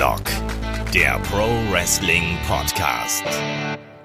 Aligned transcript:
Headlock, 0.00 0.22
der 0.94 1.18
Pro 1.24 1.46
Wrestling 1.70 2.38
Podcast. 2.48 3.22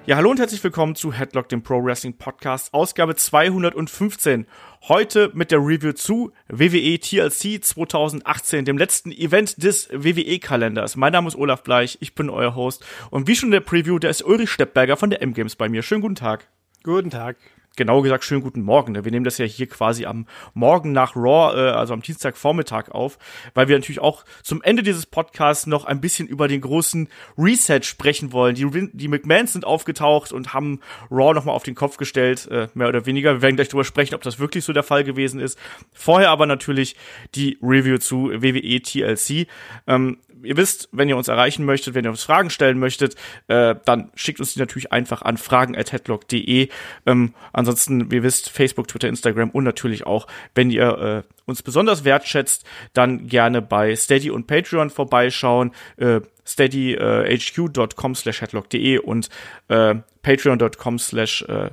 Ja, 0.06 0.18
hallo 0.18 0.30
und 0.30 0.40
herzlich 0.40 0.62
willkommen 0.62 0.94
zu 0.94 1.14
Headlock, 1.14 1.48
dem 1.48 1.64
Pro 1.64 1.82
Wrestling 1.82 2.18
Podcast, 2.18 2.74
Ausgabe 2.74 3.16
215. 3.16 4.46
Heute 4.90 5.32
mit 5.34 5.52
der 5.52 5.60
Review 5.60 5.94
zu 5.94 6.34
WWE 6.50 7.00
TLC 7.00 7.64
2018, 7.64 8.66
dem 8.66 8.78
letzten 8.78 9.14
Event 9.14 9.64
des 9.64 9.88
WWE-Kalenders. 9.90 10.98
Mein 10.98 11.14
Name 11.14 11.30
ist 11.30 11.38
Olaf 11.38 11.64
Bleich, 11.64 11.98
ich 12.02 12.14
bin 12.14 12.30
euer 12.30 12.56
Host. 12.56 12.84
Und 13.10 13.30
wie 13.30 13.36
schon 13.38 13.48
in 13.48 13.54
der 13.54 13.62
Preview, 13.62 13.98
da 13.98 14.10
ist 14.10 14.22
Ulrich 14.22 14.52
Steppberger 14.52 14.98
von 14.98 15.12
der 15.12 15.22
M-Games 15.22 15.56
bei 15.56 15.70
mir. 15.70 15.82
Schönen 15.82 16.02
guten 16.02 16.16
Tag. 16.16 16.50
Guten 16.84 17.10
Tag 17.10 17.38
genauer 17.76 18.04
gesagt, 18.04 18.24
schönen 18.24 18.42
guten 18.42 18.62
Morgen. 18.62 18.94
Ne? 18.94 19.06
Wir 19.06 19.12
nehmen 19.12 19.26
das 19.26 19.38
ja 19.38 19.46
hier 19.46 19.68
quasi 19.68 20.06
am 20.06 20.26
Morgen 20.54 20.92
nach 20.92 21.16
Raw, 21.16 21.56
äh, 21.56 21.72
also 21.72 21.94
am 21.94 22.02
Dienstagvormittag 22.02 22.90
auf, 22.90 23.18
weil 23.54 23.68
wir 23.68 23.78
natürlich 23.78 24.02
auch 24.02 24.26
zum 24.44 24.62
Ende 24.62 24.84
dieses 24.84 25.06
Podcasts 25.06 25.68
noch 25.68 25.86
ein 25.86 26.02
bisschen 26.02 26.28
über 26.28 26.48
den 26.48 26.62
großen 26.62 27.10
Reset 27.38 27.82
sprechen 27.84 28.32
wollen. 28.32 28.56
Die, 28.56 28.90
die 28.94 29.08
McMahons 29.08 29.54
sind 29.54 29.66
aufgetaucht 29.66 30.32
und 30.32 30.54
haben 30.54 30.80
Raw 31.12 31.34
nochmal 31.34 31.56
auf 31.56 31.64
den 31.64 31.76
Kopf 31.76 31.98
gestellt, 31.98 32.48
äh, 32.50 32.68
mehr 32.74 32.88
oder 32.88 33.06
weniger. 33.06 33.36
Wir 33.36 33.42
werden 33.42 33.56
gleich 33.56 33.70
darüber 33.70 33.84
sprechen, 33.84 34.16
ob 34.16 34.22
das 34.22 34.40
wirklich 34.40 34.64
so 34.64 34.74
der 34.74 34.84
Fall 34.84 35.04
gewesen 35.04 35.40
ist. 35.40 35.60
Vorher 35.94 36.30
aber 36.30 36.46
natürlich 36.46 36.96
die 37.36 37.58
Review 37.62 37.98
zu 37.98 38.30
WWE 38.32 38.82
TLC. 38.82 39.48
Ähm, 39.88 40.18
ihr 40.46 40.58
wisst, 40.58 40.90
wenn 40.92 41.10
ihr 41.10 41.18
uns 41.18 41.28
erreichen 41.28 41.66
möchtet, 41.66 41.96
wenn 41.96 42.06
ihr 42.06 42.12
uns 42.12 42.24
Fragen 42.24 42.50
stellen 42.50 42.80
möchtet, 42.80 43.16
äh, 43.48 43.76
dann 43.86 44.12
schickt 44.16 44.40
uns 44.40 44.54
die 44.54 44.60
natürlich 44.60 44.92
einfach 44.92 45.22
an 45.22 45.38
fragen.headlock.de. 45.38 46.70
Ähm, 47.06 47.34
ansonsten, 47.54 48.12
wie 48.12 48.16
ihr 48.16 48.24
wisst, 48.24 48.50
Facebook, 48.50 48.88
Twitter, 48.88 49.08
Instagram 49.08 49.50
und 49.50 49.64
natürlich 49.64 50.06
auch, 50.06 50.28
wenn 50.54 50.70
ihr 50.70 51.24
äh, 51.26 51.36
uns 51.46 51.62
besonders 51.62 52.04
wertschätzt, 52.04 52.66
dann 52.94 53.28
gerne 53.28 53.62
bei 53.62 53.96
Steady 53.96 54.32
und 54.32 54.48
Patreon 54.48 54.90
vorbeischauen. 54.90 55.72
Äh, 55.98 56.22
steadyhq.com 56.48 58.12
äh, 58.12 58.16
slash 58.16 58.42
headlock.de 58.42 59.00
und 59.00 59.30
äh, 59.68 59.96
patreon.com 60.22 61.00
slash 61.00 61.44
äh, 61.44 61.72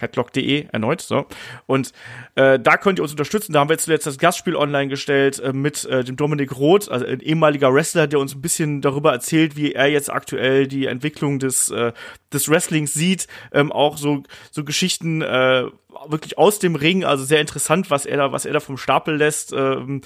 headlock.de 0.00 0.66
erneut. 0.72 1.00
So. 1.00 1.26
Und 1.66 1.92
äh, 2.34 2.58
da 2.58 2.76
könnt 2.76 2.98
ihr 2.98 3.02
uns 3.02 3.12
unterstützen. 3.12 3.52
Da 3.52 3.60
haben 3.60 3.68
wir 3.68 3.78
zuletzt 3.78 4.06
das 4.06 4.18
Gastspiel 4.18 4.56
online 4.56 4.88
gestellt 4.88 5.38
äh, 5.40 5.52
mit 5.52 5.84
äh, 5.84 6.04
dem 6.04 6.16
Dominik 6.16 6.56
Roth, 6.56 6.90
also 6.90 7.06
ein 7.06 7.20
ehemaliger 7.20 7.72
Wrestler, 7.72 8.06
der 8.06 8.18
uns 8.18 8.34
ein 8.34 8.40
bisschen 8.40 8.80
darüber 8.80 9.12
erzählt, 9.12 9.56
wie 9.56 9.72
er 9.72 9.86
jetzt 9.88 10.10
aktuell 10.10 10.66
die 10.66 10.86
Entwicklung 10.86 11.38
des, 11.38 11.70
äh, 11.70 11.92
des 12.32 12.48
Wrestlings 12.48 12.94
sieht. 12.94 13.26
Ähm, 13.52 13.72
auch 13.72 13.96
so, 13.96 14.22
so 14.50 14.64
Geschichten 14.64 15.22
äh, 15.22 15.64
wirklich 16.10 16.38
aus 16.38 16.58
dem 16.58 16.74
Ring, 16.74 17.04
also 17.04 17.24
sehr 17.24 17.40
interessant, 17.40 17.90
was 17.90 18.06
er 18.06 18.16
da, 18.16 18.32
was 18.32 18.44
er 18.44 18.52
da 18.52 18.60
vom 18.60 18.76
Stapel 18.76 19.16
lässt. 19.16 19.52
Ähm, 19.52 20.02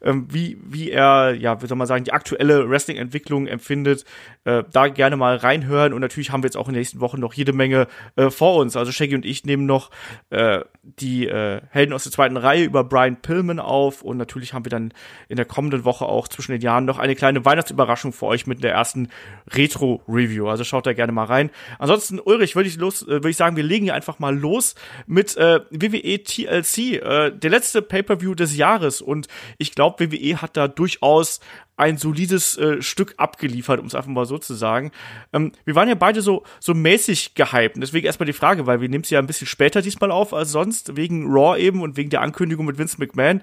ähm, 0.00 0.26
wie, 0.30 0.58
wie 0.62 0.90
er, 0.90 1.34
ja, 1.34 1.60
wie 1.60 1.66
soll 1.66 1.76
man 1.76 1.86
sagen, 1.86 2.04
die 2.04 2.12
aktuelle 2.12 2.68
Wrestling-Entwicklung 2.68 3.46
empfindet. 3.46 4.04
Äh, 4.44 4.64
da 4.72 4.88
gerne 4.88 5.16
mal 5.16 5.36
reinhören. 5.36 5.92
Und 5.92 6.00
natürlich 6.00 6.30
haben 6.30 6.42
wir 6.42 6.46
jetzt 6.46 6.56
auch 6.56 6.68
in 6.68 6.74
den 6.74 6.80
nächsten 6.80 7.00
Wochen 7.00 7.20
noch 7.20 7.34
jede 7.34 7.52
Menge 7.52 7.88
äh, 8.16 8.30
vor 8.30 8.56
uns. 8.56 8.76
Also 8.76 8.92
Shaggy 8.92 9.14
und 9.14 9.24
ich 9.24 9.44
nehmen 9.44 9.66
noch 9.66 9.90
äh, 10.30 10.60
die 10.96 11.26
äh, 11.26 11.60
Helden 11.70 11.92
aus 11.92 12.04
der 12.04 12.12
zweiten 12.12 12.36
Reihe 12.36 12.64
über 12.64 12.84
Brian 12.84 13.20
Pillman 13.20 13.60
auf. 13.60 14.02
Und 14.02 14.16
natürlich 14.16 14.52
haben 14.52 14.64
wir 14.64 14.70
dann 14.70 14.92
in 15.28 15.36
der 15.36 15.44
kommenden 15.44 15.84
Woche 15.84 16.06
auch 16.06 16.28
zwischen 16.28 16.52
den 16.52 16.60
Jahren 16.60 16.84
noch 16.84 16.98
eine 16.98 17.14
kleine 17.14 17.44
Weihnachtsüberraschung 17.44 18.12
für 18.12 18.26
euch 18.26 18.46
mit 18.46 18.62
der 18.62 18.72
ersten 18.72 19.08
Retro-Review. 19.50 20.48
Also 20.48 20.64
schaut 20.64 20.86
da 20.86 20.92
gerne 20.92 21.12
mal 21.12 21.24
rein. 21.24 21.50
Ansonsten, 21.78 22.20
Ulrich, 22.20 22.56
würde 22.56 22.68
ich 22.68 22.76
los, 22.76 23.02
äh, 23.02 23.06
würde 23.06 23.30
ich 23.30 23.36
sagen, 23.36 23.56
wir 23.56 23.64
legen 23.64 23.84
hier 23.84 23.94
einfach 23.94 24.18
mal 24.18 24.36
los 24.36 24.74
mit 25.06 25.36
äh, 25.36 25.60
WWE 25.70 26.22
TLC, 26.22 26.78
äh, 26.78 27.30
der 27.30 27.50
letzte 27.50 27.82
Pay-Per-View 27.82 28.34
des 28.34 28.56
Jahres. 28.56 29.00
Und 29.00 29.28
ich 29.58 29.74
glaube, 29.74 30.12
WWE 30.12 30.40
hat 30.40 30.56
da 30.56 30.68
durchaus 30.68 31.40
ein 31.78 31.96
solides 31.96 32.58
äh, 32.58 32.82
Stück 32.82 33.14
abgeliefert, 33.18 33.80
um 33.80 33.86
es 33.86 33.94
einfach 33.94 34.10
mal 34.10 34.26
so 34.26 34.36
zu 34.36 34.54
sagen. 34.54 34.90
Ähm, 35.32 35.52
wir 35.64 35.74
waren 35.76 35.88
ja 35.88 35.94
beide 35.94 36.22
so, 36.22 36.42
so 36.60 36.74
mäßig 36.74 37.34
gehypt. 37.34 37.76
Deswegen 37.76 38.04
erstmal 38.04 38.26
die 38.26 38.32
Frage, 38.32 38.66
weil 38.66 38.80
wir 38.80 38.88
nehmen 38.88 39.04
es 39.04 39.10
ja 39.10 39.20
ein 39.20 39.26
bisschen 39.26 39.46
später 39.46 39.80
diesmal 39.80 40.10
auf 40.10 40.34
als 40.34 40.50
sonst, 40.50 40.96
wegen 40.96 41.30
Raw 41.30 41.58
eben 41.58 41.80
und 41.80 41.96
wegen 41.96 42.10
der 42.10 42.20
Ankündigung 42.22 42.66
mit 42.66 42.78
Vince 42.78 42.96
McMahon. 42.98 43.42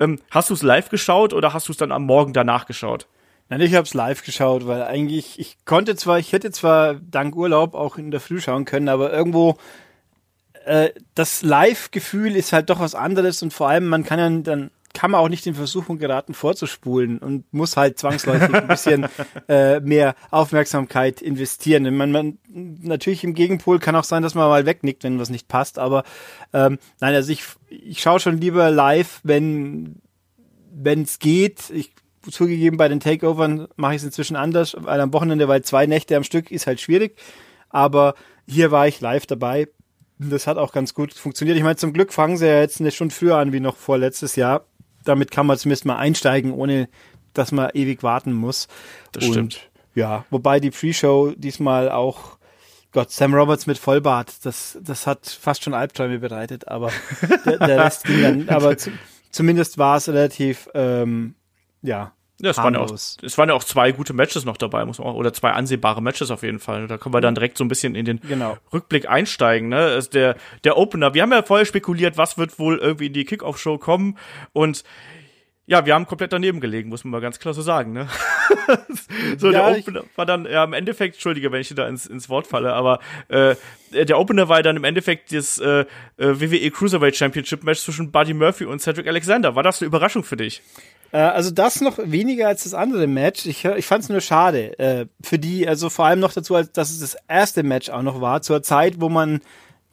Ähm, 0.00 0.18
hast 0.30 0.50
du 0.50 0.54
es 0.54 0.62
live 0.62 0.88
geschaut 0.88 1.32
oder 1.32 1.54
hast 1.54 1.68
du 1.68 1.72
es 1.72 1.78
dann 1.78 1.92
am 1.92 2.04
Morgen 2.04 2.32
danach 2.32 2.66
geschaut? 2.66 3.06
Nein, 3.48 3.60
ich 3.60 3.74
habe 3.74 3.84
es 3.84 3.94
live 3.94 4.24
geschaut, 4.24 4.66
weil 4.66 4.82
eigentlich, 4.82 5.38
ich 5.38 5.58
konnte 5.64 5.94
zwar, 5.94 6.18
ich 6.18 6.32
hätte 6.32 6.50
zwar 6.50 6.94
dank 6.94 7.36
Urlaub 7.36 7.74
auch 7.74 7.96
in 7.96 8.10
der 8.10 8.18
Früh 8.18 8.40
schauen 8.40 8.64
können, 8.64 8.88
aber 8.88 9.12
irgendwo 9.12 9.56
äh, 10.64 10.90
das 11.14 11.42
Live-Gefühl 11.42 12.34
ist 12.34 12.52
halt 12.52 12.68
doch 12.68 12.80
was 12.80 12.96
anderes 12.96 13.44
und 13.44 13.52
vor 13.52 13.68
allem, 13.68 13.86
man 13.86 14.02
kann 14.02 14.18
ja 14.18 14.28
dann 14.42 14.72
kann 14.96 15.10
man 15.10 15.20
auch 15.20 15.28
nicht 15.28 15.46
in 15.46 15.54
Versuchung 15.54 15.98
geraten, 15.98 16.32
vorzuspulen 16.32 17.18
und 17.18 17.52
muss 17.52 17.76
halt 17.76 17.98
zwangsläufig 17.98 18.54
ein 18.54 18.66
bisschen 18.66 19.06
äh, 19.48 19.78
mehr 19.80 20.14
Aufmerksamkeit 20.30 21.20
investieren. 21.20 21.94
Man, 21.94 22.12
man, 22.12 22.38
natürlich 22.48 23.22
im 23.22 23.34
Gegenpol 23.34 23.78
kann 23.78 23.94
auch 23.94 24.04
sein, 24.04 24.22
dass 24.22 24.34
man 24.34 24.48
mal 24.48 24.64
wegnickt, 24.64 25.04
wenn 25.04 25.18
was 25.18 25.28
nicht 25.28 25.48
passt, 25.48 25.78
aber 25.78 26.02
ähm, 26.54 26.78
nein, 26.98 27.14
also 27.14 27.30
ich, 27.30 27.42
ich 27.68 28.00
schaue 28.00 28.20
schon 28.20 28.40
lieber 28.40 28.70
live, 28.70 29.20
wenn 29.22 30.00
wenn 30.78 31.02
es 31.02 31.18
geht. 31.18 31.68
Ich 31.70 31.92
zugegeben, 32.30 32.78
bei 32.78 32.88
den 32.88 33.00
Takeovern 33.00 33.68
mache 33.76 33.92
ich 33.92 33.98
es 33.98 34.04
inzwischen 34.04 34.36
anders, 34.36 34.76
weil 34.78 35.00
am 35.00 35.12
Wochenende, 35.12 35.46
weil 35.46 35.62
zwei 35.62 35.86
Nächte 35.86 36.16
am 36.16 36.24
Stück 36.24 36.50
ist 36.50 36.66
halt 36.66 36.80
schwierig, 36.80 37.18
aber 37.68 38.14
hier 38.48 38.70
war 38.70 38.88
ich 38.88 39.02
live 39.02 39.26
dabei. 39.26 39.68
Das 40.18 40.46
hat 40.46 40.56
auch 40.56 40.72
ganz 40.72 40.94
gut 40.94 41.12
funktioniert. 41.12 41.58
Ich 41.58 41.62
meine, 41.62 41.76
zum 41.76 41.92
Glück 41.92 42.14
fangen 42.14 42.38
sie 42.38 42.46
ja 42.46 42.60
jetzt 42.60 42.80
eine 42.80 42.90
Stunde 42.90 43.14
früher 43.14 43.36
an 43.36 43.52
wie 43.52 43.60
noch 43.60 43.76
vor 43.76 43.98
letztes 43.98 44.36
Jahr 44.36 44.64
damit 45.08 45.30
kann 45.30 45.46
man 45.46 45.58
zumindest 45.58 45.84
mal 45.84 45.96
einsteigen, 45.96 46.52
ohne 46.52 46.88
dass 47.32 47.52
man 47.52 47.70
ewig 47.74 48.02
warten 48.02 48.32
muss. 48.32 48.68
Das 49.12 49.24
Und, 49.24 49.32
stimmt. 49.32 49.70
Ja, 49.94 50.24
wobei 50.30 50.60
die 50.60 50.70
Pre-Show 50.70 51.32
diesmal 51.36 51.90
auch 51.90 52.36
Gott, 52.92 53.10
Sam 53.10 53.34
Roberts 53.34 53.66
mit 53.66 53.78
Vollbart, 53.78 54.44
das, 54.44 54.78
das 54.82 55.06
hat 55.06 55.26
fast 55.26 55.64
schon 55.64 55.74
Albträume 55.74 56.18
bereitet, 56.18 56.68
aber 56.68 56.90
der, 57.44 57.58
der 57.58 57.84
Rest 57.84 58.04
ging 58.04 58.22
dann, 58.22 58.48
aber 58.54 58.78
zu, 58.78 58.90
zumindest 59.30 59.76
war 59.76 59.96
es 59.96 60.08
relativ, 60.08 60.68
ähm, 60.74 61.34
ja, 61.82 62.12
ja, 62.38 62.50
es 62.50 62.58
waren 62.58 62.74
ja, 62.74 62.80
auch, 62.80 62.92
es 62.92 63.38
waren 63.38 63.48
ja 63.48 63.54
auch 63.54 63.64
zwei 63.64 63.92
gute 63.92 64.12
Matches 64.12 64.44
noch 64.44 64.58
dabei, 64.58 64.84
muss 64.84 64.98
man 64.98 65.08
auch, 65.08 65.14
oder 65.14 65.32
zwei 65.32 65.52
ansehbare 65.52 66.02
Matches 66.02 66.30
auf 66.30 66.42
jeden 66.42 66.58
Fall. 66.58 66.86
Da 66.86 66.98
können 66.98 67.14
wir 67.14 67.22
dann 67.22 67.34
direkt 67.34 67.56
so 67.56 67.64
ein 67.64 67.68
bisschen 67.68 67.94
in 67.94 68.04
den 68.04 68.20
genau. 68.20 68.58
Rückblick 68.72 69.08
einsteigen. 69.08 69.70
Ne? 69.70 69.78
Also 69.78 70.10
der, 70.10 70.36
der 70.64 70.76
Opener, 70.76 71.14
wir 71.14 71.22
haben 71.22 71.32
ja 71.32 71.42
vorher 71.42 71.64
spekuliert, 71.64 72.18
was 72.18 72.36
wird 72.36 72.58
wohl 72.58 72.78
irgendwie 72.78 73.06
in 73.06 73.14
die 73.14 73.24
Kickoff-Show 73.24 73.78
kommen 73.78 74.18
und 74.52 74.84
ja, 75.68 75.84
wir 75.84 75.94
haben 75.94 76.06
komplett 76.06 76.32
daneben 76.32 76.60
gelegen, 76.60 76.90
muss 76.90 77.02
man 77.02 77.10
mal 77.10 77.20
ganz 77.20 77.40
klar 77.40 77.52
so 77.52 77.60
sagen, 77.60 77.92
ne? 77.92 78.08
so, 79.36 79.50
ja, 79.50 79.68
der 79.68 79.78
Opener 79.78 80.04
war 80.14 80.24
dann, 80.24 80.44
ja, 80.44 80.62
im 80.62 80.72
Endeffekt, 80.72 81.16
entschuldige, 81.16 81.50
wenn 81.50 81.60
ich 81.60 81.74
da 81.74 81.88
ins, 81.88 82.06
ins 82.06 82.28
Wort 82.28 82.46
falle, 82.46 82.72
aber 82.72 83.00
äh, 83.28 83.56
der 83.92 84.18
Opener 84.18 84.48
war 84.48 84.62
dann 84.62 84.76
im 84.76 84.84
Endeffekt 84.84 85.32
das 85.32 85.58
äh, 85.58 85.80
äh 85.80 85.86
WWE 86.18 86.70
Cruiserweight 86.70 87.16
Championship 87.16 87.64
Match 87.64 87.80
zwischen 87.80 88.12
Buddy 88.12 88.34
Murphy 88.34 88.64
und 88.64 88.80
Cedric 88.80 89.08
Alexander. 89.08 89.56
War 89.56 89.64
das 89.64 89.82
eine 89.82 89.88
Überraschung 89.88 90.22
für 90.22 90.36
dich? 90.36 90.62
Äh, 91.12 91.18
also 91.18 91.50
das 91.50 91.80
noch 91.80 91.98
weniger 91.98 92.48
als 92.48 92.64
das 92.64 92.74
andere 92.74 93.06
Match. 93.06 93.46
Ich, 93.46 93.64
ich 93.64 93.86
fand 93.86 94.04
es 94.04 94.08
nur 94.08 94.20
schade 94.20 94.78
äh, 94.78 95.06
für 95.22 95.38
die, 95.38 95.66
also 95.68 95.90
vor 95.90 96.06
allem 96.06 96.20
noch 96.20 96.32
dazu, 96.32 96.54
dass 96.54 96.90
es 96.90 97.00
das 97.00 97.16
erste 97.28 97.62
Match 97.62 97.90
auch 97.90 98.02
noch 98.02 98.20
war, 98.20 98.42
zur 98.42 98.62
Zeit, 98.62 99.00
wo 99.00 99.08
man 99.08 99.40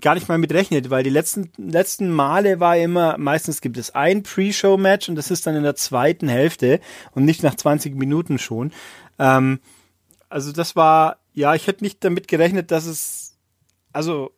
gar 0.01 0.15
nicht 0.15 0.27
mal 0.27 0.37
mit 0.37 0.53
rechnet, 0.53 0.89
weil 0.89 1.03
die 1.03 1.09
letzten, 1.09 1.49
letzten 1.57 2.11
Male 2.11 2.59
war 2.59 2.77
immer, 2.77 3.17
meistens 3.17 3.61
gibt 3.61 3.77
es 3.77 3.95
ein 3.95 4.21
Pre-Show-Match 4.21 5.07
und 5.07 5.15
das 5.15 5.31
ist 5.31 5.47
dann 5.47 5.55
in 5.55 5.63
der 5.63 5.75
zweiten 5.75 6.27
Hälfte 6.27 6.81
und 7.13 7.23
nicht 7.23 7.41
nach 7.41 7.55
20 7.55 7.95
Minuten 7.95 8.37
schon. 8.37 8.73
Ähm, 9.17 9.59
also 10.29 10.51
das 10.51 10.75
war, 10.75 11.19
ja, 11.33 11.55
ich 11.55 11.67
hätte 11.67 11.85
nicht 11.85 12.03
damit 12.03 12.27
gerechnet, 12.27 12.69
dass 12.69 12.85
es, 12.85 13.37
also 13.93 14.31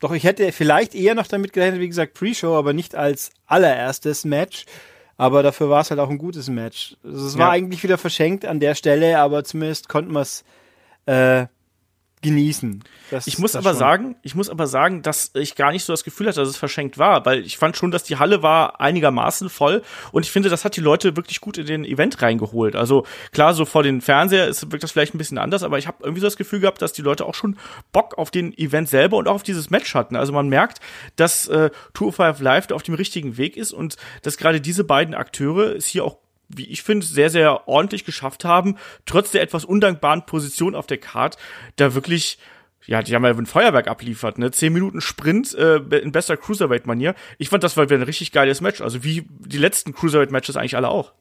doch, 0.00 0.12
ich 0.12 0.24
hätte 0.24 0.50
vielleicht 0.50 0.94
eher 0.94 1.14
noch 1.14 1.28
damit 1.28 1.52
gerechnet, 1.52 1.80
wie 1.80 1.88
gesagt, 1.88 2.14
Pre-Show, 2.14 2.56
aber 2.56 2.72
nicht 2.72 2.96
als 2.96 3.30
allererstes 3.46 4.24
Match. 4.24 4.66
Aber 5.16 5.42
dafür 5.42 5.70
war 5.70 5.80
es 5.80 5.90
halt 5.90 6.00
auch 6.00 6.10
ein 6.10 6.18
gutes 6.18 6.48
Match. 6.48 6.96
Also 7.04 7.26
es 7.26 7.38
war 7.38 7.50
eigentlich 7.50 7.82
wieder 7.82 7.98
verschenkt 7.98 8.44
an 8.44 8.60
der 8.60 8.74
Stelle, 8.74 9.18
aber 9.20 9.44
zumindest 9.44 9.88
konnten 9.88 10.12
wir 10.12 10.20
es 10.22 10.44
äh, 11.06 11.46
genießen. 12.24 12.82
Das, 13.10 13.26
ich 13.28 13.38
muss 13.38 13.54
aber 13.54 13.70
schon. 13.70 13.78
sagen, 13.78 14.16
ich 14.22 14.34
muss 14.34 14.50
aber 14.50 14.66
sagen, 14.66 15.02
dass 15.02 15.30
ich 15.34 15.54
gar 15.54 15.70
nicht 15.70 15.84
so 15.84 15.92
das 15.92 16.02
Gefühl 16.02 16.26
hatte, 16.26 16.40
dass 16.40 16.48
es 16.48 16.56
verschenkt 16.56 16.98
war, 16.98 17.24
weil 17.24 17.44
ich 17.44 17.58
fand 17.58 17.76
schon, 17.76 17.92
dass 17.92 18.02
die 18.02 18.16
Halle 18.16 18.42
war 18.42 18.80
einigermaßen 18.80 19.48
voll 19.48 19.82
und 20.10 20.24
ich 20.24 20.32
finde, 20.32 20.48
das 20.48 20.64
hat 20.64 20.76
die 20.76 20.80
Leute 20.80 21.16
wirklich 21.16 21.40
gut 21.40 21.58
in 21.58 21.66
den 21.66 21.84
Event 21.84 22.20
reingeholt. 22.20 22.74
Also 22.74 23.06
klar, 23.30 23.54
so 23.54 23.64
vor 23.64 23.82
den 23.84 24.00
Fernseher 24.00 24.48
ist 24.48 24.64
wirkt 24.72 24.82
das 24.82 24.90
vielleicht 24.90 25.14
ein 25.14 25.18
bisschen 25.18 25.38
anders, 25.38 25.62
aber 25.62 25.78
ich 25.78 25.86
habe 25.86 25.98
irgendwie 26.00 26.20
so 26.20 26.26
das 26.26 26.36
Gefühl 26.36 26.60
gehabt, 26.60 26.82
dass 26.82 26.92
die 26.92 27.02
Leute 27.02 27.26
auch 27.26 27.34
schon 27.34 27.56
Bock 27.92 28.18
auf 28.18 28.30
den 28.30 28.56
Event 28.56 28.88
selber 28.88 29.18
und 29.18 29.28
auch 29.28 29.34
auf 29.34 29.42
dieses 29.42 29.70
Match 29.70 29.94
hatten. 29.94 30.16
Also 30.16 30.32
man 30.32 30.48
merkt, 30.48 30.80
dass 31.16 31.46
äh, 31.48 31.70
205 31.94 32.40
Live 32.40 32.70
auf 32.70 32.82
dem 32.82 32.94
richtigen 32.94 33.36
Weg 33.36 33.56
ist 33.56 33.72
und 33.72 33.96
dass 34.22 34.38
gerade 34.38 34.60
diese 34.60 34.84
beiden 34.84 35.14
Akteure 35.14 35.76
es 35.76 35.86
hier 35.86 36.04
auch 36.04 36.23
wie 36.56 36.66
ich 36.66 36.82
finde, 36.82 37.06
sehr, 37.06 37.30
sehr 37.30 37.68
ordentlich 37.68 38.04
geschafft 38.04 38.44
haben, 38.44 38.76
trotz 39.06 39.30
der 39.30 39.42
etwas 39.42 39.64
undankbaren 39.64 40.26
Position 40.26 40.74
auf 40.74 40.86
der 40.86 40.98
Card, 40.98 41.36
da 41.76 41.94
wirklich 41.94 42.38
ja, 42.86 43.02
die 43.02 43.14
haben 43.14 43.24
ja 43.24 43.30
ein 43.30 43.46
Feuerwerk 43.46 43.88
abliefert, 43.88 44.38
ne? 44.38 44.50
Zehn 44.50 44.72
Minuten 44.72 45.00
Sprint 45.00 45.54
äh, 45.54 45.76
in 45.76 46.12
bester 46.12 46.36
Cruiserweight-Manier. 46.36 47.14
Ich 47.38 47.48
fand, 47.48 47.64
das 47.64 47.76
war 47.76 47.84
wieder 47.84 47.96
ein 47.96 48.02
richtig 48.02 48.30
geiles 48.30 48.60
Match. 48.60 48.82
Also 48.82 49.02
wie 49.02 49.24
die 49.40 49.56
letzten 49.56 49.94
Cruiserweight-Matches 49.94 50.56
eigentlich 50.56 50.76
alle 50.76 50.90
auch. 50.90 51.12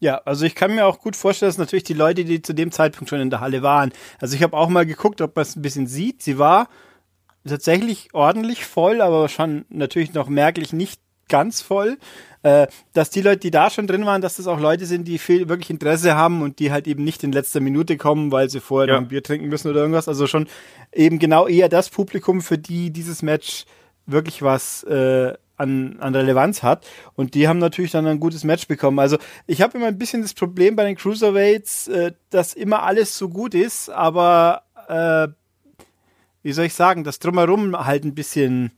Ja, 0.00 0.20
also 0.24 0.44
ich 0.44 0.56
kann 0.56 0.74
mir 0.74 0.84
auch 0.84 0.98
gut 0.98 1.14
vorstellen, 1.14 1.50
dass 1.50 1.58
natürlich 1.58 1.84
die 1.84 1.94
Leute, 1.94 2.24
die 2.24 2.42
zu 2.42 2.54
dem 2.54 2.72
Zeitpunkt 2.72 3.08
schon 3.08 3.20
in 3.20 3.30
der 3.30 3.38
Halle 3.38 3.62
waren. 3.62 3.92
Also 4.18 4.34
ich 4.34 4.42
habe 4.42 4.56
auch 4.56 4.68
mal 4.68 4.84
geguckt, 4.84 5.20
ob 5.20 5.36
man 5.36 5.44
es 5.44 5.54
ein 5.54 5.62
bisschen 5.62 5.86
sieht. 5.86 6.22
Sie 6.22 6.38
war 6.38 6.68
tatsächlich 7.46 8.08
ordentlich 8.12 8.66
voll, 8.66 9.00
aber 9.00 9.28
schon 9.28 9.64
natürlich 9.68 10.14
noch 10.14 10.28
merklich 10.28 10.72
nicht 10.72 11.00
ganz 11.32 11.62
voll. 11.62 11.98
Äh, 12.42 12.66
dass 12.92 13.10
die 13.10 13.22
Leute, 13.22 13.38
die 13.38 13.50
da 13.50 13.70
schon 13.70 13.86
drin 13.86 14.04
waren, 14.04 14.20
dass 14.20 14.36
das 14.36 14.46
auch 14.46 14.60
Leute 14.60 14.84
sind, 14.84 15.06
die 15.06 15.18
viel 15.18 15.48
wirklich 15.48 15.70
Interesse 15.70 16.14
haben 16.16 16.42
und 16.42 16.58
die 16.58 16.72
halt 16.72 16.86
eben 16.86 17.04
nicht 17.04 17.22
in 17.24 17.32
letzter 17.32 17.60
Minute 17.60 17.96
kommen, 17.96 18.32
weil 18.32 18.50
sie 18.50 18.60
vorher 18.60 18.88
ja. 18.88 18.94
noch 18.94 19.02
ein 19.02 19.08
Bier 19.08 19.22
trinken 19.22 19.48
müssen 19.48 19.70
oder 19.70 19.80
irgendwas. 19.80 20.08
Also 20.08 20.26
schon 20.26 20.48
eben 20.92 21.18
genau 21.18 21.46
eher 21.46 21.68
das 21.68 21.88
Publikum, 21.88 22.42
für 22.42 22.58
die 22.58 22.90
dieses 22.90 23.22
Match 23.22 23.64
wirklich 24.06 24.42
was 24.42 24.82
äh, 24.84 25.32
an, 25.56 25.96
an 26.00 26.14
Relevanz 26.14 26.62
hat. 26.62 26.84
Und 27.14 27.34
die 27.34 27.46
haben 27.46 27.58
natürlich 27.58 27.92
dann 27.92 28.06
ein 28.06 28.20
gutes 28.20 28.42
Match 28.44 28.66
bekommen. 28.66 28.98
Also 28.98 29.18
ich 29.46 29.62
habe 29.62 29.78
immer 29.78 29.86
ein 29.86 29.98
bisschen 29.98 30.22
das 30.22 30.34
Problem 30.34 30.76
bei 30.76 30.84
den 30.84 30.96
Cruiserweights, 30.96 31.88
äh, 31.88 32.12
dass 32.30 32.54
immer 32.54 32.82
alles 32.82 33.16
so 33.16 33.28
gut 33.28 33.54
ist, 33.54 33.88
aber 33.88 34.62
äh, 34.88 35.28
wie 36.42 36.52
soll 36.52 36.64
ich 36.64 36.74
sagen, 36.74 37.04
das 37.04 37.20
drumherum 37.20 37.76
halt 37.86 38.04
ein 38.04 38.16
bisschen 38.16 38.72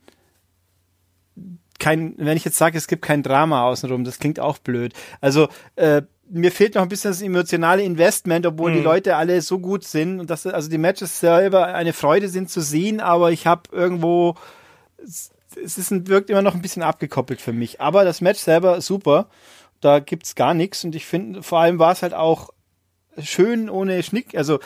kein, 1.85 2.15
wenn 2.17 2.39
ich 2.39 2.47
jetzt 2.47 2.57
sage, 2.57 2.79
es 2.79 2.87
gibt 2.87 3.03
kein 3.03 3.23
Drama 3.23 3.65
außenrum, 3.65 4.05
das 4.05 4.19
klingt 4.19 4.41
auch 4.41 4.57
blöd. 4.57 4.95
Also 5.21 5.49
äh, 5.77 6.01
mir 6.31 6.51
fehlt 6.51 6.77
noch 6.77 6.83
ein 6.83 6.89
bisschen 6.89 7.11
das 7.11 7.21
emotionale 7.21 7.83
Investment, 7.83 8.47
obwohl 8.47 8.71
mhm. 8.71 8.77
die 8.77 8.81
Leute 8.81 9.17
alle 9.17 9.43
so 9.43 9.59
gut 9.59 9.85
sind 9.85 10.19
und 10.19 10.31
dass 10.31 10.47
also 10.47 10.71
die 10.71 10.79
Matches 10.79 11.21
selber 11.21 11.67
eine 11.67 11.93
Freude 11.93 12.31
sind 12.31 12.49
zu 12.49 12.63
sehen, 12.63 13.01
aber 13.01 13.33
ich 13.33 13.47
habe 13.47 13.65
irgendwo 13.71 14.35
es 15.63 15.79
ist 15.79 15.91
ein, 15.91 16.09
wirkt 16.09 16.31
immer 16.31 16.41
noch 16.41 16.55
ein 16.55 16.63
bisschen 16.63 16.83
abgekoppelt 16.83 17.43
für 17.43 17.53
mich. 17.53 17.83
Aber 17.83 18.05
das 18.05 18.23
Match 18.23 18.41
selber 18.41 18.81
super. 18.81 19.29
Da 19.83 20.01
gibt's 20.01 20.35
gar 20.35 20.55
nichts. 20.55 20.85
Und 20.85 20.95
ich 20.95 21.05
finde, 21.05 21.43
vor 21.43 21.61
allem 21.61 21.79
war 21.79 21.93
es 21.93 22.03
halt 22.03 22.15
auch 22.15 22.49
schön 23.19 23.69
ohne 23.69 24.03
Schnick. 24.03 24.35
Also 24.35 24.59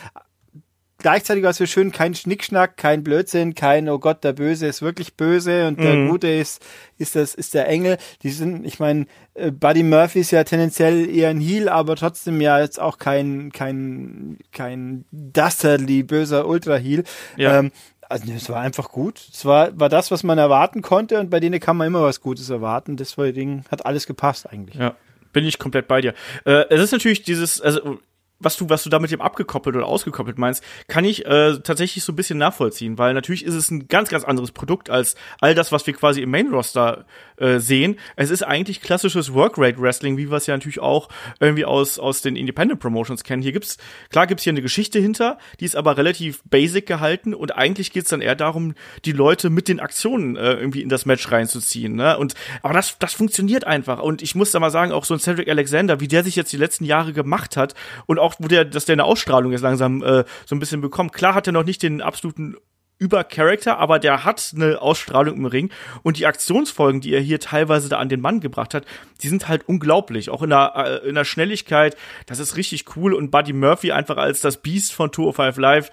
gleichzeitig 0.98 1.44
war 1.44 1.50
es 1.50 1.56
so 1.56 1.66
schön, 1.66 1.92
kein 1.92 2.14
Schnickschnack, 2.14 2.76
kein 2.76 3.02
Blödsinn, 3.02 3.54
kein, 3.54 3.88
oh 3.88 3.98
Gott, 3.98 4.24
der 4.24 4.32
Böse 4.32 4.66
ist 4.66 4.82
wirklich 4.82 5.14
böse 5.14 5.66
und 5.66 5.80
der 5.80 5.94
mhm. 5.94 6.08
Gute 6.10 6.28
ist, 6.28 6.64
ist 6.98 7.16
das, 7.16 7.34
ist 7.34 7.54
der 7.54 7.68
Engel. 7.68 7.96
Die 8.22 8.30
sind, 8.30 8.66
ich 8.66 8.78
meine, 8.80 9.06
äh, 9.34 9.50
Buddy 9.50 9.82
Murphy 9.82 10.20
ist 10.20 10.32
ja 10.32 10.44
tendenziell 10.44 11.08
eher 11.08 11.30
ein 11.30 11.40
Heel, 11.40 11.68
aber 11.68 11.96
trotzdem 11.96 12.40
ja 12.40 12.60
jetzt 12.60 12.80
auch 12.80 12.98
kein, 12.98 13.50
kein, 13.52 14.38
kein 14.52 15.04
Dastardly 15.10 16.02
böser 16.02 16.46
Ultra-Heel. 16.46 17.04
Ja. 17.36 17.60
Ähm, 17.60 17.72
also 18.08 18.32
es 18.32 18.48
war 18.48 18.60
einfach 18.60 18.90
gut. 18.90 19.20
Es 19.32 19.44
war, 19.44 19.78
war 19.78 19.88
das, 19.88 20.10
was 20.10 20.22
man 20.22 20.38
erwarten 20.38 20.82
konnte 20.82 21.20
und 21.20 21.30
bei 21.30 21.40
denen 21.40 21.60
kann 21.60 21.76
man 21.76 21.86
immer 21.86 22.02
was 22.02 22.20
Gutes 22.20 22.48
erwarten. 22.50 22.96
Deswegen 22.96 23.64
hat 23.70 23.84
alles 23.86 24.06
gepasst 24.06 24.50
eigentlich. 24.50 24.76
Ja, 24.76 24.96
bin 25.32 25.44
ich 25.44 25.58
komplett 25.58 25.88
bei 25.88 26.00
dir. 26.00 26.14
Äh, 26.44 26.64
es 26.70 26.80
ist 26.80 26.92
natürlich 26.92 27.22
dieses, 27.22 27.60
also 27.60 27.98
was 28.40 28.56
du, 28.56 28.68
was 28.68 28.84
du 28.84 28.90
da 28.90 28.98
mit 28.98 29.10
dem 29.10 29.20
abgekoppelt 29.20 29.74
oder 29.74 29.86
ausgekoppelt 29.86 30.38
meinst, 30.38 30.62
kann 30.86 31.04
ich 31.04 31.26
äh, 31.26 31.58
tatsächlich 31.58 32.04
so 32.04 32.12
ein 32.12 32.16
bisschen 32.16 32.38
nachvollziehen, 32.38 32.98
weil 32.98 33.14
natürlich 33.14 33.44
ist 33.44 33.54
es 33.54 33.70
ein 33.70 33.88
ganz, 33.88 34.08
ganz 34.10 34.24
anderes 34.24 34.52
Produkt 34.52 34.90
als 34.90 35.16
all 35.40 35.54
das, 35.54 35.72
was 35.72 35.86
wir 35.86 35.94
quasi 35.94 36.22
im 36.22 36.30
Main 36.30 36.48
Roster 36.48 37.04
äh, 37.36 37.58
sehen. 37.58 37.98
Es 38.16 38.30
ist 38.30 38.42
eigentlich 38.42 38.80
klassisches 38.80 39.34
Workrate 39.34 39.80
Wrestling, 39.80 40.16
wie 40.16 40.30
wir 40.30 40.36
es 40.36 40.46
ja 40.46 40.54
natürlich 40.54 40.80
auch 40.80 41.08
irgendwie 41.40 41.64
aus, 41.64 41.98
aus 41.98 42.22
den 42.22 42.36
Independent 42.36 42.80
Promotions 42.80 43.24
kennen. 43.24 43.42
Hier 43.42 43.52
gibt's, 43.52 43.76
klar 44.10 44.26
gibt's 44.26 44.44
hier 44.44 44.52
eine 44.52 44.62
Geschichte 44.62 44.98
hinter, 44.98 45.38
die 45.58 45.64
ist 45.64 45.76
aber 45.76 45.96
relativ 45.96 46.42
basic 46.44 46.86
gehalten 46.86 47.34
und 47.34 47.56
eigentlich 47.56 47.92
geht's 47.92 48.10
dann 48.10 48.20
eher 48.20 48.36
darum, 48.36 48.74
die 49.04 49.12
Leute 49.12 49.50
mit 49.50 49.68
den 49.68 49.80
Aktionen 49.80 50.36
äh, 50.36 50.54
irgendwie 50.54 50.82
in 50.82 50.88
das 50.88 51.06
Match 51.06 51.30
reinzuziehen. 51.30 51.96
Ne? 51.96 52.16
Und 52.18 52.34
aber 52.62 52.74
das, 52.74 52.98
das 52.98 53.14
funktioniert 53.14 53.64
einfach. 53.64 54.00
Und 54.00 54.22
ich 54.22 54.34
muss 54.34 54.52
da 54.52 54.60
mal 54.60 54.70
sagen, 54.70 54.92
auch 54.92 55.04
so 55.04 55.14
ein 55.14 55.20
Cedric 55.20 55.48
Alexander, 55.48 56.00
wie 56.00 56.08
der 56.08 56.22
sich 56.22 56.36
jetzt 56.36 56.52
die 56.52 56.56
letzten 56.56 56.84
Jahre 56.84 57.12
gemacht 57.12 57.56
hat 57.56 57.74
und 58.06 58.18
auch, 58.18 58.27
wo 58.38 58.48
der, 58.48 58.64
dass 58.64 58.84
der 58.84 58.94
eine 58.94 59.04
Ausstrahlung 59.04 59.52
jetzt 59.52 59.62
langsam 59.62 60.02
äh, 60.02 60.24
so 60.46 60.54
ein 60.54 60.58
bisschen 60.58 60.80
bekommt. 60.80 61.12
Klar 61.12 61.34
hat 61.34 61.46
er 61.46 61.52
noch 61.52 61.64
nicht 61.64 61.82
den 61.82 62.00
absoluten 62.00 62.56
über 62.98 63.24
Charakter, 63.24 63.78
aber 63.78 63.98
der 63.98 64.24
hat 64.24 64.52
eine 64.54 64.82
Ausstrahlung 64.82 65.36
im 65.36 65.46
Ring. 65.46 65.70
Und 66.02 66.18
die 66.18 66.26
Aktionsfolgen, 66.26 67.00
die 67.00 67.14
er 67.14 67.20
hier 67.20 67.38
teilweise 67.40 67.88
da 67.88 67.98
an 67.98 68.08
den 68.08 68.20
Mann 68.20 68.40
gebracht 68.40 68.74
hat, 68.74 68.84
die 69.22 69.28
sind 69.28 69.48
halt 69.48 69.68
unglaublich, 69.68 70.30
auch 70.30 70.42
in 70.42 70.50
der, 70.50 70.72
äh, 70.76 71.08
in 71.08 71.14
der 71.14 71.24
Schnelligkeit, 71.24 71.96
das 72.26 72.40
ist 72.40 72.56
richtig 72.56 72.96
cool. 72.96 73.14
Und 73.14 73.30
Buddy 73.30 73.52
Murphy 73.52 73.92
einfach 73.92 74.16
als 74.16 74.40
das 74.40 74.58
Beast 74.58 74.92
von 74.92 75.12
205 75.12 75.56
Live, 75.58 75.90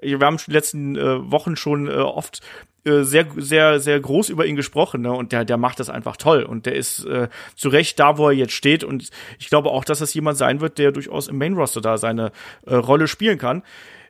wir 0.00 0.18
haben 0.20 0.36
die 0.36 0.52
letzten 0.52 0.96
äh, 0.96 1.30
Wochen 1.30 1.56
schon 1.56 1.88
äh, 1.88 1.94
oft 1.94 2.40
äh, 2.84 3.02
sehr, 3.02 3.26
sehr, 3.36 3.80
sehr 3.80 4.00
groß 4.00 4.28
über 4.28 4.46
ihn 4.46 4.56
gesprochen, 4.56 5.02
ne? 5.02 5.12
Und 5.12 5.32
der, 5.32 5.44
der 5.44 5.56
macht 5.56 5.80
das 5.80 5.90
einfach 5.90 6.16
toll. 6.16 6.42
Und 6.42 6.66
der 6.66 6.74
ist 6.74 7.04
äh, 7.04 7.28
zu 7.56 7.68
Recht 7.68 7.98
da, 7.98 8.18
wo 8.18 8.28
er 8.28 8.34
jetzt 8.34 8.52
steht. 8.52 8.84
Und 8.84 9.10
ich 9.38 9.48
glaube 9.48 9.70
auch, 9.70 9.84
dass 9.84 9.98
das 9.98 10.14
jemand 10.14 10.38
sein 10.38 10.60
wird, 10.60 10.78
der 10.78 10.92
durchaus 10.92 11.28
im 11.28 11.38
Main 11.38 11.54
Roster 11.54 11.80
da 11.80 11.98
seine 11.98 12.32
äh, 12.66 12.74
Rolle 12.74 13.08
spielen 13.08 13.38
kann. 13.38 13.62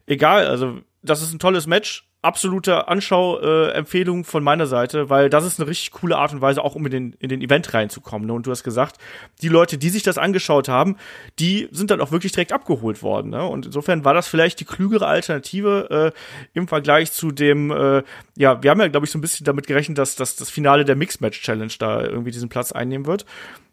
Egal, 0.06 0.46
also 0.46 0.80
das 1.02 1.22
ist 1.22 1.32
ein 1.32 1.38
tolles 1.38 1.66
Match 1.66 2.08
absolute 2.28 2.88
Anschauempfehlung 2.88 4.20
äh, 4.20 4.24
von 4.24 4.44
meiner 4.44 4.66
Seite, 4.66 5.08
weil 5.08 5.30
das 5.30 5.46
ist 5.46 5.58
eine 5.58 5.68
richtig 5.68 5.92
coole 5.92 6.18
Art 6.18 6.32
und 6.32 6.42
Weise, 6.42 6.62
auch 6.62 6.74
um 6.74 6.84
in 6.84 6.92
den, 6.92 7.12
in 7.18 7.30
den 7.30 7.40
Event 7.40 7.72
reinzukommen. 7.72 8.28
Ne? 8.28 8.34
Und 8.34 8.46
du 8.46 8.50
hast 8.50 8.64
gesagt, 8.64 8.98
die 9.40 9.48
Leute, 9.48 9.78
die 9.78 9.88
sich 9.88 10.02
das 10.02 10.18
angeschaut 10.18 10.68
haben, 10.68 10.96
die 11.38 11.68
sind 11.72 11.90
dann 11.90 12.02
auch 12.02 12.12
wirklich 12.12 12.32
direkt 12.32 12.52
abgeholt 12.52 13.02
worden. 13.02 13.30
Ne? 13.30 13.42
Und 13.44 13.64
insofern 13.64 14.04
war 14.04 14.12
das 14.12 14.28
vielleicht 14.28 14.60
die 14.60 14.66
klügere 14.66 15.06
Alternative 15.06 16.12
äh, 16.14 16.18
im 16.52 16.68
Vergleich 16.68 17.12
zu 17.12 17.32
dem, 17.32 17.70
äh, 17.70 18.02
ja, 18.36 18.62
wir 18.62 18.70
haben 18.70 18.80
ja, 18.80 18.88
glaube 18.88 19.06
ich, 19.06 19.10
so 19.10 19.18
ein 19.18 19.22
bisschen 19.22 19.44
damit 19.44 19.66
gerechnet, 19.66 19.96
dass, 19.96 20.14
dass 20.14 20.36
das 20.36 20.50
Finale 20.50 20.84
der 20.84 20.96
Mixed-Match-Challenge 20.96 21.72
da 21.78 22.02
irgendwie 22.02 22.30
diesen 22.30 22.50
Platz 22.50 22.72
einnehmen 22.72 23.06
wird. 23.06 23.24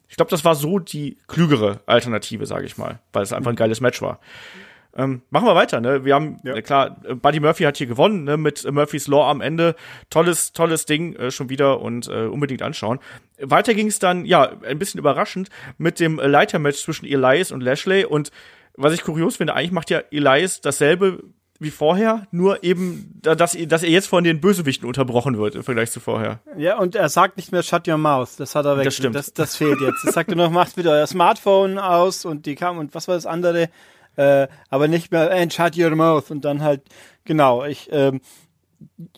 Ich 0.07 0.15
glaube, 0.15 0.31
das 0.31 0.45
war 0.45 0.55
so 0.55 0.79
die 0.79 1.17
klügere 1.27 1.81
Alternative, 1.87 2.45
sage 2.45 2.65
ich 2.65 2.77
mal, 2.77 2.99
weil 3.11 3.23
es 3.23 3.33
einfach 3.33 3.49
ein 3.49 3.57
geiles 3.57 3.81
Match 3.81 4.01
war. 4.01 4.19
Ähm, 4.97 5.21
machen 5.29 5.45
wir 5.45 5.55
weiter, 5.55 5.81
ne? 5.81 6.05
Wir 6.05 6.15
haben, 6.15 6.37
ja. 6.43 6.55
äh, 6.55 6.61
klar, 6.61 6.97
Buddy 7.21 7.41
Murphy 7.41 7.63
hat 7.63 7.77
hier 7.77 7.87
gewonnen, 7.87 8.23
ne, 8.23 8.37
mit 8.37 8.69
Murphys 8.71 9.07
Law 9.07 9.29
am 9.29 9.41
Ende. 9.41 9.75
Tolles, 10.09 10.53
tolles 10.53 10.85
Ding 10.85 11.15
äh, 11.15 11.31
schon 11.31 11.49
wieder 11.49 11.81
und 11.81 12.07
äh, 12.07 12.25
unbedingt 12.25 12.61
anschauen. 12.61 12.99
Weiter 13.39 13.73
ging 13.73 13.87
es 13.87 13.99
dann, 13.99 14.25
ja, 14.25 14.53
ein 14.65 14.79
bisschen 14.79 14.99
überraschend 14.99 15.49
mit 15.77 15.99
dem 15.99 16.17
Leitermatch 16.17 16.81
zwischen 16.81 17.05
Elias 17.05 17.51
und 17.51 17.61
Lashley 17.61 18.05
und 18.05 18.31
was 18.77 18.93
ich 18.93 19.03
kurios 19.03 19.37
finde, 19.37 19.53
eigentlich 19.53 19.71
macht 19.71 19.89
ja 19.89 19.99
Elias 20.11 20.61
dasselbe 20.61 21.23
wie 21.59 21.71
vorher, 21.71 22.27
nur 22.31 22.63
eben, 22.63 23.19
dass, 23.21 23.57
dass 23.57 23.83
er 23.83 23.89
jetzt 23.89 24.07
von 24.07 24.25
den 24.25 24.41
Bösewichten 24.41 24.87
unterbrochen 24.87 25.37
wird 25.37 25.55
im 25.55 25.63
Vergleich 25.63 25.89
zu 25.89 26.01
vorher. 26.01 26.39
Ja, 26.57 26.77
und 26.77 26.95
er 26.95 27.07
sagt 27.07 27.37
nicht 27.37 27.53
mehr 27.53 27.63
Shut 27.63 27.87
your 27.87 27.97
mouth. 27.97 28.31
Das 28.37 28.55
hat 28.55 28.65
er 28.65 28.77
weg. 28.77 28.83
Das 28.83 28.95
stimmt. 28.95 29.15
Das, 29.15 29.33
das 29.33 29.55
fehlt 29.55 29.79
jetzt. 29.79 30.03
Er 30.05 30.11
sagt 30.11 30.29
nur 30.29 30.37
noch, 30.37 30.51
macht 30.51 30.75
wieder 30.75 30.91
euer 30.91 31.07
Smartphone 31.07 31.79
aus 31.79 32.25
und 32.25 32.45
die 32.45 32.55
kam 32.55 32.77
und 32.77 32.93
was 32.93 33.07
war 33.07 33.15
das 33.15 33.25
andere? 33.25 33.69
Äh, 34.17 34.47
aber 34.69 34.87
nicht 34.87 35.11
mehr, 35.11 35.31
and 35.31 35.53
shut 35.53 35.77
your 35.77 35.95
mouth 35.95 36.31
und 36.31 36.45
dann 36.45 36.61
halt, 36.61 36.81
genau, 37.23 37.63
ich, 37.65 37.89
ähm, 37.91 38.21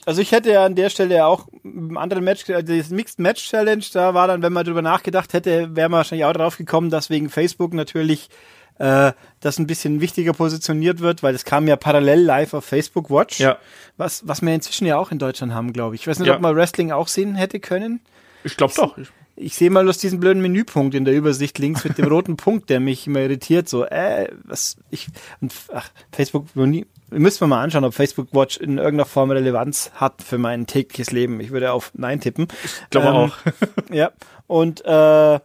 also 0.06 0.22
ich 0.22 0.32
hätte 0.32 0.52
ja 0.52 0.66
an 0.66 0.76
der 0.76 0.90
Stelle 0.90 1.26
auch 1.26 1.48
im 1.64 1.98
anderen 1.98 2.24
Match, 2.24 2.50
also 2.50 2.76
das 2.76 2.90
Mixed 2.90 3.20
Match 3.20 3.50
Challenge, 3.50 3.84
da 3.94 4.14
war 4.14 4.28
dann, 4.28 4.42
wenn 4.42 4.54
man 4.54 4.66
drüber 4.66 4.82
nachgedacht 4.82 5.34
hätte, 5.34 5.76
wäre 5.76 5.90
man 5.90 5.98
wahrscheinlich 5.98 6.26
auch 6.26 6.34
drauf 6.34 6.58
gekommen, 6.58 6.90
dass 6.90 7.10
wegen 7.10 7.30
Facebook 7.30 7.74
natürlich 7.74 8.30
äh, 8.80 9.14
das 9.40 9.60
ein 9.60 9.68
bisschen 9.68 10.02
wichtiger 10.02 10.34
positioniert 10.34 11.00
wird, 11.00 11.24
weil 11.24 11.34
das 11.34 11.46
kam 11.46 11.68
ja 11.68 11.76
parallel 11.76 12.22
live 12.22 12.54
auf 12.54 12.66
Facebook 12.66 13.10
Watch, 13.10 13.40
ja. 13.40 13.58
was, 13.98 14.28
was 14.28 14.42
wir 14.42 14.54
inzwischen 14.54 14.86
ja 14.86 14.98
auch 14.98 15.12
in 15.12 15.20
Deutschland 15.20 15.54
haben, 15.54 15.74
glaube 15.74 15.96
ich. 15.96 16.02
Ich 16.02 16.08
weiß 16.08 16.20
nicht, 16.20 16.28
ja. 16.28 16.36
ob 16.36 16.42
man 16.42 16.56
Wrestling 16.56 16.92
auch 16.92 17.08
sehen 17.08 17.36
hätte 17.36 17.60
können. 17.60 18.02
Ich 18.44 18.56
glaube 18.56 18.74
doch. 18.76 18.98
Ich 18.98 19.10
ich 19.40 19.56
sehe 19.56 19.70
mal 19.70 19.88
aus 19.88 20.00
diesem 20.00 20.20
blöden 20.20 20.42
Menüpunkt 20.42 20.96
in 20.96 21.06
der 21.06 21.14
Übersicht 21.14 21.60
links 21.60 21.84
mit 21.84 21.98
dem 22.00 22.08
roten 22.08 22.38
Punkt, 22.38 22.72
der 22.72 22.80
mich 22.80 23.06
immer 23.06 23.20
irritiert. 23.20 23.70
So, 23.70 23.86
äh, 23.86 24.30
was 24.44 24.78
ich 24.90 25.08
und 25.42 25.54
ach, 25.72 25.92
Facebook 26.12 26.48
müssen 26.56 27.40
wir 27.40 27.48
mal 27.48 27.62
anschauen, 27.62 27.86
ob 27.86 27.94
Facebook 27.94 28.34
Watch 28.34 28.58
in 28.58 28.80
irgendeiner 28.80 29.06
Form 29.06 29.30
Relevanz 29.30 29.92
hat 29.94 30.24
für 30.24 30.40
mein 30.40 30.66
tägliches 30.66 31.12
Leben. 31.12 31.40
Ich 31.40 31.52
würde 31.52 31.72
auf 31.72 31.92
Nein 31.94 32.20
tippen. 32.20 32.48
Ich 32.64 32.90
glaube 32.90 33.08
ähm, 33.08 33.14
auch. 33.14 33.38
ja. 33.94 34.12
Und 34.48 34.84
äh, 34.86 35.40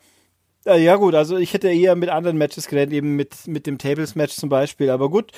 ja 0.64 0.96
gut, 0.96 1.14
also 1.14 1.36
ich 1.36 1.52
hätte 1.52 1.70
eher 1.70 1.94
mit 1.94 2.08
anderen 2.08 2.38
Matches 2.38 2.68
geredet, 2.68 2.94
eben 2.94 3.14
mit, 3.14 3.46
mit 3.46 3.66
dem 3.66 3.76
Tables-Match 3.76 4.36
zum 4.36 4.48
Beispiel. 4.48 4.88
Aber 4.88 5.10
gut, 5.10 5.32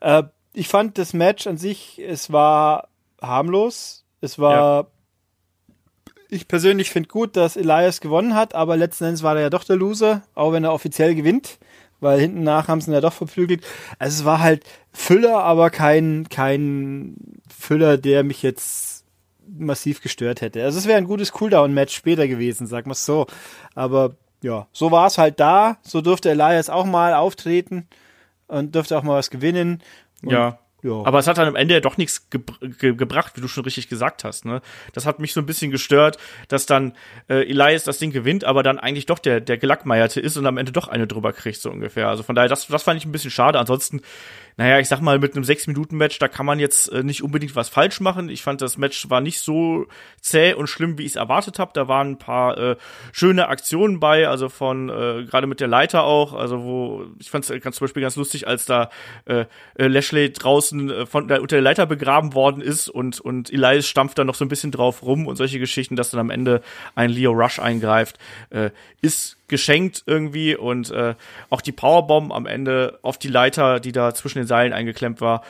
äh, 0.00 0.22
ich 0.54 0.68
fand 0.68 0.96
das 0.96 1.12
Match 1.12 1.46
an 1.46 1.58
sich, 1.58 1.98
es 1.98 2.32
war 2.32 2.88
harmlos. 3.20 4.06
Es 4.20 4.38
war 4.38 4.54
ja 4.54 4.86
ich 6.28 6.48
persönlich 6.48 6.90
finde 6.90 7.08
gut, 7.08 7.36
dass 7.36 7.56
Elias 7.56 8.00
gewonnen 8.00 8.34
hat, 8.34 8.54
aber 8.54 8.76
letzten 8.76 9.04
Endes 9.04 9.22
war 9.22 9.36
er 9.36 9.42
ja 9.42 9.50
doch 9.50 9.64
der 9.64 9.76
Loser, 9.76 10.22
auch 10.34 10.52
wenn 10.52 10.64
er 10.64 10.72
offiziell 10.72 11.14
gewinnt, 11.14 11.58
weil 12.00 12.20
hinten 12.20 12.42
nach 12.42 12.68
haben 12.68 12.80
sie 12.80 12.90
ihn 12.90 12.94
ja 12.94 13.00
doch 13.00 13.12
verprügelt. 13.12 13.64
Also 13.98 14.20
es 14.20 14.24
war 14.24 14.40
halt 14.40 14.64
Füller, 14.92 15.42
aber 15.42 15.70
kein, 15.70 16.28
kein 16.28 17.16
Füller, 17.48 17.96
der 17.96 18.24
mich 18.24 18.42
jetzt 18.42 19.04
massiv 19.46 20.02
gestört 20.02 20.40
hätte. 20.42 20.62
Also 20.62 20.78
es 20.78 20.86
wäre 20.86 20.98
ein 20.98 21.06
gutes 21.06 21.32
Cooldown-Match 21.32 21.94
später 21.94 22.28
gewesen, 22.28 22.66
sag 22.66 22.86
mal 22.86 22.94
so. 22.94 23.26
Aber 23.74 24.14
ja, 24.42 24.68
so 24.72 24.90
war 24.90 25.06
es 25.06 25.18
halt 25.18 25.40
da. 25.40 25.78
So 25.82 26.00
durfte 26.02 26.30
Elias 26.30 26.68
auch 26.68 26.84
mal 26.84 27.14
auftreten 27.14 27.88
und 28.46 28.74
durfte 28.74 28.98
auch 28.98 29.02
mal 29.02 29.16
was 29.16 29.30
gewinnen. 29.30 29.82
Und 30.22 30.32
ja 30.32 30.58
Ja. 30.82 31.02
Aber 31.04 31.18
es 31.18 31.26
hat 31.26 31.38
dann 31.38 31.48
am 31.48 31.56
Ende 31.56 31.74
ja 31.74 31.80
doch 31.80 31.96
nichts 31.96 32.30
ge 32.30 32.40
ge 32.60 32.94
gebracht, 32.94 33.32
wie 33.36 33.40
du 33.40 33.48
schon 33.48 33.64
richtig 33.64 33.88
gesagt 33.88 34.22
hast. 34.22 34.44
Ne? 34.44 34.62
Das 34.92 35.06
hat 35.06 35.18
mich 35.18 35.32
so 35.32 35.40
ein 35.40 35.46
bisschen 35.46 35.72
gestört, 35.72 36.18
dass 36.46 36.66
dann 36.66 36.92
äh, 37.28 37.48
Elias 37.48 37.82
das 37.84 37.98
Ding 37.98 38.12
gewinnt, 38.12 38.44
aber 38.44 38.62
dann 38.62 38.78
eigentlich 38.78 39.06
doch 39.06 39.18
der, 39.18 39.40
der 39.40 39.58
Gelackmeierte 39.58 40.20
ist 40.20 40.36
und 40.36 40.46
am 40.46 40.56
Ende 40.56 40.70
doch 40.70 40.86
eine 40.86 41.08
drüber 41.08 41.32
kriegt, 41.32 41.60
so 41.60 41.70
ungefähr. 41.70 42.08
Also 42.08 42.22
von 42.22 42.36
daher, 42.36 42.48
das, 42.48 42.68
das 42.68 42.84
fand 42.84 42.98
ich 42.98 43.06
ein 43.06 43.12
bisschen 43.12 43.32
schade. 43.32 43.58
Ansonsten 43.58 44.02
naja, 44.58 44.80
ich 44.80 44.88
sag 44.88 45.00
mal, 45.00 45.20
mit 45.20 45.36
einem 45.36 45.44
6-Minuten-Match, 45.44 46.18
da 46.18 46.26
kann 46.26 46.44
man 46.44 46.58
jetzt 46.58 46.92
äh, 46.92 47.04
nicht 47.04 47.22
unbedingt 47.22 47.54
was 47.54 47.68
falsch 47.68 48.00
machen. 48.00 48.28
Ich 48.28 48.42
fand, 48.42 48.60
das 48.60 48.76
Match 48.76 49.08
war 49.08 49.20
nicht 49.20 49.38
so 49.38 49.86
zäh 50.20 50.52
und 50.52 50.66
schlimm, 50.66 50.98
wie 50.98 51.04
ich 51.04 51.12
es 51.12 51.16
erwartet 51.16 51.60
habe. 51.60 51.70
Da 51.74 51.86
waren 51.86 52.10
ein 52.10 52.18
paar 52.18 52.58
äh, 52.58 52.76
schöne 53.12 53.46
Aktionen 53.46 54.00
bei, 54.00 54.26
also 54.26 54.48
von 54.48 54.88
äh, 54.88 55.24
gerade 55.26 55.46
mit 55.46 55.60
der 55.60 55.68
Leiter 55.68 56.02
auch, 56.02 56.32
also 56.32 56.64
wo 56.64 57.04
ich 57.20 57.30
fand 57.30 57.48
es 57.48 57.62
ganz 57.62 57.76
zum 57.76 57.84
Beispiel 57.84 58.02
ganz 58.02 58.16
lustig, 58.16 58.48
als 58.48 58.66
da 58.66 58.90
äh, 59.26 59.44
äh, 59.76 59.86
Lashley 59.86 60.32
draußen 60.32 60.90
äh, 60.90 61.06
von 61.06 61.28
der 61.28 61.40
unter 61.40 61.54
der 61.54 61.62
Leiter 61.62 61.86
begraben 61.86 62.34
worden 62.34 62.60
ist 62.60 62.88
und 62.88 63.20
und 63.20 63.52
Elias 63.52 63.86
stampft 63.86 64.18
da 64.18 64.24
noch 64.24 64.34
so 64.34 64.44
ein 64.44 64.48
bisschen 64.48 64.72
drauf 64.72 65.04
rum 65.04 65.28
und 65.28 65.36
solche 65.36 65.60
Geschichten, 65.60 65.94
dass 65.94 66.10
dann 66.10 66.18
am 66.18 66.30
Ende 66.30 66.62
ein 66.96 67.10
Leo 67.10 67.30
Rush 67.30 67.60
eingreift, 67.60 68.18
äh, 68.50 68.70
ist 69.02 69.37
geschenkt 69.48 70.02
irgendwie 70.06 70.56
und 70.56 70.90
äh, 70.90 71.14
auch 71.50 71.60
die 71.60 71.72
Powerbomb 71.72 72.32
am 72.32 72.46
Ende 72.46 72.98
auf 73.02 73.18
die 73.18 73.28
Leiter, 73.28 73.80
die 73.80 73.92
da 73.92 74.14
zwischen 74.14 74.38
den 74.38 74.46
Seilen 74.46 74.72
eingeklemmt 74.72 75.20
war, 75.20 75.42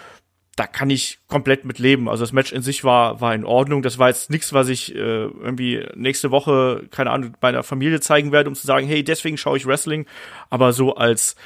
da 0.59 0.67
kann 0.67 0.91
ich 0.91 1.21
komplett 1.29 1.65
mit 1.65 1.79
leben. 1.79 2.09
Also 2.09 2.25
das 2.25 2.33
Match 2.33 2.53
in 2.53 2.63
sich 2.63 2.83
war 2.83 3.21
war 3.21 3.35
in 3.35 3.45
Ordnung. 3.45 3.83
Das 3.83 3.99
war 3.99 4.09
jetzt 4.09 4.29
nichts, 4.31 4.53
was 4.53 4.69
ich 4.69 4.95
äh, 4.95 4.99
irgendwie 4.99 5.87
nächste 5.95 6.31
Woche 6.33 6.85
keine 6.91 7.11
Ahnung 7.11 7.37
bei 7.41 7.49
einer 7.49 7.63
Familie 7.63 8.01
zeigen 8.01 8.33
werde, 8.33 8.49
um 8.49 8.57
zu 8.57 8.67
sagen, 8.67 8.87
hey, 8.87 9.05
deswegen 9.05 9.37
schaue 9.37 9.57
ich 9.57 9.67
Wrestling. 9.67 10.07
Aber 10.51 10.73
so 10.73 10.97
als 10.97 11.37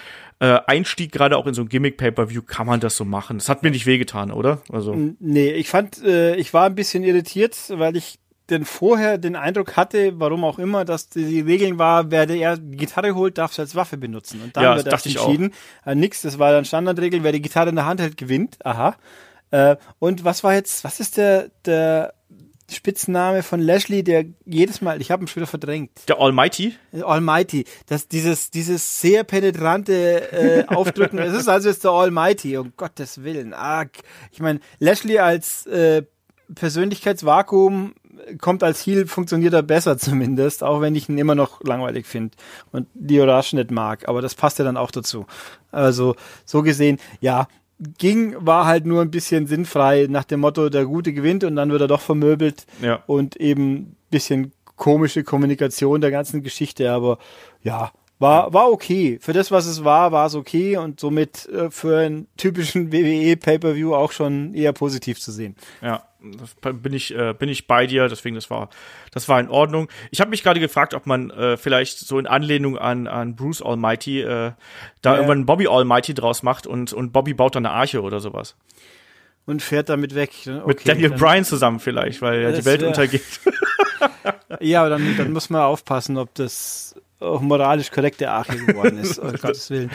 äh, 0.43 0.59
Einstieg 0.67 1.13
gerade 1.13 1.37
auch 1.37 1.47
in 1.47 1.55
so 1.55 1.63
ein 1.63 1.69
Gimmick 1.69 1.99
Pay-per-View 1.99 2.43
kann 2.43 2.67
man 2.67 2.81
das 2.81 2.97
so 2.97 3.05
machen. 3.05 3.39
Das 3.39 3.49
hat 3.49 3.63
mir 3.63 3.71
nicht 3.71 3.87
wehgetan, 3.87 4.31
oder? 4.31 4.63
Also 4.73 4.95
nee, 5.21 5.53
ich 5.53 5.69
fand, 5.69 6.03
äh, 6.03 6.35
ich 6.37 6.55
war 6.55 6.65
ein 6.65 6.75
bisschen 6.75 7.05
irritiert, 7.05 7.57
weil 7.69 7.97
ich 7.97 8.19
denn 8.53 8.65
vorher 8.65 9.19
den 9.19 9.35
Eindruck 9.35 9.77
hatte, 9.77 10.21
warum 10.21 10.45
auch 10.45 10.59
immer, 10.59 10.85
dass 10.85 11.09
die 11.09 11.41
Regeln 11.41 11.79
war, 11.79 12.11
wer 12.11 12.27
der 12.27 12.57
die 12.57 12.77
Gitarre 12.77 13.15
holt, 13.15 13.39
darf 13.39 13.53
es 13.53 13.59
als 13.59 13.75
Waffe 13.75 13.97
benutzen. 13.97 14.41
Und 14.43 14.57
dann 14.57 14.65
ja, 14.65 14.77
wird 14.77 14.87
das 14.87 15.07
entschieden. 15.07 15.53
Äh, 15.85 15.95
nix, 15.95 16.23
das 16.23 16.39
war 16.39 16.53
dann 16.53 16.65
Standardregel, 16.65 17.25
wer 17.25 17.33
die 17.33 17.43
Gitarre 17.43 17.71
in 17.71 17.77
der 17.77 17.87
Hand 17.87 18.01
hält, 18.01 18.17
gewinnt. 18.17 18.59
Aha. 18.65 18.97
Äh, 19.51 19.77
und 19.99 20.25
was 20.25 20.45
war 20.45 20.55
jetzt, 20.55 20.85
was 20.85 21.01
ist 21.01 21.17
der, 21.17 21.51
der 21.65 22.15
Spitzname 22.71 23.43
von 23.43 23.61
Lashley, 23.61 24.03
der 24.03 24.25
jedes 24.45 24.81
Mal, 24.81 25.01
ich 25.01 25.11
habe 25.11 25.25
ihn 25.25 25.29
schon 25.29 25.43
wieder 25.43 25.51
verdrängt. 25.51 25.91
Der 26.09 26.19
Almighty? 26.19 26.75
Almighty. 27.03 27.65
Das, 27.87 28.09
dieses, 28.09 28.51
dieses 28.51 29.01
sehr 29.01 29.25
penetrante 29.25 30.33
äh, 30.33 30.67
Aufdrücken. 30.67 31.19
es 31.19 31.35
ist 31.35 31.49
also 31.49 31.69
jetzt 31.69 31.85
der 31.85 31.91
Almighty, 31.91 32.57
um 32.57 32.73
Gottes 32.77 33.23
Willen. 33.25 33.55
Ah, 33.55 33.87
ich 34.31 34.41
meine, 34.41 34.61
Lashley 34.79 35.19
als 35.19 35.67
äh, 35.67 36.03
Persönlichkeitsvakuum 36.55 37.95
kommt 38.41 38.63
als 38.63 38.87
Heal, 38.87 39.07
funktioniert 39.07 39.55
er 39.55 39.63
besser 39.63 39.99
zumindest, 39.99 40.63
auch 40.63 40.81
wenn 40.81 40.95
ich 40.95 41.09
ihn 41.09 41.19
immer 41.19 41.35
noch 41.35 41.63
langweilig 41.63 42.07
finde 42.07 42.37
und 42.71 42.87
die 42.95 43.21
Orash 43.21 43.53
nicht 43.53 43.71
mag. 43.71 44.09
Aber 44.09 44.23
das 44.23 44.35
passt 44.35 44.59
ja 44.59 44.65
dann 44.65 44.77
auch 44.77 44.91
dazu. 44.91 45.27
Also 45.71 46.17
so 46.45 46.63
gesehen, 46.63 46.99
ja, 47.21 47.49
ging, 47.99 48.35
war 48.39 48.67
halt 48.67 48.87
nur 48.87 49.03
ein 49.03 49.11
bisschen 49.11 49.47
sinnfrei 49.47 50.07
nach 50.09 50.25
dem 50.25 50.41
Motto, 50.41 50.69
der 50.69 50.85
Gute 50.85 51.13
gewinnt 51.13 51.45
und 51.45 51.57
dann 51.57 51.71
wird 51.71 51.81
er 51.81 51.89
doch 51.89 52.01
vermöbelt 52.01 52.67
ja. 52.81 53.03
und 53.07 53.37
eben 53.37 53.97
bisschen 54.11 54.53
komische 54.77 55.25
Kommunikation 55.25 56.01
der 56.01 56.11
ganzen 56.11 56.43
Geschichte, 56.43 56.93
aber 56.93 57.19
ja, 57.63 57.93
war, 58.23 58.53
war 58.55 58.71
okay. 58.71 59.19
Für 59.21 59.33
das, 59.33 59.51
was 59.51 59.67
es 59.67 59.85
war, 59.85 60.13
war 60.13 60.27
es 60.27 60.35
okay 60.35 60.77
und 60.77 61.01
somit 61.01 61.47
äh, 61.49 61.71
für 61.71 61.99
einen 61.99 62.29
typischen 62.37 62.93
WWE 62.93 63.37
Pay-Per-View 63.37 63.95
auch 63.95 64.13
schon 64.13 64.55
eher 64.55 64.73
positiv 64.73 65.21
zu 65.21 65.33
sehen. 65.33 65.57
Ja, 65.83 66.05
bin 66.61 66.93
ich, 66.93 67.15
äh, 67.15 67.35
bin 67.37 67.49
ich 67.49 67.67
bei 67.67 67.87
dir, 67.87 68.09
deswegen 68.09 68.37
das 68.37 68.49
war, 68.49 68.71
das 69.11 69.29
war 69.29 69.41
in 69.41 69.49
Ordnung. 69.49 69.89
Ich 70.13 70.21
habe 70.21 70.31
mich 70.31 70.45
gerade 70.45 70.61
gefragt, 70.61 70.95
ob 70.95 71.07
man 71.07 71.31
äh, 71.31 71.57
vielleicht 71.57 71.99
so 71.99 72.19
in 72.19 72.29
Anlehnung 72.29 72.79
an, 72.79 73.09
an 73.09 73.35
Bruce 73.35 73.61
Almighty 73.61 74.21
äh, 74.21 74.53
da 75.03 75.11
ja. 75.11 75.15
irgendwann 75.17 75.45
Bobby 75.45 75.67
Almighty 75.67 76.15
draus 76.15 76.45
macht 76.45 76.67
und, 76.67 76.93
und 76.93 77.13
Bobby 77.13 77.35
baut 77.35 77.57
dann 77.57 77.67
eine 77.67 77.75
Arche 77.75 78.03
oder 78.03 78.21
sowas. 78.21 78.57
Und 79.45 79.61
fährt 79.61 79.89
damit 79.89 80.15
weg. 80.15 80.31
Okay, 80.47 80.63
Mit 80.65 80.89
Daniel 80.89 81.11
Bryan 81.11 81.45
zusammen 81.45 81.81
vielleicht, 81.81 82.23
weil 82.23 82.43
ja 82.43 82.53
die 82.53 82.65
Welt 82.65 82.85
untergeht. 82.85 83.41
ja, 84.61 84.83
aber 84.83 84.91
dann, 84.91 85.17
dann 85.17 85.33
muss 85.33 85.51
man 85.51 85.63
aufpassen, 85.63 86.17
ob 86.17 86.33
das 86.37 86.95
moralisch 87.41 87.91
korrekte 87.91 88.31
Arche 88.31 88.57
geworden 88.57 88.99
ist, 88.99 89.19
um 89.19 89.33
Gottes 89.41 89.71
Willen. 89.71 89.91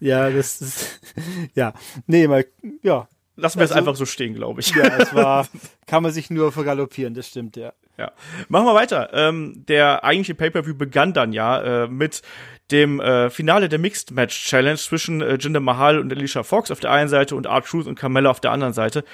Ja, 0.00 0.30
das 0.30 0.60
ist, 0.60 1.00
ja, 1.54 1.72
nee, 2.06 2.26
mal, 2.26 2.44
ja. 2.82 3.08
Lassen 3.34 3.58
wir 3.58 3.62
also, 3.62 3.74
es 3.74 3.78
einfach 3.78 3.96
so 3.96 4.04
stehen, 4.04 4.34
glaube 4.34 4.60
ich. 4.60 4.74
Ja, 4.74 4.84
es 4.98 5.14
war, 5.14 5.48
kann 5.86 6.02
man 6.02 6.12
sich 6.12 6.30
nur 6.30 6.52
vergaloppieren, 6.52 7.14
das 7.14 7.28
stimmt, 7.28 7.56
ja. 7.56 7.72
Ja. 7.98 8.12
Machen 8.48 8.66
wir 8.66 8.74
weiter. 8.74 9.10
Ähm, 9.12 9.64
der 9.68 10.02
eigentliche 10.04 10.34
Pay-Per-View 10.34 10.74
begann 10.74 11.12
dann 11.12 11.32
ja 11.32 11.84
äh, 11.84 11.88
mit 11.88 12.22
dem 12.70 13.00
äh, 13.00 13.28
Finale 13.30 13.68
der 13.68 13.78
Mixed 13.78 14.12
Match 14.12 14.46
Challenge 14.46 14.78
zwischen 14.78 15.20
äh, 15.20 15.36
Jinder 15.38 15.60
Mahal 15.60 15.98
und 15.98 16.10
Alicia 16.12 16.42
Fox 16.42 16.70
auf 16.70 16.80
der 16.80 16.90
einen 16.90 17.08
Seite 17.08 17.36
und 17.36 17.46
Art 17.46 17.66
Truth 17.66 17.86
und 17.86 17.98
Carmella 17.98 18.30
auf 18.30 18.40
der 18.40 18.50
anderen 18.50 18.72
Seite. 18.72 19.04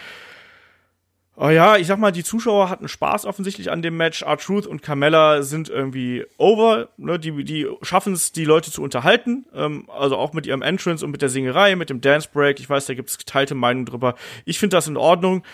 Oh 1.40 1.50
ja, 1.50 1.76
ich 1.76 1.86
sag 1.86 2.00
mal, 2.00 2.10
die 2.10 2.24
Zuschauer 2.24 2.68
hatten 2.68 2.88
Spaß 2.88 3.24
offensichtlich 3.24 3.70
an 3.70 3.80
dem 3.80 3.96
Match. 3.96 4.24
Art 4.24 4.42
Truth 4.42 4.66
und 4.66 4.82
Carmella 4.82 5.42
sind 5.42 5.68
irgendwie 5.68 6.26
over. 6.36 6.88
Ne? 6.96 7.20
Die, 7.20 7.44
die 7.44 7.68
schaffen 7.82 8.12
es, 8.12 8.32
die 8.32 8.44
Leute 8.44 8.72
zu 8.72 8.82
unterhalten. 8.82 9.46
Ähm, 9.54 9.88
also 9.88 10.16
auch 10.16 10.32
mit 10.32 10.46
ihrem 10.46 10.62
Entrance 10.62 11.04
und 11.04 11.12
mit 11.12 11.22
der 11.22 11.28
Singerei, 11.28 11.76
mit 11.76 11.90
dem 11.90 12.00
Dance 12.00 12.28
Break. 12.32 12.58
Ich 12.58 12.68
weiß, 12.68 12.86
da 12.86 12.94
gibt's 12.94 13.18
geteilte 13.18 13.54
Meinungen 13.54 13.86
drüber. 13.86 14.16
Ich 14.46 14.58
finde 14.58 14.76
das 14.76 14.88
in 14.88 14.96
Ordnung. 14.96 15.44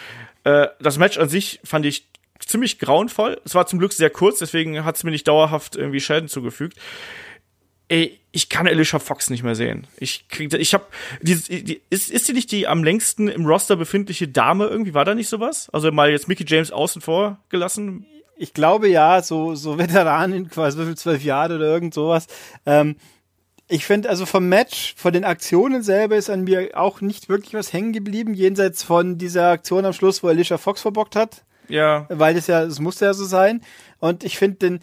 Äh, 0.44 0.68
das 0.80 0.96
Match 0.96 1.18
an 1.18 1.28
sich 1.28 1.60
fand 1.64 1.84
ich 1.84 2.08
ziemlich 2.38 2.78
grauenvoll. 2.78 3.38
Es 3.44 3.54
war 3.54 3.66
zum 3.66 3.78
Glück 3.78 3.92
sehr 3.92 4.08
kurz, 4.08 4.38
deswegen 4.38 4.86
hat 4.86 4.96
es 4.96 5.04
mir 5.04 5.10
nicht 5.10 5.28
dauerhaft 5.28 5.76
irgendwie 5.76 6.00
Schäden 6.00 6.30
zugefügt 6.30 6.78
ey, 7.88 8.18
ich 8.32 8.48
kann 8.48 8.66
Alicia 8.66 8.98
Fox 8.98 9.30
nicht 9.30 9.42
mehr 9.42 9.54
sehen. 9.54 9.86
Ich 9.98 10.28
krieg, 10.28 10.52
ich 10.54 10.74
hab, 10.74 10.92
die, 11.22 11.36
die, 11.36 11.80
ist, 11.90 12.10
ist 12.10 12.26
sie 12.26 12.32
nicht 12.32 12.50
die 12.50 12.66
am 12.66 12.82
längsten 12.82 13.28
im 13.28 13.46
Roster 13.46 13.76
befindliche 13.76 14.26
Dame 14.26 14.66
irgendwie? 14.66 14.94
War 14.94 15.04
da 15.04 15.14
nicht 15.14 15.28
sowas? 15.28 15.68
Also 15.72 15.92
mal 15.92 16.10
jetzt 16.10 16.28
Mickey 16.28 16.44
James 16.46 16.72
außen 16.72 17.00
vor 17.00 17.38
gelassen? 17.48 18.06
Ich 18.36 18.52
glaube 18.52 18.88
ja, 18.88 19.22
so, 19.22 19.54
so 19.54 19.78
Veteranen, 19.78 20.48
quasi 20.50 20.94
zwölf 20.96 21.22
Jahre 21.22 21.56
oder 21.56 21.66
irgend 21.66 21.94
sowas. 21.94 22.26
Ähm, 22.66 22.96
ich 23.68 23.86
finde, 23.86 24.10
also 24.10 24.26
vom 24.26 24.48
Match, 24.48 24.94
von 24.96 25.12
den 25.12 25.24
Aktionen 25.24 25.82
selber 25.82 26.16
ist 26.16 26.28
an 26.28 26.44
mir 26.44 26.70
auch 26.74 27.00
nicht 27.00 27.28
wirklich 27.28 27.54
was 27.54 27.72
hängen 27.72 27.92
geblieben, 27.92 28.34
jenseits 28.34 28.82
von 28.82 29.16
dieser 29.16 29.50
Aktion 29.50 29.86
am 29.86 29.92
Schluss, 29.92 30.22
wo 30.22 30.28
Alicia 30.28 30.58
Fox 30.58 30.82
verbockt 30.82 31.16
hat. 31.16 31.44
Ja. 31.68 32.06
Weil 32.10 32.34
das 32.34 32.46
ja, 32.46 32.62
es 32.62 32.78
musste 32.80 33.06
ja 33.06 33.14
so 33.14 33.24
sein. 33.24 33.62
Und 34.00 34.22
ich 34.22 34.36
finde 34.36 34.56
den, 34.56 34.80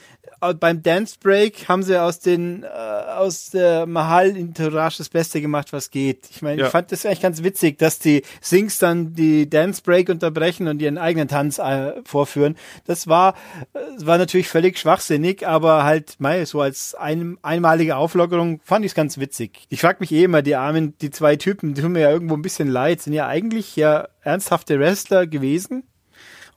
beim 0.59 0.81
Dance 0.81 1.17
Break 1.21 1.69
haben 1.69 1.83
sie 1.83 2.01
aus 2.01 2.19
den, 2.19 2.63
äh, 2.63 2.67
aus 2.67 3.51
der 3.51 3.85
Mahal 3.85 4.35
Entourage 4.35 4.97
das 4.97 5.09
Beste 5.09 5.39
gemacht, 5.39 5.71
was 5.71 5.91
geht. 5.91 6.27
Ich 6.31 6.41
meine, 6.41 6.61
ja. 6.61 6.65
ich 6.65 6.71
fand 6.71 6.91
das 6.91 7.05
eigentlich 7.05 7.21
ganz 7.21 7.43
witzig, 7.43 7.77
dass 7.77 7.99
die 7.99 8.23
Sings 8.41 8.79
dann 8.79 9.13
die 9.13 9.49
Dance 9.49 9.81
Break 9.83 10.09
unterbrechen 10.09 10.67
und 10.67 10.81
ihren 10.81 10.97
eigenen 10.97 11.27
Tanz 11.27 11.59
äh, 11.59 11.93
vorführen. 12.03 12.57
Das 12.85 13.07
war, 13.07 13.35
äh, 13.73 13.79
war 14.05 14.17
natürlich 14.17 14.49
völlig 14.49 14.79
schwachsinnig, 14.79 15.47
aber 15.47 15.83
halt, 15.83 16.15
mei, 16.19 16.43
so 16.45 16.61
als 16.61 16.95
ein, 16.95 17.37
einmalige 17.43 17.95
Auflockerung 17.95 18.59
fand 18.63 18.83
ich 18.83 18.91
es 18.91 18.95
ganz 18.95 19.19
witzig. 19.19 19.65
Ich 19.69 19.81
frage 19.81 19.97
mich 19.99 20.11
eh 20.11 20.23
immer, 20.23 20.41
die 20.41 20.55
armen, 20.55 20.97
die 21.01 21.11
zwei 21.11 21.35
Typen, 21.35 21.75
die 21.75 21.81
tun 21.81 21.91
mir 21.91 22.01
ja 22.01 22.11
irgendwo 22.11 22.33
ein 22.35 22.41
bisschen 22.41 22.67
leid, 22.67 23.01
sind 23.01 23.13
ja 23.13 23.27
eigentlich 23.27 23.75
ja 23.75 24.07
ernsthafte 24.23 24.79
Wrestler 24.79 25.27
gewesen 25.27 25.83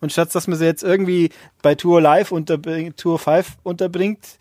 und 0.00 0.12
statt 0.12 0.34
dass 0.34 0.46
man 0.46 0.58
sie 0.58 0.64
jetzt 0.64 0.82
irgendwie 0.82 1.30
bei 1.62 1.74
Tour 1.74 2.00
Live 2.00 2.32
unterbringt, 2.32 2.96
Tour 2.96 3.18
5 3.18 3.56
unterbringt, 3.62 4.38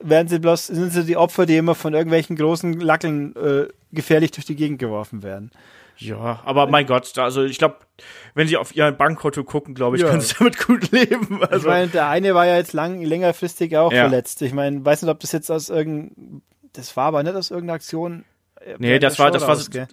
werden 0.00 0.28
sie 0.28 0.38
bloß, 0.38 0.66
sind 0.66 0.90
sie 0.92 1.04
die 1.04 1.16
Opfer, 1.16 1.46
die 1.46 1.56
immer 1.56 1.74
von 1.74 1.94
irgendwelchen 1.94 2.36
großen 2.36 2.80
Lackeln 2.80 3.34
äh, 3.36 3.68
gefährlich 3.92 4.32
durch 4.32 4.46
die 4.46 4.56
Gegend 4.56 4.78
geworfen 4.78 5.22
werden. 5.22 5.50
Ja, 5.98 6.40
aber 6.44 6.66
mein 6.66 6.86
Gott, 6.86 7.16
also 7.18 7.44
ich 7.44 7.58
glaube, 7.58 7.76
wenn 8.34 8.48
sie 8.48 8.56
auf 8.56 8.74
ihr 8.74 8.90
Bankkonto 8.90 9.44
gucken, 9.44 9.74
glaube 9.74 9.96
ich, 9.96 10.02
ja. 10.02 10.08
können 10.08 10.20
sie 10.20 10.34
damit 10.38 10.58
gut 10.58 10.90
leben. 10.90 11.42
Also. 11.42 11.56
Ich 11.56 11.64
meine, 11.64 11.88
der 11.88 12.08
eine 12.08 12.34
war 12.34 12.46
ja 12.46 12.56
jetzt 12.56 12.72
lang, 12.72 13.02
längerfristig 13.02 13.76
auch 13.76 13.92
ja. 13.92 14.02
verletzt. 14.02 14.42
Ich 14.42 14.52
meine, 14.52 14.84
weiß 14.84 15.02
nicht, 15.02 15.10
ob 15.10 15.20
das 15.20 15.32
jetzt 15.32 15.50
aus 15.50 15.68
irgendeinem, 15.68 16.42
das 16.72 16.96
war 16.96 17.06
aber 17.06 17.22
nicht 17.22 17.36
aus 17.36 17.50
irgendeiner 17.50 17.76
Aktion 17.76 18.24
Nee, 18.78 18.98
das 18.98 19.18
war, 19.18 19.30
das 19.30 19.42
war, 19.42 19.50
raus, 19.50 19.68
der, 19.70 19.88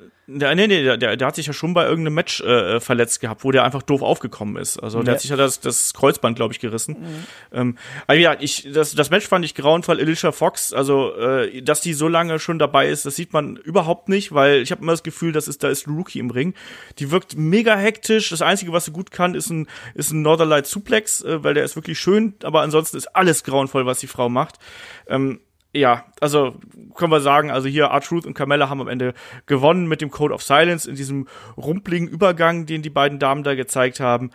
nee, 0.56 0.68
nee, 0.68 0.98
der, 0.98 1.18
der 1.18 1.28
hat 1.28 1.36
sich 1.36 1.48
ja 1.48 1.54
schon 1.54 1.74
bei 1.74 1.86
irgendeinem 1.86 2.14
Match 2.14 2.42
äh, 2.42 2.80
verletzt 2.80 3.20
gehabt, 3.20 3.44
wo 3.44 3.52
der 3.52 3.64
einfach 3.64 3.82
doof 3.82 4.02
aufgekommen 4.02 4.58
ist. 4.58 4.78
Also, 4.78 5.00
der 5.00 5.08
ja. 5.08 5.14
hat 5.14 5.22
sich 5.22 5.32
ja 5.32 5.38
das, 5.38 5.60
das 5.60 5.94
Kreuzband, 5.94 6.36
glaube 6.36 6.54
ich, 6.54 6.60
gerissen. 6.60 6.98
Mhm. 7.00 7.24
Ähm, 7.52 7.78
also 8.06 8.22
ja, 8.22 8.36
ich, 8.40 8.68
das, 8.72 8.94
das 8.94 9.10
Match 9.10 9.28
fand 9.28 9.44
ich 9.46 9.56
grauenvoll. 9.56 10.00
Alicia 10.00 10.32
Fox, 10.32 10.74
also, 10.74 11.16
äh, 11.16 11.62
dass 11.62 11.82
die 11.82 11.94
so 11.94 12.08
lange 12.08 12.40
schon 12.40 12.60
dabei 12.60 12.90
ist, 12.90 13.06
das 13.06 13.16
sieht 13.16 13.34
man 13.34 13.56
überhaupt 13.58 14.10
nicht, 14.10 14.34
weil 14.34 14.62
ich 14.62 14.72
habe 14.72 14.82
immer 14.82 14.94
das 14.94 15.04
Gefühl, 15.04 15.32
das 15.32 15.48
ist, 15.48 15.64
da 15.64 15.70
ist 15.70 15.88
Rookie 15.88 16.20
im 16.20 16.30
Ring. 16.30 16.54
Die 17.00 17.12
wirkt 17.12 17.36
mega 17.38 17.76
hektisch. 17.76 18.30
Das 18.30 18.42
Einzige, 18.42 18.72
was 18.72 18.86
sie 18.86 18.92
gut 18.92 19.12
kann, 19.12 19.36
ist 19.36 19.50
ein, 19.50 19.68
ist 19.96 20.12
ein 20.12 20.22
Northern 20.22 20.50
Light 20.50 20.68
Suplex, 20.68 21.22
äh, 21.24 21.44
weil 21.44 21.54
der 21.54 21.64
ist 21.64 21.76
wirklich 21.76 22.00
schön, 22.00 22.36
aber 22.44 22.62
ansonsten 22.62 22.98
ist 22.98 23.08
alles 23.16 23.44
grauenvoll, 23.44 23.86
was 23.86 24.00
die 24.00 24.08
Frau 24.08 24.30
macht. 24.30 24.60
Ähm, 25.08 25.40
ja, 25.74 26.06
also 26.20 26.56
können 26.96 27.12
wir 27.12 27.22
sagen, 27.22 27.52
also 27.52 27.68
hier 27.68 27.86
R-Truth 27.86 28.26
und 28.26 28.34
Carmella 28.34 28.70
haben 28.70 28.82
am 28.82 28.88
Ende 28.88 29.14
gewonnen 29.46 29.88
mit 29.88 30.02
dem 30.02 30.10
Code 30.10 30.34
of 30.34 30.42
Silence 30.42 30.90
in 30.90 30.96
diesem 30.96 31.28
rumpligen 31.58 32.08
Übergang, 32.08 32.66
den 32.66 32.82
die 32.82 32.90
beiden 32.90 33.20
Damen 33.20 33.44
da 33.44 33.56
gezeigt 33.56 34.00
haben. 34.00 34.32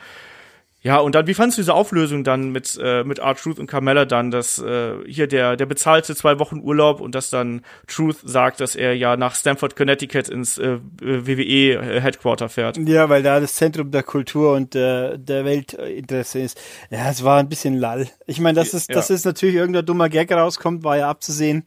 Ja, 0.85 0.99
und 0.99 1.15
dann, 1.15 1.27
wie 1.27 1.33
fandest 1.33 1.57
du 1.57 1.63
diese 1.63 1.73
Auflösung 1.73 2.25
dann 2.25 2.51
mit, 2.51 2.79
äh, 2.81 3.05
mit 3.05 3.19
Art 3.19 3.39
Truth 3.41 3.59
und 3.59 3.67
Carmella 3.67 4.05
dann, 4.05 4.31
dass 4.31 4.59
äh, 4.59 4.97
hier 5.07 5.27
der, 5.27 5.57
der 5.57 5.65
bezahlte 5.65 6.15
zwei 6.15 6.39
Wochen 6.39 6.61
Urlaub 6.61 7.01
und 7.01 7.15
dass 7.15 7.31
dann 7.31 7.63
Truth 7.87 8.19
sagt, 8.23 8.61
dass 8.61 8.77
er 8.77 8.95
ja 8.95 9.17
nach 9.17 9.35
Stamford, 9.35 9.77
Connecticut 9.77 10.29
ins 10.29 10.59
äh, 10.59 10.79
WWE-Headquarter 11.01 12.51
fährt? 12.51 12.77
Ja, 12.77 13.09
weil 13.09 13.23
da 13.23 13.41
das 13.41 13.55
Zentrum 13.55 13.91
der 13.93 14.03
Kultur 14.03 14.53
und 14.53 14.75
der, 14.75 15.17
der 15.17 15.47
Weltinteresse 15.47 16.41
ist. 16.41 16.61
Ja, 16.91 17.09
es 17.09 17.25
war 17.25 17.39
ein 17.39 17.49
bisschen 17.49 17.79
lall. 17.79 18.07
Ich 18.27 18.39
meine, 18.39 18.57
dass 18.57 18.75
es, 18.75 18.87
ja. 18.87 18.95
dass 18.95 19.09
es 19.09 19.25
natürlich 19.25 19.55
irgendein 19.55 19.87
dummer 19.87 20.11
Gag 20.11 20.31
rauskommt, 20.33 20.85
war 20.85 20.99
ja 20.99 21.09
abzusehen. 21.09 21.65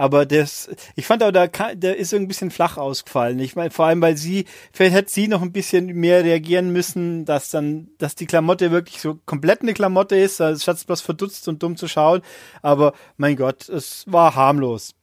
Aber 0.00 0.24
das, 0.24 0.70
ich 0.96 1.04
fand 1.04 1.22
auch, 1.22 1.30
da 1.30 1.46
der 1.46 1.98
ist 1.98 2.08
so 2.08 2.16
ein 2.16 2.26
bisschen 2.26 2.50
flach 2.50 2.78
ausgefallen. 2.78 3.38
Ich 3.38 3.54
meine, 3.54 3.70
vor 3.70 3.84
allem, 3.84 4.00
weil 4.00 4.16
sie, 4.16 4.46
vielleicht 4.72 4.94
hätte 4.94 5.10
sie 5.10 5.28
noch 5.28 5.42
ein 5.42 5.52
bisschen 5.52 5.88
mehr 5.88 6.24
reagieren 6.24 6.72
müssen, 6.72 7.26
dass 7.26 7.50
dann, 7.50 7.88
dass 7.98 8.14
die 8.14 8.24
Klamotte 8.24 8.70
wirklich 8.70 8.98
so 9.02 9.18
komplett 9.26 9.60
eine 9.60 9.74
Klamotte 9.74 10.16
ist, 10.16 10.40
also 10.40 10.58
statt 10.58 10.82
bloß 10.86 11.02
verdutzt 11.02 11.48
und 11.48 11.62
dumm 11.62 11.76
zu 11.76 11.86
schauen. 11.86 12.22
Aber 12.62 12.94
mein 13.18 13.36
Gott, 13.36 13.68
es 13.68 14.06
war 14.06 14.34
harmlos. 14.34 14.94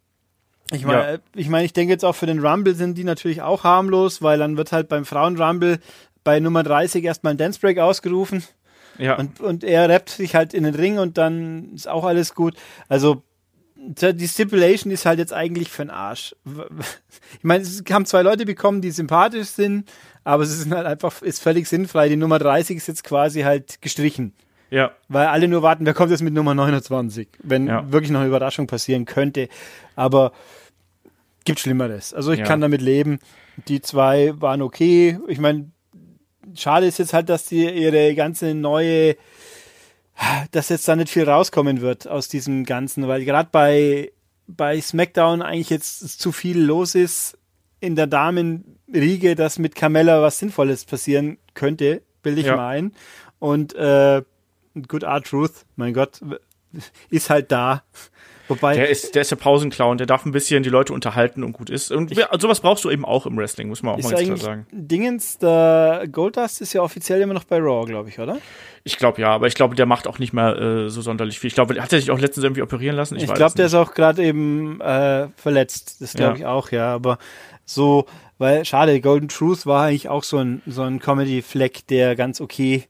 Ich 0.72 0.84
meine, 0.84 1.12
ja. 1.12 1.20
ich 1.36 1.50
meine, 1.50 1.66
ich 1.66 1.74
denke 1.74 1.94
jetzt 1.94 2.04
auch 2.04 2.16
für 2.16 2.26
den 2.26 2.44
Rumble 2.44 2.74
sind 2.74 2.98
die 2.98 3.04
natürlich 3.04 3.44
auch 3.44 3.64
harmlos, 3.64 4.24
weil 4.24 4.40
dann 4.40 4.58
wird 4.58 4.72
halt 4.72 4.90
beim 4.90 5.06
Frauen-Rumble 5.06 5.78
bei 6.24 6.40
Nummer 6.40 6.64
30 6.64 7.04
erstmal 7.04 7.36
ein 7.36 7.38
Dance 7.38 7.60
Break 7.60 7.78
ausgerufen. 7.78 8.44
Ja. 8.98 9.16
Und, 9.16 9.42
und 9.42 9.64
er 9.64 9.90
rappt 9.90 10.10
sich 10.10 10.34
halt 10.34 10.56
in 10.56 10.64
den 10.64 10.74
Ring 10.74 10.98
und 10.98 11.20
dann 11.20 11.76
ist 11.76 11.88
auch 11.88 12.04
alles 12.04 12.34
gut. 12.34 12.56
Also 12.90 13.22
die 13.88 14.28
Stipulation 14.28 14.92
ist 14.92 15.06
halt 15.06 15.20
jetzt 15.20 15.34
eigentlich 15.34 15.70
für 15.70 15.84
den 15.84 15.92
Arsch. 15.92 16.36
Ich 17.38 17.44
meine, 17.44 17.64
es 17.64 17.84
haben 17.90 18.06
zwei 18.06 18.22
Leute 18.22 18.46
bekommen, 18.46 18.82
die 18.82 18.92
sympathisch 18.92 19.48
sind, 19.48 19.90
aber 20.24 20.44
es 20.44 20.58
ist 20.58 20.70
halt 20.70 20.86
einfach, 20.86 21.22
ist 21.22 21.42
völlig 21.42 21.68
sinnfrei. 21.68 22.10
Die 22.10 22.18
Nummer 22.18 22.40
30 22.40 22.78
ist 22.78 22.88
jetzt 22.88 23.04
quasi 23.04 23.42
halt 23.42 23.82
gestrichen. 23.82 24.34
Ja. 24.70 24.92
Weil 25.08 25.28
alle 25.28 25.48
nur 25.48 25.62
warten, 25.62 25.86
wer 25.86 25.94
kommt 25.94 26.12
jetzt 26.12 26.22
mit 26.22 26.34
Nummer 26.34 26.54
29, 26.54 27.30
wenn 27.44 27.68
ja. 27.68 27.90
wirklich 27.92 28.12
noch 28.12 28.20
eine 28.20 28.28
Überraschung 28.28 28.68
passieren 28.68 29.06
könnte. 29.06 29.48
Aber 29.96 30.34
gibt 31.46 31.60
Schlimmeres. 31.60 32.14
Also 32.14 32.34
ich 32.34 32.40
ja. 32.40 32.46
kann 32.46 32.60
damit 32.60 32.82
leben. 32.82 33.20
Die 33.68 33.82
zwei 33.82 34.34
waren 34.40 34.62
okay. 34.62 35.18
Ich 35.28 35.40
meine, 35.40 35.72
schade 36.54 36.86
ist 36.86 37.00
jetzt 37.00 37.14
halt, 37.14 37.30
dass 37.30 37.46
die 37.46 37.70
ihre 37.70 38.14
ganze 38.16 38.54
neue 38.54 39.16
dass 40.52 40.70
jetzt 40.70 40.88
da 40.88 40.96
nicht 40.96 41.10
viel 41.10 41.30
rauskommen 41.30 41.82
wird 41.82 42.08
aus 42.08 42.28
diesem 42.28 42.66
Ganzen, 42.66 43.08
weil 43.08 43.26
gerade 43.26 43.50
bei, 43.52 44.12
bei 44.48 44.80
SmackDown 44.80 45.42
eigentlich 45.42 45.70
jetzt 45.70 46.20
zu 46.20 46.32
viel 46.32 46.60
los 46.60 46.96
ist 46.96 47.38
in 47.80 47.96
der 47.96 48.08
Damenriege, 48.08 49.36
dass 49.36 49.60
mit 49.60 49.76
Carmella 49.76 50.22
was 50.22 50.40
Sinnvolles 50.40 50.86
passieren 50.86 51.38
könnte, 51.54 52.02
will 52.24 52.38
ich 52.38 52.48
ja. 52.48 52.56
mal 52.56 52.70
ein. 52.70 52.94
Und 53.40 53.76
äh, 53.76 54.24
Good 54.88 55.04
Art 55.04 55.28
Truth, 55.28 55.66
mein 55.76 55.94
Gott, 55.94 56.22
ist 57.10 57.30
halt 57.30 57.52
da. 57.52 57.84
Wobei 58.48 58.76
der 58.76 58.90
ist, 58.90 59.16
der 59.16 59.22
ist 59.22 59.32
der 59.32 59.36
Pausenclown, 59.36 59.98
der 59.98 60.08
darf 60.08 60.26
ein 60.26 60.32
bisschen 60.32 60.64
die 60.64 60.70
Leute 60.70 60.94
unterhalten 60.94 61.44
und 61.44 61.54
gut 61.54 61.70
ist. 61.70 61.92
Und 61.92 62.12
ich, 62.12 62.20
sowas 62.40 62.62
brauchst 62.62 62.84
du 62.86 62.90
eben 62.90 63.06
auch 63.06 63.26
im 63.26 63.38
Wrestling, 63.38 63.68
muss 63.68 63.84
man 63.84 63.96
auch 63.96 64.04
mal 64.04 64.12
ganz 64.12 64.24
klar 64.24 64.38
sagen. 64.38 64.68
Dingens, 64.72 65.38
der 65.38 66.06
Goldust 66.12 66.62
ist 66.62 66.74
ja 66.74 66.82
offiziell 66.82 67.22
immer 67.22 67.34
noch 67.34 67.44
bei 67.44 67.58
Raw, 67.58 67.86
glaube 67.86 68.10
ich, 68.10 68.20
oder? 68.20 68.38
Ich 68.84 68.98
glaube 68.98 69.22
ja, 69.22 69.32
aber 69.32 69.48
ich 69.48 69.56
glaube, 69.56 69.76
der 69.76 69.86
macht 69.86 70.08
auch 70.08 70.20
nicht 70.20 70.32
mehr 70.32 70.56
äh, 70.58 70.90
so 70.90 71.02
sonderlich 71.02 71.40
viel. 71.40 71.50
Ich 71.50 71.56
glaube, 71.56 71.82
hat 71.82 71.92
er 71.92 72.00
sich 72.00 72.12
auch 72.12 72.20
letztens 72.20 72.46
irgendwie 72.46 72.62
operieren 72.62 72.96
lassen? 72.96 73.18
Ich, 73.18 73.24
ich 73.24 73.34
glaube, 73.34 73.56
der 73.56 73.66
ist 73.66 73.74
auch 73.74 73.94
gerade 73.94 74.24
eben 74.24 74.80
äh, 74.80 75.28
verletzt. 75.36 75.98
Das 76.00 76.14
glaube 76.14 76.34
ja. 76.34 76.38
ich 76.38 76.46
auch, 76.46 76.72
ja. 76.72 76.94
Aber 76.94 77.18
so, 77.66 78.06
weil 78.38 78.64
schade, 78.64 79.02
Golden 79.02 79.28
Truth 79.28 79.66
war 79.66 79.86
eigentlich 79.86 80.08
auch 80.08 80.24
so 80.24 80.38
ein, 80.38 80.62
so 80.66 80.84
ein 80.84 81.00
Comedy-Fleck, 81.00 81.88
der 81.88 82.16
ganz 82.16 82.40
okay 82.40 82.88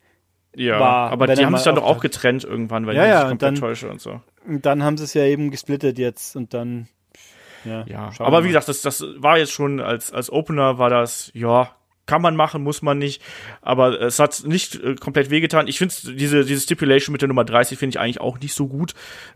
ja, 0.55 0.79
war. 0.79 1.11
Aber 1.11 1.27
die 1.27 1.45
haben 1.45 1.55
sich 1.55 1.63
dann 1.63 1.75
doch 1.75 1.83
auch 1.83 1.99
getrennt 1.99 2.43
irgendwann, 2.43 2.87
weil 2.87 2.95
ja, 2.95 3.03
ich 3.03 3.09
ja, 3.09 3.19
mich 3.19 3.29
komplett 3.29 3.57
täusche 3.59 3.89
und 3.89 4.01
so. 4.01 4.21
Und 4.45 4.65
dann 4.65 4.83
haben 4.83 4.97
sie 4.97 5.03
es 5.03 5.13
ja 5.13 5.23
eben 5.23 5.51
gesplittet 5.51 5.97
jetzt 5.99 6.35
und 6.35 6.53
dann. 6.53 6.87
Ja, 7.65 7.85
ja. 7.85 8.11
aber 8.19 8.43
wie 8.43 8.49
gesagt, 8.49 8.69
das, 8.69 8.81
das 8.81 9.03
war 9.17 9.37
jetzt 9.37 9.51
schon 9.51 9.81
als, 9.81 10.11
als 10.13 10.31
Opener 10.31 10.77
war 10.77 10.89
das, 10.89 11.31
ja, 11.33 11.71
kann 12.07 12.21
man 12.21 12.35
machen, 12.35 12.63
muss 12.63 12.81
man 12.81 12.97
nicht. 12.97 13.21
Aber 13.61 14.01
es 14.01 14.17
hat 14.17 14.43
nicht 14.45 14.75
äh, 14.75 14.95
komplett 14.95 15.29
wehgetan. 15.29 15.67
Ich 15.67 15.77
finde 15.77 15.93
diese, 16.15 16.43
diese 16.43 16.61
Stipulation 16.61 17.11
mit 17.11 17.21
der 17.21 17.27
Nummer 17.27 17.45
30 17.45 17.77
finde 17.77 17.91
ich 17.91 17.99
eigentlich 17.99 18.21
auch 18.21 18.39
nicht 18.39 18.55
so 18.55 18.67
gut, 18.67 18.93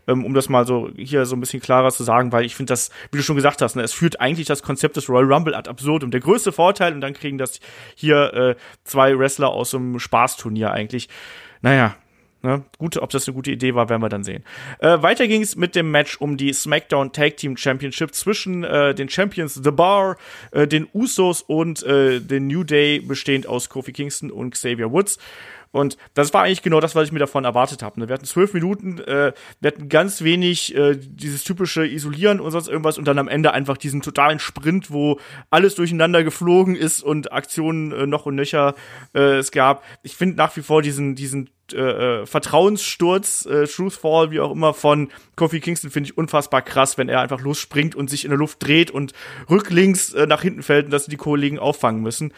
ähm, 0.08 0.24
um 0.24 0.34
das 0.34 0.48
mal 0.48 0.66
so 0.66 0.90
hier 0.96 1.26
so 1.26 1.36
ein 1.36 1.40
bisschen 1.40 1.60
klarer 1.60 1.90
zu 1.90 2.02
sagen, 2.02 2.32
weil 2.32 2.44
ich 2.44 2.56
finde 2.56 2.72
das, 2.72 2.90
wie 3.12 3.18
du 3.18 3.22
schon 3.22 3.36
gesagt 3.36 3.62
hast, 3.62 3.76
ne, 3.76 3.82
es 3.82 3.92
führt 3.92 4.20
eigentlich 4.20 4.46
das 4.46 4.62
Konzept 4.62 4.96
des 4.96 5.08
Royal 5.08 5.32
Rumble 5.32 5.54
ad 5.54 5.70
absurdum. 5.70 6.10
Der 6.10 6.20
größte 6.20 6.50
Vorteil, 6.50 6.94
und 6.94 7.00
dann 7.00 7.12
kriegen 7.12 7.38
das 7.38 7.60
hier 7.94 8.34
äh, 8.34 8.54
zwei 8.84 9.16
Wrestler 9.16 9.50
aus 9.50 9.70
so 9.70 9.76
einem 9.76 9.98
Spaßturnier 9.98 10.72
eigentlich. 10.72 11.08
Naja, 11.60 11.94
Ne? 12.42 12.64
Gut, 12.78 12.96
ob 12.96 13.10
das 13.10 13.28
eine 13.28 13.34
gute 13.34 13.52
Idee 13.52 13.74
war, 13.74 13.88
werden 13.88 14.02
wir 14.02 14.08
dann 14.08 14.24
sehen. 14.24 14.44
Äh, 14.80 15.00
weiter 15.00 15.28
ging 15.28 15.42
es 15.42 15.54
mit 15.56 15.76
dem 15.76 15.90
Match 15.90 16.16
um 16.20 16.36
die 16.36 16.52
SmackDown 16.52 17.12
Tag 17.12 17.36
Team 17.36 17.56
Championship 17.56 18.14
zwischen 18.14 18.64
äh, 18.64 18.94
den 18.94 19.08
Champions 19.08 19.54
The 19.54 19.70
Bar, 19.70 20.16
äh, 20.50 20.66
den 20.66 20.88
Usos 20.92 21.42
und 21.42 21.82
äh, 21.84 22.20
den 22.20 22.48
New 22.48 22.64
Day, 22.64 23.00
bestehend 23.00 23.46
aus 23.46 23.68
Kofi 23.68 23.92
Kingston 23.92 24.30
und 24.30 24.50
Xavier 24.50 24.90
Woods. 24.90 25.18
Und 25.72 25.96
das 26.14 26.32
war 26.34 26.42
eigentlich 26.42 26.62
genau 26.62 26.80
das, 26.80 26.94
was 26.94 27.06
ich 27.06 27.12
mir 27.12 27.18
davon 27.18 27.44
erwartet 27.44 27.82
habe. 27.82 27.98
Ne? 27.98 28.08
Wir 28.08 28.14
hatten 28.14 28.26
zwölf 28.26 28.52
Minuten, 28.52 28.98
äh, 28.98 29.32
wir 29.60 29.68
hatten 29.68 29.88
ganz 29.88 30.22
wenig 30.22 30.74
äh, 30.76 30.96
dieses 30.96 31.44
typische 31.44 31.86
Isolieren 31.86 32.40
und 32.40 32.50
sonst 32.50 32.68
irgendwas 32.68 32.98
und 32.98 33.06
dann 33.06 33.18
am 33.18 33.26
Ende 33.26 33.52
einfach 33.52 33.78
diesen 33.78 34.02
totalen 34.02 34.38
Sprint, 34.38 34.90
wo 34.90 35.18
alles 35.50 35.74
durcheinander 35.74 36.22
geflogen 36.22 36.76
ist 36.76 37.02
und 37.02 37.32
Aktionen 37.32 37.90
äh, 37.92 38.06
noch 38.06 38.26
und 38.26 38.34
nöcher 38.34 38.74
äh, 39.14 39.38
es 39.38 39.50
gab. 39.50 39.82
Ich 40.02 40.14
finde 40.14 40.36
nach 40.36 40.54
wie 40.56 40.62
vor 40.62 40.82
diesen, 40.82 41.14
diesen 41.14 41.48
äh, 41.72 42.22
äh, 42.22 42.26
Vertrauenssturz, 42.26 43.46
äh, 43.46 43.66
Truthfall, 43.66 44.30
wie 44.30 44.40
auch 44.40 44.52
immer, 44.52 44.74
von 44.74 45.10
Kofi 45.36 45.60
Kingston 45.60 45.90
finde 45.90 46.10
ich 46.10 46.18
unfassbar 46.18 46.62
krass, 46.62 46.98
wenn 46.98 47.08
er 47.08 47.20
einfach 47.20 47.40
losspringt 47.40 47.94
und 47.94 48.10
sich 48.10 48.24
in 48.24 48.30
der 48.30 48.38
Luft 48.38 48.62
dreht 48.62 48.90
und 48.90 49.12
rücklinks 49.50 50.12
äh, 50.14 50.26
nach 50.26 50.42
hinten 50.42 50.62
fällt 50.62 50.86
und 50.86 50.90
dass 50.90 51.06
die 51.06 51.16
Kollegen 51.16 51.58
auffangen 51.58 52.02
müssen. 52.02 52.32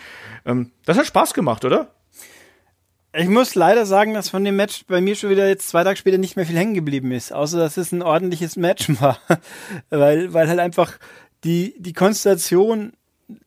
Ähm, 0.44 0.70
das 0.84 0.98
hat 0.98 1.06
Spaß 1.06 1.34
gemacht, 1.34 1.64
oder? 1.64 1.94
Ich 3.16 3.28
muss 3.28 3.54
leider 3.54 3.86
sagen, 3.86 4.12
dass 4.14 4.28
von 4.28 4.42
dem 4.42 4.56
Match 4.56 4.86
bei 4.88 5.00
mir 5.00 5.14
schon 5.14 5.30
wieder 5.30 5.46
jetzt 5.46 5.68
zwei 5.68 5.84
Tage 5.84 5.96
später 5.96 6.18
nicht 6.18 6.34
mehr 6.34 6.46
viel 6.46 6.56
hängen 6.56 6.74
geblieben 6.74 7.12
ist, 7.12 7.32
außer 7.32 7.58
dass 7.58 7.76
es 7.76 7.92
ein 7.92 8.02
ordentliches 8.02 8.56
Match 8.56 8.88
war. 9.00 9.20
weil, 9.88 10.32
weil 10.32 10.48
halt 10.48 10.58
einfach 10.58 10.98
die, 11.44 11.74
die 11.78 11.92
Konstellation, 11.92 12.92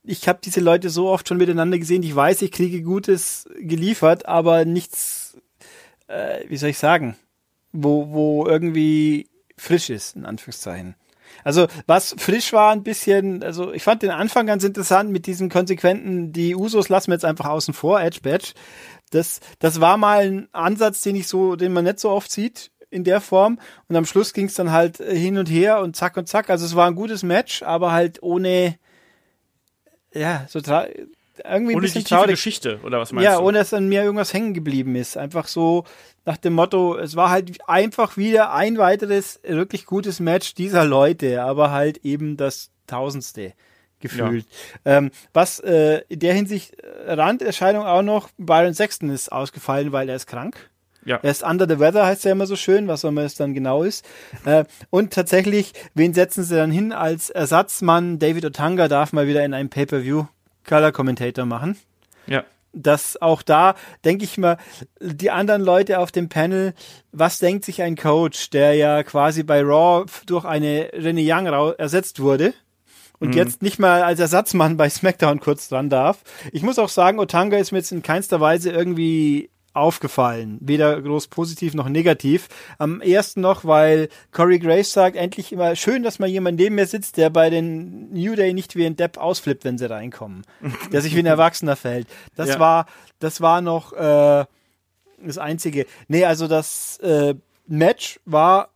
ich 0.03 0.27
habe 0.29 0.39
diese 0.41 0.61
Leute 0.61 0.89
so 0.89 1.09
oft 1.09 1.27
schon 1.27 1.37
miteinander 1.37 1.77
gesehen, 1.77 2.03
ich 2.03 2.15
weiß, 2.15 2.43
ich 2.43 2.51
kriege 2.51 2.81
Gutes 2.81 3.49
geliefert, 3.59 4.25
aber 4.25 4.63
nichts, 4.63 5.37
äh, 6.07 6.43
wie 6.47 6.57
soll 6.57 6.69
ich 6.69 6.77
sagen, 6.77 7.15
wo, 7.71 8.09
wo 8.11 8.45
irgendwie 8.45 9.29
frisch 9.57 9.89
ist, 9.89 10.15
in 10.15 10.25
Anführungszeichen. 10.25 10.95
Also 11.43 11.67
was 11.87 12.15
frisch 12.17 12.53
war 12.53 12.71
ein 12.71 12.83
bisschen, 12.83 13.43
also 13.43 13.73
ich 13.73 13.83
fand 13.83 14.01
den 14.01 14.11
Anfang 14.11 14.47
ganz 14.47 14.63
interessant 14.63 15.11
mit 15.11 15.27
diesem 15.27 15.49
konsequenten, 15.49 16.31
die 16.31 16.55
Usos 16.55 16.89
lassen 16.89 17.07
wir 17.07 17.15
jetzt 17.15 17.25
einfach 17.25 17.45
außen 17.45 17.73
vor, 17.73 18.01
Edge 18.01 18.21
Badge 18.21 18.53
das, 19.11 19.39
das 19.59 19.79
war 19.79 19.97
mal 19.97 20.25
ein 20.25 20.49
Ansatz, 20.51 21.01
den 21.01 21.15
ich 21.15 21.27
so, 21.27 21.55
den 21.55 21.73
man 21.73 21.85
nicht 21.85 21.99
so 21.99 22.09
oft 22.09 22.31
sieht 22.31 22.71
in 22.89 23.03
der 23.03 23.21
Form. 23.21 23.59
Und 23.87 23.95
am 23.95 24.05
Schluss 24.05 24.33
ging 24.33 24.47
es 24.47 24.55
dann 24.55 24.71
halt 24.71 24.97
hin 24.97 25.37
und 25.37 25.49
her 25.49 25.79
und 25.81 25.95
zack 25.95 26.17
und 26.17 26.27
zack. 26.27 26.49
Also 26.49 26.65
es 26.65 26.75
war 26.75 26.87
ein 26.87 26.95
gutes 26.95 27.23
Match, 27.23 27.63
aber 27.63 27.91
halt 27.91 28.21
ohne, 28.21 28.77
ja, 30.13 30.45
so 30.49 30.59
irgendwie 31.39 31.73
ein 31.73 31.77
ohne 31.77 31.81
bisschen 31.81 32.03
die 32.03 32.09
tiefe 32.09 32.27
Geschichte 32.27 32.79
oder 32.83 32.99
was 32.99 33.11
meinst 33.11 33.25
ja, 33.25 33.35
du? 33.35 33.41
Ja, 33.41 33.45
ohne 33.45 33.57
dass 33.59 33.73
an 33.73 33.87
mir 33.87 34.03
irgendwas 34.03 34.33
hängen 34.33 34.53
geblieben 34.53 34.95
ist. 34.95 35.17
Einfach 35.17 35.47
so 35.47 35.83
nach 36.25 36.37
dem 36.37 36.53
Motto, 36.53 36.97
es 36.97 37.15
war 37.15 37.29
halt 37.29 37.57
einfach 37.67 38.17
wieder 38.17 38.53
ein 38.53 38.77
weiteres 38.77 39.39
wirklich 39.43 39.85
gutes 39.85 40.19
Match 40.19 40.55
dieser 40.55 40.85
Leute, 40.85 41.41
aber 41.41 41.71
halt 41.71 41.97
eben 42.03 42.37
das 42.37 42.71
Tausendste 42.85 43.53
gefühlt. 43.99 44.45
Ja. 44.85 44.97
Ähm, 44.97 45.11
was 45.33 45.59
äh, 45.59 46.01
in 46.09 46.19
der 46.19 46.33
Hinsicht 46.33 46.75
äh, 46.79 47.13
Randerscheinung 47.13 47.85
auch 47.85 48.01
noch, 48.01 48.29
Byron 48.37 48.73
Sexton 48.73 49.09
ist 49.09 49.31
ausgefallen, 49.31 49.91
weil 49.91 50.09
er 50.09 50.15
ist 50.15 50.27
krank. 50.27 50.69
Ja. 51.05 51.19
Er 51.23 51.31
ist 51.31 51.43
under 51.43 51.67
the 51.67 51.79
weather, 51.79 52.05
heißt 52.05 52.25
er 52.25 52.33
immer 52.33 52.47
so 52.47 52.57
schön, 52.57 52.89
was 52.89 53.05
auch 53.05 53.09
immer 53.09 53.21
es 53.21 53.35
dann 53.35 53.53
genau 53.53 53.83
ist. 53.83 54.05
Äh, 54.43 54.65
und 54.89 55.13
tatsächlich, 55.13 55.71
wen 55.93 56.13
setzen 56.13 56.43
sie 56.43 56.55
dann 56.55 56.71
hin 56.71 56.91
als 56.91 57.29
Ersatzmann? 57.29 58.19
David 58.19 58.43
Otanga 58.43 58.89
darf 58.89 59.13
mal 59.13 59.27
wieder 59.27 59.45
in 59.45 59.53
einem 59.53 59.69
Pay-Per-View 59.69 60.25
Color 60.67 60.91
Commentator 60.91 61.45
machen. 61.45 61.77
Ja. 62.27 62.43
Das 62.73 63.19
auch 63.21 63.41
da, 63.41 63.75
denke 64.05 64.25
ich 64.25 64.37
mal, 64.37 64.57
die 64.99 65.31
anderen 65.31 65.63
Leute 65.63 65.99
auf 65.99 66.11
dem 66.11 66.29
Panel, 66.29 66.73
was 67.11 67.39
denkt 67.39 67.65
sich 67.65 67.81
ein 67.81 67.95
Coach, 67.95 68.51
der 68.51 68.75
ja 68.75 69.01
quasi 69.03 69.41
bei 69.41 69.61
Raw 69.61 70.05
durch 70.27 70.45
eine 70.45 70.91
Renee 70.93 71.31
Young 71.31 71.47
ersetzt 71.77 72.19
wurde? 72.19 72.53
und 73.19 73.29
mhm. 73.29 73.33
jetzt 73.33 73.61
nicht 73.61 73.79
mal 73.79 74.03
als 74.03 74.19
Ersatzmann 74.19 74.77
bei 74.77 74.89
SmackDown 74.89 75.39
kurz 75.39 75.69
dran 75.69 75.89
darf. 75.89 76.21
Ich 76.51 76.61
muss 76.61 76.79
auch 76.79 76.89
sagen, 76.89 77.19
Otanga 77.19 77.57
ist 77.57 77.71
mir 77.71 77.79
jetzt 77.79 77.91
in 77.91 78.03
keinster 78.03 78.39
Weise 78.39 78.71
irgendwie 78.71 79.49
aufgefallen. 79.77 80.57
Weder 80.61 81.01
groß 81.01 81.27
positiv 81.27 81.73
noch 81.73 81.87
negativ. 81.89 82.47
Am 82.77 83.01
ersten 83.01 83.41
noch, 83.41 83.63
weil 83.65 84.09
Corey 84.31 84.59
Graves 84.59 84.91
sagt, 84.91 85.15
endlich 85.15 85.51
immer 85.51 85.75
schön, 85.75 86.03
dass 86.03 86.19
mal 86.19 86.27
jemand 86.27 86.59
neben 86.59 86.75
mir 86.75 86.87
sitzt, 86.87 87.17
der 87.17 87.29
bei 87.29 87.49
den 87.49 88.11
New 88.11 88.35
Day 88.35 88.53
nicht 88.53 88.75
wie 88.75 88.85
ein 88.85 88.95
Depp 88.95 89.17
ausflippt, 89.17 89.63
wenn 89.63 89.77
sie 89.77 89.89
reinkommen. 89.89 90.43
der 90.91 91.01
sich 91.01 91.15
wie 91.15 91.19
ein 91.19 91.25
Erwachsener 91.25 91.75
verhält. 91.75 92.07
Das 92.35 92.49
Ja. 92.49 92.59
war, 92.59 92.85
das 93.19 93.39
war 93.41 93.61
noch 93.61 93.93
äh, 93.93 94.45
das 95.23 95.37
Einzige. 95.37 95.85
Nee, 96.07 96.25
also 96.25 96.47
das 96.47 96.97
äh, 96.99 97.35
Match 97.67 98.19
war, 98.25 98.69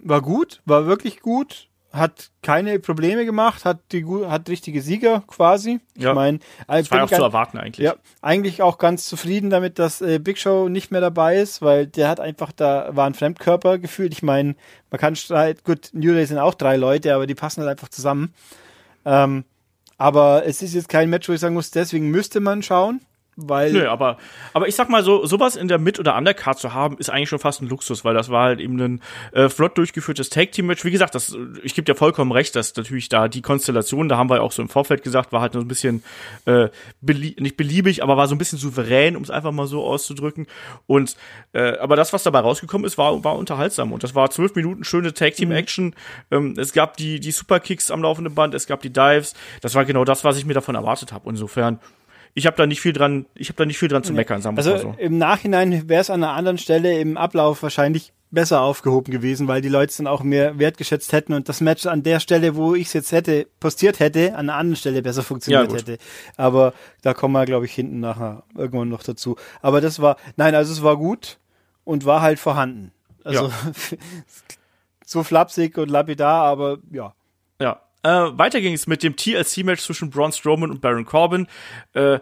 war 0.00 0.20
gut, 0.22 0.60
war 0.64 0.86
wirklich 0.86 1.20
gut. 1.20 1.68
Hat 1.94 2.30
keine 2.42 2.80
Probleme 2.80 3.24
gemacht, 3.24 3.64
hat 3.64 3.78
die 3.92 4.04
hat 4.26 4.48
richtige 4.48 4.82
Sieger 4.82 5.22
quasi. 5.28 5.78
Ja. 5.96 6.08
Ich 6.10 6.14
meine, 6.16 6.40
Das 6.66 6.90
war 6.90 7.04
auch 7.04 7.08
zu 7.08 7.22
erwarten 7.22 7.56
eigentlich. 7.56 7.84
ja, 7.84 7.94
eigentlich 8.20 8.62
auch 8.62 8.78
ganz 8.78 9.06
zufrieden 9.06 9.48
damit, 9.48 9.78
dass 9.78 10.00
äh, 10.00 10.18
Big 10.18 10.38
Show 10.38 10.68
nicht 10.68 10.90
mehr 10.90 11.00
dabei 11.00 11.36
ist, 11.36 11.62
weil 11.62 11.86
der 11.86 12.08
hat 12.08 12.18
einfach 12.18 12.50
da, 12.50 12.88
war 12.96 13.06
ein 13.06 13.14
Fremdkörper 13.14 13.78
gefühlt. 13.78 14.12
Ich 14.12 14.24
meine, 14.24 14.56
man 14.90 15.00
kann 15.00 15.14
streit, 15.14 15.62
gut, 15.62 15.90
New 15.92 16.12
Day 16.12 16.26
sind 16.26 16.38
auch 16.38 16.54
drei 16.54 16.76
Leute, 16.76 17.14
aber 17.14 17.28
die 17.28 17.36
passen 17.36 17.60
halt 17.60 17.70
einfach 17.70 17.90
zusammen. 17.90 18.34
Ähm, 19.04 19.44
aber 19.96 20.44
es 20.46 20.62
ist 20.62 20.74
jetzt 20.74 20.88
kein 20.88 21.10
Match, 21.10 21.28
wo 21.28 21.32
ich 21.32 21.40
sagen 21.40 21.54
muss, 21.54 21.70
deswegen 21.70 22.10
müsste 22.10 22.40
man 22.40 22.64
schauen, 22.64 23.02
weil 23.36 23.72
Nö, 23.72 23.88
aber, 23.88 24.18
aber 24.52 24.68
ich 24.68 24.74
sag 24.74 24.88
mal 24.88 25.02
so, 25.02 25.26
sowas 25.26 25.56
in 25.56 25.68
der 25.68 25.78
Mid- 25.78 25.98
oder 25.98 26.16
Undercard 26.16 26.58
zu 26.58 26.72
haben, 26.72 26.98
ist 26.98 27.10
eigentlich 27.10 27.28
schon 27.28 27.38
fast 27.38 27.62
ein 27.62 27.68
Luxus, 27.68 28.04
weil 28.04 28.14
das 28.14 28.30
war 28.30 28.44
halt 28.44 28.60
eben 28.60 28.80
ein 28.80 29.02
äh, 29.32 29.48
flott 29.48 29.76
durchgeführtes 29.76 30.30
Tag-Team-Match. 30.30 30.84
Wie 30.84 30.90
gesagt, 30.90 31.14
das, 31.14 31.36
ich 31.62 31.74
gebe 31.74 31.84
dir 31.84 31.94
vollkommen 31.94 32.32
recht, 32.32 32.54
dass 32.56 32.74
natürlich 32.76 33.08
da 33.08 33.28
die 33.28 33.42
Konstellation, 33.42 34.08
da 34.08 34.16
haben 34.16 34.30
wir 34.30 34.42
auch 34.42 34.52
so 34.52 34.62
im 34.62 34.68
Vorfeld 34.68 35.02
gesagt, 35.02 35.32
war 35.32 35.40
halt 35.40 35.54
so 35.54 35.60
ein 35.60 35.68
bisschen, 35.68 36.02
äh, 36.44 36.68
belie 37.00 37.34
nicht 37.38 37.56
beliebig, 37.56 38.02
aber 38.02 38.16
war 38.16 38.28
so 38.28 38.34
ein 38.34 38.38
bisschen 38.38 38.58
souverän, 38.58 39.16
um 39.16 39.22
es 39.22 39.30
einfach 39.30 39.52
mal 39.52 39.66
so 39.66 39.84
auszudrücken. 39.84 40.46
Und, 40.86 41.16
äh, 41.52 41.76
aber 41.78 41.96
das, 41.96 42.12
was 42.12 42.22
dabei 42.22 42.40
rausgekommen 42.40 42.86
ist, 42.86 42.98
war, 42.98 43.24
war 43.24 43.36
unterhaltsam. 43.36 43.92
Und 43.92 44.02
das 44.02 44.14
war 44.14 44.30
zwölf 44.30 44.54
Minuten 44.54 44.84
schöne 44.84 45.12
Tag-Team-Action. 45.12 45.94
Ähm, 46.30 46.54
es 46.56 46.72
gab 46.72 46.96
die, 46.96 47.20
die 47.20 47.32
Superkicks 47.32 47.90
am 47.90 48.02
laufenden 48.02 48.34
Band, 48.34 48.54
es 48.54 48.66
gab 48.66 48.80
die 48.82 48.92
Dives. 48.92 49.34
Das 49.60 49.74
war 49.74 49.84
genau 49.84 50.04
das, 50.04 50.24
was 50.24 50.36
ich 50.36 50.44
mir 50.44 50.54
davon 50.54 50.74
erwartet 50.74 51.12
habe. 51.12 51.28
Insofern, 51.30 51.80
ich 52.34 52.46
habe 52.46 52.56
da 52.56 52.66
nicht 52.66 52.80
viel 52.80 52.92
dran, 52.92 53.26
ich 53.34 53.48
habe 53.48 53.56
da 53.56 53.64
nicht 53.64 53.78
viel 53.78 53.88
dran 53.88 54.02
zu 54.02 54.12
meckern, 54.12 54.42
sagen 54.42 54.56
wir 54.56 54.64
Also 54.64 54.88
mal 54.88 54.94
so. 54.94 55.00
im 55.00 55.18
Nachhinein 55.18 55.88
wäre 55.88 56.00
es 56.00 56.10
an 56.10 56.22
einer 56.22 56.32
anderen 56.32 56.58
Stelle 56.58 56.98
im 56.98 57.16
Ablauf 57.16 57.62
wahrscheinlich 57.62 58.12
besser 58.34 58.60
aufgehoben 58.60 59.12
gewesen, 59.12 59.46
weil 59.46 59.60
die 59.60 59.68
Leute 59.68 59.90
es 59.90 59.96
dann 59.96 60.08
auch 60.08 60.22
mehr 60.24 60.58
wertgeschätzt 60.58 61.12
hätten 61.12 61.32
und 61.32 61.48
das 61.48 61.60
Match 61.60 61.86
an 61.86 62.02
der 62.02 62.18
Stelle, 62.18 62.56
wo 62.56 62.74
ich 62.74 62.88
es 62.88 62.92
jetzt 62.92 63.12
hätte 63.12 63.46
postiert 63.60 64.00
hätte, 64.00 64.34
an 64.34 64.50
einer 64.50 64.58
anderen 64.58 64.76
Stelle 64.76 65.02
besser 65.02 65.22
funktioniert 65.22 65.70
Ja, 65.70 65.78
hätte. 65.78 65.98
Aber 66.36 66.74
da 67.02 67.14
kommen 67.14 67.32
wir, 67.32 67.44
glaube 67.46 67.66
ich, 67.66 67.72
hinten 67.72 68.00
nachher 68.00 68.42
irgendwann 68.56 68.88
noch 68.88 69.04
dazu. 69.04 69.36
Aber 69.62 69.80
das 69.80 70.02
war, 70.02 70.16
nein, 70.36 70.56
also 70.56 70.72
es 70.72 70.82
war 70.82 70.96
gut 70.96 71.38
und 71.84 72.04
war 72.04 72.20
halt 72.20 72.40
vorhanden. 72.40 72.90
Also 73.22 73.50
so 75.06 75.22
flapsig 75.22 75.78
und 75.78 75.90
lapidar, 75.90 76.42
aber 76.44 76.78
ja. 76.90 77.14
Ja. 77.60 77.80
Äh, 78.04 78.38
weiter 78.38 78.60
ging 78.60 78.74
es 78.74 78.86
mit 78.86 79.02
dem 79.02 79.16
TLC-Match 79.16 79.82
zwischen 79.82 80.10
Braun 80.10 80.30
Strowman 80.30 80.70
und 80.70 80.80
Baron 80.80 81.06
Corbin. 81.06 81.48
Äh, 81.94 82.20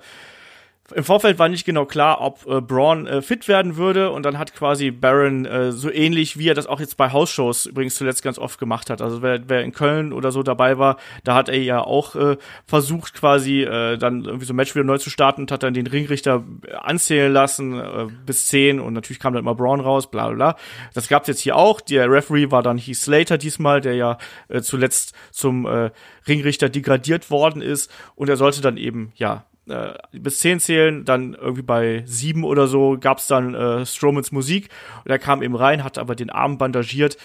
Im 0.95 1.05
Vorfeld 1.05 1.39
war 1.39 1.49
nicht 1.49 1.65
genau 1.65 1.87
klar, 1.87 2.21
ob 2.21 2.47
äh, 2.47 2.61
Braun 2.61 3.07
äh, 3.07 3.23
fit 3.23 3.49
werden 3.49 3.77
würde 3.77 4.11
und 4.11 4.25
dann 4.25 4.39
hat 4.39 4.55
quasi 4.55 4.91
Baron 4.91 5.45
äh, 5.45 5.73
so 5.73 5.91
ähnlich, 5.91 6.39
wie 6.39 6.49
er 6.49 6.55
das 6.55 6.67
auch 6.67 6.81
jetzt 6.81 6.97
bei 6.97 7.13
Hausshows 7.13 7.67
übrigens 7.67 7.95
zuletzt 7.95 8.23
ganz 8.23 8.39
oft 8.39 8.59
gemacht 8.59 8.91
hat. 8.91 9.01
Also 9.01 9.23
wer, 9.23 9.49
wer 9.49 9.63
in 9.63 9.73
Köln 9.73 10.13
oder 10.13 10.33
so 10.33 10.43
dabei 10.43 10.79
war, 10.79 10.97
da 11.25 11.35
hat 11.35 11.49
er 11.49 11.63
ja 11.63 11.83
auch 11.83 12.15
äh, 12.15 12.37
versucht 12.67 13.15
quasi 13.15 13.63
äh, 13.63 13.97
dann 13.97 14.25
irgendwie 14.25 14.47
so 14.47 14.53
ein 14.53 14.57
Match 14.57 14.75
wieder 14.75 14.85
neu 14.85 14.99
zu 14.99 15.11
starten 15.11 15.43
und 15.43 15.53
hat 15.53 15.63
dann 15.63 15.75
den 15.75 15.87
Ringrichter 15.87 16.45
anzählen 16.81 17.33
lassen 17.33 17.79
äh, 17.79 18.07
bis 18.27 18.47
10 18.47 18.81
und 18.81 18.93
natürlich 18.93 19.21
kam 19.21 19.33
dann 19.33 19.43
immer 19.43 19.55
Braun 19.55 19.81
raus, 19.81 20.11
bla 20.11 20.29
bla 20.29 20.35
bla. 20.35 20.57
Das 20.95 21.09
gab's 21.09 21.29
jetzt 21.29 21.41
hier 21.41 21.57
auch. 21.57 21.81
Der 21.81 22.11
Referee 22.11 22.51
war 22.51 22.63
dann 22.63 22.79
Heath 22.79 22.97
Slater 22.97 23.39
diesmal, 23.39 23.81
der 23.81 23.95
ja 23.95 24.19
äh, 24.49 24.61
zuletzt 24.61 25.15
zum 25.31 25.67
äh, 25.67 25.91
Ringrichter 26.27 26.69
degradiert 26.69 27.31
worden 27.31 27.63
ist 27.63 27.91
und 28.15 28.29
er 28.29 28.37
sollte 28.37 28.61
dann 28.61 28.77
eben, 28.77 29.13
ja, 29.17 29.45
äh, 29.69 29.95
bis 30.13 30.41
10 30.41 30.61
zählen, 30.61 31.05
dann 31.05 31.35
irgendwie 31.35 31.63
bei 31.63 32.03
7 32.07 32.45
oder 32.45 32.67
so 32.67 32.97
gab's 32.99 33.27
dann 33.27 33.55
äh, 33.55 33.87
Strowmans 33.87 34.33
Musik 34.33 34.69
und 35.05 35.11
er 35.11 35.19
kam 35.19 35.43
eben 35.43 35.55
rein, 35.55 35.85
hat 35.85 35.99
aber 35.99 36.15
den 36.15 36.31
Arm 36.31 36.59
bandagiert. 36.59 37.17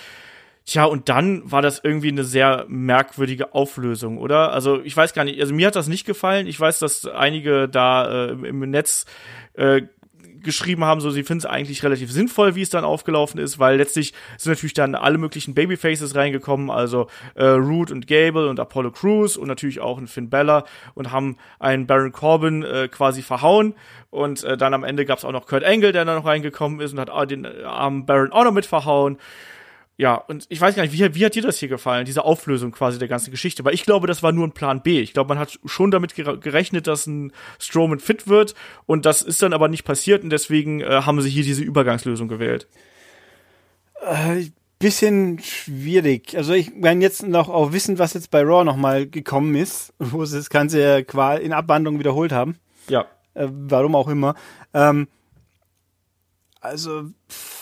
Tja, 0.66 0.84
und 0.84 1.08
dann 1.08 1.50
war 1.50 1.62
das 1.62 1.80
irgendwie 1.82 2.10
eine 2.10 2.26
sehr 2.26 2.66
merkwürdige 2.68 3.54
Auflösung, 3.56 4.18
oder? 4.18 4.52
Also 4.52 4.82
ich 4.84 4.98
weiß 4.98 5.14
gar 5.14 5.24
nicht, 5.24 5.40
also 5.40 5.54
mir 5.54 5.68
hat 5.68 5.78
das 5.78 5.88
nicht 5.88 6.06
gefallen. 6.06 6.46
Ich 6.46 6.60
weiß, 6.60 6.80
dass 6.80 7.06
einige 7.06 7.70
da 7.70 8.26
äh, 8.26 8.32
im, 8.32 8.44
im 8.44 8.60
Netz 8.70 9.06
äh, 9.54 9.84
geschrieben 10.48 10.84
haben, 10.84 11.02
so 11.02 11.12
sie 11.12 11.24
finden 11.24 11.40
es 11.40 11.46
eigentlich 11.46 11.84
relativ 11.84 12.12
sinnvoll, 12.12 12.56
wie 12.56 12.64
es 12.64 12.72
dann 12.72 12.84
aufgelaufen 12.84 13.40
ist, 13.40 13.60
weil 13.60 13.78
letztlich 13.78 14.14
sind 14.38 14.54
natürlich 14.54 14.74
dann 14.74 14.96
alle 14.96 15.20
möglichen 15.20 15.54
Babyfaces 15.54 16.16
reingekommen, 16.16 16.72
also 16.72 17.08
äh, 17.36 17.46
Root 17.46 17.92
und 17.92 18.08
Gable 18.08 18.50
und 18.50 18.60
Apollo 18.60 18.92
Crews 18.92 19.38
und 19.38 19.48
natürlich 19.48 19.80
auch 19.80 20.00
ein 20.00 20.08
Finn 20.08 20.30
Bella 20.30 20.66
und 20.96 21.12
haben 21.12 21.38
einen 21.60 21.86
Baron 21.86 22.12
Corbin 22.12 22.64
äh, 22.64 22.88
quasi 22.88 23.22
verhauen 23.22 23.76
und 24.10 24.44
äh, 24.44 24.58
dann 24.58 24.74
am 24.74 24.84
Ende 24.84 25.06
gab 25.06 25.20
es 25.20 25.26
auch 25.26 25.32
noch 25.32 25.46
Kurt 25.46 25.64
Angle, 25.64 25.92
der 25.92 26.06
dann 26.06 26.16
noch 26.16 26.26
reingekommen 26.26 26.80
ist 26.80 26.94
und 26.94 27.00
hat 27.00 27.10
äh, 27.10 27.28
den 27.28 27.46
äh, 27.46 27.64
armen 27.64 28.06
Baron 28.06 28.32
auch 28.32 28.46
noch 28.46 28.54
mit 28.54 28.66
verhauen. 28.66 29.18
Ja, 30.00 30.14
und 30.14 30.46
ich 30.50 30.62
weiß 30.62 30.76
gar 30.76 30.84
nicht, 30.84 30.94
wie, 30.94 31.16
wie 31.16 31.26
hat 31.26 31.34
dir 31.34 31.42
das 31.42 31.58
hier 31.58 31.70
gefallen, 31.70 32.06
diese 32.06 32.24
Auflösung 32.24 32.72
quasi 32.72 33.00
der 33.00 33.08
ganzen 33.08 33.32
Geschichte? 33.32 33.66
Weil 33.66 33.74
ich 33.74 33.84
glaube, 33.84 34.06
das 34.06 34.22
war 34.22 34.32
nur 34.32 34.46
ein 34.46 34.52
Plan 34.52 34.84
B. 34.84 35.00
Ich 35.02 35.12
glaube, 35.14 35.30
man 35.30 35.40
hat 35.40 35.60
schon 35.66 35.90
damit 35.90 36.14
gere- 36.14 36.38
gerechnet, 36.38 36.86
dass 36.86 37.08
ein 37.08 37.32
Strowman 37.58 38.00
fit 38.00 38.28
wird 38.28 38.54
und 38.86 39.08
das 39.08 39.24
ist 39.24 39.42
dann 39.42 39.54
aber 39.54 39.70
nicht 39.70 39.86
passiert 39.86 40.24
und 40.24 40.30
deswegen 40.30 40.82
äh, 40.82 41.02
haben 41.04 41.20
sie 41.22 41.32
hier 41.32 41.44
diese 41.44 41.64
Übergangslösung 41.64 42.28
gewählt. 42.28 42.68
Äh, 44.02 44.46
bisschen 44.78 45.40
schwierig. 45.40 46.38
Also 46.38 46.54
ich 46.54 46.76
meine 46.76 47.02
jetzt 47.02 47.28
noch 47.28 47.50
auch 47.50 47.72
wissen, 47.74 47.98
was 47.98 48.14
jetzt 48.14 48.30
bei 48.30 48.44
Raw 48.44 48.64
nochmal 48.64 49.08
gekommen 49.08 49.56
ist, 49.56 49.94
wo 50.00 50.24
sie 50.26 50.38
das 50.38 50.52
Ganze 50.52 51.00
in 51.42 51.54
Abwandlung 51.54 51.98
wiederholt 51.98 52.32
haben. 52.32 52.60
Ja. 52.88 53.08
Äh, 53.34 53.48
warum 53.50 53.96
auch 53.96 54.08
immer. 54.10 54.36
Ähm, 54.76 55.08
also 56.62 57.06
pff, 57.30 57.57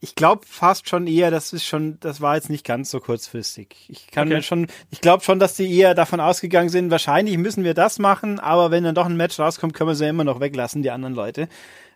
ich 0.00 0.14
glaube 0.14 0.46
fast 0.46 0.88
schon 0.88 1.06
eher, 1.06 1.30
das 1.30 1.52
ist 1.52 1.64
schon, 1.66 1.98
das 2.00 2.20
war 2.22 2.34
jetzt 2.34 2.48
nicht 2.48 2.64
ganz 2.66 2.90
so 2.90 3.00
kurzfristig. 3.00 3.76
Ich 3.88 4.06
kann 4.10 4.28
Okay. 4.28 4.36
mir 4.36 4.42
schon, 4.42 4.66
ich 4.90 5.00
glaube 5.02 5.22
schon, 5.22 5.38
dass 5.38 5.54
die 5.54 5.72
eher 5.78 5.94
davon 5.94 6.20
ausgegangen 6.20 6.70
sind, 6.70 6.90
wahrscheinlich 6.90 7.36
müssen 7.36 7.64
wir 7.64 7.74
das 7.74 7.98
machen, 7.98 8.38
aber 8.40 8.70
wenn 8.70 8.84
dann 8.84 8.94
doch 8.94 9.06
ein 9.06 9.16
Match 9.16 9.38
rauskommt, 9.38 9.74
können 9.74 9.90
wir 9.90 9.94
sie 9.94 10.04
ja 10.04 10.10
immer 10.10 10.24
noch 10.24 10.40
weglassen, 10.40 10.82
die 10.82 10.90
anderen 10.90 11.14
Leute. 11.14 11.48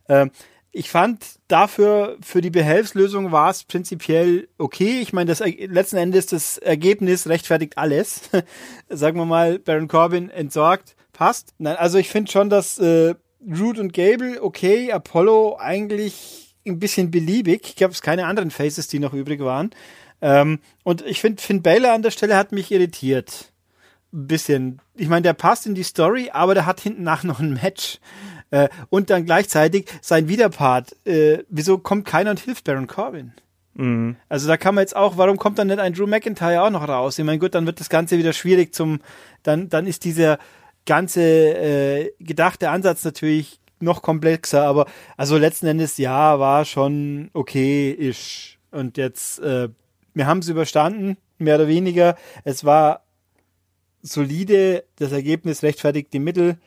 Ähm, 0.08 0.30
ich 0.76 0.90
fand 0.90 1.24
dafür, 1.48 2.16
für 2.20 2.40
die 2.40 2.50
Behelfslösung 2.50 3.30
war 3.32 3.48
es 3.48 3.62
prinzipiell 3.64 4.48
okay. 4.58 5.00
Ich 5.00 5.12
meine, 5.12 5.28
das 5.28 5.38
letzten 5.38 5.96
Endes 5.96 6.26
das 6.26 6.58
Ergebnis 6.58 7.28
rechtfertigt 7.28 7.78
alles. 7.78 8.22
Sagen 8.88 9.16
wir 9.18 9.24
mal, 9.24 9.60
Baron 9.60 9.86
Corbin 9.88 10.30
entsorgt, 10.30 10.96
passt. 11.12 11.54
Nein, 11.58 11.76
also 11.76 11.96
ich 11.96 12.10
finde 12.10 12.30
schon, 12.32 12.50
dass 12.50 12.78
äh, 12.78 13.14
Root 13.48 13.78
und 13.78 13.92
Gable 13.92 14.42
okay, 14.42 14.90
Apollo 14.90 15.58
eigentlich 15.58 16.43
ein 16.66 16.78
bisschen 16.78 17.10
beliebig. 17.10 17.62
Ich 17.64 17.76
glaube, 17.76 17.92
es 17.92 18.02
keine 18.02 18.26
anderen 18.26 18.50
Faces, 18.50 18.88
die 18.88 18.98
noch 18.98 19.12
übrig 19.12 19.40
waren. 19.40 19.70
Ähm, 20.20 20.60
und 20.82 21.04
ich 21.06 21.20
finde, 21.20 21.42
Finn 21.42 21.62
Balor 21.62 21.92
an 21.92 22.02
der 22.02 22.10
Stelle 22.10 22.36
hat 22.36 22.52
mich 22.52 22.70
irritiert. 22.70 23.52
Ein 24.12 24.26
bisschen. 24.26 24.80
Ich 24.94 25.08
meine, 25.08 25.22
der 25.22 25.34
passt 25.34 25.66
in 25.66 25.74
die 25.74 25.82
Story, 25.82 26.30
aber 26.32 26.54
der 26.54 26.66
hat 26.66 26.80
hinten 26.80 27.02
nach 27.02 27.24
noch 27.24 27.40
ein 27.40 27.54
Match. 27.54 27.98
Äh, 28.50 28.68
und 28.88 29.10
dann 29.10 29.24
gleichzeitig 29.24 29.90
sein 30.00 30.28
Widerpart. 30.28 30.94
Äh, 31.06 31.44
wieso 31.48 31.78
kommt 31.78 32.06
keiner 32.06 32.30
und 32.30 32.40
hilft 32.40 32.64
Baron 32.64 32.86
Corbin? 32.86 33.32
Mhm. 33.74 34.16
Also 34.28 34.48
da 34.48 34.56
kann 34.56 34.74
man 34.74 34.82
jetzt 34.82 34.96
auch, 34.96 35.16
warum 35.16 35.36
kommt 35.36 35.58
dann 35.58 35.66
nicht 35.66 35.80
ein 35.80 35.92
Drew 35.92 36.06
McIntyre 36.06 36.62
auch 36.62 36.70
noch 36.70 36.86
raus? 36.86 37.18
Ich 37.18 37.24
meine, 37.24 37.38
gut, 37.38 37.54
dann 37.54 37.66
wird 37.66 37.80
das 37.80 37.88
Ganze 37.88 38.18
wieder 38.18 38.32
schwierig 38.32 38.74
zum, 38.74 39.00
dann, 39.42 39.68
dann 39.68 39.86
ist 39.86 40.04
dieser 40.04 40.38
ganze 40.86 41.22
äh, 41.22 42.12
gedachte 42.20 42.70
Ansatz 42.70 43.04
natürlich 43.04 43.60
noch 43.80 44.02
komplexer, 44.02 44.64
aber 44.64 44.86
also 45.16 45.36
letzten 45.36 45.66
Endes 45.66 45.96
ja, 45.98 46.38
war 46.38 46.64
schon 46.64 47.30
okay 47.32 47.92
ish. 47.92 48.58
Und 48.70 48.96
jetzt, 48.96 49.38
äh, 49.40 49.68
wir 50.14 50.26
haben 50.26 50.38
es 50.38 50.48
überstanden, 50.48 51.16
mehr 51.38 51.56
oder 51.56 51.68
weniger. 51.68 52.16
Es 52.44 52.64
war 52.64 53.04
solide, 54.02 54.84
das 54.96 55.12
Ergebnis 55.12 55.62
rechtfertigt 55.62 56.12
die 56.12 56.18
Mittel. 56.18 56.58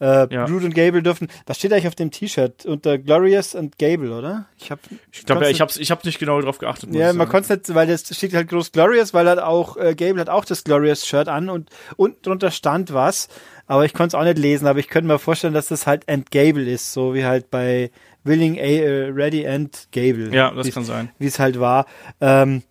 Äh, 0.00 0.26
Ja. 0.34 0.44
Root 0.46 0.64
und 0.64 0.74
Gable 0.74 1.02
dürfen. 1.02 1.28
Was 1.46 1.58
steht 1.58 1.72
eigentlich 1.72 1.86
auf 1.86 1.94
dem 1.94 2.10
T-Shirt? 2.10 2.66
Unter 2.66 2.98
Glorious 2.98 3.54
und 3.54 3.78
Gable, 3.78 4.10
oder? 4.16 4.46
Ich 4.58 4.70
habe 4.70 4.80
Ich 5.12 5.24
glaube, 5.24 5.44
ja, 5.44 5.50
ich 5.50 5.60
hab's, 5.60 5.76
ich 5.76 5.90
hab 5.90 6.04
nicht 6.04 6.18
genau 6.18 6.40
drauf 6.40 6.58
geachtet. 6.58 6.92
ja, 6.94 7.12
man 7.12 7.28
konnte 7.28 7.52
nicht, 7.54 7.74
weil 7.74 7.86
das 7.86 8.02
steht 8.14 8.34
halt 8.34 8.48
groß 8.48 8.72
Glorious, 8.72 9.14
weil 9.14 9.28
halt 9.28 9.38
auch 9.38 9.76
äh, 9.76 9.94
Gable 9.94 10.20
hat 10.20 10.28
auch 10.28 10.44
das 10.44 10.64
Glorious 10.64 11.06
Shirt 11.06 11.28
an 11.28 11.48
und 11.48 11.70
unten 11.96 12.20
drunter 12.22 12.50
stand 12.50 12.92
was, 12.92 13.28
aber 13.66 13.84
ich 13.84 13.94
konnte 13.94 14.16
es 14.16 14.20
auch 14.20 14.24
nicht 14.24 14.38
lesen, 14.38 14.66
aber 14.66 14.78
ich 14.80 14.88
könnte 14.88 15.06
mir 15.08 15.18
vorstellen, 15.18 15.54
dass 15.54 15.68
das 15.68 15.86
halt 15.86 16.08
End 16.08 16.30
Gable 16.30 16.64
ist, 16.70 16.92
so 16.92 17.14
wie 17.14 17.24
halt 17.24 17.50
bei 17.50 17.90
Willing 18.24 18.58
A, 18.58 18.62
äh, 18.62 19.10
Ready 19.10 19.46
and 19.46 19.88
Gable. 19.92 20.34
Ja, 20.34 20.50
das 20.50 20.70
kann 20.72 20.84
sein. 20.84 21.10
Wie 21.18 21.26
es 21.26 21.38
halt 21.38 21.60
war. 21.60 21.86
Ähm, 22.20 22.62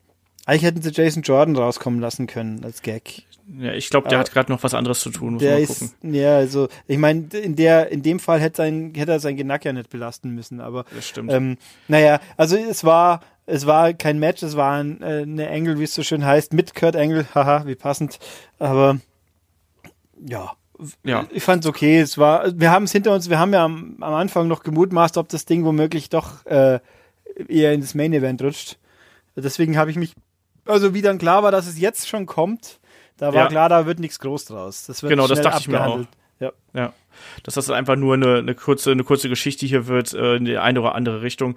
Eigentlich 0.45 0.63
hätten 0.63 0.81
sie 0.81 0.89
Jason 0.91 1.23
Jordan 1.23 1.55
rauskommen 1.55 2.01
lassen 2.01 2.27
können 2.27 2.65
als 2.65 2.81
Gag. 2.81 3.23
Ja, 3.59 3.73
ich 3.73 3.89
glaube, 3.89 4.07
der 4.09 4.17
Aber 4.17 4.25
hat 4.27 4.33
gerade 4.33 4.51
noch 4.51 4.63
was 4.63 4.73
anderes 4.73 4.99
zu 5.01 5.09
tun. 5.11 5.33
Muss 5.33 5.41
Der 5.41 5.53
mal 5.55 5.61
ist, 5.61 5.79
gucken. 5.79 6.13
ja, 6.13 6.35
also, 6.37 6.69
ich 6.87 6.97
meine, 6.97 7.27
in 7.33 7.55
der, 7.55 7.91
in 7.91 8.01
dem 8.01 8.19
Fall 8.19 8.39
hätte, 8.39 8.57
sein, 8.57 8.93
hätte 8.95 9.11
er 9.11 9.19
sein 9.19 9.37
Genack 9.37 9.63
ja 9.65 9.73
nicht 9.73 9.89
belasten 9.89 10.31
müssen, 10.31 10.59
aber, 10.59 10.85
Das 10.95 11.07
stimmt. 11.07 11.31
ähm, 11.31 11.57
naja, 11.87 12.19
also 12.37 12.55
es 12.55 12.83
war, 12.83 13.21
es 13.45 13.65
war 13.65 13.93
kein 13.93 14.17
Match, 14.19 14.41
es 14.43 14.55
war 14.55 14.79
ein, 14.81 15.01
äh, 15.01 15.21
eine 15.23 15.49
Angle, 15.49 15.77
wie 15.79 15.83
es 15.83 15.93
so 15.93 16.01
schön 16.03 16.25
heißt, 16.25 16.53
mit 16.53 16.73
Kurt 16.73 16.95
Angle, 16.95 17.25
haha, 17.35 17.65
wie 17.67 17.75
passend, 17.75 18.19
aber, 18.59 18.99
ja. 20.25 20.53
Ja. 21.03 21.27
Ich 21.31 21.43
fand's 21.43 21.67
okay, 21.67 21.99
es 21.99 22.17
war, 22.17 22.59
wir 22.59 22.71
haben 22.71 22.83
es 22.85 22.91
hinter 22.91 23.13
uns, 23.13 23.29
wir 23.29 23.39
haben 23.39 23.53
ja 23.53 23.63
am, 23.63 23.97
am 24.01 24.13
Anfang 24.13 24.47
noch 24.47 24.63
gemutmaßt, 24.63 25.17
ob 25.17 25.29
das 25.29 25.45
Ding 25.45 25.63
womöglich 25.63 26.09
doch, 26.09 26.45
äh, 26.45 26.79
eher 27.47 27.73
in 27.73 27.81
das 27.81 27.93
Main 27.95 28.13
Event 28.13 28.41
rutscht. 28.41 28.77
Deswegen 29.35 29.77
habe 29.77 29.91
ich 29.91 29.97
mich, 29.97 30.13
also 30.65 30.93
wie 30.93 31.01
dann 31.01 31.17
klar 31.17 31.43
war, 31.43 31.51
dass 31.51 31.67
es 31.67 31.79
jetzt 31.79 32.07
schon 32.07 32.25
kommt, 32.25 32.79
da 33.17 33.27
war 33.33 33.43
Ja. 33.43 33.47
klar, 33.47 33.69
da 33.69 33.85
wird 33.85 33.99
nichts 33.99 34.19
groß 34.19 34.45
draus. 34.45 34.85
Das 34.85 35.03
wird 35.03 35.09
Genau, 35.11 35.27
das 35.27 35.41
dachte 35.41 35.59
ich 35.61 35.67
mir 35.67 35.77
auch. 35.79 35.81
abgehandelt. 35.81 36.09
Ja. 36.39 36.51
Ja. 36.73 36.93
Dass 37.43 37.53
das 37.53 37.69
einfach 37.69 37.95
nur 37.95 38.15
eine, 38.15 38.37
eine 38.39 38.55
kurze, 38.55 38.91
eine 38.91 39.03
kurze 39.03 39.29
Geschichte 39.29 39.67
hier 39.67 39.85
wird, 39.87 40.13
äh, 40.13 40.35
in 40.37 40.45
die 40.45 40.57
eine 40.57 40.81
oder 40.81 40.95
andere 40.95 41.21
Richtung. 41.21 41.55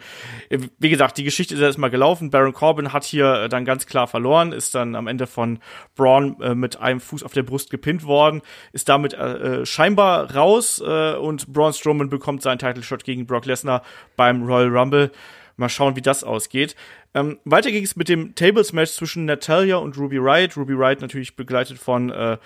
Äh, 0.51 0.59
Wie 0.79 0.91
gesagt, 0.91 1.17
die 1.17 1.25
Geschichte 1.25 1.55
ist 1.55 1.61
erstmal 1.61 1.89
gelaufen. 1.91 2.31
Baron 2.31 2.53
Corbin 2.53 2.93
hat 2.93 3.05
hier 3.05 3.33
äh, 3.45 3.49
dann 3.49 3.65
ganz 3.65 3.87
klar 3.87 4.07
verloren, 4.07 4.53
ist 4.53 4.75
dann 4.75 4.95
am 4.95 5.07
Ende 5.07 5.27
von 5.27 5.59
Braun 5.97 6.41
äh, 6.43 6.55
mit 6.55 6.79
einem 6.79 7.01
Fuß 7.01 7.23
auf 7.23 7.33
der 7.33 7.43
Brust 7.43 7.71
gepinnt 7.71 8.05
worden, 8.05 8.43
ist 8.73 8.89
damit 8.91 9.15
äh, 9.15 9.65
scheinbar 9.65 10.35
raus 10.35 10.81
äh, 10.87 11.15
und 11.15 11.53
Braun 11.53 11.73
Strowman 11.73 12.11
bekommt 12.11 12.43
seinen 12.43 12.59
Title 12.59 12.83
Shot 12.83 13.03
gegen 13.03 13.27
Brock 13.27 13.47
Lesnar 13.47 13.83
beim 14.15 14.43
Royal 14.45 14.69
Rumble. 14.77 15.11
Mal 15.57 15.69
schauen, 15.69 15.97
wie 15.97 16.03
das 16.03 16.23
ausgeht. 16.23 16.77
Ähm, 17.15 17.39
weiter 17.45 17.71
ging 17.71 17.83
es 17.83 17.97
mit 17.97 18.09
dem 18.09 18.35
Tables-Match 18.35 18.93
zwischen 18.93 19.25
Natalia 19.25 19.77
und 19.77 19.97
Ruby 19.97 20.19
Riot. 20.19 20.57
Ruby 20.57 20.75
Riot 20.75 21.01
natürlich 21.01 21.35
begleitet 21.35 21.79
von 21.79 22.11
äh, 22.11 22.37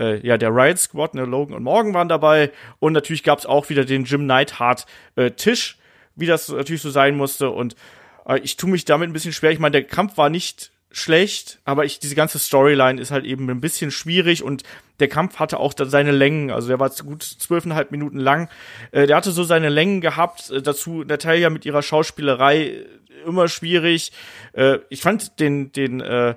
äh, 0.00 0.26
ja, 0.26 0.36
der 0.36 0.50
Riot 0.50 0.78
Squad, 0.78 1.14
ne, 1.14 1.24
Logan 1.24 1.54
und 1.54 1.62
Morgan 1.62 1.94
waren 1.94 2.08
dabei. 2.08 2.50
Und 2.80 2.92
natürlich 2.92 3.22
gab 3.22 3.38
es 3.38 3.46
auch 3.46 3.68
wieder 3.68 3.84
den 3.84 4.04
Jim 4.04 4.26
Neidhart 4.26 4.86
äh, 5.14 5.30
Tisch, 5.30 5.78
wie 6.16 6.26
das 6.26 6.48
natürlich 6.48 6.82
so 6.82 6.90
sein 6.90 7.16
musste. 7.16 7.50
Und 7.50 7.76
äh, 8.26 8.40
ich 8.40 8.56
tue 8.56 8.70
mich 8.70 8.84
damit 8.84 9.08
ein 9.08 9.12
bisschen 9.12 9.32
schwer. 9.32 9.52
Ich 9.52 9.60
meine, 9.60 9.72
der 9.72 9.84
Kampf 9.84 10.16
war 10.16 10.28
nicht 10.28 10.72
schlecht, 10.90 11.60
aber 11.64 11.84
ich, 11.84 11.98
diese 11.98 12.14
ganze 12.14 12.38
Storyline 12.38 13.00
ist 13.00 13.10
halt 13.10 13.24
eben 13.26 13.48
ein 13.50 13.60
bisschen 13.60 13.90
schwierig 13.90 14.42
und 14.42 14.62
der 15.00 15.08
Kampf 15.08 15.38
hatte 15.38 15.58
auch 15.58 15.72
seine 15.76 16.12
Längen, 16.12 16.50
also 16.50 16.68
der 16.68 16.80
war 16.80 16.90
gut 16.90 17.22
zwölfeinhalb 17.22 17.90
Minuten 17.90 18.18
lang. 18.18 18.48
Äh, 18.92 19.06
der 19.06 19.16
hatte 19.16 19.32
so 19.32 19.44
seine 19.44 19.68
Längen 19.68 20.00
gehabt, 20.00 20.50
äh, 20.50 20.62
dazu 20.62 21.04
Natalia 21.04 21.50
mit 21.50 21.64
ihrer 21.64 21.82
Schauspielerei 21.82 22.58
äh, 22.58 22.86
immer 23.26 23.48
schwierig. 23.48 24.12
Äh, 24.52 24.78
ich 24.88 25.02
fand 25.02 25.38
den, 25.40 25.72
den, 25.72 26.00
äh, 26.00 26.34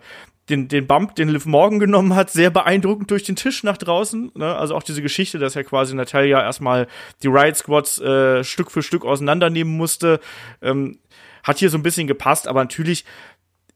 den, 0.50 0.68
den 0.68 0.88
Bump, 0.88 1.16
den 1.16 1.30
Liv 1.30 1.46
Morgan 1.46 1.80
genommen 1.80 2.16
hat, 2.16 2.32
sehr 2.32 2.50
beeindruckend 2.50 3.12
durch 3.12 3.24
den 3.24 3.36
Tisch 3.36 3.64
nach 3.64 3.78
draußen. 3.78 4.32
Ne? 4.36 4.56
Also 4.56 4.76
auch 4.76 4.84
diese 4.84 5.02
Geschichte, 5.02 5.38
dass 5.38 5.54
ja 5.54 5.64
quasi 5.64 5.96
Natalia 5.96 6.42
erstmal 6.42 6.88
die 7.24 7.28
Riot 7.28 7.56
Squads 7.56 8.00
äh, 8.00 8.44
Stück 8.44 8.72
für 8.72 8.82
Stück 8.82 9.06
auseinandernehmen 9.06 9.76
musste, 9.78 10.20
ähm, 10.62 11.00
hat 11.44 11.60
hier 11.60 11.70
so 11.70 11.78
ein 11.78 11.84
bisschen 11.84 12.08
gepasst, 12.08 12.48
aber 12.48 12.62
natürlich 12.62 13.06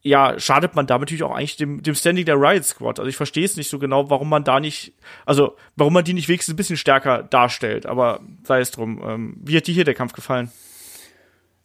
ja, 0.04 0.38
schadet 0.38 0.76
man 0.76 0.86
damit 0.86 1.08
natürlich 1.08 1.24
auch 1.24 1.34
eigentlich 1.34 1.56
dem, 1.56 1.82
dem 1.82 1.96
Standing 1.96 2.26
der 2.26 2.36
Riot 2.36 2.66
Squad. 2.66 3.00
Also 3.00 3.10
ich 3.10 3.16
verstehe 3.16 3.46
es 3.46 3.56
nicht 3.56 3.70
so 3.70 3.80
genau, 3.80 4.10
warum 4.10 4.28
man 4.28 4.44
da 4.44 4.60
nicht, 4.60 4.94
also 5.26 5.56
warum 5.78 5.94
man 5.94 6.04
die 6.04 6.14
nicht 6.14 6.28
wenigstens 6.28 6.54
ein 6.54 6.58
bisschen 6.58 6.78
stärker 6.78 7.24
darstellt, 7.24 7.86
aber 7.86 8.20
sei 8.44 8.60
es 8.60 8.72
drum. 8.72 9.02
Ähm, 9.06 9.38
wie 9.42 9.56
hat 9.56 9.66
dir 9.66 9.74
hier 9.74 9.86
der 9.86 9.94
Kampf 9.94 10.12
gefallen? 10.12 10.52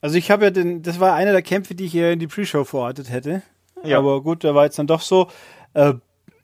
Also 0.01 0.17
ich 0.17 0.31
habe 0.31 0.45
ja 0.45 0.51
den, 0.51 0.83
das 0.83 1.01
war 1.01 1.15
einer 1.15 1.33
der 1.33 1.43
Kämpfe, 1.43 1.75
die 1.75 1.87
ich 1.87 1.93
hier 1.93 2.13
in 2.13 2.21
die 2.21 2.29
Pre-Show 2.29 2.63
verortet 2.63 3.11
hätte. 3.11 3.43
Ja. 3.83 3.99
Aber 3.99 4.23
gut, 4.23 4.45
da 4.45 4.55
war 4.55 4.65
jetzt 4.65 4.79
dann 4.79 4.87
doch 4.87 5.01
so. 5.01 5.29
Äh, 5.75 5.95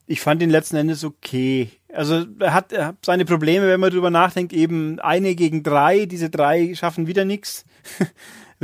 ich 0.07 0.20
fand 0.20 0.42
ihn 0.42 0.50
letzten 0.50 0.76
Endes 0.76 1.04
okay. 1.04 1.70
Also 1.92 2.26
er 2.40 2.52
hat, 2.52 2.72
er 2.72 2.87
hat 2.87 2.96
seine 3.04 3.24
Probleme, 3.24 3.68
wenn 3.68 3.80
man 3.80 3.90
drüber 3.90 4.11
nachdenkt, 4.11 4.52
eben 4.52 4.98
eine 4.98 5.37
gegen 5.37 5.62
drei, 5.62 6.07
diese 6.07 6.28
drei 6.28 6.74
schaffen 6.74 7.07
wieder 7.07 7.24
nichts. 7.24 7.64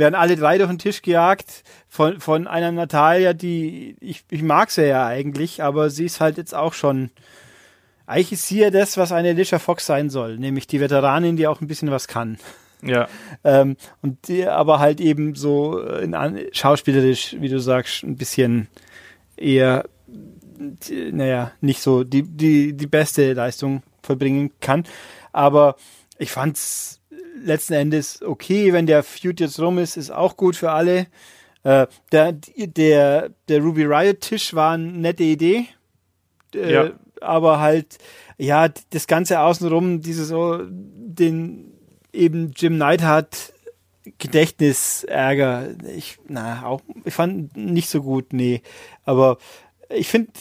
Werden 0.01 0.15
alle 0.15 0.35
drei 0.35 0.57
durch 0.57 0.71
den 0.71 0.79
Tisch 0.79 1.03
gejagt 1.03 1.63
von, 1.87 2.19
von 2.19 2.47
einer 2.47 2.71
Natalia, 2.71 3.33
die, 3.33 3.95
ich, 3.99 4.23
ich 4.31 4.41
mag 4.41 4.71
sie 4.71 4.87
ja 4.87 5.05
eigentlich, 5.05 5.61
aber 5.61 5.91
sie 5.91 6.05
ist 6.05 6.19
halt 6.19 6.37
jetzt 6.37 6.55
auch 6.55 6.73
schon, 6.73 7.11
eigentlich 8.07 8.31
ist 8.31 8.47
sie 8.47 8.61
ja 8.61 8.71
das, 8.71 8.97
was 8.97 9.11
eine 9.11 9.29
Alicia 9.29 9.59
Fox 9.59 9.85
sein 9.85 10.09
soll, 10.09 10.39
nämlich 10.39 10.65
die 10.65 10.79
Veteranin, 10.79 11.37
die 11.37 11.45
auch 11.45 11.61
ein 11.61 11.67
bisschen 11.67 11.91
was 11.91 12.07
kann. 12.07 12.39
Ja. 12.81 13.07
Ähm, 13.43 13.77
und 14.01 14.27
die 14.27 14.47
aber 14.47 14.79
halt 14.79 14.99
eben 15.01 15.35
so 15.35 15.79
in, 15.79 16.15
an, 16.15 16.39
schauspielerisch, 16.51 17.35
wie 17.39 17.49
du 17.49 17.59
sagst, 17.59 18.01
ein 18.01 18.17
bisschen 18.17 18.69
eher, 19.37 19.85
die, 20.07 21.11
naja, 21.11 21.51
nicht 21.61 21.79
so 21.79 22.03
die, 22.03 22.23
die, 22.23 22.73
die 22.73 22.87
beste 22.87 23.33
Leistung 23.33 23.83
vollbringen 24.01 24.49
kann. 24.61 24.83
Aber 25.31 25.75
ich 26.17 26.31
fand's 26.31 27.00
letzten 27.43 27.73
Endes 27.73 28.21
okay, 28.21 28.73
wenn 28.73 28.85
der 28.85 29.03
Feud 29.03 29.39
jetzt 29.39 29.59
rum 29.59 29.77
ist, 29.77 29.97
ist 29.97 30.11
auch 30.11 30.37
gut 30.37 30.55
für 30.55 30.71
alle. 30.71 31.07
Äh, 31.63 31.87
der, 32.11 32.33
der, 32.33 33.29
der 33.47 33.61
Ruby 33.61 33.83
Riot 33.85 34.21
Tisch 34.21 34.53
war 34.53 34.73
eine 34.73 34.91
nette 34.91 35.23
Idee. 35.23 35.67
Äh, 36.55 36.73
Ja. 36.73 36.91
Aber 37.21 37.59
halt, 37.59 37.99
ja, 38.37 38.67
das 38.89 39.05
Ganze 39.05 39.41
außenrum, 39.41 40.01
diese 40.01 40.25
so, 40.25 40.59
den 40.67 41.71
eben 42.11 42.51
Jim 42.55 42.77
Neidhart 42.77 43.53
Gedächtnisärger. 44.17 45.69
Ich, 45.95 46.17
na, 46.27 46.65
auch, 46.65 46.81
ich 47.05 47.13
fand 47.13 47.55
nicht 47.55 47.89
so 47.89 48.01
gut, 48.01 48.33
nee. 48.33 48.63
Aber 49.03 49.37
ich 49.89 50.07
finde, 50.07 50.31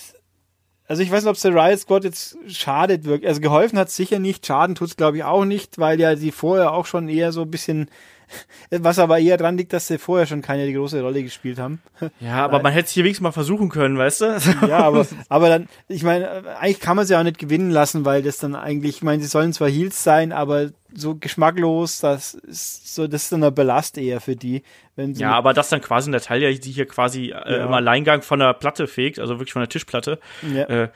also 0.91 1.05
ich 1.05 1.13
weiß 1.13 1.23
nicht, 1.23 1.31
ob 1.31 1.37
es 1.37 1.43
der 1.43 1.55
Riot 1.55 1.79
Squad 1.79 2.03
jetzt 2.03 2.37
schadet 2.49 3.05
wirklich. 3.05 3.29
Also 3.29 3.41
geholfen 3.41 3.79
hat 3.79 3.91
sicher 3.91 4.19
nicht, 4.19 4.45
Schaden 4.45 4.75
tut's 4.75 4.97
glaube 4.97 5.19
ich 5.19 5.23
auch 5.23 5.45
nicht, 5.45 5.79
weil 5.79 6.01
ja 6.01 6.17
die 6.17 6.33
vorher 6.33 6.73
auch 6.73 6.85
schon 6.85 7.09
eher 7.09 7.31
so 7.31 7.43
ein 7.43 7.51
bisschen, 7.51 7.89
was 8.73 8.99
aber 8.99 9.21
eher 9.21 9.37
dran 9.37 9.57
liegt, 9.57 9.73
dass 9.73 9.87
sie 9.87 9.99
vorher 9.99 10.27
schon 10.27 10.43
keine 10.43 10.67
die 10.67 10.73
große 10.73 11.01
Rolle 11.01 11.23
gespielt 11.23 11.61
haben. 11.61 11.81
Ja, 12.19 12.45
aber 12.45 12.61
man 12.61 12.73
hätte 12.73 12.87
es 12.87 12.91
hier 12.91 13.05
wenigstens 13.05 13.23
mal 13.23 13.31
versuchen 13.31 13.69
können, 13.69 13.99
weißt 13.99 14.21
du? 14.21 14.39
Ja, 14.69 14.81
aber, 14.81 15.07
aber 15.29 15.49
dann, 15.49 15.69
ich 15.87 16.03
meine, 16.03 16.59
eigentlich 16.59 16.81
kann 16.81 16.97
man 16.97 17.07
sie 17.07 17.15
auch 17.15 17.23
nicht 17.23 17.39
gewinnen 17.39 17.71
lassen, 17.71 18.05
weil 18.05 18.23
das 18.23 18.39
dann 18.39 18.57
eigentlich, 18.57 18.97
ich 18.97 19.03
meine, 19.05 19.23
sie 19.23 19.29
sollen 19.29 19.53
zwar 19.53 19.69
Heels 19.69 20.03
sein, 20.03 20.33
aber 20.33 20.71
so 20.95 21.15
geschmacklos, 21.17 22.01
das 22.01 22.35
ist 22.35 22.95
so, 22.95 23.07
das 23.07 23.25
ist 23.25 23.33
dann 23.33 23.43
eine 23.43 23.53
Belast 23.53 23.99
eher 23.99 24.21
für 24.21 24.37
die, 24.37 24.63
wenn 24.97 25.15
Ja, 25.15 25.33
aber 25.33 25.53
dass 25.55 25.69
dann 25.69 25.81
quasi 25.81 26.11
Natalia, 26.11 26.51
die 26.53 26.71
hier 26.71 26.87
quasi 26.87 27.27
äh, 27.31 27.59
Ja. 27.59 27.67
im 27.67 27.73
Alleingang 27.73 28.23
von 28.23 28.39
der 28.39 28.55
Platte 28.55 28.87
fegt, 28.87 29.19
also 29.19 29.39
wirklich 29.39 29.53
von 29.53 29.61
der 29.63 29.69
Tischplatte, 29.69 30.19
ja. 30.55 30.65
äh, 30.65 30.89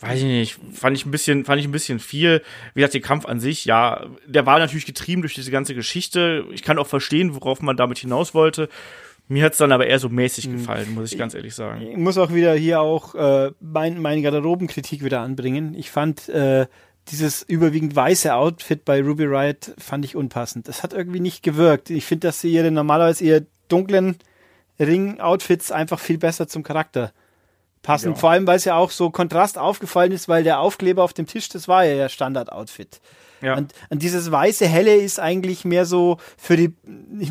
weiß 0.00 0.18
ich 0.18 0.24
nicht, 0.24 0.58
fand 0.72 0.96
ich 0.96 1.06
ein 1.06 1.10
bisschen, 1.12 1.44
fand 1.44 1.60
ich 1.60 1.66
ein 1.68 1.72
bisschen 1.72 1.98
viel. 2.00 2.42
Wie 2.74 2.80
gesagt, 2.80 2.94
der 2.94 3.00
Kampf 3.02 3.24
an 3.26 3.38
sich, 3.40 3.64
ja, 3.64 4.06
der 4.26 4.46
war 4.46 4.58
natürlich 4.58 4.86
getrieben 4.86 5.22
durch 5.22 5.34
diese 5.34 5.50
ganze 5.52 5.74
Geschichte. 5.74 6.44
Ich 6.52 6.62
kann 6.62 6.78
auch 6.78 6.88
verstehen, 6.88 7.34
worauf 7.34 7.62
man 7.62 7.76
damit 7.76 7.98
hinaus 7.98 8.34
wollte. 8.34 8.68
Mir 9.28 9.44
hat's 9.44 9.58
dann 9.58 9.70
aber 9.70 9.86
eher 9.86 10.00
so 10.00 10.08
mäßig 10.08 10.46
Hm. 10.46 10.52
gefallen, 10.58 10.92
muss 10.94 11.12
ich 11.12 11.18
ganz 11.18 11.34
ehrlich 11.34 11.54
sagen. 11.54 11.80
Ich 11.82 11.96
muss 11.96 12.18
auch 12.18 12.34
wieder 12.34 12.52
hier 12.54 12.80
auch 12.80 13.14
äh, 13.14 13.52
mein, 13.60 14.02
meine 14.02 14.20
Garderobenkritik 14.20 15.04
wieder 15.04 15.20
anbringen. 15.20 15.74
Ich 15.74 15.90
fand 15.92 16.28
äh, 16.28 16.66
dieses 17.08 17.42
überwiegend 17.42 17.94
weiße 17.96 18.34
Outfit 18.34 18.84
bei 18.84 19.02
Ruby 19.02 19.24
Riot 19.24 19.74
fand 19.78 20.04
ich 20.04 20.16
unpassend. 20.16 20.68
Das 20.68 20.82
hat 20.82 20.92
irgendwie 20.92 21.20
nicht 21.20 21.42
gewirkt. 21.42 21.90
Ich 21.90 22.06
finde, 22.06 22.28
dass 22.28 22.40
sie 22.40 22.52
ihre 22.52 22.70
normalerweise 22.70 23.24
ihre 23.24 23.46
dunklen 23.68 24.16
Ring-Outfits 24.78 25.72
einfach 25.72 25.98
viel 25.98 26.18
besser 26.18 26.48
zum 26.48 26.62
Charakter 26.62 27.12
passen. 27.82 28.10
Ja. 28.10 28.14
Vor 28.14 28.30
allem, 28.30 28.46
weil 28.46 28.56
es 28.56 28.64
ja 28.64 28.76
auch 28.76 28.90
so 28.90 29.10
Kontrast 29.10 29.58
aufgefallen 29.58 30.12
ist, 30.12 30.28
weil 30.28 30.44
der 30.44 30.60
Aufkleber 30.60 31.02
auf 31.02 31.12
dem 31.12 31.26
Tisch, 31.26 31.48
das 31.48 31.68
war 31.68 31.84
ja 31.84 31.94
ihr 31.94 32.08
Standard-Outfit. 32.08 33.00
Ja. 33.42 33.56
Und, 33.56 33.74
und 33.90 34.02
dieses 34.02 34.30
weiße 34.30 34.66
Helle 34.66 34.94
ist 34.94 35.18
eigentlich 35.18 35.64
mehr 35.64 35.84
so 35.84 36.18
für 36.36 36.56
die 36.56 36.72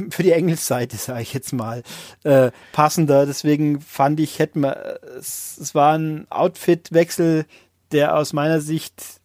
für 0.10 0.24
die 0.24 0.34
Engelsseite, 0.34 0.98
sage 0.98 1.22
ich 1.22 1.34
jetzt 1.34 1.54
mal, 1.54 1.84
äh, 2.24 2.52
passender. 2.74 3.26
Deswegen 3.26 3.80
fand 3.80 4.20
ich, 4.20 4.38
hätten 4.38 4.60
wir, 4.60 5.00
es, 5.18 5.58
es 5.58 5.74
war 5.74 5.98
ein 5.98 6.28
Outfitwechsel, 6.30 7.46
der 7.94 8.18
aus 8.18 8.34
meiner 8.34 8.60
Sicht 8.60 9.21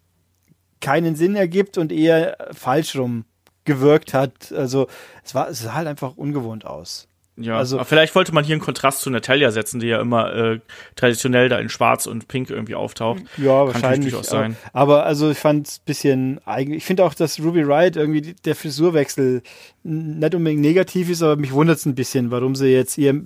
keinen 0.81 1.17
Sinn 1.17 1.37
ergibt 1.37 1.79
und 1.79 1.93
eher 1.93 2.37
falsch 2.53 2.97
rum 2.97 3.25
gewirkt 3.65 4.15
hat. 4.15 4.53
Also 4.53 4.87
es 5.25 5.35
war 5.35 5.49
es 5.49 5.61
sah 5.61 5.75
halt 5.75 5.89
einfach 5.89 6.17
ungewohnt 6.17 6.65
aus. 6.65 7.09
Ja, 7.39 7.59
Also- 7.59 7.77
aber 7.77 7.85
vielleicht 7.85 8.15
wollte 8.15 8.33
man 8.33 8.45
hier 8.45 8.55
einen 8.55 8.62
Kontrast 8.62 9.01
zu 9.03 9.11
Natalia 9.11 9.51
setzen, 9.51 9.79
die 9.79 9.89
ja 9.89 10.01
immer 10.01 10.35
äh, 10.35 10.61
traditionell 10.95 11.51
da 11.51 11.59
in 11.59 11.69
Schwarz 11.69 12.07
und 12.07 12.29
Pink 12.29 12.49
irgendwie 12.49 12.75
auftaucht. 12.75 13.23
Ja, 13.37 13.65
Kann 13.67 13.75
wahrscheinlich. 13.75 14.12
durchaus 14.12 14.29
sein. 14.31 14.57
Aber, 14.73 14.95
aber 15.01 15.07
also 15.07 15.31
ich 15.31 15.37
fand 15.39 15.69
es 15.69 15.79
ein 15.79 15.83
bisschen 15.85 16.41
eigentlich. 16.47 16.79
Ich 16.79 16.85
finde 16.87 17.05
auch, 17.05 17.12
dass 17.12 17.39
Ruby 17.41 17.61
Riot 17.62 17.97
irgendwie 17.97 18.35
der 18.47 18.55
Frisurwechsel 18.55 19.43
nicht 19.83 20.35
unbedingt 20.35 20.62
negativ 20.62 21.11
ist, 21.11 21.23
aber 21.23 21.37
mich 21.37 21.53
wundert 21.53 21.77
es 21.77 21.85
ein 21.85 21.95
bisschen, 21.95 22.31
warum 22.31 22.55
sie 22.55 22.69
jetzt 22.69 22.97
ihr 22.97 23.21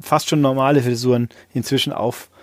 fast 0.00 0.28
schon 0.28 0.42
normale 0.42 0.82
Frisuren 0.82 1.30
inzwischen 1.54 1.92
aufsetzen. 1.94 2.34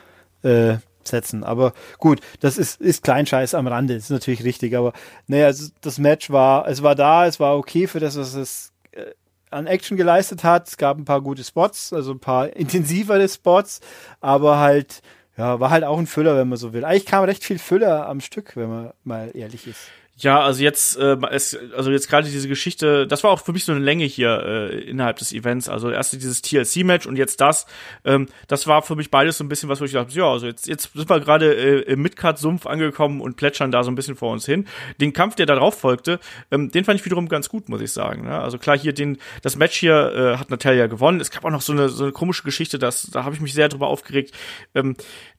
Äh, 0.43 0.77
setzen. 1.07 1.43
aber 1.43 1.73
gut, 1.99 2.21
das 2.39 2.57
ist, 2.57 2.81
ist 2.81 3.03
Kleinscheiß 3.03 3.53
am 3.53 3.67
Rande, 3.67 3.95
ist 3.95 4.09
natürlich 4.09 4.43
richtig. 4.43 4.75
Aber 4.75 4.93
naja, 5.27 5.47
also 5.47 5.69
das 5.81 5.97
Match 5.97 6.29
war, 6.29 6.67
es 6.67 6.83
war 6.83 6.95
da, 6.95 7.25
es 7.25 7.39
war 7.39 7.57
okay 7.57 7.87
für 7.87 7.99
das, 7.99 8.17
was 8.17 8.33
es 8.33 8.73
äh, 8.91 9.11
an 9.51 9.67
Action 9.67 9.97
geleistet 9.97 10.43
hat. 10.43 10.67
Es 10.67 10.77
gab 10.77 10.97
ein 10.97 11.05
paar 11.05 11.21
gute 11.21 11.43
Spots, 11.43 11.93
also 11.93 12.11
ein 12.11 12.19
paar 12.19 12.49
intensivere 12.55 13.27
Spots, 13.27 13.81
aber 14.21 14.59
halt, 14.59 15.01
ja, 15.37 15.59
war 15.59 15.69
halt 15.69 15.83
auch 15.83 15.97
ein 15.97 16.07
Füller, 16.07 16.37
wenn 16.37 16.49
man 16.49 16.57
so 16.57 16.73
will. 16.73 16.85
Eigentlich 16.85 17.05
kam 17.05 17.23
recht 17.23 17.43
viel 17.43 17.59
Füller 17.59 18.07
am 18.07 18.21
Stück, 18.21 18.55
wenn 18.55 18.69
man 18.69 18.93
mal 19.03 19.31
ehrlich 19.33 19.67
ist. 19.67 19.89
Ja, 20.17 20.39
also 20.39 20.63
jetzt, 20.63 20.97
äh, 20.97 21.17
es, 21.31 21.57
also 21.75 21.91
jetzt 21.91 22.07
gerade 22.07 22.29
diese 22.29 22.47
Geschichte, 22.47 23.05
das 23.05 23.25
war 23.25 23.31
auch 23.31 23.41
für 23.41 23.51
mich 23.51 23.65
so 23.65 23.73
eine 23.73 23.81
Länge 23.81 24.05
hier 24.05 24.69
äh, 24.71 24.79
innerhalb 24.79 25.17
des 25.17 25.33
Events. 25.33 25.67
Also 25.67 25.89
erst 25.89 26.13
dieses 26.13 26.41
TLC-Match 26.41 27.05
und 27.05 27.17
jetzt 27.17 27.41
das. 27.41 27.65
Ähm, 28.05 28.27
das 28.47 28.65
war 28.65 28.81
für 28.81 28.95
mich 28.95 29.11
beides 29.11 29.37
so 29.37 29.43
ein 29.43 29.49
bisschen 29.49 29.67
was, 29.67 29.81
wo 29.81 29.85
ich 29.85 29.91
dachte, 29.91 30.15
ja, 30.15 30.31
also 30.31 30.47
jetzt, 30.47 30.67
jetzt 30.67 30.93
sind 30.93 31.09
wir 31.09 31.19
gerade 31.19 31.53
äh, 31.53 31.81
im 31.81 32.01
Midcard-Sumpf 32.01 32.65
angekommen 32.65 33.19
und 33.19 33.35
plätschern 33.35 33.71
da 33.71 33.83
so 33.83 33.91
ein 33.91 33.95
bisschen 33.95 34.15
vor 34.15 34.31
uns 34.31 34.45
hin. 34.45 34.67
Den 35.01 35.11
Kampf, 35.11 35.35
der 35.35 35.47
darauf 35.47 35.77
folgte, 35.77 36.21
ähm, 36.49 36.71
den 36.71 36.85
fand 36.85 36.97
ich 36.97 37.05
wiederum 37.05 37.27
ganz 37.27 37.49
gut, 37.49 37.67
muss 37.67 37.81
ich 37.81 37.91
sagen. 37.91 38.23
Ne? 38.23 38.39
Also 38.39 38.57
klar, 38.57 38.77
hier 38.77 38.93
den, 38.93 39.17
das 39.41 39.57
Match 39.57 39.75
hier 39.77 40.13
äh, 40.15 40.37
hat 40.37 40.49
Natalia 40.49 40.87
gewonnen. 40.87 41.19
Es 41.19 41.29
gab 41.29 41.43
auch 41.43 41.51
noch 41.51 41.61
so 41.61 41.73
eine, 41.73 41.89
so 41.89 42.03
eine 42.03 42.13
komische 42.13 42.43
Geschichte, 42.43 42.79
das, 42.79 43.09
da 43.11 43.25
habe 43.25 43.35
ich 43.35 43.41
mich 43.41 43.53
sehr 43.53 43.67
drüber 43.67 43.87
aufgeregt. 43.87 44.33
Ähm, 44.75 44.95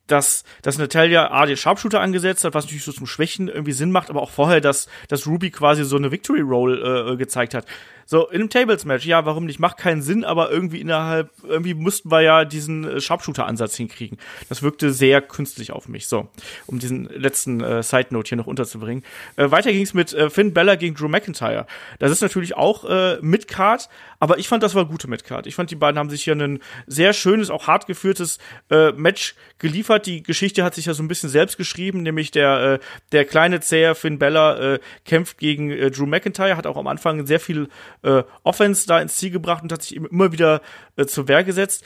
dass, 0.06 0.44
dass 0.62 0.78
Natalia 0.78 1.30
A 1.30 1.46
den 1.46 1.56
Sharpshooter 1.56 2.00
angesetzt 2.00 2.44
hat, 2.44 2.54
was 2.54 2.64
natürlich 2.64 2.84
so 2.84 2.92
zum 2.92 3.06
Schwächen 3.06 3.48
irgendwie 3.48 3.72
Sinn 3.72 3.90
macht, 3.90 4.10
aber 4.10 4.22
auch 4.22 4.30
vorher, 4.30 4.60
dass, 4.60 4.88
dass 5.08 5.26
Ruby 5.26 5.50
quasi 5.50 5.84
so 5.84 5.96
eine 5.96 6.10
Victory 6.10 6.40
Roll 6.40 7.12
äh, 7.12 7.16
gezeigt 7.16 7.54
hat. 7.54 7.66
So, 8.08 8.28
in 8.28 8.40
einem 8.40 8.50
Tables-Match, 8.50 9.04
ja, 9.04 9.26
warum 9.26 9.46
nicht? 9.46 9.58
Macht 9.58 9.78
keinen 9.78 10.00
Sinn, 10.00 10.24
aber 10.24 10.48
irgendwie 10.48 10.80
innerhalb, 10.80 11.30
irgendwie 11.42 11.74
mussten 11.74 12.08
wir 12.08 12.20
ja 12.20 12.44
diesen 12.44 12.84
äh, 12.84 13.00
Sharpshooter-Ansatz 13.00 13.74
hinkriegen. 13.74 14.18
Das 14.48 14.62
wirkte 14.62 14.92
sehr 14.92 15.20
künstlich 15.20 15.72
auf 15.72 15.88
mich. 15.88 16.06
So, 16.06 16.28
um 16.66 16.78
diesen 16.78 17.06
letzten 17.06 17.60
äh, 17.60 17.82
Side-Note 17.82 18.28
hier 18.28 18.38
noch 18.38 18.46
unterzubringen. 18.46 19.02
Äh, 19.34 19.50
weiter 19.50 19.72
ging 19.72 19.82
es 19.82 19.92
mit 19.92 20.12
äh, 20.12 20.30
Finn 20.30 20.54
Bella 20.54 20.76
gegen 20.76 20.94
Drew 20.94 21.08
McIntyre. 21.08 21.66
Das 21.98 22.12
ist 22.12 22.20
natürlich 22.20 22.56
auch 22.56 22.84
äh, 22.84 23.18
Midcard, 23.22 23.88
aber 24.18 24.38
ich 24.38 24.48
fand, 24.48 24.62
das 24.62 24.74
war 24.74 24.86
gute 24.86 25.08
Midcard. 25.08 25.46
Ich 25.46 25.54
fand, 25.54 25.70
die 25.70 25.76
beiden 25.76 25.98
haben 25.98 26.10
sich 26.10 26.24
hier 26.24 26.34
ein 26.34 26.60
sehr 26.86 27.12
schönes, 27.12 27.50
auch 27.50 27.66
hart 27.66 27.86
geführtes 27.86 28.38
äh, 28.70 28.92
Match 28.92 29.34
geliefert. 29.58 30.06
Die 30.06 30.22
Geschichte 30.22 30.64
hat 30.64 30.74
sich 30.74 30.86
ja 30.86 30.94
so 30.94 31.02
ein 31.02 31.08
bisschen 31.08 31.28
selbst 31.28 31.56
geschrieben, 31.56 32.02
nämlich 32.02 32.30
der, 32.30 32.60
äh, 32.60 32.78
der 33.12 33.24
kleine 33.24 33.60
Zäher 33.60 33.94
Finn 33.94 34.18
Bella 34.18 34.74
äh, 34.74 34.80
kämpft 35.04 35.38
gegen 35.38 35.70
äh, 35.70 35.90
Drew 35.90 36.06
McIntyre, 36.06 36.56
hat 36.56 36.66
auch 36.66 36.76
am 36.76 36.86
Anfang 36.86 37.26
sehr 37.26 37.40
viel 37.40 37.68
äh, 38.02 38.22
Offense 38.42 38.86
da 38.86 39.00
ins 39.00 39.16
Ziel 39.16 39.30
gebracht 39.30 39.62
und 39.62 39.72
hat 39.72 39.82
sich 39.82 39.96
immer 39.96 40.32
wieder 40.32 40.60
äh, 40.96 41.06
zur 41.06 41.28
Wehr 41.28 41.44
gesetzt. 41.44 41.84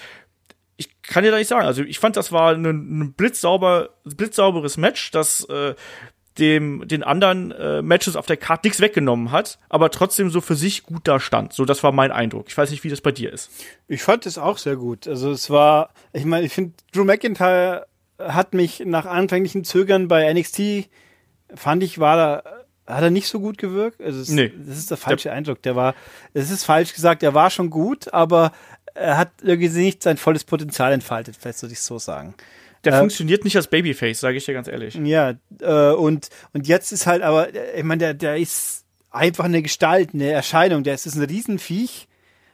Ich 0.76 1.02
kann 1.02 1.24
dir 1.24 1.30
da 1.30 1.36
nicht 1.36 1.48
sagen. 1.48 1.66
Also 1.66 1.82
ich 1.82 1.98
fand, 1.98 2.16
das 2.16 2.32
war 2.32 2.54
ein, 2.54 2.64
ein 2.64 3.12
blitzsauber, 3.12 3.90
blitzsauberes 4.04 4.78
Match, 4.78 5.10
das 5.10 5.44
äh, 5.50 5.74
dem 6.38 6.86
den 6.86 7.02
anderen 7.02 7.50
äh, 7.52 7.82
Matches 7.82 8.16
auf 8.16 8.26
der 8.26 8.36
Karte 8.36 8.66
nichts 8.66 8.80
weggenommen 8.80 9.32
hat, 9.32 9.58
aber 9.68 9.90
trotzdem 9.90 10.30
so 10.30 10.40
für 10.40 10.54
sich 10.54 10.84
gut 10.84 11.08
da 11.08 11.20
stand. 11.20 11.52
So, 11.52 11.64
das 11.64 11.82
war 11.82 11.92
mein 11.92 12.12
Eindruck. 12.12 12.46
Ich 12.48 12.56
weiß 12.56 12.70
nicht, 12.70 12.84
wie 12.84 12.88
das 12.88 13.00
bei 13.00 13.12
dir 13.12 13.32
ist. 13.32 13.50
Ich 13.88 14.02
fand 14.02 14.26
es 14.26 14.38
auch 14.38 14.58
sehr 14.58 14.76
gut. 14.76 15.08
Also 15.08 15.30
es 15.30 15.50
war, 15.50 15.90
ich 16.12 16.24
meine, 16.24 16.46
ich 16.46 16.52
finde, 16.52 16.74
Drew 16.92 17.04
McIntyre 17.04 17.86
hat 18.18 18.54
mich 18.54 18.82
nach 18.84 19.06
anfänglichen 19.06 19.64
Zögern 19.64 20.08
bei 20.08 20.32
NXT, 20.32 20.88
fand 21.54 21.82
ich, 21.82 21.98
war 21.98 22.16
da 22.16 22.42
hat 22.86 23.02
er 23.02 23.10
nicht 23.10 23.28
so 23.28 23.40
gut 23.40 23.58
gewirkt. 23.58 24.00
Also 24.00 24.20
es, 24.20 24.28
nee. 24.30 24.52
Das 24.66 24.78
ist 24.78 24.90
der 24.90 24.96
falsche 24.96 25.24
der 25.28 25.34
Eindruck. 25.34 25.62
Der 25.62 25.76
war, 25.76 25.94
es 26.34 26.50
ist 26.50 26.64
falsch 26.64 26.92
gesagt, 26.92 27.22
er 27.22 27.34
war 27.34 27.50
schon 27.50 27.70
gut, 27.70 28.12
aber 28.12 28.52
er 28.94 29.16
hat 29.16 29.30
irgendwie 29.42 29.68
nicht 29.68 30.02
sein 30.02 30.16
volles 30.16 30.44
Potenzial 30.44 30.92
entfaltet, 30.92 31.36
vielleicht 31.36 31.62
würde 31.62 31.72
ich 31.72 31.80
so 31.80 31.98
sagen. 31.98 32.34
Der 32.84 32.94
äh, 32.94 32.98
funktioniert 32.98 33.44
nicht 33.44 33.56
als 33.56 33.68
Babyface, 33.68 34.20
sage 34.20 34.38
ich 34.38 34.44
dir 34.44 34.54
ganz 34.54 34.68
ehrlich. 34.68 34.94
Ja, 34.94 35.34
äh, 35.60 35.92
und, 35.92 36.28
und 36.52 36.66
jetzt 36.66 36.92
ist 36.92 37.06
halt 37.06 37.22
aber, 37.22 37.48
ich 37.74 37.84
meine, 37.84 37.98
der, 37.98 38.14
der 38.14 38.36
ist 38.36 38.84
einfach 39.10 39.44
eine 39.44 39.62
Gestalt, 39.62 40.10
eine 40.14 40.30
Erscheinung. 40.30 40.82
Der 40.82 40.94
ist, 40.94 41.06
ist 41.06 41.16
ein 41.16 41.24
Riesenviech, 41.24 42.08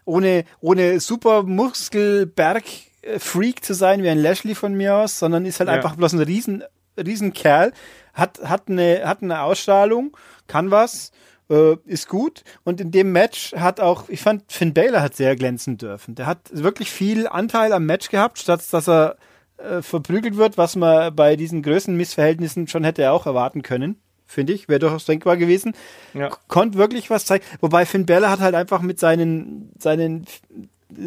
ohne, 0.04 0.44
ohne 0.60 1.00
super 1.00 1.42
Muskelberg-Freak 1.42 3.64
zu 3.64 3.74
sein, 3.74 4.02
wie 4.02 4.08
ein 4.08 4.18
Lashley 4.18 4.54
von 4.54 4.74
mir 4.74 4.96
aus, 4.96 5.18
sondern 5.18 5.44
ist 5.44 5.60
halt 5.60 5.68
ja. 5.68 5.76
einfach 5.76 5.96
bloß 5.96 6.14
ein 6.14 6.20
riesen, 6.20 6.64
riesen 6.96 7.32
Kerl, 7.32 7.72
hat, 8.14 8.40
hat, 8.42 8.68
eine, 8.68 9.02
hat 9.04 9.22
eine 9.22 9.42
Ausstrahlung, 9.42 10.16
kann 10.46 10.70
was, 10.70 11.12
äh, 11.50 11.76
ist 11.84 12.08
gut. 12.08 12.42
Und 12.64 12.80
in 12.80 12.90
dem 12.90 13.12
Match 13.12 13.52
hat 13.52 13.80
auch, 13.80 14.08
ich 14.08 14.20
fand, 14.20 14.50
Finn 14.50 14.74
Baylor 14.74 15.02
hat 15.02 15.14
sehr 15.14 15.36
glänzen 15.36 15.78
dürfen. 15.78 16.14
Der 16.14 16.26
hat 16.26 16.40
wirklich 16.50 16.90
viel 16.90 17.28
Anteil 17.28 17.72
am 17.72 17.86
Match 17.86 18.08
gehabt, 18.08 18.38
statt 18.38 18.62
dass 18.70 18.88
er 18.88 19.16
äh, 19.58 19.82
verprügelt 19.82 20.36
wird, 20.36 20.58
was 20.58 20.76
man 20.76 21.14
bei 21.14 21.36
diesen 21.36 21.62
Größenmissverhältnissen 21.62 22.68
schon 22.68 22.84
hätte 22.84 23.10
auch 23.12 23.26
erwarten 23.26 23.62
können. 23.62 23.96
Finde 24.26 24.52
ich, 24.52 24.68
wäre 24.68 24.80
durchaus 24.80 25.04
denkbar 25.04 25.36
gewesen. 25.36 25.74
Ja. 26.12 26.30
Konnte 26.48 26.78
wirklich 26.78 27.10
was 27.10 27.24
zeigen. 27.24 27.44
Wobei 27.60 27.86
Finn 27.86 28.06
Baylor 28.06 28.30
hat 28.30 28.40
halt 28.40 28.56
einfach 28.56 28.82
mit 28.82 28.98
seinen, 28.98 29.70
seinen 29.78 30.26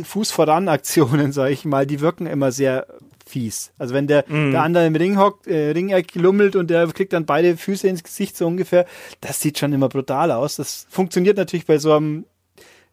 Fuß 0.03 0.31
voran 0.31 0.69
Aktionen, 0.69 1.31
sag 1.33 1.51
ich 1.51 1.65
mal, 1.65 1.85
die 1.85 1.99
wirken 1.99 2.27
immer 2.27 2.51
sehr 2.51 2.87
fies. 3.27 3.71
Also 3.77 3.93
wenn 3.93 4.07
der, 4.07 4.25
mm. 4.27 4.51
der 4.51 4.63
andere 4.63 4.87
im 4.87 4.95
Ring 4.95 5.17
hockt, 5.17 5.47
äh, 5.47 5.71
Ringeck 5.71 6.15
lummelt 6.15 6.55
und 6.55 6.69
der 6.69 6.87
kriegt 6.87 7.13
dann 7.13 7.25
beide 7.25 7.57
Füße 7.57 7.87
ins 7.87 8.03
Gesicht 8.03 8.35
so 8.35 8.47
ungefähr, 8.47 8.85
das 9.21 9.39
sieht 9.39 9.59
schon 9.59 9.73
immer 9.73 9.89
brutal 9.89 10.31
aus. 10.31 10.55
Das 10.55 10.87
funktioniert 10.89 11.37
natürlich 11.37 11.65
bei 11.65 11.77
so 11.77 11.93
einem 11.93 12.25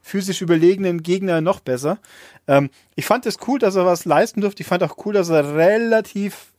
physisch 0.03 0.43
überlegenen 0.43 1.03
Gegner 1.03 1.41
noch 1.41 1.61
besser. 1.61 1.99
Ähm, 2.49 2.71
ich 2.95 3.07
fand 3.07 3.27
es 3.27 3.39
cool, 3.47 3.59
dass 3.59 3.77
er 3.77 3.87
was 3.87 4.05
leisten 4.05 4.41
durfte. 4.41 4.63
Ich 4.63 4.69
fand 4.69 4.83
auch 4.83 4.97
cool, 5.05 5.15
dass 5.15 5.29
er 5.29 5.57
relativ 5.57 6.53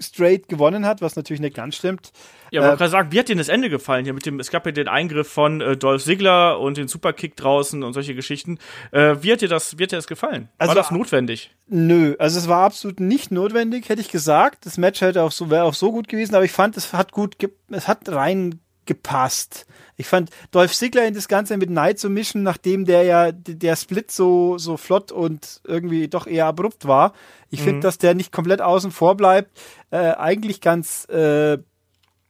straight 0.00 0.48
gewonnen 0.48 0.86
hat, 0.86 1.02
was 1.02 1.16
natürlich 1.16 1.40
nicht 1.40 1.54
ganz 1.54 1.76
stimmt. 1.76 2.12
Ja, 2.50 2.62
aber 2.62 2.74
äh, 2.74 2.76
gerade 2.76 2.90
sagen, 2.90 3.12
wie 3.12 3.18
hat 3.18 3.28
dir 3.28 3.36
das 3.36 3.48
Ende 3.48 3.70
gefallen? 3.70 4.04
Hier 4.04 4.12
mit 4.12 4.26
dem, 4.26 4.40
es 4.40 4.50
gab 4.50 4.66
ja 4.66 4.72
den 4.72 4.88
Eingriff 4.88 5.28
von 5.28 5.60
äh, 5.60 5.76
Dolph 5.76 6.02
Ziggler 6.02 6.58
und 6.60 6.76
den 6.76 6.88
Superkick 6.88 7.36
draußen 7.36 7.82
und 7.82 7.92
solche 7.92 8.14
Geschichten. 8.14 8.58
Äh, 8.90 9.16
wie 9.20 9.32
hat 9.32 9.40
dir 9.40 9.48
das, 9.48 9.78
wie 9.78 9.84
hat 9.84 9.92
dir 9.92 9.96
das 9.96 10.06
gefallen? 10.06 10.48
Also, 10.58 10.70
war 10.70 10.74
das 10.74 10.90
notwendig? 10.90 11.54
Nö, 11.68 12.16
also 12.18 12.38
es 12.38 12.48
war 12.48 12.64
absolut 12.64 13.00
nicht 13.00 13.30
notwendig, 13.30 13.88
hätte 13.88 14.00
ich 14.00 14.10
gesagt. 14.10 14.66
Das 14.66 14.78
Match 14.78 15.00
hätte 15.00 15.22
auch 15.22 15.32
so, 15.32 15.50
wäre 15.50 15.64
auch 15.64 15.74
so 15.74 15.92
gut 15.92 16.08
gewesen, 16.08 16.34
aber 16.34 16.44
ich 16.44 16.52
fand, 16.52 16.76
es 16.76 16.92
hat 16.92 17.12
gut, 17.12 17.36
es 17.70 17.88
hat 17.88 18.08
rein 18.08 18.60
gepasst. 18.86 19.66
Ich 19.96 20.06
fand 20.06 20.30
Dolph 20.50 20.74
Ziggler 20.74 21.06
in 21.06 21.14
das 21.14 21.28
Ganze 21.28 21.56
mit 21.56 21.68
Knight 21.68 21.98
zu 21.98 22.10
mischen, 22.10 22.42
nachdem 22.42 22.84
der 22.84 23.04
ja 23.04 23.32
der 23.32 23.76
Split 23.76 24.10
so 24.10 24.58
so 24.58 24.76
flott 24.76 25.12
und 25.12 25.60
irgendwie 25.64 26.08
doch 26.08 26.26
eher 26.26 26.46
abrupt 26.46 26.86
war. 26.86 27.12
Ich 27.50 27.60
mhm. 27.60 27.64
finde, 27.64 27.80
dass 27.80 27.98
der 27.98 28.14
nicht 28.14 28.32
komplett 28.32 28.60
außen 28.60 28.90
vor 28.90 29.16
bleibt, 29.16 29.50
äh, 29.90 30.12
eigentlich 30.12 30.60
ganz 30.60 31.06
äh, 31.08 31.58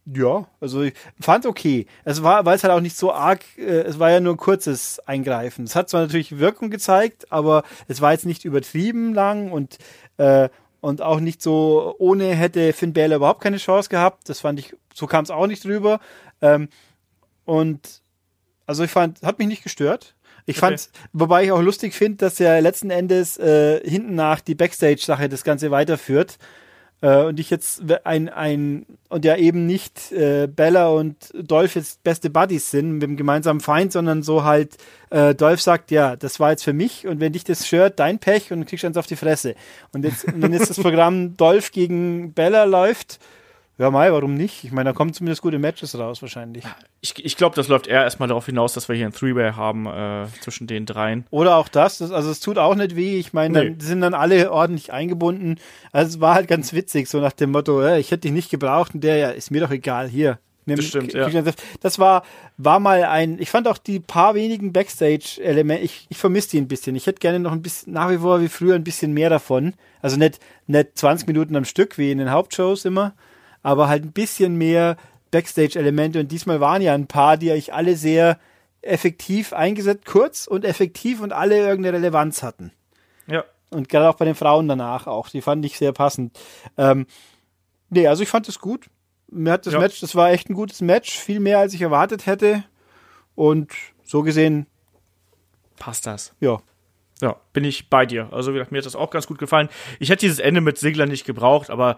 ja, 0.06 0.46
also 0.60 0.82
ich 0.82 0.92
fand 1.18 1.46
okay. 1.46 1.86
Es 2.04 2.22
war, 2.22 2.44
weil 2.44 2.56
es 2.56 2.64
halt 2.64 2.74
auch 2.74 2.80
nicht 2.80 2.96
so 2.96 3.12
arg, 3.12 3.42
äh, 3.56 3.62
es 3.62 3.98
war 3.98 4.10
ja 4.10 4.20
nur 4.20 4.34
ein 4.34 4.38
kurzes 4.38 5.00
Eingreifen. 5.00 5.64
Es 5.64 5.74
hat 5.74 5.88
zwar 5.88 6.02
natürlich 6.02 6.38
Wirkung 6.38 6.70
gezeigt, 6.70 7.32
aber 7.32 7.62
es 7.88 8.00
war 8.00 8.12
jetzt 8.12 8.26
nicht 8.26 8.44
übertrieben 8.44 9.14
lang 9.14 9.50
und 9.50 9.78
äh, 10.18 10.50
und 10.84 11.00
auch 11.00 11.18
nicht 11.18 11.40
so, 11.40 11.94
ohne 11.98 12.34
hätte 12.34 12.74
Finn 12.74 12.92
Balor 12.92 13.16
überhaupt 13.16 13.42
keine 13.42 13.56
Chance 13.56 13.88
gehabt. 13.88 14.28
Das 14.28 14.40
fand 14.40 14.60
ich, 14.60 14.76
so 14.92 15.06
kam 15.06 15.24
es 15.24 15.30
auch 15.30 15.46
nicht 15.46 15.64
drüber. 15.64 15.98
Ähm, 16.42 16.68
und 17.46 18.02
also 18.66 18.84
ich 18.84 18.90
fand, 18.90 19.22
hat 19.22 19.38
mich 19.38 19.48
nicht 19.48 19.62
gestört. 19.62 20.14
Ich 20.44 20.58
okay. 20.58 20.76
fand, 20.76 20.90
wobei 21.14 21.44
ich 21.44 21.52
auch 21.52 21.62
lustig 21.62 21.94
finde, 21.94 22.18
dass 22.18 22.38
ja 22.38 22.58
letzten 22.58 22.90
Endes 22.90 23.38
äh, 23.38 23.80
hinten 23.88 24.14
nach 24.14 24.40
die 24.40 24.54
Backstage-Sache 24.54 25.30
das 25.30 25.42
Ganze 25.42 25.70
weiterführt. 25.70 26.36
Äh, 27.04 27.24
und 27.24 27.38
ich 27.38 27.50
jetzt 27.50 27.82
ein, 28.04 28.30
ein, 28.30 28.86
und 29.10 29.26
ja 29.26 29.36
eben 29.36 29.66
nicht 29.66 30.10
äh, 30.10 30.46
Bella 30.46 30.88
und 30.88 31.16
Dolph 31.34 31.74
jetzt 31.74 32.02
beste 32.02 32.30
Buddies 32.30 32.70
sind 32.70 32.92
mit 32.92 33.02
dem 33.02 33.18
gemeinsamen 33.18 33.60
Feind, 33.60 33.92
sondern 33.92 34.22
so 34.22 34.44
halt, 34.44 34.78
äh, 35.10 35.34
Dolph 35.34 35.60
sagt, 35.60 35.90
ja, 35.90 36.16
das 36.16 36.40
war 36.40 36.52
jetzt 36.52 36.64
für 36.64 36.72
mich 36.72 37.06
und 37.06 37.20
wenn 37.20 37.34
dich 37.34 37.44
das 37.44 37.66
stört, 37.66 38.00
dein 38.00 38.18
Pech 38.18 38.52
und 38.52 38.60
du 38.60 38.66
kriegst 38.66 38.86
eins 38.86 38.96
auf 38.96 39.06
die 39.06 39.16
Fresse. 39.16 39.54
Und 39.92 40.06
jetzt, 40.06 40.24
wenn 40.34 40.54
jetzt 40.54 40.70
das 40.70 40.80
Programm 40.80 41.36
Dolph 41.36 41.72
gegen 41.72 42.32
Bella 42.32 42.64
läuft, 42.64 43.18
ja, 43.76 43.90
Mai, 43.90 44.12
warum 44.12 44.34
nicht? 44.34 44.62
Ich 44.62 44.70
meine, 44.70 44.90
da 44.90 44.92
kommen 44.94 45.12
zumindest 45.12 45.42
gute 45.42 45.58
Matches 45.58 45.98
raus, 45.98 46.22
wahrscheinlich. 46.22 46.64
Ich, 47.00 47.24
ich 47.24 47.36
glaube, 47.36 47.56
das 47.56 47.66
läuft 47.66 47.88
eher 47.88 48.02
erstmal 48.02 48.28
darauf 48.28 48.46
hinaus, 48.46 48.72
dass 48.72 48.88
wir 48.88 48.94
hier 48.94 49.06
ein 49.06 49.12
Three-Way 49.12 49.54
haben 49.54 49.86
äh, 49.86 50.26
zwischen 50.40 50.68
den 50.68 50.86
dreien. 50.86 51.26
Oder 51.30 51.56
auch 51.56 51.68
das, 51.68 51.98
das 51.98 52.12
also 52.12 52.30
es 52.30 52.38
tut 52.38 52.56
auch 52.56 52.76
nicht 52.76 52.94
weh. 52.94 53.18
Ich 53.18 53.32
meine, 53.32 53.70
nee. 53.70 53.76
sind 53.78 54.00
dann 54.00 54.14
alle 54.14 54.52
ordentlich 54.52 54.92
eingebunden. 54.92 55.56
Also 55.90 56.16
es 56.16 56.20
war 56.20 56.34
halt 56.34 56.46
ganz 56.46 56.72
witzig, 56.72 57.08
so 57.08 57.20
nach 57.20 57.32
dem 57.32 57.50
Motto, 57.50 57.82
äh, 57.82 57.98
ich 57.98 58.12
hätte 58.12 58.22
dich 58.22 58.32
nicht 58.32 58.50
gebraucht 58.50 58.94
und 58.94 59.02
der, 59.02 59.16
ja, 59.16 59.30
ist 59.30 59.50
mir 59.50 59.60
doch 59.60 59.72
egal, 59.72 60.08
hier. 60.08 60.38
Nimm, 60.66 60.76
das 60.76 60.86
stimmt, 60.86 61.12
ja. 61.12 61.28
Das 61.80 61.98
war, 61.98 62.22
war 62.56 62.80
mal 62.80 63.04
ein, 63.04 63.38
ich 63.38 63.50
fand 63.50 63.68
auch 63.68 63.76
die 63.76 64.00
paar 64.00 64.34
wenigen 64.34 64.72
Backstage-Elemente, 64.72 65.82
ich, 65.84 66.06
ich 66.08 66.16
vermisse 66.16 66.50
die 66.50 66.58
ein 66.58 66.68
bisschen. 66.68 66.96
Ich 66.96 67.06
hätte 67.06 67.18
gerne 67.18 67.38
noch 67.38 67.52
ein 67.52 67.60
bisschen, 67.60 67.92
nach 67.92 68.10
wie 68.10 68.18
vor 68.18 68.40
wie 68.40 68.48
früher 68.48 68.74
ein 68.74 68.84
bisschen 68.84 69.12
mehr 69.12 69.28
davon. 69.28 69.74
Also 70.00 70.16
nicht, 70.16 70.38
nicht 70.66 70.96
20 70.96 71.26
Minuten 71.26 71.56
am 71.56 71.64
Stück, 71.64 71.98
wie 71.98 72.10
in 72.10 72.18
den 72.18 72.30
Hauptshows 72.30 72.84
immer, 72.84 73.14
aber 73.64 73.88
halt 73.88 74.04
ein 74.04 74.12
bisschen 74.12 74.56
mehr 74.56 74.96
Backstage-Elemente. 75.32 76.20
Und 76.20 76.30
diesmal 76.30 76.60
waren 76.60 76.82
ja 76.82 76.94
ein 76.94 77.08
paar, 77.08 77.36
die 77.36 77.50
ich 77.50 77.74
alle 77.74 77.96
sehr 77.96 78.38
effektiv 78.82 79.52
eingesetzt, 79.52 80.04
kurz 80.04 80.46
und 80.46 80.64
effektiv 80.64 81.20
und 81.20 81.32
alle 81.32 81.56
irgendeine 81.56 81.96
Relevanz 81.96 82.44
hatten. 82.44 82.70
Ja. 83.26 83.44
Und 83.70 83.88
gerade 83.88 84.08
auch 84.08 84.14
bei 84.14 84.26
den 84.26 84.34
Frauen 84.36 84.68
danach 84.68 85.08
auch. 85.08 85.30
Die 85.30 85.40
fand 85.40 85.64
ich 85.64 85.78
sehr 85.78 85.92
passend. 85.92 86.38
Ähm, 86.76 87.06
nee, 87.88 88.06
also 88.06 88.22
ich 88.22 88.28
fand 88.28 88.48
es 88.48 88.60
gut. 88.60 88.86
Mir 89.28 89.52
hat 89.52 89.66
das 89.66 89.72
ja. 89.72 89.80
Match, 89.80 89.98
das 90.00 90.14
war 90.14 90.30
echt 90.30 90.50
ein 90.50 90.54
gutes 90.54 90.82
Match. 90.82 91.18
Viel 91.18 91.40
mehr 91.40 91.58
als 91.58 91.72
ich 91.72 91.80
erwartet 91.80 92.26
hätte. 92.26 92.62
Und 93.34 93.72
so 94.04 94.22
gesehen 94.22 94.66
passt 95.76 96.06
das. 96.06 96.34
Ja. 96.38 96.60
Ja, 97.22 97.36
bin 97.54 97.64
ich 97.64 97.88
bei 97.88 98.04
dir. 98.04 98.28
Also 98.30 98.52
wie 98.52 98.58
gesagt, 98.58 98.72
mir 98.72 98.78
hat 98.78 98.86
das 98.86 98.94
auch 98.94 99.10
ganz 99.10 99.26
gut 99.26 99.38
gefallen. 99.38 99.70
Ich 99.98 100.10
hätte 100.10 100.20
dieses 100.20 100.38
Ende 100.38 100.60
mit 100.60 100.76
Sigler 100.76 101.06
nicht 101.06 101.24
gebraucht, 101.24 101.70
aber 101.70 101.96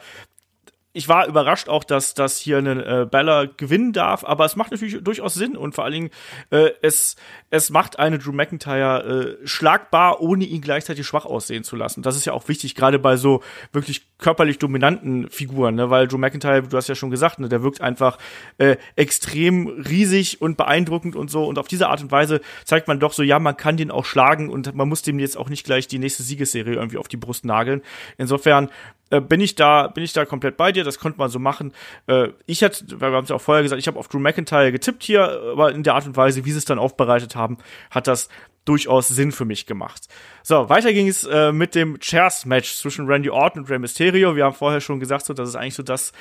ich 0.96 1.08
war 1.08 1.26
überrascht 1.26 1.68
auch, 1.68 1.84
dass 1.84 2.14
das 2.14 2.38
hier 2.38 2.58
einen 2.58 2.80
äh, 2.80 3.06
Bella 3.10 3.44
gewinnen 3.44 3.92
darf, 3.92 4.24
aber 4.24 4.46
es 4.46 4.56
macht 4.56 4.70
natürlich 4.70 5.02
durchaus 5.02 5.34
Sinn 5.34 5.56
und 5.56 5.74
vor 5.74 5.84
allen 5.84 5.92
Dingen 5.92 6.10
äh, 6.50 6.70
es 6.80 7.16
es 7.50 7.70
macht 7.70 7.98
eine 7.98 8.18
Drew 8.18 8.32
McIntyre 8.32 9.38
äh, 9.42 9.46
schlagbar, 9.46 10.20
ohne 10.20 10.44
ihn 10.44 10.60
gleichzeitig 10.60 11.06
schwach 11.06 11.26
aussehen 11.26 11.64
zu 11.64 11.76
lassen. 11.76 12.02
Das 12.02 12.16
ist 12.16 12.24
ja 12.24 12.32
auch 12.32 12.48
wichtig, 12.48 12.74
gerade 12.74 12.98
bei 12.98 13.16
so 13.16 13.42
wirklich 13.72 14.06
körperlich 14.18 14.58
dominanten 14.58 15.28
Figuren, 15.28 15.74
ne? 15.74 15.90
weil 15.90 16.08
Drew 16.08 16.18
McIntyre, 16.18 16.62
du 16.62 16.76
hast 16.76 16.88
ja 16.88 16.94
schon 16.94 17.10
gesagt, 17.10 17.38
ne, 17.38 17.48
der 17.48 17.62
wirkt 17.62 17.80
einfach 17.82 18.18
äh, 18.58 18.76
extrem 18.96 19.68
riesig 19.68 20.40
und 20.40 20.56
beeindruckend 20.56 21.14
und 21.14 21.30
so 21.30 21.44
und 21.44 21.58
auf 21.58 21.68
diese 21.68 21.88
Art 21.88 22.00
und 22.00 22.10
Weise 22.10 22.40
zeigt 22.64 22.88
man 22.88 22.98
doch 22.98 23.12
so, 23.12 23.22
ja, 23.22 23.38
man 23.38 23.56
kann 23.56 23.76
den 23.76 23.90
auch 23.90 24.06
schlagen 24.06 24.48
und 24.48 24.74
man 24.74 24.88
muss 24.88 25.02
dem 25.02 25.18
jetzt 25.18 25.36
auch 25.36 25.50
nicht 25.50 25.64
gleich 25.64 25.86
die 25.86 25.98
nächste 25.98 26.22
Siegesserie 26.22 26.74
irgendwie 26.74 26.98
auf 26.98 27.08
die 27.08 27.18
Brust 27.18 27.44
nageln. 27.44 27.82
Insofern 28.16 28.70
äh, 29.10 29.20
bin 29.20 29.40
ich 29.40 29.54
da, 29.54 29.88
bin 29.88 30.04
ich 30.04 30.12
da 30.12 30.24
komplett 30.24 30.56
bei 30.56 30.72
dir. 30.72 30.84
Das 30.84 30.98
konnte 30.98 31.18
man 31.18 31.30
so 31.30 31.38
machen. 31.38 31.72
Äh, 32.06 32.28
ich 32.46 32.62
hatte, 32.62 33.00
wir 33.00 33.08
haben 33.08 33.24
es 33.24 33.30
ja 33.30 33.36
auch 33.36 33.40
vorher 33.40 33.62
gesagt, 33.62 33.80
ich 33.80 33.86
habe 33.86 33.98
auf 33.98 34.08
Drew 34.08 34.18
McIntyre 34.18 34.72
getippt 34.72 35.02
hier, 35.02 35.40
aber 35.52 35.72
in 35.72 35.82
der 35.82 35.94
Art 35.94 36.06
und 36.06 36.16
Weise, 36.16 36.44
wie 36.44 36.52
sie 36.52 36.58
es 36.58 36.64
dann 36.64 36.78
aufbereitet 36.78 37.36
haben, 37.36 37.58
hat 37.90 38.06
das 38.06 38.28
durchaus 38.64 39.08
Sinn 39.08 39.32
für 39.32 39.44
mich 39.44 39.66
gemacht. 39.66 40.08
So, 40.42 40.68
weiter 40.68 40.92
ging 40.92 41.08
es 41.08 41.24
äh, 41.24 41.52
mit 41.52 41.74
dem 41.74 42.00
Chairs-Match 42.00 42.74
zwischen 42.74 43.06
Randy 43.06 43.30
Orton 43.30 43.62
und 43.62 43.70
Rey 43.70 43.78
Mysterio. 43.78 44.34
Wir 44.34 44.44
haben 44.44 44.54
vorher 44.54 44.80
schon 44.80 44.98
gesagt, 44.98 45.24
so, 45.24 45.34
das 45.34 45.48
ist 45.48 45.54
eigentlich 45.54 45.74
so 45.74 45.84
das 45.84 46.12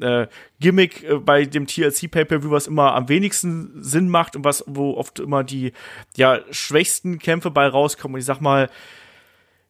äh, 0.00 0.26
Gimmick 0.58 1.04
äh, 1.04 1.14
bei 1.18 1.44
dem 1.44 1.66
TLC 1.66 2.10
Pay-Per-View, 2.10 2.50
was 2.50 2.66
immer 2.66 2.94
am 2.94 3.08
wenigsten 3.08 3.82
Sinn 3.82 4.08
macht 4.08 4.34
und 4.34 4.44
was, 4.44 4.64
wo 4.66 4.94
oft 4.94 5.20
immer 5.20 5.44
die, 5.44 5.72
ja, 6.16 6.40
schwächsten 6.50 7.20
Kämpfe 7.20 7.52
bei 7.52 7.68
rauskommen. 7.68 8.14
Und 8.14 8.20
ich 8.20 8.26
sag 8.26 8.40
mal, 8.40 8.68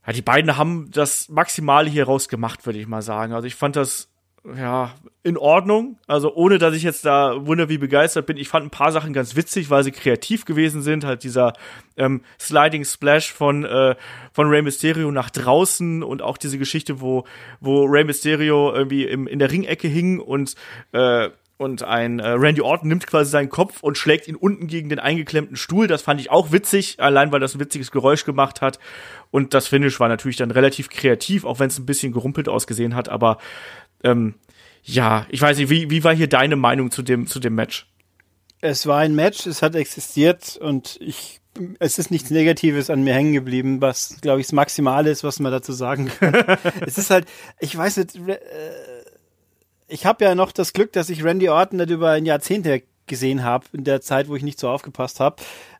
ja, 0.07 0.13
die 0.13 0.23
beiden 0.23 0.57
haben 0.57 0.91
das 0.91 1.29
Maximale 1.29 1.89
hier 1.89 2.05
rausgemacht, 2.05 2.67
würde 2.67 2.79
ich 2.79 2.89
mal 2.89 3.03
sagen. 3.03 3.33
Also 3.33 3.47
ich 3.47 3.55
fand 3.55 3.77
das 3.77 4.09
ja 4.45 4.95
in 5.23 5.37
Ordnung. 5.37 5.99
Also 6.07 6.35
ohne, 6.35 6.59
dass 6.59 6.75
ich 6.75 6.83
jetzt 6.83 7.05
da 7.05 7.47
wunder 7.47 7.69
wie 7.69 7.79
begeistert 7.79 8.27
bin. 8.27 8.37
Ich 8.37 8.49
fand 8.49 8.67
ein 8.67 8.71
paar 8.71 8.91
Sachen 8.91 9.13
ganz 9.13 9.37
witzig, 9.37 9.71
weil 9.71 9.85
sie 9.85 9.93
kreativ 9.93 10.45
gewesen 10.45 10.83
sind. 10.83 11.05
Halt 11.05 11.23
dieser 11.23 11.53
ähm, 11.97 12.23
Sliding 12.41 12.85
Splash 12.85 13.33
von 13.33 13.65
äh, 13.65 13.95
von 14.33 14.49
Rey 14.49 14.63
Mysterio 14.63 15.13
nach 15.13 15.31
draußen 15.31 16.03
und 16.03 16.23
auch 16.23 16.37
diese 16.37 16.59
Geschichte, 16.59 17.01
wo 17.01 17.25
wo 17.61 17.85
Rey 17.85 18.05
Mysterio 18.05 18.73
irgendwie 18.73 19.05
im, 19.05 19.29
in 19.29 19.39
der 19.39 19.51
Ringecke 19.51 19.87
hing 19.87 20.19
und 20.19 20.57
äh, 20.91 21.31
und 21.63 21.85
ein 21.85 22.19
äh, 22.19 22.29
Randy 22.29 22.61
Orton 22.61 22.89
nimmt 22.89 23.07
quasi 23.07 23.31
seinen 23.31 23.49
Kopf 23.49 23.83
und 23.83 23.97
schlägt 23.97 24.27
ihn 24.27 24.35
unten 24.35 24.67
gegen 24.67 24.89
den 24.89 24.99
eingeklemmten 24.99 25.57
Stuhl. 25.57 25.87
Das 25.87 26.03
fand 26.03 26.21
ich 26.21 26.31
auch 26.31 26.51
witzig, 26.53 26.97
allein 26.99 27.31
weil 27.31 27.41
das 27.41 27.55
ein 27.55 27.61
witziges 27.61 27.91
Geräusch 27.91 28.25
gemacht 28.25 28.61
hat. 28.61 28.79
Und 29.31 29.55
das 29.55 29.69
Finish 29.69 30.01
war 30.01 30.09
natürlich 30.09 30.37
dann 30.37 30.51
relativ 30.51 30.91
kreativ, 30.91 31.45
auch 31.45 31.61
wenn 31.61 31.69
es 31.69 31.79
ein 31.79 31.87
bisschen 31.87 32.13
gerumpelt 32.13 32.49
ausgesehen 32.49 32.95
hat. 32.95 33.09
Aber 33.09 33.39
ähm, 34.03 34.35
ja, 34.83 35.27
ich 35.31 35.41
weiß 35.41 35.57
nicht, 35.59 35.71
wie, 35.71 35.89
wie 35.89 36.05
war 36.05 36.15
hier 36.15 36.29
deine 36.29 36.57
Meinung 36.57 36.91
zu 36.91 37.03
dem, 37.03 37.27
zu 37.27 37.39
dem 37.39 37.55
Match? 37.55 37.87
Es 38.61 38.87
war 38.87 38.99
ein 38.99 39.15
Match, 39.15 39.47
es 39.47 39.63
hat 39.63 39.75
existiert 39.75 40.57
und 40.57 40.99
ich 41.01 41.41
es 41.79 41.99
ist 41.99 42.11
nichts 42.11 42.31
Negatives 42.31 42.89
an 42.89 43.05
mir 43.05 43.13
hängen 43.15 43.35
geblieben, 43.35 43.81
was, 43.81 44.17
glaube 44.23 44.41
ich, 44.41 44.47
das 44.47 44.53
Maximale 44.53 45.11
ist, 45.11 45.23
was 45.23 45.39
man 45.39 45.53
dazu 45.53 45.73
sagen 45.73 46.11
kann. 46.19 46.35
es 46.87 46.97
ist 46.97 47.11
halt, 47.11 47.27
ich 47.61 47.77
weiß 47.77 47.99
nicht, 47.99 48.17
äh, 48.17 48.39
ich 49.89 50.07
habe 50.07 50.25
ja 50.25 50.35
noch 50.35 50.53
das 50.53 50.73
Glück, 50.73 50.93
dass 50.93 51.11
ich 51.11 51.25
Randy 51.25 51.49
Orton 51.49 51.79
nicht 51.79 51.91
über 51.91 52.11
ein 52.11 52.27
Jahrzehnt 52.27 52.67
gesehen 53.07 53.43
habe, 53.43 53.67
in 53.73 53.85
der 53.85 54.01
Zeit, 54.01 54.29
wo 54.29 54.37
ich 54.37 54.43
nicht 54.43 54.59
so 54.59 54.69
aufgepasst 54.69 55.21
habe. 55.21 55.37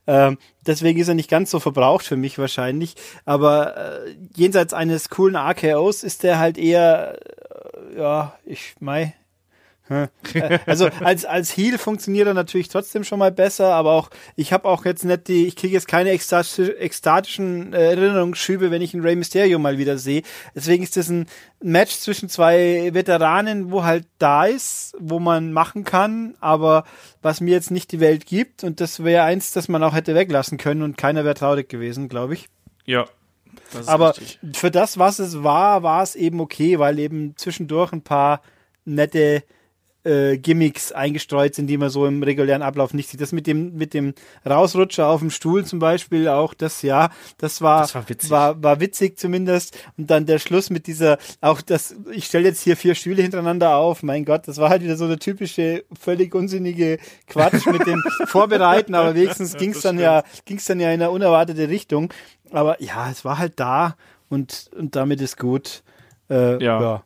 Ähm, 0.07 0.39
deswegen 0.67 1.01
ist 1.01 1.09
er 1.09 1.15
nicht 1.15 1.31
ganz 1.31 1.51
so 1.51 1.61
verbraucht 1.61 2.05
für 2.05 2.17
mich 2.17 2.39
wahrscheinlich. 2.39 2.95
Aber 3.25 3.77
äh, 3.77 4.17
jenseits 4.35 4.75
eines 4.75 5.09
coolen 5.09 5.37
AKOs 5.37 6.03
ist 6.03 6.25
der 6.25 6.39
halt 6.39 6.59
eher, 6.59 7.19
äh, 7.95 7.99
ja, 7.99 8.39
ich 8.45 8.75
mei, 8.81 9.15
also 10.67 10.89
als 11.01 11.25
als 11.25 11.57
Heal 11.57 11.79
funktioniert 11.79 12.27
er 12.27 12.35
natürlich 12.35 12.69
trotzdem 12.69 13.05
schon 13.05 13.19
mal 13.19 13.33
besser, 13.33 13.75
aber 13.75 13.93
auch 13.93 14.11
ich 14.37 14.53
habe 14.53 14.69
auch 14.69 14.85
jetzt 14.85 15.05
nicht 15.05 15.29
die, 15.29 15.47
ich 15.47 15.57
kriege 15.57 15.75
jetzt 15.75 15.89
keine 15.89 16.11
ekstatischen 16.11 17.73
Erinnerungsschübe, 17.73 18.71
wenn 18.71 18.83
ich 18.83 18.95
einen 18.95 19.03
Rey 19.03 19.17
Mysterio 19.17 19.59
mal 19.59 19.79
wieder 19.79 19.99
sehe. 19.99 20.23
Deswegen 20.55 20.83
ist 20.83 20.97
das 20.97 21.09
ein 21.09 21.27
Match 21.61 21.93
zwischen 21.93 22.29
zwei 22.29 22.91
Veteranen, 22.93 23.71
wo 23.71 23.85
halt 23.85 24.07
da 24.19 24.47
ist, 24.47 24.95
wo 24.99 25.19
man 25.19 25.53
machen 25.53 25.85
kann, 25.85 26.35
aber 26.41 26.85
was 27.21 27.41
mir 27.41 27.53
jetzt 27.53 27.71
nicht 27.71 27.93
die 27.93 28.01
Welt 28.01 28.27
gibt 28.27 28.65
und 28.65 28.81
das 28.81 29.05
wäre 29.05 29.25
eins, 29.25 29.53
das 29.53 29.69
man 29.69 29.83
auch 29.83 29.95
hätte 29.95 30.15
weglassen 30.15 30.59
können 30.59 30.83
und 30.83 30.97
keiner 30.97 31.25
wäre 31.25 31.35
traurig 31.35 31.69
gewesen, 31.69 32.09
glaube 32.09 32.35
ich. 32.35 32.49
Ja. 32.85 33.07
aber 33.87 34.17
richtig. 34.17 34.39
für 34.57 34.71
das, 34.71 34.99
was 34.99 35.19
es 35.19 35.43
war, 35.43 35.83
war 35.83 36.03
es 36.03 36.17
eben 36.17 36.41
okay, 36.41 36.79
weil 36.79 36.99
eben 36.99 37.37
zwischendurch 37.37 37.93
ein 37.93 38.03
paar 38.03 38.43
nette 38.85 39.45
äh, 40.05 40.39
Gimmicks 40.39 40.93
eingestreut 40.93 41.55
sind, 41.55 41.67
die 41.69 41.77
man 41.77 41.91
so 41.91 42.07
im 42.07 42.23
regulären 42.23 42.63
Ablauf 42.63 42.95
nicht 42.95 43.09
sieht. 43.09 43.21
Das 43.21 43.33
mit 43.33 43.47
dem 43.47 43.75
mit 43.75 43.95
dem 43.95 44.15
Rausrutscher 44.49 45.07
auf 45.07 45.21
dem 45.21 45.31
Stuhl 45.31 45.65
zum 45.65 45.79
Beispiel 45.79 46.29
auch, 46.29 46.55
das 46.55 46.83
ja, 46.83 47.11
das 47.39 47.61
war 47.61 47.83
das 47.83 47.95
war, 47.95 48.09
witzig. 48.09 48.31
war 48.31 48.63
war 48.63 48.81
witzig 48.81 49.19
zumindest. 49.19 49.79
Und 49.97 50.11
dann 50.11 50.27
der 50.27 50.39
Schluss 50.39 50.71
mit 50.71 50.87
dieser, 50.87 51.19
auch 51.41 51.61
das, 51.61 51.95
ich 52.11 52.27
stelle 52.27 52.49
jetzt 52.49 52.63
hier 52.63 52.77
vier 52.77 52.95
Stühle 52.95 53.23
hintereinander 53.23 53.77
auf. 53.77 54.03
Mein 54.03 54.25
Gott, 54.25 54.49
das 54.49 54.59
war 54.59 54.71
halt 54.71 54.83
wieder 54.83 54.97
so 54.97 55.05
eine 55.05 55.19
typische 55.19 55.85
völlig 55.99 56.35
unsinnige 56.35 56.99
Quatsch 57.27 57.67
mit 57.67 57.87
dem 57.87 58.03
Vorbereiten, 58.27 58.95
aber 58.95 59.15
wenigstens 59.15 59.57
ging's 59.57 59.83
dann 59.83 59.99
ja 59.99 60.25
ging's 60.45 60.65
dann 60.65 60.81
ja 60.81 60.89
in 60.89 61.01
eine 61.01 61.11
unerwartete 61.11 61.69
Richtung. 61.69 62.13
Aber 62.51 62.83
ja, 62.83 63.11
es 63.11 63.25
war 63.25 63.39
halt 63.39 63.59
da 63.61 63.97
und 64.29 64.71
und 64.77 64.97
damit 64.97 65.21
ist 65.21 65.39
gut. 65.39 65.83
Äh, 66.29 66.63
ja. 66.63 66.81
ja. 66.81 67.05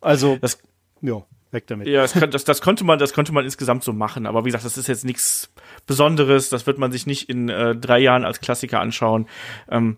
Also 0.00 0.36
das, 0.36 0.58
ja. 1.00 1.22
Weg 1.50 1.66
damit. 1.66 1.88
Ja, 1.88 2.02
das, 2.02 2.12
das, 2.12 2.44
das, 2.44 2.60
konnte 2.60 2.84
man, 2.84 2.98
das 2.98 3.12
konnte 3.14 3.32
man 3.32 3.44
insgesamt 3.44 3.82
so 3.82 3.92
machen. 3.92 4.26
Aber 4.26 4.44
wie 4.44 4.48
gesagt, 4.48 4.64
das 4.64 4.76
ist 4.76 4.86
jetzt 4.86 5.04
nichts 5.04 5.50
Besonderes. 5.86 6.50
Das 6.50 6.66
wird 6.66 6.78
man 6.78 6.92
sich 6.92 7.06
nicht 7.06 7.30
in 7.30 7.48
äh, 7.48 7.74
drei 7.74 7.98
Jahren 8.00 8.24
als 8.24 8.40
Klassiker 8.40 8.80
anschauen. 8.80 9.26
Ähm, 9.70 9.96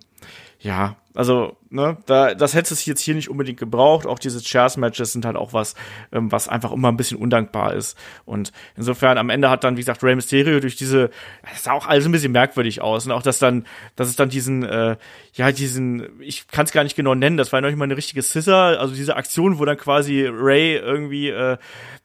ja, 0.61 0.97
also, 1.13 1.57
ne, 1.71 1.97
da, 2.07 2.35
das 2.35 2.55
hätte 2.55 2.73
es 2.73 2.87
jetzt 2.87 3.01
hier 3.01 3.17
nicht 3.17 3.29
unbedingt 3.29 3.59
gebraucht. 3.59 4.07
Auch 4.07 4.19
diese 4.21 4.41
Chairs-Matches 4.41 5.13
sind 5.13 5.25
halt 5.25 5.35
auch 5.37 5.53
was, 5.53 5.75
ähm, 6.13 6.31
was 6.31 6.47
einfach 6.47 6.71
immer 6.71 6.89
ein 6.89 6.97
bisschen 6.97 7.19
undankbar 7.19 7.75
ist. 7.75 7.99
Und 8.25 8.53
insofern 8.77 9.19
am 9.19 9.29
Ende 9.29 9.51
hat 9.51 9.65
dann, 9.65 9.77
wie 9.77 9.81
gesagt, 9.81 10.05
Rey 10.05 10.15
Mysterio 10.15 10.61
durch 10.61 10.77
diese, 10.77 11.11
das 11.51 11.65
sah 11.65 11.73
auch 11.73 11.87
alles 11.87 12.07
ein 12.07 12.13
bisschen 12.13 12.31
merkwürdig 12.31 12.81
aus. 12.81 13.07
Und 13.07 13.13
auch, 13.13 13.23
dass 13.23 13.41
dann, 13.41 13.67
dass 13.97 14.09
es 14.09 14.15
dann 14.15 14.29
diesen, 14.29 14.63
äh, 14.63 14.97
ja, 15.35 15.51
diesen, 15.51 16.21
ich 16.21 16.47
kann 16.47 16.67
es 16.67 16.73
gar 16.73 16.85
nicht 16.85 16.95
genau 16.95 17.17
nennen, 17.17 17.37
das 17.37 17.51
war 17.51 17.59
ja 17.59 17.63
noch 17.63 17.71
nicht 17.71 17.79
mal 17.79 17.87
eine 17.87 17.97
richtige 17.97 18.23
Scissor, 18.23 18.79
also 18.79 18.95
diese 18.95 19.17
Aktion, 19.17 19.59
wo 19.59 19.65
dann 19.65 19.79
quasi 19.79 20.27
Ray 20.31 20.77
irgendwie, 20.77 21.31
äh, 21.31 21.59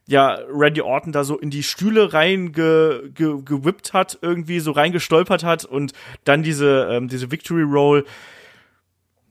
ja, 0.07 0.39
Randy 0.49 0.81
Orton 0.81 1.11
da 1.11 1.23
so 1.23 1.37
in 1.37 1.51
die 1.51 1.63
Stühle 1.63 2.13
rein 2.13 2.51
ge, 2.53 3.09
ge, 3.13 3.41
gewippt 3.43 3.93
hat, 3.93 4.17
irgendwie 4.21 4.59
so 4.59 4.71
reingestolpert 4.71 5.43
hat 5.43 5.63
und 5.65 5.93
dann 6.23 6.41
diese, 6.41 6.87
ähm, 6.91 7.07
diese 7.07 7.31
Victory 7.31 7.63
Roll, 7.63 8.05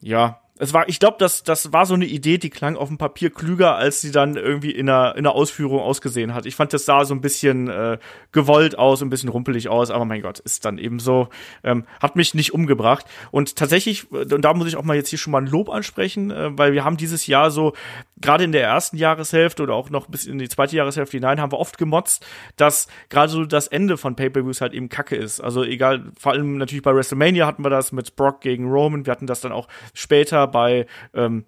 ja, 0.05 0.44
es 0.57 0.73
war, 0.73 0.89
ich 0.89 1.01
glaube, 1.01 1.17
das, 1.19 1.43
das 1.43 1.73
war 1.73 1.85
so 1.85 1.95
eine 1.95 2.05
Idee, 2.05 2.39
die 2.39 2.49
klang 2.49 2.77
auf 2.77 2.87
dem 2.87 2.97
Papier 2.97 3.31
klüger, 3.31 3.75
als 3.75 4.01
sie 4.01 4.13
dann 4.13 4.37
irgendwie 4.37 4.71
in 4.71 4.87
der, 4.87 5.17
in 5.17 5.25
der 5.25 5.33
Ausführung 5.33 5.81
ausgesehen 5.81 6.33
hat. 6.33 6.47
Ich 6.47 6.55
fand, 6.55 6.73
das 6.73 6.85
sah 6.85 7.05
so 7.05 7.13
ein 7.13 7.21
bisschen 7.21 7.69
äh, 7.69 7.99
gewollt 8.31 8.79
aus, 8.79 9.03
ein 9.03 9.11
bisschen 9.11 9.31
rumpelig 9.31 9.69
aus, 9.69 9.91
aber 9.91 10.05
mein 10.05 10.23
Gott, 10.23 10.39
ist 10.39 10.65
dann 10.65 10.79
eben 10.79 11.01
so, 11.01 11.29
ähm, 11.65 11.85
hat 12.01 12.15
mich 12.15 12.35
nicht 12.35 12.55
umgebracht. 12.55 13.05
Und 13.33 13.57
tatsächlich, 13.57 14.07
äh, 14.13 14.33
und 14.33 14.43
da 14.43 14.55
muss 14.55 14.69
ich 14.69 14.77
auch 14.77 14.85
mal 14.85 14.95
jetzt 14.95 15.09
hier 15.09 15.19
schon 15.19 15.33
mal 15.33 15.43
ein 15.43 15.49
Lob 15.49 15.71
ansprechen, 15.71 16.31
äh, 16.31 16.57
weil 16.57 16.73
wir 16.73 16.85
haben 16.85 16.97
dieses 16.97 17.27
Jahr 17.27 17.51
so, 17.51 17.73
gerade 18.21 18.45
in 18.45 18.53
der 18.53 18.63
ersten 18.63 18.97
Jahreshälfte 18.97 19.63
oder 19.63 19.75
auch 19.75 19.91
noch 19.91 20.07
bis 20.07 20.25
in 20.25 20.39
die 20.39 20.49
zweite 20.49 20.77
Jahreshälfte 20.77 21.17
hinein, 21.17 21.41
haben 21.41 21.51
wir 21.51 21.59
oft 21.59 21.79
gemotzt, 21.79 22.25
dass 22.55 22.87
gerade 23.09 23.29
so 23.29 23.45
das 23.45 23.67
Ende 23.67 23.97
von 23.97 24.15
Pay-Per-Views 24.15 24.61
halt 24.61 24.73
eben 24.73 24.89
kacke 24.89 25.17
ist. 25.17 25.41
Also 25.41 25.65
egal, 25.65 26.13
vor 26.17 26.31
allem 26.31 26.59
natürlich 26.59 26.85
bei 26.85 26.95
WrestleMania 26.95 27.45
hatten 27.45 27.65
wir 27.65 27.71
das 27.71 27.91
mit 27.91 28.15
Brock 28.15 28.41
gegen 28.41 28.71
Roman, 28.71 29.05
wir 29.05 29.11
hatten 29.11 29.27
das 29.27 29.41
dann 29.41 29.51
auch 29.51 29.67
später 29.95 30.44
bei 30.47 30.87
ähm, 31.15 31.45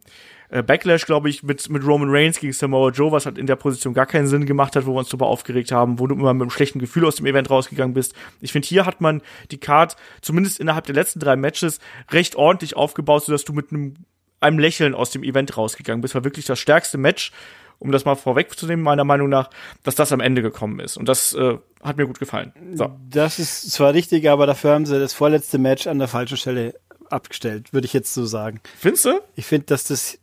äh, 0.49 0.63
Backlash, 0.63 1.07
glaube 1.07 1.29
ich, 1.29 1.43
mit, 1.43 1.69
mit 1.71 1.85
Roman 1.87 2.09
Reigns 2.11 2.39
gegen 2.39 2.53
Samoa 2.53 2.91
Joe, 2.91 3.13
was 3.13 3.27
halt 3.27 3.39
in 3.39 3.47
der 3.47 3.57
Position 3.57 3.95
gar 3.95 4.07
keinen 4.07 4.27
Sinn 4.27 4.47
gemacht 4.47 4.77
hat, 4.77 4.87
wo 4.87 4.95
wir 4.95 4.99
uns 4.99 5.09
super 5.09 5.27
aufgeregt 5.27 5.73
haben, 5.73 5.99
wo 5.99 6.07
du 6.07 6.15
immer 6.15 6.35
mit 6.35 6.43
einem 6.43 6.51
schlechten 6.51 6.79
Gefühl 6.79 7.05
aus 7.05 7.17
dem 7.17 7.27
Event 7.27 7.51
rausgegangen 7.51 7.95
bist. 7.95 8.15
Ich 8.41 8.53
finde, 8.53 8.69
hier 8.69 8.87
hat 8.87 9.01
man 9.01 9.23
die 9.51 9.59
Card 9.59 9.97
zumindest 10.21 10.61
innerhalb 10.61 10.87
der 10.87 10.95
letzten 10.95 11.21
drei 11.21 11.37
Matches 11.37 11.81
recht 12.11 12.37
ordentlich 12.37 12.77
aufgebaut, 12.77 13.25
sodass 13.25 13.45
du 13.45 13.53
mit 13.53 13.73
einem, 13.73 13.95
einem 14.41 14.59
Lächeln 14.59 14.95
aus 14.95 15.11
dem 15.11 15.23
Event 15.23 15.57
rausgegangen 15.57 16.01
bist. 16.01 16.15
War 16.15 16.25
wirklich 16.25 16.47
das 16.47 16.59
stärkste 16.59 16.99
Match, 16.99 17.33
um 17.79 17.93
das 17.93 18.05
mal 18.05 18.15
vorwegzunehmen, 18.15 18.83
meiner 18.83 19.05
Meinung 19.05 19.29
nach, 19.29 19.51
dass 19.83 19.97
das 19.97 20.13
am 20.13 20.21
Ende 20.21 20.43
gekommen 20.43 20.81
ist. 20.81 20.97
Und 20.97 21.09
das 21.09 21.35
äh, 21.35 21.59
hat 21.83 21.97
mir 21.97 22.07
gut 22.07 22.19
gefallen. 22.19 22.53
So. 22.75 22.97
Das 23.11 23.39
ist 23.39 23.71
zwar 23.73 23.93
richtig, 23.93 24.29
aber 24.31 24.47
dafür 24.47 24.73
haben 24.73 24.87
sie 24.87 24.99
das 24.99 25.13
vorletzte 25.13 25.59
Match 25.59 25.87
an 25.87 25.99
der 25.99 26.09
falschen 26.09 26.37
Stelle 26.37 26.75
abgestellt, 27.11 27.73
würde 27.73 27.87
ich 27.87 27.93
jetzt 27.93 28.13
so 28.13 28.27
sagen. 28.27 28.61
Findest 28.79 29.05
du? 29.05 29.21
Ich 29.35 29.47
finde, 29.47 29.67
dass 29.67 29.85
das, 29.85 30.19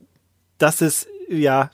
das 0.57 0.81
ist, 0.81 1.07
ja, 1.29 1.71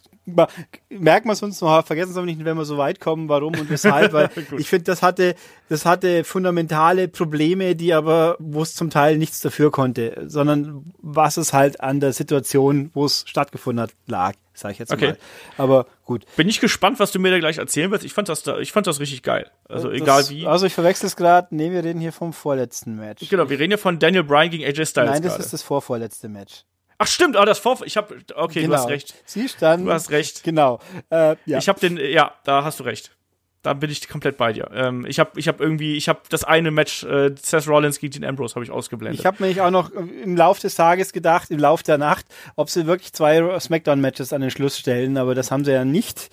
merken 0.90 1.28
wir 1.28 1.34
es 1.34 1.42
uns 1.44 1.62
noch, 1.62 1.86
vergessen 1.86 2.12
es 2.12 2.18
aber 2.18 2.26
nicht, 2.26 2.44
wenn 2.44 2.58
wir 2.58 2.66
so 2.66 2.78
weit 2.78 3.00
kommen, 3.00 3.30
warum 3.30 3.54
und 3.60 3.70
weshalb, 3.70 4.14
weil 4.14 4.30
ich 4.58 4.68
finde, 4.70 4.86
das 4.86 5.02
hatte, 5.02 5.36
das 5.70 5.86
hatte 5.86 6.24
fundamentale 6.24 7.08
Probleme, 7.08 7.76
die 7.76 7.94
aber, 7.94 8.36
wo 8.40 8.62
es 8.62 8.74
zum 8.76 8.90
Teil 8.90 9.18
nichts 9.18 9.42
dafür 9.42 9.72
konnte, 9.72 10.24
sondern 10.28 10.92
was 11.02 11.38
es 11.38 11.54
halt 11.54 11.82
an 11.82 12.00
der 12.00 12.14
Situation, 12.14 12.92
wo 12.94 13.06
es 13.06 13.24
stattgefunden 13.28 13.82
hat, 13.84 13.92
lag, 14.08 14.34
sage 14.54 14.74
ich 14.74 14.80
jetzt 14.80 14.92
Okay. 14.92 15.08
mal. 15.08 15.18
Aber 15.58 15.86
gut. 16.06 16.26
Bin 16.36 16.50
ich 16.50 16.60
gespannt, 16.60 17.00
was 17.00 17.12
du 17.12 17.20
mir 17.20 17.32
da 17.32 17.40
gleich 17.40 17.58
erzählen 17.60 17.92
wirst. 17.92 18.04
Ich 18.04 18.14
fand 18.14 18.28
das, 18.30 18.44
da, 18.44 18.58
ich 18.60 18.72
fand 18.72 18.88
das 18.88 19.00
richtig 19.00 19.24
geil. 19.24 19.50
Also 19.68 19.90
Das- 19.90 20.02
egal 20.02 20.30
wie. 20.30 20.48
Also 20.48 20.66
ich 20.66 20.74
verwechsel 20.74 21.06
es 21.08 21.16
gerade, 21.16 21.48
nee, 21.56 21.72
wir 21.72 21.84
reden 21.84 22.00
hier 22.02 22.12
vom 22.14 22.34
vorletzten 22.34 22.96
Match. 22.96 23.30
Genau, 23.30 23.50
wir 23.50 23.60
reden 23.60 23.72
ja 23.72 23.78
von 23.78 24.00
Daniel 24.00 24.24
Bryan 24.24 24.50
gegen 24.50 24.64
AJ 24.66 24.86
Styles. 24.88 25.12
Nein, 25.12 25.22
das 25.24 25.34
gerade. 25.34 25.44
ist 25.44 25.54
das 25.54 25.62
vorvorletzte 25.64 26.28
Match. 26.30 26.64
Ach 27.02 27.08
stimmt, 27.08 27.38
ah, 27.38 27.46
das 27.46 27.60
Vor 27.60 27.80
ich 27.86 27.98
habe 27.98 28.18
okay, 28.36 28.68
du 28.68 28.74
hast 28.74 28.90
recht. 28.90 29.16
Siehst 29.26 29.62
dann. 29.62 29.86
Du 29.86 29.92
hast 29.92 30.12
recht. 30.12 30.44
Genau. 30.44 30.80
Äh, 31.10 31.38
ja. 31.46 31.58
Ich 31.58 31.70
habe 31.70 31.80
den 31.80 31.98
ja, 31.98 32.34
da 32.44 32.64
hast 32.64 32.80
du 32.80 32.84
recht. 32.84 33.16
Da 33.62 33.74
bin 33.74 33.90
ich 33.90 34.08
komplett 34.08 34.38
bei 34.38 34.54
dir. 34.54 34.70
Ähm, 34.74 35.06
ich 35.06 35.20
habe 35.20 35.38
ich 35.40 35.48
habe 35.48 35.64
irgendwie 35.64 35.96
ich 35.98 36.08
habe 36.10 36.20
das 36.30 36.44
eine 36.44 36.72
Match 36.72 37.04
äh, 37.04 37.34
Seth 37.42 37.68
Rollins 37.68 38.00
gegen 38.00 38.12
Dean 38.12 38.24
Ambrose 38.30 38.56
habe 38.56 38.64
ich 38.66 38.72
ausgeblendet. 38.72 39.20
Ich 39.20 39.26
habe 39.26 39.38
nämlich 39.42 39.62
auch 39.62 39.72
noch 39.72 39.92
im 39.92 40.36
Lauf 40.36 40.60
des 40.60 40.76
Tages 40.76 41.12
gedacht, 41.14 41.52
im 41.52 41.60
Lauf 41.60 41.84
der 41.84 41.98
Nacht, 41.98 42.26
ob 42.56 42.70
sie 42.70 42.86
wirklich 42.86 43.12
zwei 43.14 43.60
Smackdown-Matches 43.60 44.32
an 44.34 44.42
den 44.42 44.52
Schluss 44.52 44.78
stellen, 44.78 45.18
aber 45.18 45.36
das 45.36 45.52
haben 45.52 45.66
sie 45.66 45.72
ja 45.72 45.84
nicht. 45.86 46.30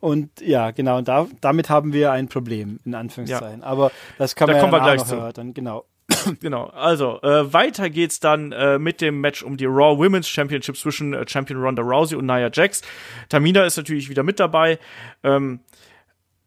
Und 0.00 0.40
ja, 0.40 0.70
genau, 0.70 0.98
und 0.98 1.08
da, 1.08 1.26
damit 1.40 1.68
haben 1.70 1.92
wir 1.92 2.12
ein 2.12 2.28
Problem, 2.28 2.78
in 2.84 2.94
Anführungszeichen. 2.94 3.64
Aber 3.64 3.90
das 4.16 4.36
kann 4.36 4.46
Da 4.46 4.54
man 4.54 4.60
kommen 4.62 4.72
ja 4.74 4.78
wir 4.78 4.84
gleich 4.84 4.98
noch 5.00 5.08
zu. 5.08 5.14
erörtern, 5.16 5.54
genau. 5.54 5.84
Genau, 6.40 6.66
also 6.66 7.20
äh, 7.22 7.52
weiter 7.52 7.90
geht's 7.90 8.20
dann 8.20 8.52
äh, 8.52 8.78
mit 8.78 9.00
dem 9.00 9.20
Match 9.20 9.42
um 9.42 9.56
die 9.56 9.66
Raw 9.66 9.98
Women's 9.98 10.28
Championship 10.28 10.76
zwischen 10.76 11.14
äh, 11.14 11.26
Champion 11.28 11.60
Ronda 11.60 11.82
Rousey 11.82 12.16
und 12.16 12.26
Nia 12.26 12.50
Jax. 12.52 12.82
Tamina 13.28 13.64
ist 13.64 13.76
natürlich 13.76 14.08
wieder 14.08 14.22
mit 14.22 14.40
dabei. 14.40 14.78
Ähm, 15.22 15.60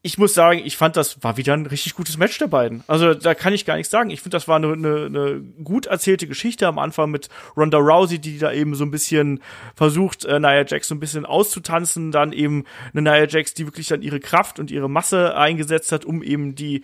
ich 0.04 0.18
muss 0.18 0.34
sagen, 0.34 0.62
ich 0.64 0.78
fand, 0.78 0.98
das 0.98 1.24
war 1.24 1.38
wieder 1.38 1.54
ein 1.54 1.68
richtig 1.68 1.94
gutes 1.94 2.18
Match 2.18 2.38
der 2.40 2.48
beiden. 2.48 2.84
Also 2.88 3.14
da 3.14 3.36
kann 3.36 3.54
ich 3.54 3.66
gar 3.66 3.76
nichts 3.76 3.92
sagen. 3.92 4.10
Ich 4.10 4.22
finde, 4.22 4.36
das 4.36 4.48
war 4.48 4.56
eine, 4.56 4.74
eine, 4.74 5.06
eine 5.06 5.42
gut 5.64 5.86
erzählte 5.86 6.26
Geschichte 6.26 6.66
am 6.66 6.80
Anfang 6.80 7.12
mit 7.12 7.30
Ronda 7.56 7.78
Rousey, 7.78 8.18
die 8.18 8.40
da 8.40 8.52
eben 8.52 8.74
so 8.74 8.84
ein 8.84 8.90
bisschen 8.90 9.42
versucht, 9.76 10.26
äh, 10.26 10.40
Nia 10.40 10.66
Jax 10.66 10.88
so 10.88 10.96
ein 10.96 11.00
bisschen 11.00 11.26
auszutanzen. 11.28 12.12
Dann 12.12 12.34
eben 12.34 12.64
eine 12.94 13.04
Nia 13.04 13.28
Jax, 13.28 13.54
die 13.54 13.68
wirklich 13.68 13.90
dann 13.90 14.02
ihre 14.02 14.20
Kraft 14.20 14.58
und 14.58 14.72
ihre 14.72 14.90
Masse 14.90 15.36
eingesetzt 15.36 15.92
hat, 15.92 16.04
um 16.04 16.24
eben 16.24 16.56
die 16.56 16.82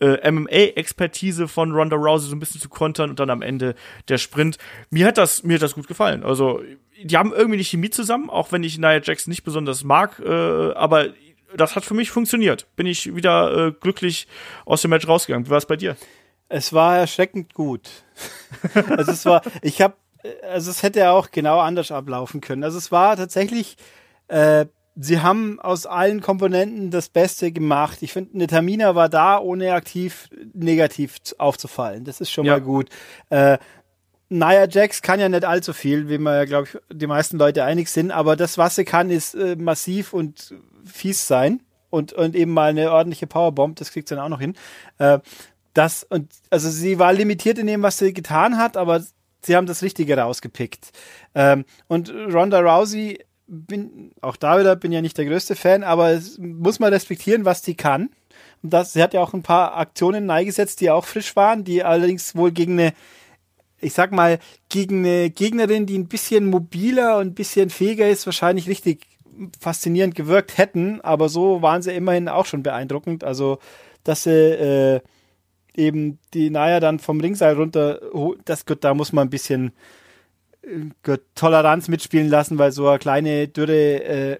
äh, 0.00 0.30
MMA-Expertise 0.30 1.48
von 1.48 1.72
Ronda 1.72 1.96
Rousey 1.96 2.28
so 2.28 2.36
ein 2.36 2.40
bisschen 2.40 2.60
zu 2.60 2.68
kontern 2.68 3.10
und 3.10 3.20
dann 3.20 3.30
am 3.30 3.42
Ende 3.42 3.74
der 4.08 4.18
Sprint. 4.18 4.58
Mir 4.90 5.06
hat 5.06 5.18
das, 5.18 5.42
mir 5.42 5.54
hat 5.54 5.62
das 5.62 5.74
gut 5.74 5.88
gefallen. 5.88 6.22
Also, 6.22 6.60
die 7.02 7.16
haben 7.16 7.32
irgendwie 7.32 7.54
eine 7.54 7.64
Chemie 7.64 7.90
zusammen, 7.90 8.30
auch 8.30 8.52
wenn 8.52 8.62
ich 8.62 8.78
Nia 8.78 9.00
Jax 9.00 9.26
nicht 9.26 9.44
besonders 9.44 9.84
mag, 9.84 10.20
äh, 10.20 10.72
aber 10.72 11.08
das 11.56 11.76
hat 11.76 11.84
für 11.84 11.94
mich 11.94 12.10
funktioniert. 12.10 12.66
Bin 12.76 12.86
ich 12.86 13.14
wieder 13.14 13.68
äh, 13.68 13.72
glücklich 13.72 14.26
aus 14.64 14.82
dem 14.82 14.90
Match 14.90 15.08
rausgegangen. 15.08 15.46
Wie 15.46 15.50
war 15.50 15.58
es 15.58 15.66
bei 15.66 15.76
dir? 15.76 15.96
Es 16.48 16.72
war 16.72 16.96
erschreckend 16.96 17.54
gut. 17.54 17.88
also 18.74 19.12
es 19.12 19.24
war, 19.26 19.42
ich 19.62 19.80
habe, 19.80 19.94
also 20.42 20.70
es 20.70 20.82
hätte 20.82 21.10
auch 21.10 21.30
genau 21.30 21.60
anders 21.60 21.90
ablaufen 21.90 22.40
können. 22.40 22.64
Also 22.64 22.78
es 22.78 22.90
war 22.92 23.16
tatsächlich, 23.16 23.76
äh, 24.28 24.66
sie 25.00 25.20
haben 25.20 25.60
aus 25.60 25.86
allen 25.86 26.20
Komponenten 26.20 26.90
das 26.90 27.08
Beste 27.08 27.52
gemacht. 27.52 27.98
Ich 28.02 28.12
finde, 28.12 28.34
eine 28.34 28.46
Tamina 28.48 28.94
war 28.94 29.08
da, 29.08 29.38
ohne 29.38 29.72
aktiv 29.72 30.28
negativ 30.54 31.16
aufzufallen. 31.38 32.04
Das 32.04 32.20
ist 32.20 32.30
schon 32.30 32.44
Ja. 32.44 32.54
mal 32.54 32.60
gut. 32.60 32.88
Äh, 33.30 33.58
Nia 34.30 34.68
Jax 34.68 35.00
kann 35.00 35.20
ja 35.20 35.28
nicht 35.28 35.44
allzu 35.44 35.72
viel, 35.72 36.08
wie 36.08 36.18
man 36.18 36.34
ja, 36.34 36.44
glaube 36.44 36.68
ich, 36.70 36.78
die 36.92 37.06
meisten 37.06 37.38
Leute 37.38 37.64
einig 37.64 37.88
sind, 37.88 38.10
aber 38.10 38.36
das, 38.36 38.58
was 38.58 38.74
sie 38.74 38.84
kann, 38.84 39.08
ist 39.08 39.34
äh, 39.34 39.56
massiv 39.56 40.12
und 40.12 40.54
fies 40.84 41.26
sein 41.26 41.62
und, 41.90 42.12
und 42.12 42.36
eben 42.36 42.52
mal 42.52 42.70
eine 42.70 42.92
ordentliche 42.92 43.26
Powerbomb, 43.26 43.76
das 43.76 43.90
kriegt 43.92 44.08
sie 44.08 44.16
dann 44.16 44.24
auch 44.24 44.28
noch 44.28 44.40
hin. 44.40 44.54
Äh, 44.98 45.20
das 45.72 46.02
und 46.02 46.30
also 46.50 46.68
sie 46.68 46.98
war 46.98 47.12
limitiert 47.12 47.56
in 47.58 47.66
dem, 47.68 47.82
was 47.82 47.98
sie 47.98 48.12
getan 48.12 48.58
hat, 48.58 48.76
aber 48.76 49.02
sie 49.42 49.56
haben 49.56 49.66
das 49.66 49.82
Richtige 49.82 50.18
rausgepickt. 50.18 50.90
Ähm, 51.34 51.64
und 51.86 52.10
Ronda 52.10 52.58
Rousey 52.60 53.20
bin 53.48 54.12
auch 54.20 54.36
da 54.36 54.60
wieder 54.60 54.76
bin 54.76 54.92
ja 54.92 55.00
nicht 55.00 55.18
der 55.18 55.24
größte 55.24 55.56
Fan, 55.56 55.82
aber 55.82 56.10
es 56.10 56.38
muss 56.38 56.78
man 56.78 56.92
respektieren, 56.92 57.44
was 57.44 57.64
sie 57.64 57.74
kann. 57.74 58.10
Und 58.62 58.72
das, 58.72 58.92
sie 58.92 59.02
hat 59.02 59.14
ja 59.14 59.20
auch 59.20 59.34
ein 59.34 59.42
paar 59.42 59.76
Aktionen 59.76 60.30
eingesetzt, 60.30 60.80
die 60.80 60.90
auch 60.90 61.04
frisch 61.04 61.34
waren, 61.34 61.64
die 61.64 61.82
allerdings 61.82 62.36
wohl 62.36 62.52
gegen 62.52 62.78
eine 62.78 62.92
ich 63.80 63.92
sag 63.92 64.12
mal, 64.12 64.38
gegen 64.68 65.04
eine 65.04 65.30
Gegnerin, 65.30 65.86
die 65.86 65.96
ein 65.98 66.08
bisschen 66.08 66.46
mobiler 66.46 67.18
und 67.18 67.28
ein 67.28 67.34
bisschen 67.34 67.70
fähiger 67.70 68.08
ist, 68.08 68.26
wahrscheinlich 68.26 68.68
richtig 68.68 69.06
faszinierend 69.60 70.14
gewirkt 70.14 70.58
hätten, 70.58 71.00
aber 71.00 71.28
so 71.28 71.62
waren 71.62 71.82
sie 71.82 71.92
immerhin 71.92 72.28
auch 72.28 72.46
schon 72.46 72.62
beeindruckend. 72.62 73.22
Also, 73.22 73.58
dass 74.02 74.24
sie 74.24 74.30
äh, 74.30 75.00
eben 75.76 76.18
die 76.34 76.50
Naya 76.50 76.80
dann 76.80 76.98
vom 76.98 77.20
Ringseil 77.20 77.54
runter, 77.54 78.00
das 78.44 78.66
gut, 78.66 78.82
da 78.82 78.94
muss 78.94 79.12
man 79.12 79.28
ein 79.28 79.30
bisschen 79.30 79.72
Toleranz 81.34 81.88
mitspielen 81.88 82.28
lassen, 82.28 82.58
weil 82.58 82.72
so 82.72 82.88
eine 82.88 82.98
kleine, 82.98 83.48
dürre, 83.48 84.02
äh, 84.04 84.38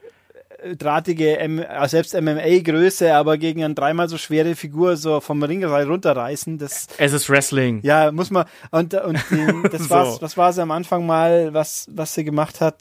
drahtige, 0.77 1.39
M 1.39 1.59
äh, 1.61 1.89
selbst 1.89 2.15
MMA-Größe, 2.15 3.15
aber 3.15 3.39
gegen 3.39 3.63
eine 3.63 3.75
dreimal 3.75 4.09
so 4.09 4.19
schwere 4.19 4.57
Figur 4.57 4.97
so 4.97 5.21
vom 5.21 5.43
Ringseil 5.43 5.87
runterreißen, 5.87 6.59
das 6.59 6.89
Es 6.99 7.13
ist 7.13 7.31
Wrestling. 7.31 7.81
ja, 7.83 8.11
muss 8.11 8.31
man. 8.31 8.47
Und, 8.71 8.95
und 8.95 9.19
den, 9.31 9.63
das 9.71 9.85
So. 9.85 9.91
war's, 9.91 10.23
was 10.23 10.37
war 10.37 10.53
sie 10.53 10.63
am 10.63 10.71
Anfang 10.71 11.07
mal, 11.07 11.55
was, 11.55 11.87
was 11.91 12.15
sie 12.15 12.25
gemacht 12.25 12.61
hat? 12.61 12.77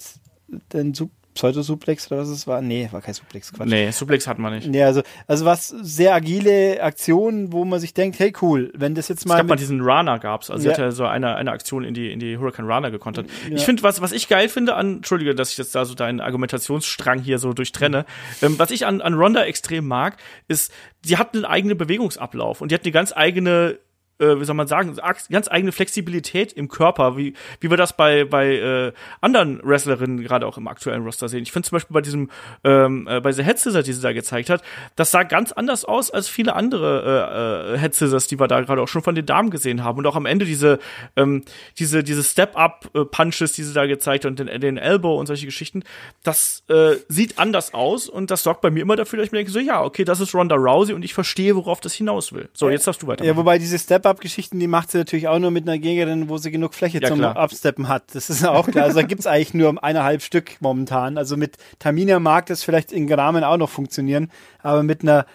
Den 0.73 0.93
Sup 0.93 1.11
Pseudo-Suplex 1.38 2.11
oder 2.11 2.21
was 2.21 2.29
es 2.29 2.47
war? 2.47 2.61
Nee, 2.61 2.89
war 2.91 3.01
kein 3.01 3.13
Suplex, 3.13 3.53
Quatsch. 3.53 3.67
Nee, 3.69 3.91
Suplex 3.91 4.27
hat 4.27 4.39
man 4.39 4.53
nicht. 4.55 4.67
Nee, 4.67 4.83
also, 4.83 5.01
also 5.27 5.45
was 5.45 5.67
sehr 5.67 6.13
agile 6.13 6.81
Aktionen, 6.81 7.53
wo 7.53 7.63
man 7.63 7.79
sich 7.79 7.93
denkt, 7.93 8.19
hey 8.19 8.33
cool, 8.41 8.71
wenn 8.75 8.95
das 8.95 9.07
jetzt 9.07 9.19
Es 9.19 9.25
mal. 9.25 9.38
gab 9.38 9.47
mal 9.47 9.55
diesen 9.55 9.81
Rana 9.81 10.17
gab's, 10.17 10.49
also 10.49 10.65
Ja. 10.65 10.73
hat 10.73 10.79
ja 10.79 10.91
so 10.91 11.05
eine, 11.05 11.35
eine 11.35 11.51
Aktion 11.51 11.83
in 11.83 11.93
die 11.93 12.11
in 12.11 12.19
die 12.19 12.38
Hurricane 12.38 12.65
Rana 12.67 12.89
gekontert. 12.89 13.27
Ich 13.51 13.63
finde 13.65 13.83
was 13.83 14.01
was 14.01 14.11
ich 14.11 14.27
geil 14.27 14.49
finde 14.49 14.73
an 14.75 14.97
Entschuldige, 14.97 15.35
dass 15.35 15.51
ich 15.51 15.57
jetzt 15.57 15.75
da 15.75 15.85
so 15.85 15.93
deinen 15.95 16.19
Argumentationsstrang 16.19 17.19
hier 17.19 17.39
so 17.39 17.53
durchtrenne. 17.53 18.05
Ähm, 18.41 18.57
was 18.57 18.71
ich 18.71 18.85
an 18.85 19.01
an 19.01 19.13
Ronda 19.13 19.43
extrem 19.45 19.88
mag, 19.88 20.17
ist 20.47 20.71
sie 21.03 21.17
hat 21.17 21.33
einen 21.35 21.45
eigenen 21.45 21.77
Bewegungsablauf 21.77 22.61
und 22.61 22.71
die 22.71 22.75
hat 22.75 22.83
eine 22.83 22.91
ganz 22.91 23.13
eigene 23.15 23.77
äh, 24.20 24.39
wie 24.39 24.45
soll 24.45 24.55
man 24.55 24.68
sagen, 24.68 24.95
ganz 25.30 25.47
eigene 25.47 25.72
Flexibilität 25.72 26.53
im 26.53 26.68
Körper, 26.68 27.18
wie, 27.18 27.34
wie 27.59 27.70
wir 27.70 27.78
das 27.78 27.95
bei, 27.95 28.26
bei 28.26 28.55
äh, 28.55 28.93
anderen 29.22 29.59
Wrestlerinnen 29.63 30.22
gerade 30.22 30.45
auch 30.45 30.57
im 30.57 30.68
aktuellen 30.68 31.03
Roster 31.03 31.30
sehen. 31.30 31.43
Ich 31.43 31.51
finde 31.51 31.68
zum 31.68 31.76
Beispiel 31.76 31.93
bei 31.93 32.01
diesem, 32.01 32.30
ähm, 32.63 33.07
äh, 33.09 33.20
bei 33.22 33.30
dieser 33.30 33.43
Head 33.43 33.59
Scissors, 33.59 33.86
die 33.86 33.93
sie 33.93 34.01
da 34.01 34.13
gezeigt 34.13 34.49
hat, 34.49 34.61
das 34.95 35.11
sah 35.11 35.24
ganz 35.24 35.51
anders 35.51 35.86
aus 35.86 36.11
als 36.11 36.28
viele 36.28 36.55
andere 36.55 37.74
äh, 37.74 37.76
äh, 37.76 37.80
Head 37.80 37.95
Scissors, 37.95 38.28
die 38.28 38.39
wir 38.39 38.47
da 38.47 38.61
gerade 38.61 38.82
auch 38.82 38.88
schon 38.88 39.03
von 39.03 39.15
den 39.15 39.26
Damen 39.26 39.49
gesehen 39.49 39.84
haben. 39.84 39.99
Und 39.99 40.07
auch 40.07 40.15
am 40.15 40.26
Ende 40.26 40.45
diese, 40.45 40.80
ähm, 41.15 41.43
diese, 41.78 42.03
diese 42.03 42.24
Step-Up-Punches, 42.24 43.53
die 43.53 43.63
sie 43.63 43.74
da 43.74 43.86
gezeigt 43.86 44.26
hat 44.26 44.32
und 44.32 44.39
den, 44.39 44.61
den 44.61 44.78
Elbow 44.78 45.20
und 45.20 45.28
solche 45.28 45.45
Geschichten, 45.45 45.84
das 46.24 46.63
äh, 46.70 46.95
sieht 47.07 47.39
anders 47.39 47.74
aus 47.74 48.09
und 48.09 48.32
das 48.32 48.43
sorgt 48.43 48.61
bei 48.61 48.72
mir 48.72 48.82
immer 48.82 48.95
dafür, 48.95 49.18
dass 49.18 49.28
ich 49.28 49.32
mir 49.32 49.39
denke, 49.39 49.51
so 49.51 49.59
ja, 49.59 49.84
okay, 49.84 50.03
das 50.03 50.20
ist 50.20 50.34
Ronda 50.34 50.55
Rousey 50.55 50.93
und 50.93 51.03
ich 51.03 51.13
verstehe, 51.13 51.55
worauf 51.55 51.80
das 51.80 51.93
hinaus 51.93 52.34
will. 52.34 52.49
So, 52.53 52.70
jetzt 52.70 52.88
darfst 52.88 53.01
du 53.03 53.07
weiter. 53.07 53.26
ja, 53.26 53.36
wobei 53.36 53.57
diese 53.57 53.78
Step-Up-Geschichten, 54.07 54.59
die 54.59 54.67
macht 54.67 54.91
sie 54.91 54.97
natürlich 54.97 55.27
auch 55.27 55.39
nur 55.39 55.51
mit 55.51 55.67
einer 55.67 55.77
Gegnerin, 55.77 56.29
wo 56.29 56.37
sie 56.37 56.49
genug 56.51 56.73
Fläche 56.73 56.99
Ja, 57.01 57.09
zum 57.09 57.19
klar. 57.19 57.35
Absteppen 57.35 57.87
hat. 57.87 58.03
Das 58.13 58.29
ist 58.29 58.45
auch 58.45 58.67
klar. 58.69 58.85
Also 58.85 59.01
da 59.01 59.05
gibt's 59.05 59.27
eigentlich 59.27 59.53
nur 59.53 59.83
eineinhalb 59.83 60.21
Stück 60.21 60.55
momentan. 60.61 61.17
Also 61.17 61.35
mit 61.35 61.57
Tamina 61.79 62.19
mag 62.19 62.45
das 62.45 62.63
vielleicht 62.63 62.91
in 62.91 63.11
Rahmen 63.11 63.43
auch 63.43 63.57
noch 63.57 63.69
funktionieren, 63.69 64.31
aber 64.61 64.83
mit 64.83 65.01
einer, 65.01 65.25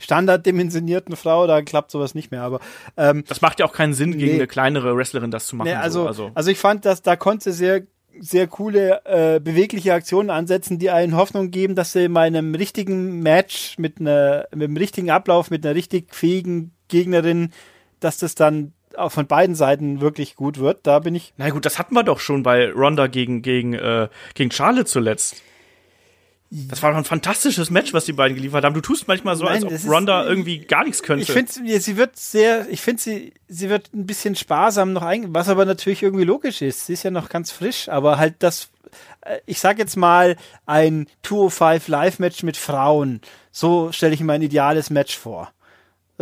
standarddimensionierten 0.00 1.14
Frau, 1.14 1.46
da 1.46 1.62
klappt 1.62 1.92
sowas 1.92 2.16
nicht 2.16 2.32
mehr. 2.32 2.42
Aber 2.42 2.58
ähm, 2.96 3.22
Das 3.28 3.40
macht 3.40 3.60
ja 3.60 3.66
auch 3.66 3.72
keinen 3.72 3.94
Sinn, 3.94 4.18
gegen 4.18 4.32
Nee. 4.32 4.34
eine 4.34 4.46
kleinere 4.48 4.96
Wrestlerin 4.96 5.30
das 5.30 5.46
zu 5.46 5.54
machen. 5.54 5.68
Nee, 5.68 5.74
also, 5.74 6.02
so. 6.02 6.08
also, 6.08 6.30
also. 6.34 6.50
ich 6.50 6.58
fand, 6.58 6.84
dass 6.84 7.00
da 7.00 7.14
konnte 7.14 7.52
sie 7.52 7.56
sehr, 7.56 7.82
sehr 8.18 8.48
coole, 8.48 9.00
äh, 9.04 9.38
bewegliche 9.38 9.94
Aktionen 9.94 10.30
ansetzen, 10.30 10.80
die 10.80 10.90
einen 10.90 11.16
Hoffnung 11.16 11.52
geben, 11.52 11.76
dass 11.76 11.92
sie 11.92 12.06
in 12.06 12.16
einem 12.16 12.56
richtigen 12.56 13.20
Match 13.20 13.78
mit, 13.78 14.00
einer, 14.00 14.46
mit 14.52 14.64
einem 14.68 14.76
richtigen 14.76 15.10
Ablauf, 15.10 15.50
mit 15.50 15.64
einer 15.64 15.76
richtig 15.76 16.12
fähigen 16.12 16.72
Gegnerin, 16.92 17.50
dass 18.00 18.18
das 18.18 18.34
dann 18.36 18.72
auch 18.96 19.10
von 19.10 19.26
beiden 19.26 19.54
Seiten 19.56 20.00
wirklich 20.00 20.36
gut 20.36 20.58
wird. 20.58 20.80
Da 20.86 20.98
bin 21.00 21.14
ich. 21.14 21.32
Na 21.38 21.48
gut, 21.50 21.64
das 21.64 21.78
hatten 21.78 21.94
wir 21.94 22.02
doch 22.04 22.20
schon 22.20 22.42
bei 22.42 22.70
Ronda 22.70 23.06
gegen, 23.08 23.42
gegen, 23.42 23.72
äh, 23.72 24.08
gegen 24.34 24.50
Charlotte 24.52 24.84
zuletzt. 24.84 25.36
Das 26.50 26.82
war 26.82 26.90
doch 26.90 26.98
ein 26.98 27.04
fantastisches 27.04 27.70
Match, 27.70 27.94
was 27.94 28.04
die 28.04 28.12
beiden 28.12 28.36
geliefert 28.36 28.62
haben. 28.62 28.74
Du 28.74 28.82
tust 28.82 29.08
manchmal 29.08 29.36
so, 29.36 29.44
Nein, 29.44 29.54
als 29.54 29.64
ob 29.64 29.70
das 29.70 29.84
ist- 29.84 29.90
Ronda 29.90 30.26
irgendwie 30.26 30.58
gar 30.58 30.84
nichts 30.84 31.02
könnte. 31.02 31.22
Ich 31.22 31.32
finde, 31.32 31.80
sie 31.80 31.96
wird 31.96 32.18
sehr, 32.18 32.68
ich 32.68 32.82
finde 32.82 33.00
sie, 33.02 33.32
sie 33.48 33.70
wird 33.70 33.88
ein 33.94 34.04
bisschen 34.04 34.36
sparsam 34.36 34.92
noch 34.92 35.00
ein, 35.02 35.34
was 35.34 35.48
aber 35.48 35.64
natürlich 35.64 36.02
irgendwie 36.02 36.24
logisch 36.24 36.60
ist. 36.60 36.84
Sie 36.86 36.92
ist 36.92 37.04
ja 37.04 37.10
noch 37.10 37.30
ganz 37.30 37.50
frisch, 37.50 37.88
aber 37.88 38.18
halt 38.18 38.34
das, 38.40 38.68
äh, 39.22 39.38
ich 39.46 39.60
sag 39.60 39.78
jetzt 39.78 39.96
mal, 39.96 40.36
ein 40.66 41.06
205 41.22 41.88
Live-Match 41.88 42.42
mit 42.42 42.58
Frauen. 42.58 43.22
So 43.50 43.90
stelle 43.92 44.12
ich 44.12 44.20
mir 44.20 44.34
ein 44.34 44.42
ideales 44.42 44.90
Match 44.90 45.16
vor. 45.16 45.50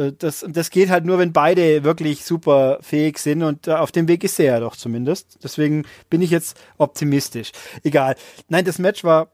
Äh, 0.00 0.12
das, 0.18 0.44
das 0.48 0.70
geht 0.70 0.90
halt 0.90 1.04
nur, 1.04 1.18
wenn 1.18 1.32
beide 1.32 1.84
wirklich 1.84 2.24
super 2.24 2.78
fähig 2.80 3.18
sind 3.18 3.42
und 3.42 3.68
äh, 3.68 3.72
auf 3.72 3.92
dem 3.92 4.08
Weg 4.08 4.24
ist 4.24 4.38
er 4.40 4.46
ja 4.46 4.60
doch 4.60 4.76
zumindest. 4.76 5.38
Deswegen 5.42 5.84
bin 6.08 6.22
ich 6.22 6.30
jetzt 6.30 6.58
optimistisch. 6.78 7.52
Egal. 7.84 8.16
Nein, 8.48 8.64
das 8.64 8.78
Match 8.78 9.04
war 9.04 9.28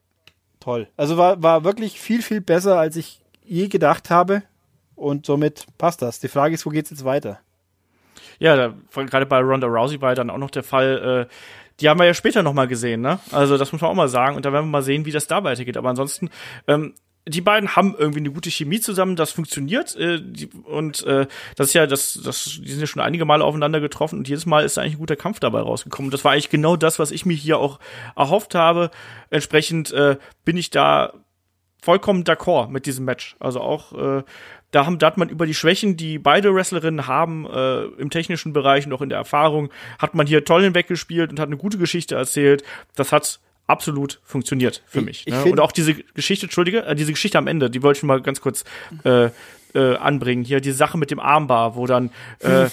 toll. 0.61 0.89
Also 0.97 1.17
war, 1.17 1.43
war 1.43 1.65
wirklich 1.65 2.01
viel, 2.01 2.23
viel 2.23 2.41
besser, 2.41 2.79
als 2.79 2.97
ich 2.97 3.21
je 3.45 3.69
gedacht 3.69 4.11
habe. 4.11 4.43
Und 4.95 5.27
somit 5.27 5.67
passt 5.77 6.01
das. 6.01 6.21
Die 6.21 6.29
Frage 6.29 6.55
ist, 6.55 6.65
wo 6.65 6.71
geht's 6.71 6.91
jetzt 6.91 7.05
weiter? 7.05 7.39
Ja, 8.39 8.57
da, 8.57 8.75
gerade 9.05 9.27
bei 9.27 9.41
Ronda 9.41 9.67
Rousey 9.67 10.01
war 10.01 10.15
dann 10.15 10.31
auch 10.31 10.39
noch 10.39 10.51
der 10.51 10.63
Fall, 10.63 11.29
äh, 11.29 11.33
die 11.81 11.89
haben 11.89 12.01
wir 12.01 12.07
ja 12.07 12.15
später 12.15 12.43
nochmal 12.43 12.67
gesehen, 12.67 13.03
ne? 13.03 13.19
Also 13.31 13.59
das 13.59 13.73
muss 13.73 13.83
man 13.83 13.91
auch 13.91 13.95
mal 13.95 14.09
sagen. 14.09 14.37
Und 14.37 14.47
da 14.47 14.53
werden 14.53 14.67
wir 14.67 14.71
mal 14.71 14.83
sehen, 14.83 15.05
wie 15.05 15.13
das 15.13 15.27
da 15.27 15.45
weitergeht. 15.45 15.77
Aber 15.77 15.91
ansonsten, 15.91 16.31
ähm, 16.67 16.95
die 17.29 17.41
beiden 17.41 17.75
haben 17.75 17.95
irgendwie 17.99 18.21
eine 18.21 18.31
gute 18.31 18.51
Chemie 18.51 18.81
zusammen, 18.81 19.17
das 19.17 19.33
funktioniert 19.33 19.97
äh, 19.97 20.21
die, 20.23 20.49
und 20.65 21.05
äh, 21.05 21.27
das 21.57 21.69
ist 21.69 21.75
ja 21.75 21.87
das 21.87 22.21
das 22.25 22.61
die 22.63 22.71
sind 22.71 22.81
ja 22.81 22.87
schon 22.87 23.03
einige 23.03 23.25
Male 23.25 23.45
aufeinander 23.45 23.81
getroffen 23.81 24.19
und 24.19 24.29
jedes 24.29 24.47
Mal 24.47 24.65
ist 24.65 24.79
eigentlich 24.79 24.95
ein 24.95 25.01
guter 25.01 25.17
Kampf 25.17 25.41
dabei 25.41 25.61
rausgekommen. 25.61 26.11
Das 26.11 26.25
war 26.25 26.33
eigentlich 26.33 26.51
genau 26.51 26.77
das, 26.77 26.99
was 26.99 27.11
ich 27.11 27.27
mir 27.27 27.35
hier 27.35 27.59
auch 27.59 27.81
erhofft 28.15 28.55
habe. 28.55 28.91
Entsprechend 29.31 29.93
äh, 29.93 30.17
bin 30.45 30.57
ich 30.57 30.71
da 30.71 31.15
vollkommen 31.83 32.25
d'accord 32.25 32.69
mit 32.69 32.87
diesem 32.87 33.05
Match. 33.05 33.37
Also 33.41 33.61
auch 33.61 33.93
äh, 33.93 34.23
da, 34.71 34.87
haben, 34.87 34.99
da 34.99 35.07
hat 35.07 35.19
man 35.19 35.29
über 35.29 35.47
die 35.47 35.55
Schwächen, 35.55 35.97
die 35.97 36.19
beide 36.19 36.55
Wrestlerinnen 36.55 37.07
haben, 37.07 37.47
äh, 37.47 37.85
im 37.85 38.11
technischen 38.11 38.53
Bereich 38.53 38.87
und 38.87 38.93
auch 38.93 39.03
in 39.03 39.09
der 39.09 39.19
Erfahrung, 39.19 39.71
hat 39.99 40.15
man 40.15 40.27
hier 40.27 40.45
toll 40.45 40.63
hinweggespielt 40.63 41.31
und 41.31 41.41
hat 41.41 41.47
eine 41.47 41.57
gute 41.57 41.79
Geschichte 41.79 42.15
erzählt. 42.15 42.63
Das 42.95 43.13
hat 43.13 43.41
absolut 43.67 44.21
funktioniert 44.25 44.83
für 44.87 45.03
mich. 45.03 45.27
ich 45.27 45.35
ne? 45.35 45.45
Und 45.45 45.61
auch 45.61 45.73
diese 45.73 45.95
Geschichte, 45.95 46.47
Entschuldige, 46.47 46.85
äh, 46.85 46.95
diese 46.95 47.13
Geschichte 47.13 47.39
am 47.39 47.47
Ende, 47.47 47.71
die 47.71 47.83
wollte 47.83 47.99
ich 47.99 48.03
mal 48.05 48.21
ganz 48.21 48.41
kurz 48.41 48.65
äh, 49.05 49.31
äh, 49.75 49.97
anbringen. 49.97 50.45
Hier 50.45 50.61
die 50.61 50.73
Sache 50.73 50.99
mit 50.99 51.11
dem 51.11 51.21
Armbar, 51.21 51.77
wo 51.77 51.87
dann 51.87 52.11
äh, 52.41 52.65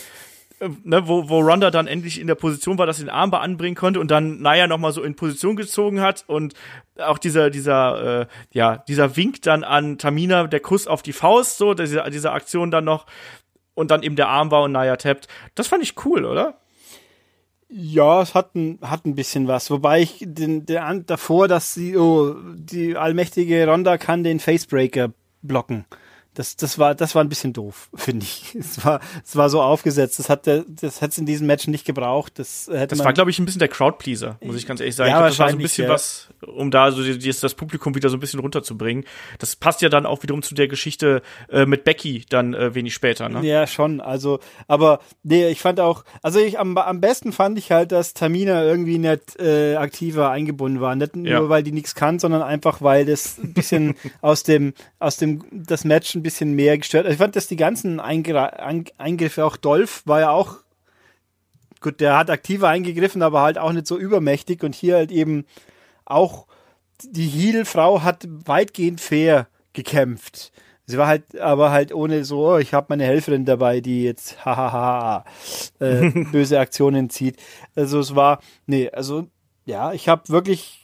äh, 0.64 0.70
Ne, 0.84 1.08
wo, 1.08 1.28
wo 1.28 1.40
Ronda 1.40 1.72
dann 1.72 1.88
endlich 1.88 2.22
in 2.22 2.28
der 2.28 2.36
Position 2.36 2.78
war, 2.78 2.86
dass 2.86 2.98
sie 2.98 3.04
den 3.04 3.10
Armbar 3.10 3.42
anbringen 3.42 3.76
konnte 3.76 4.00
und 4.00 4.10
dann 4.12 4.42
Naya 4.42 4.68
noch 4.68 4.78
mal 4.78 4.94
so 4.94 5.04
in 5.04 5.16
Position 5.16 5.56
gezogen 5.56 6.00
hat 6.00 6.24
und 6.28 6.54
auch 6.98 7.18
dieser 7.18 7.50
dieser 7.50 8.22
äh, 8.22 8.26
ja 8.52 8.78
dieser 8.88 9.18
Wink 9.18 9.42
dann 9.42 9.64
an 9.66 9.98
Tamina, 9.98 10.48
der 10.48 10.62
Kuss 10.62 10.88
auf 10.88 11.02
die 11.02 11.12
Faust, 11.12 11.58
so 11.58 11.74
diese 11.74 12.04
diese 12.10 12.32
Aktion 12.32 12.72
dann 12.72 12.86
noch 12.86 13.08
und 13.74 13.92
dann 13.92 14.04
eben 14.04 14.16
der 14.16 14.30
Armbar 14.30 14.64
und 14.64 14.72
Naya 14.72 14.96
tappt. 14.96 15.28
Das 15.56 15.68
fand 15.68 15.84
ich 15.84 16.06
cool, 16.06 16.24
oder? 16.24 16.60
Ja, 17.76 18.22
es 18.22 18.36
hat 18.36 18.54
ein, 18.54 18.78
hat 18.84 19.04
ein 19.06 19.16
bisschen 19.16 19.48
was. 19.48 19.72
Wobei 19.72 20.02
ich 20.02 20.20
den, 20.22 20.68
der 20.68 20.86
An 20.86 21.08
davor, 21.08 21.48
dass 21.48 21.74
sie, 21.74 21.98
oh, 21.98 22.36
die 22.54 22.96
allmächtige 22.96 23.68
Ronda 23.68 23.98
kann 23.98 24.24
den 24.24 24.40
Facebreaker 24.40 25.12
blocken. 25.42 25.86
Das, 26.36 26.56
das 26.56 26.80
war, 26.80 26.96
das 26.96 27.14
war 27.16 27.24
ein 27.24 27.30
bisschen 27.30 27.54
doof, 27.54 27.90
finde 27.96 28.26
ich. 28.26 28.56
Es 28.56 28.84
war, 28.84 29.00
es 29.24 29.36
war 29.36 29.50
so 29.50 29.62
aufgesetzt. 29.62 30.18
Das 30.20 30.30
hat, 30.30 30.46
der- 30.48 30.66
das 30.68 31.02
hätte 31.02 31.12
es 31.12 31.18
in 31.18 31.26
diesem 31.26 31.46
Match 31.48 31.68
nicht 31.68 31.86
gebraucht. 31.86 32.34
Das 32.40 32.68
hätte 32.72 32.88
Das 32.88 32.98
man, 33.00 33.06
war, 33.06 33.14
glaube 33.14 33.30
ich, 33.32 33.40
ein 33.40 33.46
bisschen 33.46 33.60
der 33.60 33.68
Crowdpleaser, 33.68 34.38
muss 34.42 34.56
ich 34.56 34.66
ganz 34.66 34.80
ehrlich 34.80 34.96
sagen. 34.96 35.12
Ja, 35.12 35.18
glaub, 35.20 35.30
das 35.30 35.40
war 35.40 35.50
so 35.50 35.56
ein 35.58 35.62
bisschen 35.62 35.86
ja. 35.88 35.92
was, 35.94 36.30
um 36.42 36.72
da 36.72 36.92
so 36.92 37.04
die, 37.04 37.18
das 37.32 37.54
Publikum 37.54 37.94
wieder 37.96 38.10
so 38.10 38.18
ein 38.18 38.20
bisschen 38.20 38.40
runterzubringen. 38.40 39.06
Das 39.40 39.56
passt 39.56 39.82
ja 39.82 39.90
dann 39.90 40.06
auch 40.06 40.24
wiederum 40.24 40.42
zu 40.42 40.56
der 40.56 40.68
Geschichte 40.68 41.22
äh, 41.50 41.66
mit 41.66 41.84
Becky 41.84 42.26
dann 42.30 42.54
äh, 42.54 42.74
wenig 42.74 42.94
später, 42.94 43.30
ne? 43.30 43.46
Ja, 43.46 43.68
schon. 43.68 44.02
Also, 44.02 44.40
aber 44.68 45.00
nee, 45.24 45.48
ich 45.50 45.60
fand 45.62 45.80
auch, 45.80 46.04
also 46.22 46.40
ich 46.40 46.60
am, 46.60 46.78
am 46.78 47.00
besten 47.00 47.32
fand 47.32 47.58
ich 47.60 47.72
halt, 47.72 47.92
dass 47.92 48.14
Tamina 48.14 48.64
irgendwie 48.64 48.98
nicht 48.98 49.40
äh, 49.40 49.76
aktiver 49.76 50.32
eingebunden 50.32 50.82
war. 50.82 50.96
Nicht 50.96 51.16
nur, 51.16 51.28
Ja. 51.28 51.50
weil 51.50 51.62
die 51.64 51.72
nichts 51.72 51.94
kann, 51.96 52.18
sondern 52.20 52.42
einfach, 52.42 52.82
weil 52.82 53.06
das 53.06 53.38
ein 53.38 53.54
bisschen 53.54 53.96
aus 54.22 54.44
dem, 54.44 54.74
aus 55.00 55.18
dem, 55.18 55.44
das 55.52 55.84
Match 55.86 56.16
ein 56.16 56.23
bisschen 56.24 56.54
mehr 56.54 56.78
gestört. 56.78 57.06
Also 57.06 57.14
ich 57.14 57.20
fand, 57.20 57.36
dass 57.36 57.48
die 57.48 57.56
ganzen 57.56 58.00
Eingra 58.00 58.46
Ein- 58.48 58.86
Eingriffe, 58.98 59.46
auch 59.46 59.58
Dolph 59.58 60.02
war 60.06 60.20
ja 60.22 60.30
auch, 60.32 60.58
gut, 61.82 62.00
der 62.00 62.18
hat 62.18 62.30
aktiver 62.30 62.70
eingegriffen, 62.70 63.22
aber 63.22 63.42
halt 63.42 63.58
auch 63.58 63.72
nicht 63.74 63.88
so 63.88 63.98
übermächtig 63.98 64.64
und 64.64 64.74
hier 64.76 64.96
halt 64.96 65.12
eben 65.12 65.46
auch 66.06 66.48
die 67.04 67.28
Heel-Frau 67.28 68.02
hat 68.04 68.26
weitgehend 68.30 69.02
fair 69.02 69.48
gekämpft. 69.74 70.52
Sie 70.86 70.98
war 70.98 71.08
halt, 71.08 71.40
aber 71.40 71.72
halt 71.72 71.94
ohne 71.94 72.26
so, 72.26 72.54
oh, 72.54 72.58
ich 72.58 72.74
habe 72.74 72.88
meine 72.90 73.06
Helferin 73.06 73.46
dabei, 73.46 73.80
die 73.82 74.04
jetzt 74.04 74.46
hahaha 74.46 75.26
äh, 75.80 76.10
böse 76.32 76.60
Aktionen 76.60 77.10
zieht. 77.10 77.38
Also 77.76 78.00
es 78.00 78.16
war, 78.16 78.40
nee, 78.66 78.90
also 78.90 79.28
ja, 79.66 79.94
ich 79.94 80.10
habe 80.10 80.28
wirklich, 80.30 80.83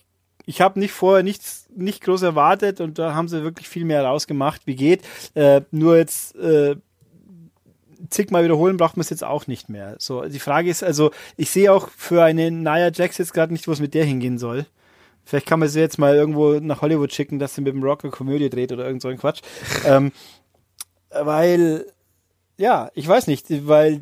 ich 0.49 0.61
habe 0.61 0.79
nicht 0.79 0.93
vorher 0.93 1.21
nichts, 1.21 1.67
nicht 1.75 2.01
groß 2.01 2.23
erwartet 2.23 2.81
und 2.81 2.97
da 2.97 3.13
haben 3.13 3.27
sie 3.27 3.43
wirklich 3.43 3.69
viel 3.69 3.85
mehr 3.85 4.03
rausgemacht, 4.03 4.65
wie 4.65 4.75
geht. 4.75 5.03
Äh, 5.35 5.61
nur 5.69 5.95
jetzt 5.95 6.35
äh, 6.37 6.75
zigmal 8.09 8.43
wiederholen 8.43 8.77
braucht 8.77 8.97
man 8.97 9.01
es 9.01 9.11
jetzt 9.11 9.23
auch 9.23 9.45
nicht 9.45 9.69
mehr. 9.69 9.95
So, 9.99 10.23
die 10.23 10.39
Frage 10.39 10.71
ist 10.71 10.83
also, 10.83 11.11
ich 11.37 11.51
sehe 11.51 11.71
auch 11.71 11.89
für 11.89 12.23
eine 12.23 12.49
Nia 12.49 12.89
Jax 12.91 13.19
jetzt 13.19 13.35
gerade 13.35 13.53
nicht, 13.53 13.67
wo 13.67 13.73
es 13.73 13.79
mit 13.79 13.93
der 13.93 14.05
hingehen 14.05 14.39
soll. 14.39 14.65
Vielleicht 15.23 15.45
kann 15.45 15.59
man 15.59 15.69
sie 15.69 15.81
jetzt 15.81 15.99
mal 15.99 16.15
irgendwo 16.15 16.53
nach 16.53 16.81
Hollywood 16.81 17.13
schicken, 17.13 17.37
dass 17.37 17.53
sie 17.53 17.61
mit 17.61 17.75
dem 17.75 17.83
Rock 17.83 18.03
eine 18.03 18.09
Komödie 18.09 18.49
dreht 18.49 18.71
oder 18.71 18.87
irgend 18.87 19.03
so 19.03 19.09
ein 19.09 19.19
Quatsch. 19.19 19.41
ähm, 19.85 20.11
weil, 21.11 21.85
ja, 22.57 22.89
ich 22.95 23.07
weiß 23.07 23.27
nicht, 23.27 23.67
weil 23.67 24.01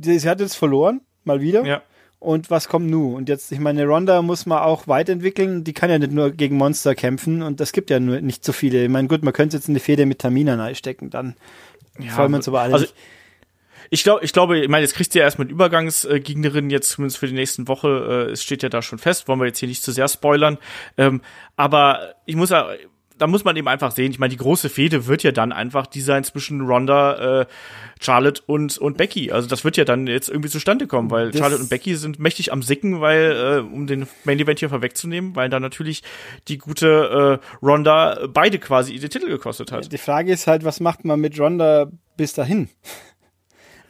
sie, 0.00 0.16
sie 0.20 0.28
hat 0.28 0.38
jetzt 0.38 0.54
verloren, 0.54 1.00
mal 1.24 1.40
wieder. 1.40 1.64
Ja. 1.64 1.82
Und 2.24 2.50
was 2.50 2.68
kommt 2.68 2.88
nun? 2.88 3.14
Und 3.14 3.28
jetzt, 3.28 3.52
ich 3.52 3.60
meine, 3.60 3.84
Ronda 3.84 4.22
muss 4.22 4.46
man 4.46 4.58
auch 4.60 4.88
weiterentwickeln. 4.88 5.62
Die 5.62 5.74
kann 5.74 5.90
ja 5.90 5.98
nicht 5.98 6.12
nur 6.12 6.30
gegen 6.30 6.56
Monster 6.56 6.94
kämpfen 6.94 7.42
und 7.42 7.60
das 7.60 7.72
gibt 7.72 7.90
ja 7.90 8.00
nur 8.00 8.20
nicht 8.22 8.44
so 8.44 8.52
viele. 8.52 8.82
Ich 8.82 8.88
meine, 8.88 9.08
gut, 9.08 9.22
man 9.22 9.34
könnte 9.34 9.56
jetzt 9.56 9.68
eine 9.68 9.78
Fehde 9.78 10.06
mit 10.06 10.20
Tamina 10.20 10.54
reinstecken, 10.54 11.10
dann 11.10 11.34
freuen 12.08 12.32
wir 12.32 12.36
uns 12.36 12.48
aber 12.48 12.62
alle 12.62 12.74
also, 12.74 12.84
nicht. 12.86 12.94
Ich 13.90 14.02
glaube, 14.02 14.24
ich 14.24 14.32
glaube, 14.32 14.58
ich 14.58 14.68
meine, 14.68 14.82
jetzt 14.82 14.94
kriegst 14.94 15.14
du 15.14 15.18
ja 15.18 15.24
erstmal 15.24 15.46
eine 15.46 15.52
Übergangsgegnerin 15.52 16.70
jetzt 16.70 16.90
zumindest 16.90 17.18
für 17.18 17.26
die 17.26 17.34
nächsten 17.34 17.68
Woche. 17.68 18.26
Äh, 18.28 18.32
es 18.32 18.42
steht 18.42 18.62
ja 18.62 18.68
da 18.68 18.80
schon 18.80 18.98
fest, 18.98 19.28
wollen 19.28 19.38
wir 19.40 19.46
jetzt 19.46 19.58
hier 19.58 19.68
nicht 19.68 19.82
zu 19.82 19.92
sehr 19.92 20.08
spoilern. 20.08 20.58
Ähm, 20.96 21.20
aber 21.56 22.14
ich 22.24 22.36
muss 22.36 22.50
ja, 22.50 22.68
da 23.18 23.26
muss 23.26 23.44
man 23.44 23.54
eben 23.56 23.68
einfach 23.68 23.92
sehen. 23.92 24.10
Ich 24.10 24.18
meine, 24.18 24.30
die 24.30 24.36
große 24.36 24.68
Fehde 24.68 25.06
wird 25.06 25.22
ja 25.22 25.30
dann 25.32 25.52
einfach 25.52 25.86
die 25.86 26.00
sein 26.00 26.24
zwischen 26.24 26.60
Ronda, 26.62 27.42
äh, 27.42 27.46
Charlotte 28.00 28.42
und 28.46 28.76
und 28.78 28.96
Becky. 28.96 29.30
Also 29.30 29.48
das 29.48 29.64
wird 29.64 29.76
ja 29.76 29.84
dann 29.84 30.06
jetzt 30.06 30.28
irgendwie 30.28 30.48
zustande 30.48 30.86
kommen, 30.86 31.10
weil 31.10 31.30
Das- 31.30 31.40
Charlotte 31.40 31.62
und 31.62 31.70
Becky 31.70 31.94
sind 31.94 32.18
mächtig 32.18 32.52
am 32.52 32.62
Sicken, 32.62 33.00
weil 33.00 33.32
äh, 33.32 33.74
um 33.74 33.86
den 33.86 34.06
Main 34.24 34.38
Event 34.40 34.58
hier 34.58 34.68
vorwegzunehmen, 34.68 35.36
weil 35.36 35.48
da 35.48 35.60
natürlich 35.60 36.02
die 36.48 36.58
gute 36.58 37.40
äh, 37.40 37.64
Ronda 37.64 38.26
beide 38.32 38.58
quasi 38.58 38.98
den 38.98 39.10
Titel 39.10 39.28
gekostet 39.28 39.70
hat. 39.72 39.92
Die 39.92 39.98
Frage 39.98 40.32
ist 40.32 40.46
halt, 40.46 40.64
was 40.64 40.80
macht 40.80 41.04
man 41.04 41.20
mit 41.20 41.38
Ronda 41.38 41.86
bis 42.16 42.32
dahin? 42.32 42.68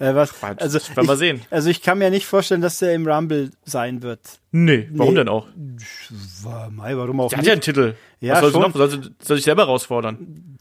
Äh, 0.01 0.15
was, 0.15 0.33
Quatsch, 0.33 0.61
also, 0.61 0.79
das 0.79 0.97
werden 0.97 1.07
wir 1.07 1.13
ich, 1.15 1.19
sehen. 1.19 1.43
also 1.51 1.71
ich 1.71 1.81
kann 1.83 1.99
mir 1.99 2.11
nicht 2.11 2.27
vorstellen, 2.27 2.61
dass 2.61 2.79
der 2.79 2.95
im 2.95 3.07
Rumble 3.07 3.51
sein 3.65 4.03
wird. 4.03 4.21
Nee, 4.51 4.89
warum 4.93 5.15
Nee. 5.15 5.21
denn 5.21 5.29
auch? 5.29 5.47
Mei, 6.71 6.97
warum 6.97 7.21
auch 7.21 7.29
Der 7.29 7.39
hat 7.39 7.43
nicht? 7.43 7.47
ja 7.49 7.53
einen 7.53 7.61
Titel. 7.63 7.95
Ja, 8.21 8.35
Was 8.35 8.41
soll 8.41 8.53
schon. 8.53 8.63
noch? 8.63 8.73
Soll, 8.75 9.11
soll 9.21 9.37
sich 9.37 9.45
selber 9.45 9.63
herausfordern? 9.63 10.57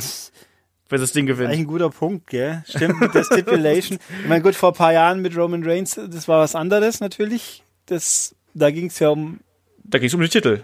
Wenn 0.90 1.02
das 1.02 1.12
Ding 1.14 1.26
Eigentlich 1.26 1.38
gewinnt. 1.38 1.54
ein 1.54 1.66
guter 1.66 1.90
Punkt, 1.90 2.28
gell? 2.28 2.64
Stimmt, 2.68 3.00
mit 3.00 3.14
der 3.16 3.24
Stipulation. 3.24 3.98
ich 4.24 4.28
meine, 4.30 4.44
gut, 4.44 4.54
vor 4.56 4.72
ein 4.72 4.76
paar 4.76 4.94
Jahren 4.94 5.22
mit 5.22 5.36
Roman 5.36 5.64
Reigns, 5.64 5.96
das 5.96 6.28
war 6.28 6.40
was 6.40 6.54
anderes 6.56 7.00
natürlich. 7.00 7.64
Das, 7.88 8.36
da 8.54 8.70
ging 8.70 8.88
es 8.88 9.00
ja 9.00 9.10
um, 9.10 9.40
Da 9.84 9.98
ging 9.98 10.08
es 10.08 10.14
um 10.14 10.22
den 10.22 10.30
Titel. 10.30 10.60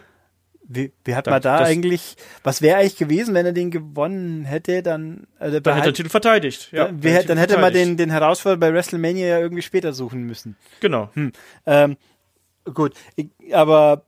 Wie, 0.71 0.93
wie 1.03 1.15
hat 1.15 1.25
man 1.25 1.41
da 1.41 1.57
das- 1.59 1.67
eigentlich, 1.67 2.15
was 2.43 2.61
wäre 2.61 2.77
eigentlich 2.77 2.95
gewesen, 2.97 3.33
wenn 3.33 3.45
er 3.45 3.53
den 3.53 3.71
gewonnen 3.71 4.45
hätte, 4.45 4.83
dann, 4.83 5.25
also 5.39 5.59
Dann 5.59 5.73
hätte 5.73 5.87
er 5.87 5.91
den 5.91 5.95
Titel 5.95 6.09
verteidigt. 6.09 6.69
Ja, 6.71 6.85
dann, 6.85 7.03
wer, 7.03 7.23
dann 7.23 7.37
hätte 7.39 7.57
man 7.57 7.73
den, 7.73 7.97
den 7.97 8.11
Herausforderer 8.11 8.59
bei 8.59 8.73
WrestleMania 8.73 9.25
ja 9.27 9.39
irgendwie 9.39 9.63
später 9.63 9.93
suchen 9.93 10.23
müssen. 10.23 10.55
Genau. 10.79 11.09
Ähm, 11.65 11.97
gut, 12.71 12.93
ich, 13.15 13.29
aber 13.51 14.05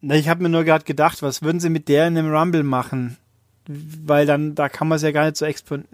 na, 0.00 0.14
ich 0.14 0.28
habe 0.28 0.42
mir 0.42 0.48
nur 0.48 0.64
gerade 0.64 0.84
gedacht, 0.84 1.22
was 1.22 1.42
würden 1.42 1.60
sie 1.60 1.70
mit 1.70 1.88
der 1.88 2.06
in 2.06 2.16
einem 2.16 2.32
Rumble 2.34 2.62
machen? 2.62 3.18
Weil 3.68 4.26
dann, 4.26 4.54
da 4.54 4.68
kann 4.68 4.88
man 4.88 4.96
es 4.96 5.02
ja 5.02 5.10
gar 5.10 5.24
nicht 5.24 5.36
so 5.36 5.44
expon... 5.44 5.84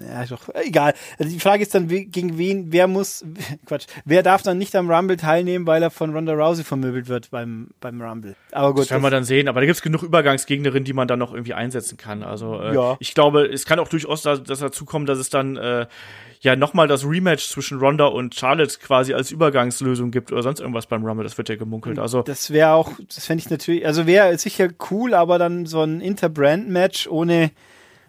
Ja, 0.00 0.24
doch, 0.24 0.48
egal. 0.54 0.94
Also 1.18 1.30
die 1.32 1.40
Frage 1.40 1.62
ist 1.62 1.74
dann, 1.74 1.90
wie, 1.90 2.06
gegen 2.06 2.38
wen, 2.38 2.72
wer 2.72 2.86
muss, 2.86 3.24
Quatsch, 3.66 3.86
wer 4.04 4.22
darf 4.22 4.42
dann 4.42 4.58
nicht 4.58 4.74
am 4.76 4.90
Rumble 4.90 5.16
teilnehmen, 5.16 5.66
weil 5.66 5.82
er 5.82 5.90
von 5.90 6.14
Ronda 6.14 6.32
Rousey 6.32 6.64
vermöbelt 6.64 7.08
wird 7.08 7.30
beim, 7.30 7.68
beim 7.80 8.00
Rumble. 8.00 8.34
Aber 8.52 8.72
gut, 8.72 8.82
Das 8.84 8.90
werden 8.90 9.02
wir 9.02 9.10
dann 9.10 9.24
sehen. 9.24 9.48
Aber 9.48 9.60
da 9.60 9.66
gibt 9.66 9.76
es 9.76 9.82
genug 9.82 10.02
Übergangsgegnerinnen, 10.02 10.84
die 10.84 10.92
man 10.92 11.08
dann 11.08 11.18
noch 11.18 11.32
irgendwie 11.32 11.54
einsetzen 11.54 11.96
kann. 11.98 12.22
Also 12.22 12.60
äh, 12.60 12.74
Ja. 12.74 12.96
ich 13.00 13.14
glaube, 13.14 13.44
es 13.46 13.64
kann 13.66 13.78
auch 13.78 13.88
durchaus 13.88 14.22
da, 14.22 14.36
dass 14.36 14.60
dazu 14.60 14.84
kommen, 14.84 15.06
dass 15.06 15.18
es 15.18 15.28
dann 15.30 15.56
äh, 15.56 15.86
ja 16.42 16.56
nochmal 16.56 16.88
das 16.88 17.04
Rematch 17.04 17.48
zwischen 17.48 17.78
Ronda 17.78 18.06
und 18.06 18.34
Charlotte 18.34 18.78
quasi 18.80 19.14
als 19.14 19.30
Übergangslösung 19.30 20.10
gibt 20.10 20.32
oder 20.32 20.42
sonst 20.42 20.60
irgendwas 20.60 20.86
beim 20.86 21.04
Rumble. 21.04 21.24
Das 21.24 21.38
wird 21.38 21.48
ja 21.48 21.56
gemunkelt. 21.56 21.98
Also 21.98 22.22
das 22.22 22.50
wäre 22.50 22.72
auch, 22.72 22.92
das 23.14 23.24
fände 23.26 23.42
ich 23.44 23.50
natürlich, 23.50 23.86
also 23.86 24.06
wäre 24.06 24.36
sicher 24.36 24.68
cool, 24.90 25.14
aber 25.14 25.38
dann 25.38 25.66
so 25.66 25.82
ein 25.82 26.00
Interbrand-Match 26.00 27.06
ohne, 27.06 27.52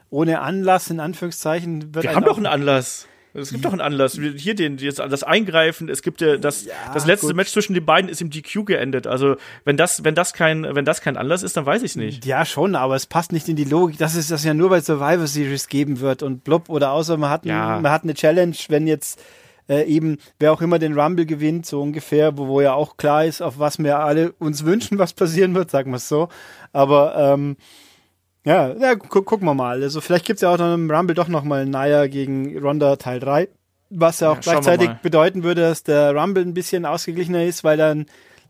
ohne 0.10 0.42
Anlass, 0.42 0.90
in 0.90 1.00
Anführungszeichen. 1.00 1.94
Wird 1.94 2.06
wir 2.06 2.16
haben 2.16 2.26
doch 2.26 2.38
einen 2.38 2.48
Anlass. 2.48 3.08
Es 3.36 3.52
gibt 3.52 3.66
doch 3.66 3.72
einen 3.72 3.82
Anlass. 3.82 4.14
Hier 4.36 4.54
den, 4.54 4.78
jetzt 4.78 5.00
das 5.00 5.24
Eingreifen. 5.24 5.90
Es 5.90 6.02
gibt 6.04 6.22
ja 6.22 6.38
das, 6.38 6.66
Ja, 6.66 6.74
das 6.94 7.06
letzte 7.08 7.28
gut. 7.28 7.36
Match 7.36 7.52
zwischen 7.52 7.74
den 7.74 7.84
beiden 7.84 8.10
ist 8.10 8.22
im 8.22 8.30
DQ 8.30 8.66
geendet. 8.66 9.08
Also 9.08 9.38
wenn 9.66 9.76
das, 9.76 10.04
wenn 10.04 10.14
das 10.14 10.34
kein, 10.34 10.64
wenn 10.76 10.86
das 10.86 11.02
kein 11.02 11.18
Anlass 11.18 11.42
ist, 11.42 11.58
dann 11.58 11.66
weiß 11.66 11.82
ich 11.84 11.96
nicht. 11.96 12.26
Ja, 12.26 12.46
schon, 12.46 12.76
aber 12.76 12.96
es 12.96 13.08
passt 13.08 13.32
nicht 13.32 13.50
in 13.50 13.56
die 13.56 13.64
Logik. 13.64 13.98
Das 13.98 14.14
ist 14.16 14.30
das 14.30 14.44
ja 14.44 14.54
nur 14.54 14.70
bei 14.70 14.82
Survivor 14.82 15.26
Series 15.28 15.68
geben 15.68 16.00
wird 16.00 16.22
und 16.22 16.44
blub 16.44 16.70
oder 16.70 16.92
außer 16.92 17.18
man 17.18 17.30
hat, 17.32 17.46
Ja. 17.46 17.80
man 17.80 17.92
hat 17.92 18.04
eine 18.04 18.14
Challenge, 18.14 18.56
wenn 18.70 18.86
jetzt 18.86 19.20
äh, 19.70 19.84
eben 19.86 20.18
wer 20.40 20.52
auch 20.52 20.62
immer 20.62 20.78
den 20.78 21.00
Rumble 21.00 21.26
gewinnt, 21.26 21.66
so 21.66 21.82
ungefähr, 21.82 22.38
wo, 22.38 22.48
wo 22.48 22.62
ja 22.62 22.74
auch 22.74 22.98
klar 22.98 23.26
ist, 23.26 23.42
auf 23.42 23.60
was 23.60 23.80
wir 23.80 23.98
alle 24.00 24.34
uns 24.34 24.64
wünschen, 24.66 25.00
was 25.00 25.14
passieren 25.14 25.56
wird, 25.56 25.72
sagen 25.72 25.90
wir 25.92 25.98
es 25.98 26.08
so. 26.08 26.28
Aber 26.72 27.16
ähm, 27.18 27.56
ja, 28.46 28.74
ja 28.74 28.94
gu 28.96 29.22
gucken 29.22 29.48
wir 29.48 29.54
mal. 29.54 29.82
Also 29.82 30.02
vielleicht 30.02 30.26
gibt's 30.26 30.42
ja 30.42 30.54
auch 30.54 30.58
noch 30.58 30.74
im 30.74 30.90
Rumble 30.90 31.16
doch 31.16 31.28
noch 31.28 31.44
mal 31.44 31.66
Naya 31.66 32.08
gegen 32.08 32.58
Ronda 32.58 32.96
Teil 32.98 33.20
3. 33.20 33.48
Was 33.90 34.20
ja 34.20 34.32
auch 34.32 34.36
Ja, 34.36 34.42
gleichzeitig 34.42 34.90
bedeuten 35.02 35.44
würde, 35.44 35.62
dass 35.62 35.84
der 35.84 36.16
Rumble 36.16 36.44
ein 36.44 36.54
bisschen 36.54 36.86
ausgeglichener 36.86 37.46
ist, 37.46 37.64
weil 37.64 37.78
dann 37.78 38.08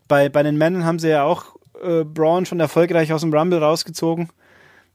bei, 0.08 0.30
bei 0.30 0.44
den 0.44 0.58
Männern 0.58 0.86
haben 0.86 1.00
sie 1.00 1.10
ja 1.10 1.24
auch 1.24 1.56
äh, 1.82 2.04
Braun 2.04 2.46
schon 2.46 2.60
erfolgreich 2.60 3.12
aus 3.14 3.22
dem 3.22 3.34
Rumble 3.34 3.60
rausgezogen. 3.60 4.30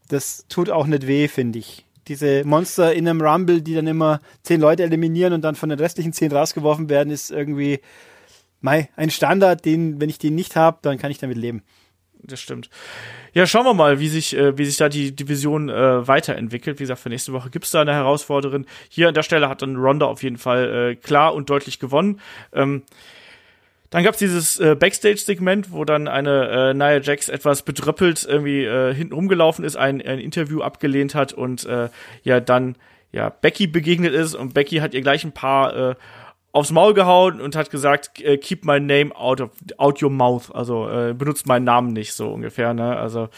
Das 0.07 0.45
tut 0.49 0.69
auch 0.69 0.87
nicht 0.87 1.07
weh, 1.07 1.27
finde 1.27 1.59
ich. 1.59 1.85
Diese 2.07 2.43
Monster 2.43 2.93
in 2.93 3.07
einem 3.07 3.21
Rumble, 3.21 3.61
die 3.61 3.75
dann 3.75 3.85
immer 3.85 4.19
zehn 4.41 4.59
Leute 4.59 4.83
eliminieren 4.83 5.33
und 5.33 5.41
dann 5.41 5.55
von 5.55 5.69
den 5.69 5.79
restlichen 5.79 6.13
zehn 6.13 6.31
rausgeworfen 6.31 6.89
werden, 6.89 7.11
ist 7.11 7.29
irgendwie 7.29 7.79
mei, 8.61 8.89
ein 8.95 9.11
Standard, 9.11 9.63
den, 9.65 10.01
wenn 10.01 10.09
ich 10.09 10.17
den 10.17 10.33
nicht 10.33 10.55
habe, 10.55 10.79
dann 10.81 10.97
kann 10.97 11.11
ich 11.11 11.19
damit 11.19 11.37
leben. 11.37 11.61
Das 12.21 12.41
stimmt. 12.41 12.69
Ja, 13.33 13.47
schauen 13.47 13.65
wir 13.65 13.73
mal, 13.73 13.99
wie 13.99 14.09
sich, 14.09 14.35
äh, 14.35 14.57
wie 14.57 14.65
sich 14.65 14.77
da 14.77 14.89
die 14.89 15.15
Division 15.15 15.69
äh, 15.69 16.07
weiterentwickelt. 16.07 16.79
Wie 16.79 16.83
gesagt, 16.83 16.99
für 16.99 17.09
nächste 17.09 17.31
Woche 17.33 17.49
gibt's 17.49 17.71
da 17.71 17.81
eine 17.81 17.93
Herausforderin. 17.93 18.65
Hier 18.89 19.07
an 19.07 19.13
der 19.13 19.23
Stelle 19.23 19.47
hat 19.47 19.61
dann 19.61 19.77
Ronda 19.77 20.05
auf 20.05 20.21
jeden 20.21 20.37
Fall 20.37 20.91
äh, 20.91 20.95
klar 20.95 21.33
und 21.33 21.49
deutlich 21.49 21.79
gewonnen. 21.79 22.19
Ähm, 22.53 22.83
dann 23.89 24.03
gab's 24.03 24.19
dieses 24.19 24.59
äh, 24.59 24.75
Backstage-Segment, 24.75 25.71
wo 25.71 25.83
dann 25.83 26.07
eine 26.07 26.49
äh, 26.69 26.73
Nia 26.73 26.99
Jax 26.99 27.29
etwas 27.29 27.63
bedröppelt 27.63 28.25
irgendwie 28.27 28.63
äh, 28.63 28.93
hinten 28.93 29.13
rumgelaufen 29.13 29.65
ist, 29.65 29.77
ein, 29.77 30.01
ein 30.01 30.19
Interview 30.19 30.61
abgelehnt 30.61 31.15
hat 31.15 31.33
und 31.33 31.65
äh, 31.65 31.89
ja 32.23 32.39
dann 32.39 32.75
ja 33.11 33.29
Becky 33.29 33.65
begegnet 33.65 34.13
ist 34.13 34.35
und 34.35 34.53
Becky 34.53 34.77
hat 34.77 34.93
ihr 34.93 35.01
gleich 35.01 35.23
ein 35.23 35.31
paar 35.31 35.91
äh, 35.91 35.95
aufs 36.51 36.71
Maul 36.71 36.93
gehauen 36.93 37.39
und 37.41 37.55
hat 37.55 37.69
gesagt, 37.69 38.21
äh, 38.21 38.37
keep 38.37 38.65
my 38.65 38.79
name 38.79 39.15
out 39.15 39.39
of 39.41 39.51
out 39.77 40.01
your 40.01 40.09
mouth, 40.09 40.51
also 40.53 40.89
äh, 40.89 41.13
benutzt 41.13 41.45
meinen 41.47 41.65
Namen 41.65 41.93
nicht 41.93 42.13
so 42.13 42.29
ungefähr, 42.31 42.73
ne? 42.73 42.97
Also 42.97 43.29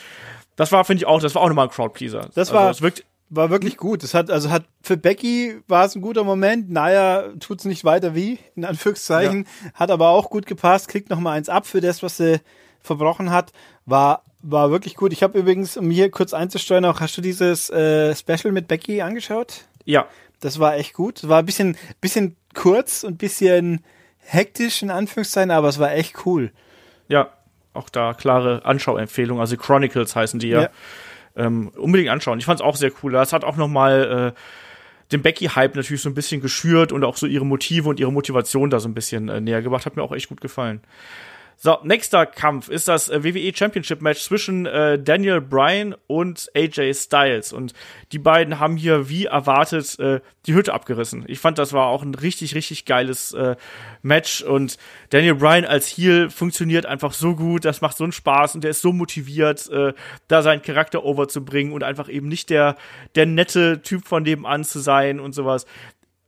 das 0.56 0.72
war 0.72 0.86
finde 0.86 1.02
ich 1.02 1.08
auch, 1.08 1.22
das 1.22 1.36
war 1.36 1.42
auch 1.42 1.48
nochmal 1.50 1.68
ein 1.68 1.72
Crowdpleaser. 1.72 2.30
Das 2.34 2.50
also, 2.50 2.54
war- 2.54 2.70
es 2.72 2.82
wirkt 2.82 3.04
War 3.34 3.50
wirklich 3.50 3.78
gut. 3.78 4.04
Das 4.04 4.14
hat, 4.14 4.30
also 4.30 4.50
hat 4.50 4.66
für 4.84 4.98
Becky 4.98 5.56
war 5.70 5.86
es 5.86 5.96
ein 5.96 6.02
guter 6.02 6.26
Moment. 6.26 6.70
Naja, 6.70 7.30
tut's 7.40 7.64
nicht 7.64 7.86
weiter 7.86 8.14
wie, 8.14 8.40
in 8.58 8.66
Anführungszeichen. 8.66 9.48
Hat 9.74 9.90
aber 9.90 10.10
auch 10.10 10.30
gut 10.30 10.46
gepasst, 10.46 10.90
kriegt 10.90 11.10
noch 11.10 11.20
mal 11.22 11.32
eins 11.32 11.48
ab 11.48 11.66
für 11.66 11.80
das, 11.80 12.04
was 12.04 12.18
sie 12.18 12.42
verbrochen 12.82 13.32
hat. 13.32 13.54
War, 13.86 14.24
war 14.44 14.70
wirklich 14.70 14.96
gut. 14.96 15.14
Ich 15.14 15.24
habe 15.24 15.40
übrigens, 15.40 15.78
um 15.78 15.90
hier 15.90 16.12
kurz 16.12 16.34
einzusteuern, 16.34 16.84
auch, 16.84 17.00
hast 17.00 17.16
du 17.18 17.22
dieses 17.22 17.70
äh, 17.70 18.14
Special 18.16 18.52
mit 18.52 18.68
Becky 18.68 19.02
angeschaut? 19.02 19.62
ja, 19.86 20.08
Das 20.42 20.60
war 20.60 20.76
echt 20.76 20.94
gut. 20.94 21.26
War 21.28 21.40
ein 21.40 21.46
bisschen, 21.46 21.78
bisschen 22.02 22.36
kurz 22.54 23.04
und 23.04 23.18
bisschen 23.18 23.84
hektisch 24.20 24.82
in 24.82 24.92
Anführungszeichen, 24.92 25.52
aber 25.52 25.70
es 25.70 25.80
war 25.80 25.94
echt 25.94 26.26
cool. 26.26 26.52
ja, 27.08 27.30
auch 27.74 27.90
da 27.90 28.14
klare 28.14 28.66
Anschauempfehlung, 28.66 29.40
also 29.40 29.58
Chronicles 29.58 30.16
heißen 30.16 30.40
die 30.40 30.50
ja. 30.50 30.64
Ja. 30.64 30.70
Ähm, 31.34 31.70
unbedingt 31.78 32.10
anschauen. 32.10 32.40
Ich 32.40 32.46
fand's 32.46 32.62
auch 32.62 32.76
sehr 32.76 32.92
cool. 33.02 33.14
Das 33.14 33.32
hat 33.32 33.46
auch 33.46 33.56
noch 33.56 33.70
mal 33.70 34.34
äh, 34.36 34.40
den 35.14 35.22
Becky-Hype 35.22 35.76
natürlich 35.76 36.02
so 36.02 36.10
ein 36.10 36.14
bisschen 36.14 36.42
geschürt 36.42 36.92
und 36.92 37.06
auch 37.06 37.16
so 37.16 37.26
ihre 37.26 37.46
Motive 37.46 37.88
und 37.88 38.02
ihre 38.02 38.12
Motivation 38.12 38.70
da 38.70 38.82
so 38.82 38.90
ein 38.90 38.94
bisschen 38.94 39.30
äh, 39.30 39.40
näher 39.40 39.62
gebracht. 39.62 39.86
Hat 39.86 39.96
mir 39.96 40.04
auch 40.04 40.12
echt 40.12 40.28
gut 40.28 40.42
gefallen. 40.42 40.82
So, 41.64 41.78
nächster 41.84 42.26
Kampf 42.26 42.70
ist 42.70 42.88
das 42.88 43.08
äh, 43.10 43.24
WWE 43.24 43.56
Championship 43.56 44.02
Match 44.02 44.24
zwischen 44.24 44.66
äh, 44.66 44.98
Daniel 44.98 45.42
Bryan 45.42 45.94
und 46.08 46.50
AJ 46.56 46.96
Styles. 46.96 47.54
Und 47.54 47.74
die 48.12 48.18
beiden 48.18 48.60
haben 48.60 48.78
hier 48.78 49.10
wie 49.10 49.26
erwartet 49.26 50.00
äh, 50.00 50.22
die 50.48 50.56
Hütte 50.56 50.74
abgerissen. 50.74 51.24
Ich 51.28 51.38
fand, 51.38 51.60
das 51.60 51.72
war 51.72 51.86
auch 51.86 52.02
ein 52.02 52.16
richtig, 52.16 52.56
richtig 52.56 52.86
geiles 52.86 53.34
äh, 53.34 53.58
Match. 54.02 54.42
Und 54.42 54.80
Daniel 55.12 55.36
Bryan 55.36 55.66
als 55.66 55.86
Heel 55.86 56.32
funktioniert 56.32 56.88
einfach 56.88 57.14
so 57.14 57.36
gut. 57.36 57.64
Das 57.64 57.82
macht 57.82 57.96
so 57.96 58.06
einen 58.06 58.12
Spaß 58.12 58.56
und 58.56 58.64
der 58.64 58.72
ist 58.72 58.82
so 58.82 58.92
motiviert, 58.92 59.70
äh, 59.70 59.94
da 60.28 60.42
seinen 60.42 60.64
Charakter 60.64 61.04
overzubringen 61.04 61.74
und 61.74 61.84
einfach 61.84 62.10
eben 62.10 62.28
nicht 62.28 62.50
der, 62.50 62.76
der 63.14 63.28
nette 63.28 63.84
Typ 63.84 64.08
von 64.08 64.24
nebenan 64.24 64.64
zu 64.64 64.80
sein 64.80 65.20
und 65.20 65.34
sowas. 65.34 65.68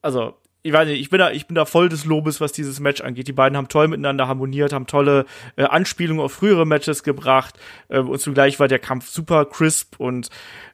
Also, 0.03 0.35
ich 0.63 0.71
weiß 0.71 0.87
nicht, 0.87 1.01
ich 1.01 1.09
bin 1.09 1.19
da, 1.19 1.31
ich 1.31 1.45
bin 1.45 1.55
da 1.55 1.65
voll 1.65 1.89
des 1.89 2.05
Lobes, 2.05 2.39
was 2.39 2.53
dieses 2.53 2.79
Match 2.79 3.01
angeht. 3.01 3.27
Die 3.27 3.33
beiden 3.33 3.57
haben 3.57 3.67
toll 3.67 3.89
miteinander 3.89 4.29
harmoniert, 4.29 4.71
haben 4.71 4.87
tolle 4.87 5.25
äh, 5.57 5.63
Anspielungen 5.63 6.23
auf 6.23 6.31
frühere 6.31 6.65
Matches 6.65 7.03
gebracht 7.03 7.59
äh, 7.89 7.99
und 7.99 8.19
zugleich 8.19 8.59
war 8.61 8.69
der 8.69 8.79
Kampf 8.79 9.09
super 9.09 9.45
crisp 9.45 9.99
und 9.99 10.29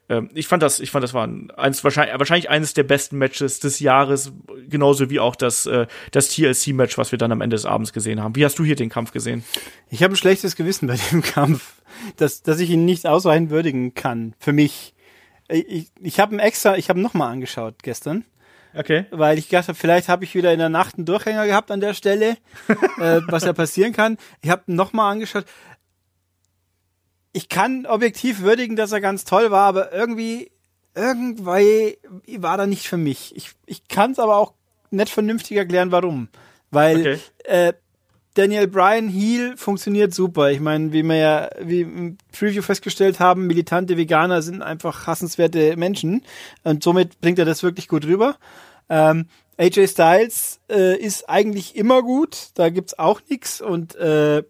ähm, 0.07 0.29
ich 0.35 0.47
fand 0.47 0.61
das, 0.61 0.79
ich 0.79 0.91
fand 0.91 1.03
das 1.03 1.15
war 1.15 1.25
ein, 1.25 1.49
eins 1.51 1.83
wahrscheinlich, 1.83 2.17
wahrscheinlich 2.19 2.51
eines 2.51 2.75
der 2.75 2.83
besten 2.83 3.17
Matches 3.17 3.59
des 3.59 3.79
Jahres, 3.79 4.31
genauso 4.69 5.09
wie 5.09 5.19
auch 5.19 5.35
das 5.35 5.65
äh, 5.65 5.87
das 6.11 6.29
TLC-Match, 6.29 6.99
was 6.99 7.11
wir 7.11 7.17
dann 7.17 7.31
am 7.31 7.41
Ende 7.41 7.55
des 7.55 7.65
Abends 7.65 7.91
gesehen 7.91 8.21
haben. 8.21 8.35
Wie 8.35 8.45
hast 8.45 8.59
du 8.59 8.63
hier 8.63 8.75
den 8.75 8.89
Kampf 8.89 9.11
gesehen? 9.11 9.43
Ich 9.89 10.03
habe 10.03 10.13
ein 10.13 10.17
schlechtes 10.17 10.55
Gewissen 10.55 10.87
bei 10.87 10.97
dem 11.11 11.21
Kampf, 11.23 11.81
dass, 12.17 12.43
dass 12.43 12.59
ich 12.59 12.69
ihn 12.69 12.85
nicht 12.85 13.07
ausreichend 13.07 13.49
würdigen 13.49 13.95
kann. 13.95 14.35
Für 14.39 14.53
mich. 14.53 14.93
Ich, 15.51 15.87
ich, 15.99 16.19
habe 16.19 16.37
extra, 16.39 16.77
ich 16.77 16.89
habe 16.89 16.99
nochmal 16.99 17.31
angeschaut 17.31 17.81
gestern, 17.81 18.23
Okay. 18.75 19.05
weil 19.11 19.37
ich 19.37 19.49
gedacht 19.49 19.67
habe, 19.67 19.77
vielleicht 19.77 20.09
habe 20.09 20.23
ich 20.23 20.35
wieder 20.35 20.53
in 20.53 20.59
der 20.59 20.69
Nacht 20.69 20.95
einen 20.97 21.05
Durchhänger 21.05 21.47
gehabt 21.47 21.71
an 21.71 21.79
der 21.79 21.93
Stelle, 21.93 22.37
äh, 22.99 23.21
was 23.27 23.43
ja 23.43 23.53
passieren 23.53 23.93
kann. 23.93 24.17
Ich 24.41 24.49
habe 24.49 24.63
nochmal 24.67 25.11
angeschaut. 25.11 25.45
Ich 27.31 27.49
kann 27.49 27.85
objektiv 27.85 28.41
würdigen, 28.41 28.75
dass 28.75 28.91
er 28.91 29.01
ganz 29.01 29.23
toll 29.23 29.51
war, 29.51 29.67
aber 29.67 29.93
irgendwie, 29.93 30.51
irgendwie 30.95 31.97
war 32.41 32.59
er 32.59 32.67
nicht 32.67 32.87
für 32.87 32.97
mich. 32.97 33.35
Ich, 33.35 33.51
ich 33.65 33.87
kann 33.87 34.11
es 34.11 34.19
aber 34.19 34.37
auch 34.37 34.53
nicht 34.91 35.09
vernünftig 35.11 35.57
erklären, 35.57 35.91
warum. 35.91 36.29
Weil 36.71 36.99
Okay. 36.99 37.19
äh, 37.45 37.73
Daniel 38.35 38.67
Bryan 38.67 39.09
Heel 39.09 39.57
funktioniert 39.57 40.13
super. 40.13 40.51
Ich 40.51 40.59
meine, 40.59 40.93
wie 40.93 41.03
wir 41.03 41.15
ja 41.15 41.49
wie 41.61 41.81
im 41.81 42.17
Preview 42.31 42.61
festgestellt 42.61 43.19
haben, 43.19 43.47
militante 43.47 43.97
Veganer 43.97 44.41
sind 44.41 44.61
einfach 44.61 45.07
hassenswerte 45.07 45.75
Menschen 45.77 46.23
und 46.63 46.83
somit 46.83 47.19
bringt 47.21 47.39
er 47.39 47.45
das 47.45 47.63
wirklich 47.63 47.87
gut 47.87 48.05
rüber. 48.05 48.37
Ähm, 48.87 49.25
AJ 49.57 49.87
Styles 49.89 50.61
äh, 50.69 50.97
ist 50.97 51.27
eigentlich 51.29 51.75
immer 51.75 52.01
gut, 52.01 52.51
da 52.53 52.69
gibt's 52.69 52.97
auch 52.97 53.19
nix 53.29 53.61
und 53.61 53.95
äh, 53.95 54.43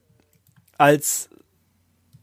als 0.78 1.30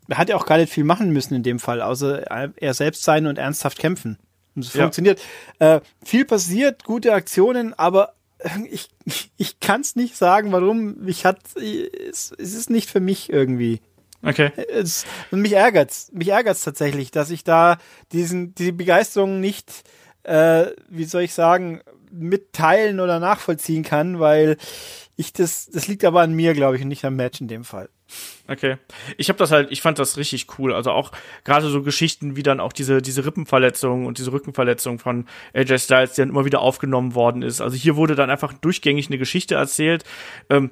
er 0.08 0.18
hat 0.18 0.28
ja 0.28 0.36
auch 0.36 0.46
gar 0.46 0.58
nicht 0.58 0.72
viel 0.72 0.84
machen 0.84 1.10
müssen 1.10 1.34
in 1.34 1.42
dem 1.42 1.58
Fall, 1.58 1.82
außer 1.82 2.22
er 2.30 2.74
selbst 2.74 3.02
sein 3.02 3.26
und 3.26 3.38
ernsthaft 3.38 3.78
kämpfen. 3.78 4.18
Und 4.54 4.64
es 4.64 4.72
Ja. 4.72 4.82
funktioniert. 4.82 5.20
Äh, 5.58 5.80
viel 6.04 6.24
passiert, 6.24 6.84
gute 6.84 7.12
Aktionen, 7.12 7.74
aber 7.74 8.14
ich, 8.70 8.88
ich 9.36 9.60
kann 9.60 9.80
es 9.80 9.96
nicht 9.96 10.16
sagen, 10.16 10.52
warum. 10.52 11.06
Ich 11.06 11.24
hat, 11.24 11.38
es, 11.56 12.32
es 12.38 12.54
ist 12.54 12.70
nicht 12.70 12.90
für 12.90 13.00
mich 13.00 13.30
irgendwie. 13.30 13.80
Okay. 14.22 14.50
Es, 14.70 15.04
und 15.30 15.40
mich 15.40 15.52
ärgert's. 15.52 16.10
Mich 16.12 16.28
ärgert's 16.28 16.64
tatsächlich, 16.64 17.10
dass 17.10 17.30
ich 17.30 17.44
da 17.44 17.78
diesen, 18.12 18.54
die 18.54 18.72
Begeisterung 18.72 19.40
nicht, 19.40 19.84
äh, 20.24 20.66
wie 20.88 21.04
soll 21.04 21.22
ich 21.22 21.34
sagen, 21.34 21.80
mitteilen 22.18 23.00
oder 23.00 23.20
nachvollziehen 23.20 23.82
kann, 23.82 24.20
weil 24.20 24.56
ich 25.16 25.32
das, 25.32 25.66
das 25.66 25.88
liegt 25.88 26.04
aber 26.04 26.20
an 26.20 26.34
mir, 26.34 26.54
glaube 26.54 26.76
ich, 26.76 26.82
und 26.82 26.88
nicht 26.88 27.04
am 27.04 27.16
Match 27.16 27.40
in 27.40 27.48
dem 27.48 27.64
Fall. 27.64 27.88
Okay. 28.48 28.76
Ich 29.16 29.28
habe 29.28 29.38
das 29.38 29.50
halt, 29.50 29.72
ich 29.72 29.82
fand 29.82 29.98
das 29.98 30.16
richtig 30.16 30.46
cool. 30.58 30.72
Also 30.72 30.92
auch 30.92 31.10
gerade 31.44 31.68
so 31.68 31.82
Geschichten 31.82 32.36
wie 32.36 32.42
dann 32.42 32.60
auch 32.60 32.72
diese, 32.72 33.02
diese 33.02 33.24
Rippenverletzung 33.24 34.06
und 34.06 34.18
diese 34.18 34.32
Rückenverletzung 34.32 34.98
von 34.98 35.26
AJ 35.54 35.78
Styles, 35.78 36.12
die 36.12 36.20
dann 36.20 36.28
immer 36.28 36.44
wieder 36.44 36.60
aufgenommen 36.60 37.14
worden 37.14 37.42
ist. 37.42 37.60
Also 37.60 37.76
hier 37.76 37.96
wurde 37.96 38.14
dann 38.14 38.30
einfach 38.30 38.52
durchgängig 38.52 39.08
eine 39.08 39.18
Geschichte 39.18 39.56
erzählt. 39.56 40.04
Ähm, 40.50 40.70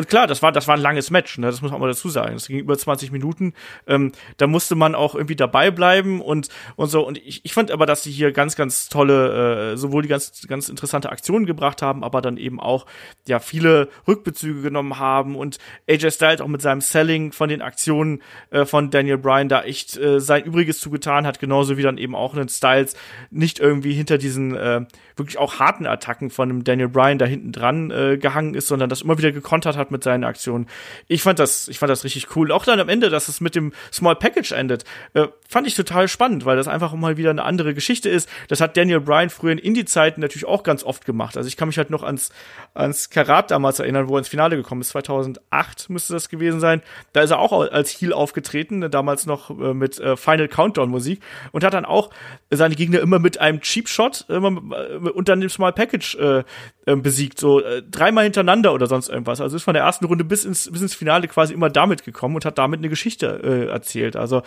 und 0.00 0.08
klar, 0.08 0.26
das 0.26 0.40
war, 0.40 0.50
das 0.50 0.66
war 0.66 0.76
ein 0.76 0.80
langes 0.80 1.10
Match, 1.10 1.36
ne? 1.36 1.46
das 1.46 1.60
muss 1.60 1.70
man 1.70 1.76
auch 1.76 1.82
mal 1.82 1.88
dazu 1.88 2.08
sagen. 2.08 2.32
Das 2.32 2.46
ging 2.46 2.58
über 2.58 2.78
20 2.78 3.12
Minuten. 3.12 3.52
Ähm, 3.86 4.12
da 4.38 4.46
musste 4.46 4.74
man 4.74 4.94
auch 4.94 5.14
irgendwie 5.14 5.36
dabei 5.36 5.70
bleiben 5.70 6.22
und, 6.22 6.48
und 6.76 6.88
so. 6.88 7.06
Und 7.06 7.18
ich, 7.18 7.44
ich 7.44 7.52
fand 7.52 7.70
aber, 7.70 7.84
dass 7.84 8.02
sie 8.02 8.10
hier 8.10 8.32
ganz, 8.32 8.56
ganz 8.56 8.88
tolle, 8.88 9.72
äh, 9.72 9.76
sowohl 9.76 10.00
die 10.00 10.08
ganz, 10.08 10.46
ganz 10.48 10.70
interessante 10.70 11.10
Aktionen 11.10 11.44
gebracht 11.44 11.82
haben, 11.82 12.02
aber 12.02 12.22
dann 12.22 12.38
eben 12.38 12.60
auch, 12.60 12.86
ja, 13.28 13.40
viele 13.40 13.90
Rückbezüge 14.08 14.62
genommen 14.62 14.98
haben 14.98 15.36
und 15.36 15.58
AJ 15.86 16.12
Styles 16.12 16.40
auch 16.40 16.48
mit 16.48 16.62
seinem 16.62 16.80
Selling 16.80 17.32
von 17.32 17.50
den 17.50 17.60
Aktionen 17.60 18.22
äh, 18.48 18.64
von 18.64 18.90
Daniel 18.90 19.18
Bryan 19.18 19.50
da 19.50 19.64
echt 19.64 19.98
äh, 19.98 20.18
sein 20.18 20.44
Übriges 20.44 20.80
zugetan 20.80 21.26
hat, 21.26 21.40
genauso 21.40 21.76
wie 21.76 21.82
dann 21.82 21.98
eben 21.98 22.14
auch 22.14 22.34
einen 22.34 22.48
Styles 22.48 22.96
nicht 23.30 23.58
irgendwie 23.58 23.92
hinter 23.92 24.16
diesen 24.16 24.56
äh, 24.56 24.80
wirklich 25.16 25.36
auch 25.36 25.58
harten 25.58 25.86
Attacken 25.86 26.30
von 26.30 26.48
einem 26.48 26.64
Daniel 26.64 26.88
Bryan 26.88 27.18
da 27.18 27.26
hinten 27.26 27.52
dran 27.52 27.90
äh, 27.90 28.16
gehangen 28.16 28.54
ist, 28.54 28.66
sondern 28.66 28.88
das 28.88 29.02
immer 29.02 29.18
wieder 29.18 29.30
gekontert 29.30 29.76
hat 29.76 29.89
mit 29.90 30.04
seinen 30.04 30.24
Aktionen. 30.24 30.66
Ich 31.08 31.22
fand 31.22 31.38
das, 31.38 31.68
ich 31.68 31.78
fand 31.78 31.90
das 31.90 32.04
richtig 32.04 32.36
cool. 32.36 32.52
Auch 32.52 32.64
dann 32.64 32.80
am 32.80 32.88
Ende, 32.88 33.10
dass 33.10 33.28
es 33.28 33.40
mit 33.40 33.54
dem 33.54 33.72
Small 33.92 34.16
Package 34.16 34.52
endet, 34.52 34.84
äh, 35.14 35.28
fand 35.48 35.66
ich 35.66 35.74
total 35.74 36.08
spannend, 36.08 36.44
weil 36.44 36.56
das 36.56 36.68
einfach 36.68 36.92
mal 36.94 37.16
wieder 37.16 37.30
eine 37.30 37.42
andere 37.42 37.74
Geschichte 37.74 38.08
ist. 38.08 38.28
Das 38.48 38.60
hat 38.60 38.76
Daniel 38.76 39.00
Bryan 39.00 39.30
früher 39.30 39.52
in 39.52 39.58
Indie-Zeiten 39.58 40.20
natürlich 40.20 40.46
auch 40.46 40.62
ganz 40.62 40.84
oft 40.84 41.04
gemacht. 41.04 41.36
Also 41.36 41.48
ich 41.48 41.56
kann 41.56 41.68
mich 41.68 41.78
halt 41.78 41.90
noch 41.90 42.02
ans, 42.02 42.30
ans 42.74 43.10
Karat 43.10 43.50
damals 43.50 43.78
erinnern, 43.78 44.08
wo 44.08 44.14
er 44.14 44.18
ins 44.18 44.28
Finale 44.28 44.56
gekommen 44.56 44.80
ist. 44.80 44.90
2008 44.90 45.90
müsste 45.90 46.12
das 46.12 46.28
gewesen 46.28 46.60
sein. 46.60 46.82
Da 47.12 47.22
ist 47.22 47.30
er 47.30 47.38
auch 47.38 47.52
als 47.52 47.90
Heel 47.90 48.12
aufgetreten, 48.12 48.90
damals 48.90 49.26
noch 49.26 49.50
äh, 49.50 49.74
mit 49.74 49.98
äh, 49.98 50.16
Final 50.16 50.48
Countdown 50.48 50.90
Musik 50.90 51.20
und 51.52 51.64
hat 51.64 51.74
dann 51.74 51.84
auch 51.84 52.10
seine 52.50 52.74
Gegner 52.74 53.00
immer 53.00 53.18
mit 53.18 53.40
einem 53.40 53.60
Cheap 53.60 53.88
Shot 53.88 54.24
immer, 54.28 54.60
äh, 54.74 54.96
und 54.96 55.28
dann 55.28 55.40
dem 55.40 55.50
Small 55.50 55.72
Package 55.72 56.14
äh, 56.16 56.44
äh, 56.90 56.96
besiegt, 56.96 57.38
so 57.38 57.60
äh, 57.60 57.82
dreimal 57.82 58.24
hintereinander 58.24 58.72
oder 58.72 58.86
sonst 58.86 59.08
irgendwas. 59.08 59.40
Also 59.40 59.56
ist 59.56 59.62
von 59.62 59.74
der 59.74 59.84
ersten 59.84 60.04
Runde 60.04 60.24
bis 60.24 60.44
ins, 60.44 60.70
bis 60.70 60.82
ins 60.82 60.94
Finale 60.94 61.28
quasi 61.28 61.54
immer 61.54 61.70
damit 61.70 62.04
gekommen 62.04 62.34
und 62.34 62.44
hat 62.44 62.58
damit 62.58 62.78
eine 62.78 62.88
Geschichte 62.88 63.40
äh, 63.42 63.70
erzählt. 63.70 64.16
Also 64.16 64.42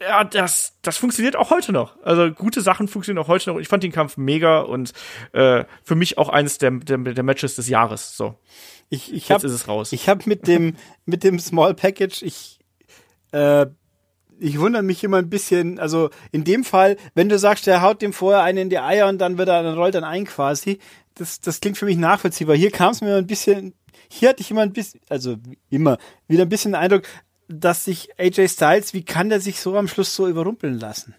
ja, 0.00 0.24
das, 0.24 0.74
das 0.82 0.98
funktioniert 0.98 1.36
auch 1.36 1.50
heute 1.50 1.72
noch. 1.72 1.96
Also 2.02 2.30
gute 2.30 2.60
Sachen 2.60 2.86
funktionieren 2.86 3.24
auch 3.24 3.28
heute 3.28 3.50
noch. 3.50 3.58
Ich 3.58 3.68
fand 3.68 3.82
den 3.82 3.92
Kampf 3.92 4.16
mega 4.16 4.60
und 4.60 4.92
äh, 5.32 5.64
für 5.82 5.94
mich 5.94 6.18
auch 6.18 6.28
eines 6.28 6.58
der, 6.58 6.70
der, 6.72 6.98
der 6.98 7.24
Matches 7.24 7.56
des 7.56 7.68
Jahres. 7.68 8.16
So. 8.16 8.34
Ich, 8.90 9.12
ich 9.12 9.30
hab, 9.30 9.38
Jetzt 9.38 9.50
ist 9.50 9.52
es 9.52 9.68
raus. 9.68 9.92
Ich 9.92 10.08
habe 10.08 10.22
mit 10.26 10.46
dem, 10.46 10.76
mit 11.06 11.24
dem 11.24 11.38
Small 11.38 11.74
Package, 11.74 12.22
ich, 12.22 12.58
äh, 13.32 13.66
ich 14.38 14.60
wundere 14.60 14.82
mich 14.82 15.02
immer 15.02 15.16
ein 15.16 15.30
bisschen, 15.30 15.78
also 15.78 16.10
in 16.30 16.44
dem 16.44 16.62
Fall, 16.62 16.98
wenn 17.14 17.30
du 17.30 17.38
sagst, 17.38 17.66
der 17.66 17.80
haut 17.80 18.02
dem 18.02 18.12
vorher 18.12 18.42
einen 18.42 18.58
in 18.58 18.70
die 18.70 18.78
Eier 18.78 19.08
und 19.08 19.18
dann 19.18 19.38
wird 19.38 19.48
er, 19.48 19.62
dann 19.62 19.78
rollt 19.78 19.94
er 19.94 20.06
ein 20.06 20.26
quasi, 20.26 20.78
das, 21.16 21.40
das 21.40 21.60
klingt 21.60 21.78
für 21.78 21.86
mich 21.86 21.96
nachvollziehbar. 21.96 22.56
Hier 22.56 22.70
kam 22.70 22.92
es 22.92 23.00
mir 23.00 23.16
ein 23.16 23.26
bisschen, 23.26 23.74
hier 24.08 24.28
hatte 24.28 24.42
ich 24.42 24.50
immer 24.50 24.62
ein 24.62 24.72
bisschen, 24.72 25.00
also 25.08 25.36
immer, 25.70 25.98
wieder 26.28 26.42
ein 26.42 26.48
bisschen 26.48 26.72
den 26.72 26.80
Eindruck, 26.80 27.02
dass 27.48 27.84
sich 27.84 28.08
AJ 28.18 28.48
Styles, 28.48 28.94
wie 28.94 29.04
kann 29.04 29.28
der 29.28 29.40
sich 29.40 29.60
so 29.60 29.76
am 29.76 29.88
Schluss 29.88 30.14
so 30.14 30.28
überrumpeln 30.28 30.78
lassen? 30.78 31.14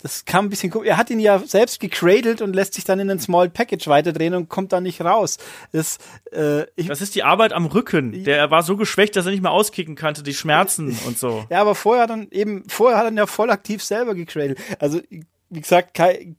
Das 0.00 0.24
kam 0.24 0.46
ein 0.46 0.48
bisschen, 0.48 0.72
er 0.84 0.96
hat 0.96 1.10
ihn 1.10 1.18
ja 1.18 1.40
selbst 1.40 1.80
gecradelt 1.80 2.40
und 2.40 2.54
lässt 2.54 2.74
sich 2.74 2.84
dann 2.84 3.00
in 3.00 3.10
ein 3.10 3.18
Small 3.18 3.50
Package 3.50 3.88
weiterdrehen 3.88 4.34
und 4.34 4.48
kommt 4.48 4.72
da 4.72 4.80
nicht 4.80 5.00
raus. 5.00 5.38
Das, 5.72 5.98
äh, 6.30 6.62
ich, 6.76 6.86
das 6.86 7.00
ist 7.00 7.16
die 7.16 7.24
Arbeit 7.24 7.52
am 7.52 7.66
Rücken. 7.66 8.22
Der 8.22 8.48
war 8.52 8.62
so 8.62 8.76
geschwächt, 8.76 9.16
dass 9.16 9.26
er 9.26 9.32
nicht 9.32 9.42
mehr 9.42 9.50
auskicken 9.50 9.96
konnte, 9.96 10.22
die 10.22 10.34
Schmerzen 10.34 10.96
und 11.06 11.18
so. 11.18 11.44
Ja, 11.50 11.60
aber 11.60 11.74
vorher 11.74 12.06
dann 12.06 12.28
eben, 12.30 12.68
vorher 12.68 12.98
hat 12.98 13.06
er 13.06 13.12
ja 13.12 13.26
voll 13.26 13.50
aktiv 13.50 13.82
selber 13.82 14.14
gecradelt. 14.14 14.60
Also, 14.78 15.00
wie 15.08 15.60
gesagt, 15.60 15.94
Kai, 15.94 16.36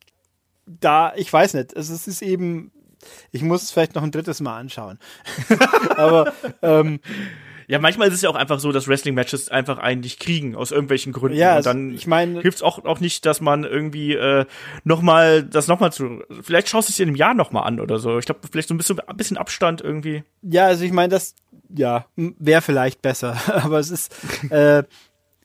da, 0.66 1.14
ich 1.16 1.32
weiß 1.32 1.56
nicht. 1.56 1.76
Also, 1.76 1.94
es 1.94 2.08
ist 2.08 2.22
eben, 2.22 2.72
ich 3.32 3.42
muss 3.42 3.64
es 3.64 3.72
vielleicht 3.72 3.96
noch 3.96 4.04
ein 4.04 4.12
drittes 4.12 4.42
Mal 4.42 4.58
anschauen. 4.58 5.00
aber, 5.96 6.34
ähm, 6.62 7.00
ja, 7.70 7.78
manchmal 7.78 8.08
ist 8.08 8.16
es 8.16 8.24
ja 8.24 8.32
auch 8.32 8.36
einfach 8.36 8.60
so, 8.60 8.72
dass 8.72 8.88
Wrestling-Matches 8.88 9.50
einfach 9.50 9.78
eigentlich 9.78 10.18
kriegen, 10.18 10.56
aus 10.56 10.72
irgendwelchen 10.72 11.14
Gründen. 11.14 11.38
Ja, 11.38 11.58
und 11.58 11.66
dann 11.68 11.94
ich 11.94 12.08
meine, 12.08 12.42
hilft 12.42 12.58
es 12.58 12.64
auch, 12.64 12.84
auch 12.84 13.00
nicht, 13.00 13.28
dass 13.28 13.42
man 13.42 13.64
irgendwie 13.64 14.16
äh, 14.16 14.46
nochmal, 14.86 15.44
das 15.44 15.68
nochmal 15.68 15.92
zu, 15.94 16.24
vielleicht 16.42 16.68
schaust 16.68 16.90
du 16.90 16.92
es 16.92 16.98
dir 16.98 17.04
in 17.04 17.10
einem 17.10 17.16
Jahr 17.16 17.36
nochmal 17.36 17.68
an 17.68 17.80
oder 17.80 18.00
so. 18.00 18.18
Ich 18.18 18.26
glaube, 18.26 18.40
vielleicht 18.52 18.70
so 18.70 18.74
ein 18.74 18.78
bisschen, 18.78 19.00
ein 19.02 19.18
bisschen 19.18 19.38
Abstand 19.38 19.82
irgendwie. 19.82 20.24
Ja, 20.42 20.66
also 20.66 20.84
ich 20.84 20.92
meine, 20.92 21.10
das, 21.10 21.36
ja, 21.70 22.08
wäre 22.16 22.64
vielleicht 22.64 23.04
besser, 23.04 23.38
aber 23.64 23.78
es 23.78 23.92
ist, 23.92 24.16
äh, 24.50 24.82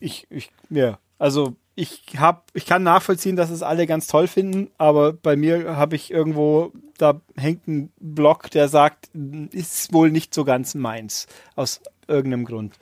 ich, 0.00 0.26
ich, 0.30 0.50
ja, 0.70 0.98
also 1.18 1.56
ich 1.76 2.02
hab, 2.16 2.50
ich 2.54 2.66
kann 2.66 2.82
nachvollziehen, 2.82 3.36
dass 3.36 3.50
es 3.50 3.62
alle 3.62 3.86
ganz 3.86 4.06
toll 4.06 4.28
finden, 4.28 4.70
aber 4.78 5.12
bei 5.12 5.36
mir 5.36 5.76
habe 5.76 5.96
ich 5.96 6.10
irgendwo, 6.10 6.72
da 6.98 7.20
hängt 7.36 7.66
ein 7.66 7.92
Block, 7.98 8.50
der 8.50 8.68
sagt, 8.68 9.10
ist 9.50 9.92
wohl 9.92 10.10
nicht 10.10 10.34
so 10.34 10.44
ganz 10.44 10.74
meins. 10.74 11.26
Aus 11.56 11.80
irgendeinem 12.06 12.44
Grund. 12.44 12.78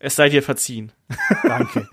Es 0.00 0.14
sei 0.14 0.28
dir 0.28 0.44
verziehen. 0.44 0.92
Danke. 1.42 1.88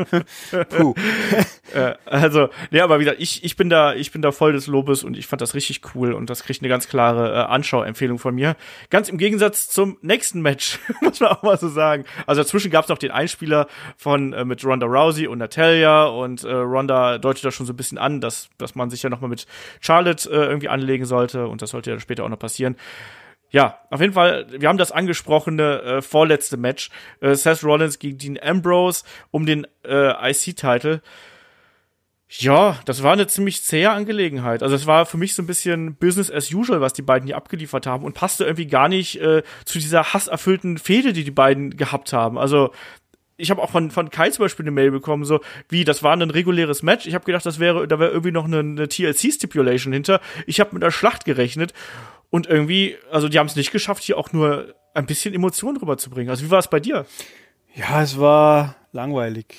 Puh. 0.70 0.94
äh, 1.74 1.96
also, 2.06 2.50
ja, 2.70 2.84
aber 2.84 3.00
wieder, 3.00 3.20
ich, 3.20 3.44
ich 3.44 3.56
bin 3.56 3.68
da, 3.68 3.96
ich 3.96 4.12
bin 4.12 4.22
da 4.22 4.32
voll 4.32 4.54
des 4.54 4.68
Lobes 4.68 5.04
und 5.04 5.18
ich 5.18 5.26
fand 5.26 5.42
das 5.42 5.56
richtig 5.56 5.82
cool 5.96 6.14
und 6.14 6.30
das 6.30 6.44
kriegt 6.44 6.62
eine 6.62 6.70
ganz 6.70 6.88
klare 6.88 7.34
äh, 7.34 7.46
Anschauempfehlung 7.46 8.20
von 8.20 8.36
mir. 8.36 8.58
Ganz 8.92 9.10
im 9.10 9.18
Gegensatz 9.18 9.70
zum 9.70 9.98
nächsten 10.04 10.42
Match, 10.42 10.78
muss 11.02 11.20
man 11.20 11.32
auch 11.32 11.42
mal 11.42 11.58
so 11.58 11.68
sagen. 11.68 12.06
Also 12.28 12.44
dazwischen 12.44 12.70
gab 12.70 12.84
es 12.84 12.90
noch 12.90 13.00
den 13.00 13.10
Einspieler 13.10 13.68
von 13.98 14.34
äh, 14.34 14.46
mit 14.46 14.64
Ronda 14.64 14.86
Rousey 14.86 15.26
und 15.26 15.40
Natalia 15.40 16.04
und 16.04 16.44
äh, 16.44 16.54
Ronda 16.54 17.18
deutet 17.18 17.44
da 17.44 17.52
schon 17.52 17.66
so 17.66 17.74
ein 17.74 17.78
bisschen 17.78 17.98
an, 17.98 18.22
dass, 18.22 18.50
dass 18.60 18.76
man 18.76 18.92
sich 18.92 19.02
ja 19.02 19.10
nochmal 19.10 19.32
mit 19.32 19.48
Charlotte 19.82 20.30
äh, 20.30 20.46
irgendwie 20.46 20.70
anlegen 20.70 21.06
sollte 21.06 21.48
und 21.48 21.64
das 21.64 21.72
sollte 21.72 21.90
ja 21.90 22.00
später 22.00 22.24
auch 22.24 22.30
noch 22.30 22.38
passieren 22.38 22.76
ja, 23.56 23.80
auf 23.90 24.02
jeden 24.02 24.12
Fall, 24.12 24.48
wir 24.50 24.68
haben 24.68 24.78
das 24.78 24.92
angesprochene 24.92 25.82
äh, 25.82 26.02
vorletzte 26.02 26.58
Match. 26.58 26.90
Äh, 27.22 27.36
Seth 27.36 27.64
Rollins 27.64 28.00
gegen 28.00 28.18
Dean 28.18 28.38
Ambrose 28.38 29.06
um 29.32 29.46
den 29.46 29.66
äh, 29.86 30.30
IC-Title. 30.30 31.02
Ja, 32.28 32.78
das 32.84 33.02
war 33.02 33.14
eine 33.14 33.28
ziemlich 33.28 33.64
zähe 33.64 33.92
Angelegenheit. 33.92 34.62
Also 34.62 34.76
es 34.76 34.88
war 34.88 35.06
für 35.06 35.16
mich 35.16 35.36
so 35.36 35.42
ein 35.42 35.48
bisschen 35.48 35.96
Business 35.96 36.30
as 36.30 36.52
usual, 36.52 36.82
was 36.82 36.92
die 36.92 37.02
beiden 37.02 37.28
hier 37.28 37.38
abgeliefert 37.38 37.88
haben 37.88 38.04
und 38.04 38.14
passte 38.14 38.44
irgendwie 38.44 38.68
gar 38.68 38.90
nicht 38.90 39.22
äh, 39.22 39.42
zu 39.64 39.80
dieser 39.80 40.12
hasserfüllten 40.12 40.78
Fehde, 40.78 41.14
die 41.14 41.24
die 41.24 41.32
beiden 41.32 41.78
gehabt 41.78 42.12
haben. 42.12 42.38
Also 42.38 42.72
ich 43.38 43.52
habe 43.52 43.62
auch 43.62 43.72
von, 43.72 43.90
von 43.90 44.10
Kai 44.10 44.32
zum 44.32 44.44
Beispiel 44.44 44.66
eine 44.66 44.72
Mail 44.72 44.92
bekommen, 44.92 45.24
so 45.24 45.40
wie, 45.70 45.86
das 45.86 46.04
war 46.04 46.12
ein 46.12 46.30
reguläres 46.30 46.84
Match. 46.84 47.06
Ich 47.06 47.16
habe 47.16 47.24
gedacht, 47.24 47.46
das 47.46 47.60
wäre, 47.60 47.88
da 47.88 48.00
wäre 48.00 48.12
irgendwie 48.12 48.32
noch 48.32 48.46
eine, 48.46 48.60
eine 48.60 48.90
TLC-Stipulation 48.90 49.94
hinter. 49.94 50.20
Ich 50.46 50.60
habe 50.60 50.72
mit 50.74 50.84
einer 50.84 50.92
Schlacht 50.92 51.24
gerechnet 51.24 51.74
und 52.30 52.48
irgendwie, 52.48 52.98
also 53.12 53.30
die 53.30 53.40
haben 53.40 53.48
es 53.48 53.56
nicht 53.56 53.72
geschafft, 53.72 54.04
hier 54.04 54.18
auch 54.18 54.32
nur 54.34 54.76
ein 54.94 55.06
bisschen 55.06 55.34
Emotionen 55.34 55.78
rüberzubringen. 55.78 56.30
Also 56.30 56.46
wie 56.46 56.52
war 56.52 56.60
es 56.60 56.70
bei 56.70 56.80
dir? 56.80 57.06
Ja, 57.74 58.02
es 58.02 58.20
war 58.20 58.76
langweilig. 58.92 59.56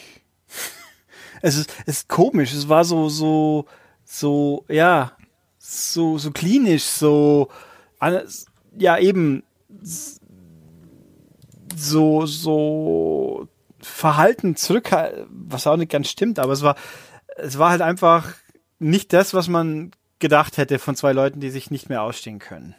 es 1.43 1.57
ist, 1.57 1.73
es 1.87 1.99
ist 1.99 2.09
komisch. 2.09 2.53
Es 2.53 2.69
war 2.69 2.85
so, 2.85 3.09
so, 3.09 3.67
so, 4.05 4.65
ja, 4.69 5.13
so, 5.59 6.19
so 6.19 6.31
klinisch, 6.31 6.85
so, 6.85 7.49
ja, 8.79 8.99
eben, 8.99 9.43
so, 11.75 12.27
so 12.27 13.49
verhalten 13.81 14.57
zurück, 14.57 14.91
was 15.29 15.67
auch 15.67 15.77
nicht 15.77 15.93
ganz 15.93 16.09
stimmt, 16.09 16.39
aber 16.39 16.53
es 16.53 16.63
war, 16.63 16.77
es 17.37 17.59
war 17.59 17.71
halt 17.71 17.83
einfach 17.83 18.35
nicht 18.79 19.13
das, 19.13 19.35
was 19.35 19.49
man 19.49 19.91
gedacht 20.19 20.57
hätte 20.57 20.79
von 20.79 20.97
zwei 20.97 21.13
Leuten, 21.13 21.41
die 21.41 21.51
sich 21.51 21.71
nicht 21.71 21.89
mehr 21.89 22.03
ausstehen 22.03 22.39
können. 22.39 22.75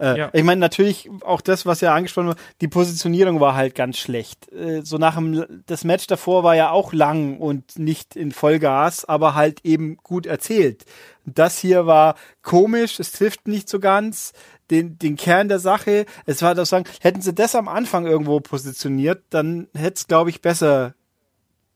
Äh, 0.00 0.18
ja. 0.18 0.30
Ich 0.32 0.44
meine, 0.44 0.60
natürlich 0.60 1.10
auch 1.22 1.40
das, 1.40 1.66
was 1.66 1.80
ja 1.80 1.94
angesprochen 1.94 2.28
wurde, 2.28 2.40
die 2.60 2.68
Positionierung 2.68 3.40
war 3.40 3.54
halt 3.54 3.74
ganz 3.74 3.98
schlecht. 3.98 4.50
Äh, 4.52 4.82
so 4.82 4.96
nach 4.96 5.16
dem, 5.16 5.62
das 5.66 5.84
Match 5.84 6.06
davor 6.06 6.44
war 6.44 6.54
ja 6.54 6.70
auch 6.70 6.92
lang 6.92 7.38
und 7.38 7.78
nicht 7.78 8.16
in 8.16 8.32
Vollgas, 8.32 9.04
aber 9.04 9.34
halt 9.34 9.64
eben 9.64 9.96
gut 9.96 10.26
erzählt. 10.26 10.84
Das 11.26 11.58
hier 11.58 11.86
war 11.86 12.14
komisch, 12.42 12.98
es 13.00 13.12
trifft 13.12 13.48
nicht 13.48 13.68
so 13.68 13.80
ganz 13.80 14.32
den, 14.70 14.98
den 14.98 15.16
Kern 15.16 15.48
der 15.48 15.58
Sache. 15.58 16.06
Es 16.26 16.42
war 16.42 16.54
das 16.54 16.70
sagen, 16.70 16.84
hätten 17.00 17.20
sie 17.20 17.34
das 17.34 17.54
am 17.54 17.68
Anfang 17.68 18.06
irgendwo 18.06 18.40
positioniert, 18.40 19.22
dann 19.30 19.68
hätte 19.74 19.96
es, 19.96 20.06
glaube 20.06 20.30
ich, 20.30 20.40
besser 20.40 20.94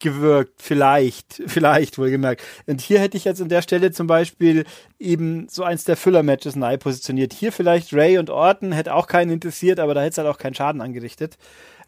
gewirkt, 0.03 0.61
vielleicht, 0.61 1.43
vielleicht 1.47 1.97
wohlgemerkt. 1.99 2.43
Und 2.67 2.81
hier 2.81 3.01
hätte 3.01 3.17
ich 3.17 3.25
jetzt 3.25 3.41
an 3.41 3.49
der 3.49 3.63
Stelle 3.63 3.93
zum 3.93 4.07
Beispiel 4.07 4.65
eben 4.99 5.49
so 5.49 5.65
eins 5.65 5.85
der 5.85 5.97
Füller-Matches 5.97 6.57
neu 6.57 6.77
positioniert. 6.77 7.33
Hier 7.33 7.53
vielleicht 7.53 7.95
Ray 7.95 8.19
und 8.19 8.29
Orton, 8.29 8.73
hätte 8.73 8.95
auch 8.95 9.07
keinen 9.07 9.31
interessiert, 9.31 9.81
aber 9.81 9.95
da 9.95 10.01
hätte 10.03 10.11
es 10.11 10.19
halt 10.19 10.29
auch 10.29 10.39
keinen 10.39 10.55
Schaden 10.55 10.81
angerichtet. 10.81 11.39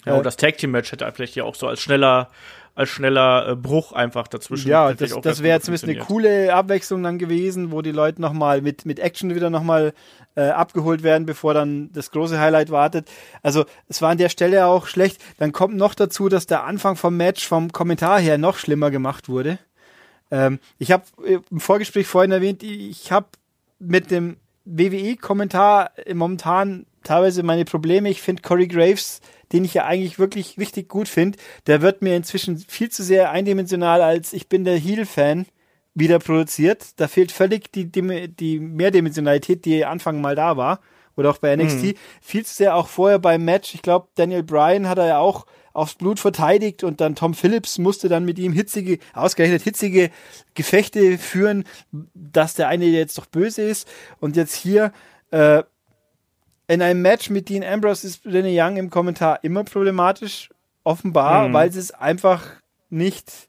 Ja, 0.06 0.14
und 0.14 0.26
das 0.26 0.36
Tag 0.36 0.58
Team 0.58 0.70
Match 0.70 0.92
hätte 0.92 1.10
vielleicht 1.14 1.34
ja 1.34 1.44
auch 1.44 1.54
so 1.54 1.66
als 1.66 1.80
schneller 1.80 2.30
als 2.74 2.88
schneller 2.88 3.50
äh, 3.50 3.56
Bruch 3.56 3.92
einfach 3.92 4.26
dazwischen. 4.26 4.68
Ja, 4.68 4.92
das, 4.92 5.18
das 5.20 5.42
wäre 5.42 5.60
zumindest 5.60 5.84
eine 5.84 5.98
coole 5.98 6.52
Abwechslung 6.52 7.02
dann 7.02 7.18
gewesen, 7.18 7.70
wo 7.70 7.82
die 7.82 7.92
Leute 7.92 8.20
nochmal 8.20 8.62
mit, 8.62 8.84
mit 8.84 8.98
Action 8.98 9.34
wieder 9.34 9.50
nochmal 9.50 9.92
äh, 10.36 10.48
abgeholt 10.48 11.02
werden, 11.02 11.26
bevor 11.26 11.54
dann 11.54 11.90
das 11.92 12.10
große 12.10 12.38
Highlight 12.38 12.70
wartet. 12.70 13.08
Also 13.42 13.64
es 13.88 14.02
war 14.02 14.10
an 14.10 14.18
der 14.18 14.28
Stelle 14.28 14.66
auch 14.66 14.86
schlecht. 14.86 15.20
Dann 15.38 15.52
kommt 15.52 15.76
noch 15.76 15.94
dazu, 15.94 16.28
dass 16.28 16.46
der 16.46 16.64
Anfang 16.64 16.96
vom 16.96 17.16
Match 17.16 17.46
vom 17.46 17.72
Kommentar 17.72 18.20
her 18.20 18.38
noch 18.38 18.58
schlimmer 18.58 18.90
gemacht 18.90 19.28
wurde. 19.28 19.58
Ähm, 20.30 20.58
ich 20.78 20.92
habe 20.92 21.04
äh, 21.24 21.38
im 21.50 21.60
Vorgespräch 21.60 22.06
vorhin 22.06 22.32
erwähnt, 22.32 22.62
ich 22.62 23.12
habe 23.12 23.26
mit 23.78 24.10
dem 24.10 24.36
WWE-Kommentar 24.64 25.90
momentan 26.12 26.86
teilweise 27.02 27.42
meine 27.42 27.64
Probleme. 27.64 28.08
Ich 28.08 28.22
finde 28.22 28.42
Corey 28.42 28.66
Graves 28.66 29.20
den 29.54 29.64
ich 29.64 29.74
ja 29.74 29.84
eigentlich 29.84 30.18
wirklich 30.18 30.58
richtig 30.58 30.88
gut 30.88 31.08
finde, 31.08 31.38
der 31.68 31.80
wird 31.80 32.02
mir 32.02 32.16
inzwischen 32.16 32.58
viel 32.58 32.90
zu 32.90 33.04
sehr 33.04 33.30
eindimensional 33.30 34.02
als 34.02 34.32
ich 34.32 34.48
bin 34.48 34.64
der 34.64 34.76
Heel-Fan 34.76 35.46
wieder 35.94 36.18
produziert. 36.18 36.98
Da 37.00 37.08
fehlt 37.08 37.32
völlig 37.32 37.72
die, 37.72 37.86
die, 37.90 38.28
die 38.28 38.58
Mehrdimensionalität, 38.60 39.64
die 39.64 39.84
Anfang 39.84 40.20
mal 40.20 40.34
da 40.34 40.56
war. 40.56 40.80
Oder 41.16 41.30
auch 41.30 41.38
bei 41.38 41.54
NXT. 41.54 41.82
Mhm. 41.82 41.94
Viel 42.20 42.44
zu 42.44 42.54
sehr 42.54 42.74
auch 42.74 42.88
vorher 42.88 43.20
beim 43.20 43.44
Match. 43.44 43.74
Ich 43.74 43.82
glaube, 43.82 44.08
Daniel 44.16 44.42
Bryan 44.42 44.88
hat 44.88 44.98
er 44.98 45.06
ja 45.06 45.18
auch 45.18 45.46
aufs 45.72 45.94
Blut 45.94 46.18
verteidigt 46.20 46.82
und 46.84 47.00
dann 47.00 47.14
Tom 47.16 47.34
Phillips 47.34 47.78
musste 47.78 48.08
dann 48.08 48.24
mit 48.24 48.38
ihm 48.38 48.52
hitzige, 48.52 48.98
ausgerechnet 49.12 49.62
hitzige 49.62 50.10
Gefechte 50.54 51.18
führen, 51.18 51.64
dass 52.14 52.54
der 52.54 52.68
eine 52.68 52.84
jetzt 52.86 53.18
doch 53.18 53.26
böse 53.26 53.62
ist. 53.62 53.88
Und 54.20 54.36
jetzt 54.36 54.54
hier, 54.54 54.92
äh, 55.30 55.62
in 56.66 56.80
einem 56.80 57.02
Match 57.02 57.28
mit 57.30 57.48
Dean 57.48 57.62
Ambrose 57.64 58.06
ist 58.06 58.24
Renee 58.24 58.58
Young 58.60 58.76
im 58.76 58.88
Kommentar 58.90 59.40
immer 59.42 59.64
problematisch, 59.64 60.48
offenbar, 60.82 61.48
Mhm. 61.48 61.52
weil 61.52 61.72
sie 61.72 61.78
es 61.80 61.90
einfach 61.90 62.42
nicht 62.88 63.48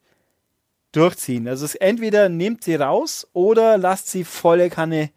durchziehen. 0.95 1.47
Also 1.47 1.65
es 1.65 1.75
entweder 1.75 2.29
nehmt 2.29 2.63
sie 2.63 2.75
raus 2.75 3.27
oder 3.33 3.77
lasst 3.77 4.09
sie 4.09 4.23
volle 4.23 4.69
Kanne 4.69 5.09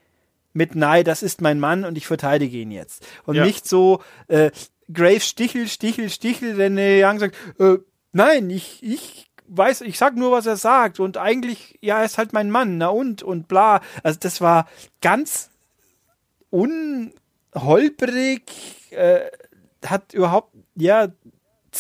mit 0.53 0.75
Nein, 0.75 1.05
das 1.05 1.23
ist 1.23 1.41
mein 1.41 1.61
Mann 1.61 1.85
und 1.85 1.97
ich 1.97 2.07
verteidige 2.07 2.59
ihn 2.59 2.71
jetzt. 2.71 3.07
Und 3.25 3.37
Ja. 3.37 3.45
nicht 3.45 3.67
so 3.69 4.03
äh, 4.29 4.51
Grave 4.93 5.21
Stichel, 5.21 5.69
Stichel, 5.69 6.11
Stichel, 6.11 6.55
Renee 6.55 7.05
Young 7.05 7.19
sagt, 7.19 7.37
äh, 7.61 7.77
nein, 8.13 8.49
ich, 8.51 8.83
ich 8.83 9.31
weiß, 9.47 9.83
ich 9.83 9.99
sag 9.99 10.17
nur, 10.17 10.33
was 10.33 10.47
er 10.47 10.57
sagt 10.57 10.99
und 11.01 11.17
eigentlich, 11.17 11.79
ja, 11.81 11.99
er 11.99 12.05
ist 12.07 12.19
halt 12.19 12.33
mein 12.33 12.51
Mann, 12.51 12.79
na 12.79 12.89
und, 12.89 13.23
und 13.23 13.49
bla. 13.49 13.81
Also 14.03 14.19
das 14.21 14.41
war 14.41 14.67
ganz 15.01 15.51
unholprig, 17.55 18.43
äh, 18.91 19.27
hat 19.85 20.13
überhaupt, 20.15 20.55
ja, 20.75 21.09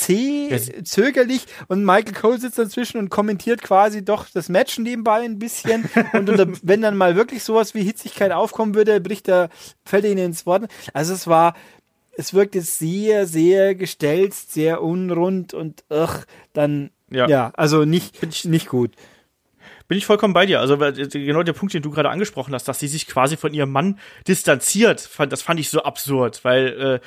zäh, 0.04 0.56
sie- 0.58 0.82
zögerlich 0.84 1.42
und 1.68 1.84
Michael 1.84 2.14
Cole 2.14 2.38
sitzt 2.38 2.58
dazwischen 2.58 2.98
und 2.98 3.08
kommentiert 3.10 3.62
quasi 3.62 4.04
doch 4.04 4.26
das 4.32 4.48
Match 4.48 4.78
nebenbei 4.78 5.20
ein 5.24 5.38
bisschen 5.38 5.88
und 6.12 6.28
unter, 6.30 6.46
wenn 6.62 6.82
dann 6.82 6.96
mal 6.96 7.16
wirklich 7.16 7.42
sowas 7.42 7.74
wie 7.74 7.82
Hitzigkeit 7.82 8.32
aufkommen 8.32 8.74
würde, 8.74 9.00
bricht 9.00 9.28
er, 9.28 9.48
fällt 9.84 10.04
er 10.04 10.10
ihnen 10.12 10.26
ins 10.26 10.46
Wort. 10.46 10.70
Also 10.92 11.14
es 11.14 11.26
war, 11.26 11.54
es 12.16 12.34
wirkte 12.34 12.60
sehr, 12.60 13.26
sehr 13.26 13.74
gestelzt, 13.74 14.52
sehr 14.52 14.82
unrund 14.82 15.54
und 15.54 15.84
ach, 15.88 16.24
dann, 16.52 16.90
Ja. 17.10 17.28
ja, 17.28 17.52
also 17.56 17.84
nicht, 17.84 18.44
nicht 18.44 18.68
gut. 18.68 18.92
Bin 19.88 19.96
ich 19.96 20.04
vollkommen 20.06 20.34
bei 20.34 20.44
dir. 20.44 20.60
Also 20.60 20.76
genau 20.76 21.42
der 21.42 21.54
Punkt, 21.54 21.72
den 21.72 21.80
du 21.82 21.90
gerade 21.90 22.10
angesprochen 22.10 22.52
hast, 22.54 22.68
dass 22.68 22.78
sie 22.78 22.88
sich 22.88 23.06
quasi 23.06 23.38
von 23.38 23.54
ihrem 23.54 23.70
Mann 23.72 23.98
distanziert, 24.26 25.08
das 25.30 25.42
fand 25.42 25.58
ich 25.60 25.70
so 25.70 25.82
absurd, 25.82 26.44
weil 26.44 27.00
äh, 27.00 27.06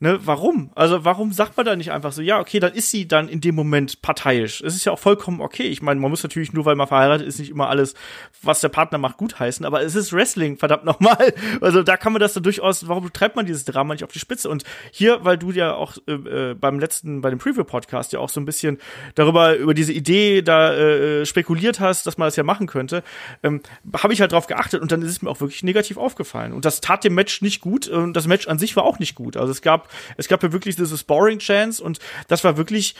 Ne, 0.00 0.18
warum? 0.24 0.70
Also 0.74 1.04
warum 1.04 1.32
sagt 1.32 1.56
man 1.56 1.64
da 1.64 1.76
nicht 1.76 1.92
einfach 1.92 2.10
so, 2.10 2.20
ja, 2.20 2.40
okay, 2.40 2.58
dann 2.58 2.72
ist 2.72 2.90
sie 2.90 3.06
dann 3.06 3.28
in 3.28 3.40
dem 3.40 3.54
Moment 3.54 4.02
parteiisch. 4.02 4.60
Es 4.60 4.74
ist 4.74 4.84
ja 4.84 4.92
auch 4.92 4.98
vollkommen 4.98 5.40
okay. 5.40 5.62
Ich 5.62 5.82
meine, 5.82 6.00
man 6.00 6.10
muss 6.10 6.22
natürlich 6.24 6.52
nur, 6.52 6.64
weil 6.64 6.74
man 6.74 6.88
verheiratet 6.88 7.26
ist, 7.26 7.38
nicht 7.38 7.50
immer 7.50 7.68
alles, 7.68 7.94
was 8.42 8.60
der 8.60 8.70
Partner 8.70 8.98
macht, 8.98 9.18
gutheißen, 9.18 9.64
aber 9.64 9.82
es 9.82 9.94
ist 9.94 10.12
Wrestling, 10.12 10.58
verdammt 10.58 10.84
nochmal. 10.84 11.32
Also 11.60 11.82
da 11.82 11.96
kann 11.96 12.12
man 12.12 12.20
das 12.20 12.34
dann 12.34 12.42
durchaus, 12.42 12.88
warum 12.88 13.12
treibt 13.12 13.36
man 13.36 13.46
dieses 13.46 13.64
Drama 13.64 13.94
nicht 13.94 14.04
auf 14.04 14.12
die 14.12 14.18
Spitze? 14.18 14.48
Und 14.48 14.64
hier, 14.90 15.24
weil 15.24 15.38
du 15.38 15.52
ja 15.52 15.74
auch 15.74 15.96
äh, 16.06 16.12
äh, 16.12 16.54
beim 16.54 16.78
letzten, 16.78 17.20
bei 17.20 17.30
dem 17.30 17.38
Preview-Podcast 17.38 18.12
ja 18.12 18.18
auch 18.18 18.28
so 18.28 18.40
ein 18.40 18.44
bisschen 18.44 18.78
darüber, 19.14 19.56
über 19.56 19.72
diese 19.72 19.92
Idee 19.92 20.42
da 20.42 20.74
äh, 20.74 21.26
spekuliert 21.26 21.80
hast, 21.80 22.06
dass 22.06 22.18
man 22.18 22.26
das 22.26 22.36
ja 22.36 22.42
machen 22.42 22.66
könnte, 22.66 23.02
ähm, 23.42 23.62
habe 23.96 24.12
ich 24.12 24.20
halt 24.20 24.32
drauf 24.32 24.46
geachtet 24.46 24.82
und 24.82 24.90
dann 24.92 25.02
ist 25.02 25.10
es 25.10 25.22
mir 25.22 25.30
auch 25.30 25.40
wirklich 25.40 25.62
negativ 25.62 25.96
aufgefallen. 25.96 26.52
Und 26.52 26.64
das 26.64 26.80
tat 26.80 27.04
dem 27.04 27.14
Match 27.14 27.40
nicht 27.40 27.60
gut 27.60 27.88
und 27.88 28.14
das 28.14 28.26
Match 28.26 28.48
an 28.48 28.58
sich 28.58 28.76
war 28.76 28.84
auch 28.84 28.98
nicht 28.98 29.14
gut. 29.14 29.36
Also 29.36 29.52
es 29.52 29.62
gab, 29.62 29.83
es 30.16 30.28
gab 30.28 30.42
ja 30.42 30.52
wirklich 30.52 30.76
diese 30.76 30.96
Sparring 30.96 31.38
Chance 31.38 31.82
und 31.82 31.98
das 32.28 32.44
war 32.44 32.56
wirklich 32.56 32.94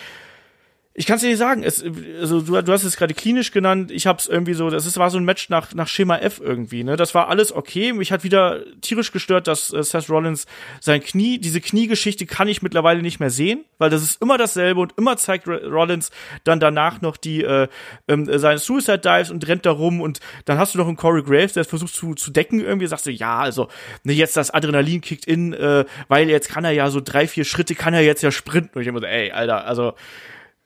ich 0.97 1.07
kann 1.07 1.17
es 1.17 1.23
dir 1.23 1.29
nicht 1.29 1.39
sagen. 1.39 1.65
Es, 1.65 1.83
also 2.21 2.41
du, 2.41 2.63
du 2.63 2.73
hast 2.73 2.85
es 2.85 2.97
gerade 2.97 3.15
klinisch 3.15 3.51
genannt. 3.51 3.91
Ich 3.91 4.07
habe 4.07 4.21
es 4.21 4.29
irgendwie 4.29 4.55
so. 4.55 4.71
Das 4.71 4.87
ist, 4.87 4.97
war 4.97 5.11
so 5.11 5.19
ein 5.19 5.25
Match 5.25 5.49
nach 5.49 5.75
nach 5.75 5.89
Schema 5.89 6.19
F 6.19 6.41
irgendwie. 6.43 6.85
Ne, 6.85 6.97
das 6.97 7.17
war 7.17 7.29
alles 7.29 7.53
okay. 7.53 7.93
Mich 7.93 8.13
hat 8.13 8.23
wieder 8.23 8.61
tierisch 8.81 9.11
gestört, 9.11 9.49
dass 9.49 9.73
äh, 9.73 9.83
Seth 9.83 10.09
Rollins 10.09 10.47
sein 10.81 11.03
Knie, 11.03 11.39
diese 11.39 11.61
Kniegeschichte 11.61 12.27
kann 12.27 12.47
ich 12.47 12.63
mittlerweile 12.63 13.03
nicht 13.03 13.19
mehr 13.19 13.31
sehen, 13.31 13.65
weil 13.79 13.91
das 13.91 14.03
ist 14.03 14.23
immer 14.23 14.39
dasselbe 14.39 14.81
und 14.81 14.95
immer 14.97 15.17
zeigt 15.17 15.49
Rollins 15.49 16.13
dann 16.45 16.61
danach 16.61 17.01
noch 17.01 17.17
die 17.17 17.43
äh, 17.43 17.67
ähm, 18.07 18.27
seine 18.39 18.59
Suicide 18.59 19.01
Dives 19.01 19.33
und 19.33 19.49
rennt 19.49 19.67
da 19.67 19.73
rum 19.73 20.01
und 20.01 20.21
dann 20.45 20.59
hast 20.59 20.75
du 20.75 20.79
noch 20.79 20.87
einen 20.87 20.97
Corey 20.97 21.25
Graves, 21.25 21.55
der 21.55 21.65
versucht 21.65 21.93
zu 21.93 22.15
zu 22.15 22.31
decken 22.31 22.61
irgendwie. 22.61 22.87
Sagst 22.87 23.07
du 23.07 23.11
ja, 23.11 23.41
also 23.41 23.67
ne, 24.05 24.13
jetzt 24.13 24.37
das 24.37 24.53
Adrenalin 24.53 25.01
kickt 25.01 25.25
in, 25.25 25.55
äh, 25.55 25.87
weil 26.07 26.31
jetzt 26.31 26.51
kann 26.51 26.65
er 26.65 26.71
ja 26.71 26.89
so 26.91 27.01
drei 27.01 27.27
vier 27.27 27.45
Schritte 27.45 27.75
kann 27.75 27.95
er 27.95 28.03
jetzt 28.03 28.23
ja 28.23 28.31
sprinten. 28.31 28.77
Und 28.77 28.83
ich 28.83 28.89
immer 28.89 29.01
so, 29.01 29.07
ey, 29.07 29.33
Alter, 29.33 29.67
also 29.67 29.95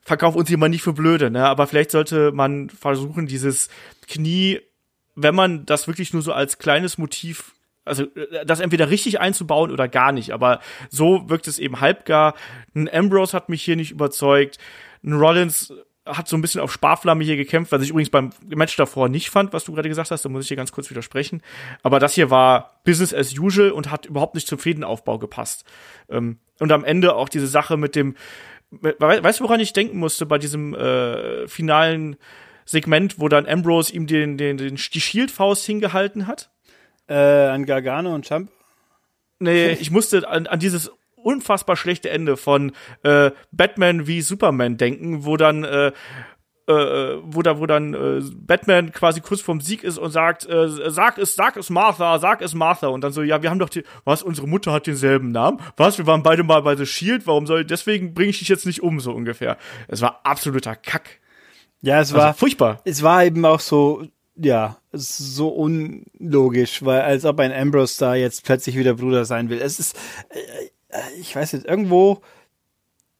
verkauf 0.01 0.35
uns 0.35 0.49
jemand 0.49 0.71
nicht 0.71 0.83
für 0.83 0.93
blöde, 0.93 1.29
ne? 1.29 1.45
Aber 1.45 1.67
vielleicht 1.67 1.91
sollte 1.91 2.31
man 2.31 2.69
versuchen, 2.69 3.27
dieses 3.27 3.69
Knie, 4.07 4.59
wenn 5.15 5.35
man 5.35 5.65
das 5.65 5.87
wirklich 5.87 6.13
nur 6.13 6.21
so 6.21 6.33
als 6.33 6.57
kleines 6.57 6.97
Motiv, 6.97 7.53
also 7.85 8.03
äh, 8.03 8.45
das 8.45 8.59
entweder 8.59 8.89
richtig 8.89 9.19
einzubauen 9.19 9.71
oder 9.71 9.87
gar 9.87 10.11
nicht. 10.11 10.31
Aber 10.31 10.59
so 10.89 11.29
wirkt 11.29 11.47
es 11.47 11.59
eben 11.59 11.81
halbgar. 11.81 12.35
Ein 12.75 12.89
Ambrose 12.91 13.33
hat 13.33 13.49
mich 13.49 13.63
hier 13.63 13.75
nicht 13.75 13.91
überzeugt. 13.91 14.57
Ein 15.03 15.13
Rollins 15.13 15.73
hat 16.05 16.27
so 16.27 16.35
ein 16.35 16.41
bisschen 16.41 16.61
auf 16.61 16.71
Sparflamme 16.71 17.23
hier 17.23 17.37
gekämpft, 17.37 17.71
was 17.71 17.83
ich 17.83 17.89
übrigens 17.89 18.09
beim 18.09 18.31
Match 18.47 18.75
davor 18.75 19.09
nicht 19.09 19.29
fand, 19.29 19.53
was 19.53 19.65
du 19.65 19.73
gerade 19.73 19.89
gesagt 19.89 20.11
hast, 20.11 20.25
da 20.25 20.29
muss 20.29 20.43
ich 20.43 20.47
hier 20.47 20.57
ganz 20.57 20.71
kurz 20.71 20.89
widersprechen. 20.89 21.41
Aber 21.83 21.99
das 21.99 22.13
hier 22.13 22.29
war 22.29 22.81
Business 22.83 23.13
as 23.13 23.37
usual 23.37 23.71
und 23.71 23.91
hat 23.91 24.05
überhaupt 24.05 24.35
nicht 24.35 24.47
zum 24.47 24.59
Fädenaufbau 24.59 25.19
gepasst. 25.19 25.65
Ähm, 26.09 26.39
und 26.59 26.71
am 26.71 26.83
Ende 26.83 27.15
auch 27.15 27.29
diese 27.29 27.47
Sache 27.47 27.77
mit 27.77 27.95
dem, 27.95 28.15
weißt 28.71 29.39
du, 29.39 29.43
woran 29.43 29.59
ich 29.59 29.73
denken 29.73 29.97
musste 29.97 30.25
bei 30.25 30.37
diesem 30.37 30.73
äh, 30.75 31.47
finalen 31.47 32.17
Segment, 32.65 33.19
wo 33.19 33.27
dann 33.27 33.47
Ambrose 33.47 33.93
ihm 33.93 34.05
den, 34.05 34.37
den, 34.37 34.57
den 34.57 34.75
die 34.75 35.01
Shield-Faust 35.01 35.65
hingehalten 35.65 36.27
hat? 36.27 36.51
Äh, 37.07 37.15
an 37.15 37.65
Gargano 37.65 38.13
und 38.13 38.25
Champ. 38.25 38.51
Nee, 39.39 39.71
ich 39.71 39.89
musste 39.89 40.27
an, 40.27 40.47
an 40.47 40.59
dieses 40.59 40.91
unfassbar 41.15 41.75
schlechte 41.75 42.09
Ende 42.09 42.37
von 42.37 42.73
äh, 43.03 43.31
Batman 43.51 44.07
wie 44.07 44.21
Superman 44.21 44.77
denken, 44.77 45.25
wo 45.25 45.37
dann 45.37 45.63
äh, 45.63 45.91
äh, 46.69 47.21
wo 47.23 47.41
da 47.41 47.59
wo 47.59 47.65
dann 47.65 47.93
äh, 47.93 48.21
Batman 48.35 48.91
quasi 48.91 49.21
kurz 49.21 49.41
vorm 49.41 49.61
Sieg 49.61 49.83
ist 49.83 49.97
und 49.97 50.11
sagt 50.11 50.47
äh, 50.47 50.67
sag 50.67 51.17
es 51.17 51.35
sag 51.35 51.57
es 51.57 51.69
Martha 51.69 52.19
sag 52.19 52.41
es 52.41 52.53
Martha. 52.53 52.87
Und 52.87 53.01
dann 53.01 53.11
so 53.11 53.21
ja 53.21 53.41
wir 53.41 53.49
haben 53.49 53.59
doch 53.59 53.69
die 53.69 53.83
was 54.05 54.23
unsere 54.23 54.47
Mutter 54.47 54.71
hat 54.71 54.87
denselben 54.87 55.31
Namen? 55.31 55.59
Was 55.77 55.97
wir 55.97 56.07
waren 56.07 56.23
beide 56.23 56.43
mal 56.43 56.61
bei 56.61 56.75
The 56.75 56.85
Shield 56.85 57.27
warum 57.27 57.47
soll 57.47 57.65
deswegen 57.65 58.13
bringe 58.13 58.29
ich 58.29 58.39
dich 58.39 58.49
jetzt 58.49 58.65
nicht 58.65 58.83
um 58.83 58.99
so 58.99 59.11
ungefähr. 59.11 59.57
Es 59.87 60.01
war 60.01 60.21
absoluter 60.23 60.75
Kack. 60.75 61.19
Ja, 61.81 61.95
es 62.01 62.09
also 62.09 62.17
war, 62.17 62.33
furchtbar. 62.33 62.81
es 62.83 63.03
war 63.03 63.23
eben 63.23 63.45
auch 63.45 63.59
so, 63.59 64.03
ja, 64.35 64.77
so 64.91 65.49
unlogisch, 65.49 66.83
weil 66.83 67.01
als 67.01 67.25
ob 67.25 67.39
ein 67.39 67.53
Ambrose 67.53 67.99
da 67.99 68.15
jetzt 68.15 68.43
plötzlich 68.43 68.75
wieder 68.75 68.95
Bruder 68.95 69.25
sein 69.25 69.49
will. 69.49 69.61
Es 69.61 69.79
ist, 69.79 69.97
äh, 70.29 70.39
äh, 70.89 71.01
ich 71.19 71.35
weiß 71.35 71.53
nicht, 71.53 71.65
irgendwo 71.65 72.21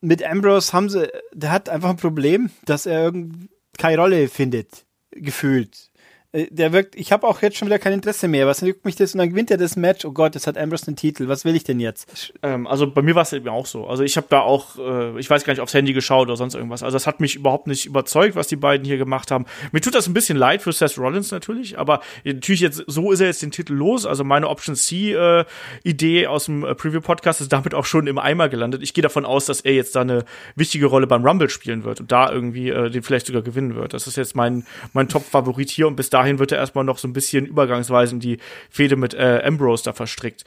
mit 0.02 0.24
Ambrose 0.24 0.74
haben 0.74 0.89
sie, 0.89 1.10
der 1.34 1.52
hat 1.52 1.70
einfach 1.70 1.89
ein 1.89 1.97
Problem, 1.97 2.50
dass 2.66 2.86
er 2.86 3.04
irgend 3.06 3.50
keine 3.78 4.02
Rolle 4.02 4.28
findet, 4.28 4.86
gefühlt. 5.12 5.89
Äh, 6.32 6.48
Der 6.52 6.74
wirkt, 6.74 6.96
ich 6.96 7.12
habe 7.12 7.28
auch 7.28 7.42
jetzt 7.42 7.58
schon 7.58 7.68
wieder 7.68 7.80
kein 7.80 7.94
Interesse 7.94 8.28
mehr. 8.28 8.46
Was 8.48 8.62
juckt 8.62 8.86
mich 8.86 8.96
das? 8.96 9.14
Und 9.14 9.20
dann 9.20 9.30
gewinnt 9.30 9.50
er 9.52 9.58
das 9.58 9.76
Match. 9.76 10.06
Oh 10.06 10.12
Gott, 10.12 10.36
das 10.36 10.48
hat 10.48 10.58
Ambrose 10.58 10.86
den 10.86 10.96
Titel. 10.96 11.28
Was 11.28 11.46
will 11.46 11.56
ich 11.56 11.64
denn 11.64 11.80
jetzt? 11.80 12.34
Ähm, 12.44 12.68
also 12.68 12.90
bei 12.90 13.02
mir 13.02 13.16
war 13.16 13.24
es 13.24 13.34
eben 13.34 13.50
auch 13.50 13.66
so. 13.66 13.88
Also 13.88 14.04
ich 14.04 14.16
habe 14.18 14.28
da 14.30 14.42
auch, 14.42 14.78
äh, 14.78 15.20
ich 15.20 15.30
weiß 15.30 15.44
gar 15.44 15.54
nicht, 15.54 15.62
aufs 15.62 15.74
Handy 15.74 15.94
geschaut 15.94 16.28
oder 16.28 16.38
sonst 16.38 16.56
irgendwas. 16.56 16.84
Also 16.84 16.96
das 16.96 17.08
hat 17.08 17.20
mich 17.20 17.36
überhaupt 17.36 17.68
nicht 17.68 17.86
überzeugt, 17.86 18.36
was 18.36 18.48
die 18.48 18.56
beiden 18.56 18.86
hier 18.86 18.98
gemacht 18.98 19.32
haben. 19.32 19.46
Mir 19.72 19.82
tut 19.82 19.96
das 19.96 20.08
ein 20.08 20.14
bisschen 20.14 20.38
leid 20.38 20.62
für 20.62 20.72
Seth 20.72 20.98
Rollins 20.98 21.32
natürlich, 21.32 21.80
aber 21.80 22.02
natürlich 22.24 22.62
jetzt, 22.62 22.84
so 22.88 23.12
ist 23.12 23.20
er 23.20 23.28
jetzt 23.28 23.42
den 23.42 23.52
Titel 23.52 23.74
los. 23.74 24.06
Also 24.06 24.24
meine 24.24 24.48
Option 24.50 24.76
C-Idee 24.76 26.28
aus 26.28 26.46
dem 26.46 26.64
äh, 26.64 26.76
Preview-Podcast 26.76 27.42
ist 27.42 27.52
damit 27.52 27.74
auch 27.74 27.86
schon 27.86 28.08
im 28.08 28.18
Eimer 28.20 28.50
gelandet. 28.50 28.84
Ich 28.84 28.94
gehe 28.94 29.02
davon 29.02 29.26
aus, 29.26 29.46
dass 29.46 29.62
er 29.62 29.74
jetzt 29.74 29.96
da 29.96 30.02
eine 30.02 30.26
wichtige 30.56 30.86
Rolle 30.86 31.08
beim 31.08 31.26
Rumble 31.26 31.50
spielen 31.50 31.84
wird 31.84 32.02
und 32.02 32.12
da 32.12 32.32
irgendwie 32.32 32.70
äh, 32.70 32.90
den 32.90 33.04
vielleicht 33.04 33.26
sogar 33.28 33.42
gewinnen 33.42 33.76
wird. 33.76 33.94
Das 33.94 34.08
ist 34.08 34.18
jetzt 34.18 34.36
mein, 34.36 34.66
mein 34.94 35.10
Top-Favorit 35.10 35.70
hier 35.70 35.88
und 35.88 35.96
bis 35.96 36.10
dahin 36.20 36.40
wird 36.40 36.52
er 36.52 36.58
erstmal 36.58 36.84
noch 36.84 36.98
so 36.98 37.08
ein 37.08 37.14
bisschen 37.14 37.46
übergangsweise 37.46 38.14
in 38.16 38.20
die 38.20 38.38
Fehde 38.70 38.96
mit 38.96 39.14
äh, 39.14 39.42
Ambrose 39.46 39.84
da 39.84 39.94
verstrickt. 39.94 40.44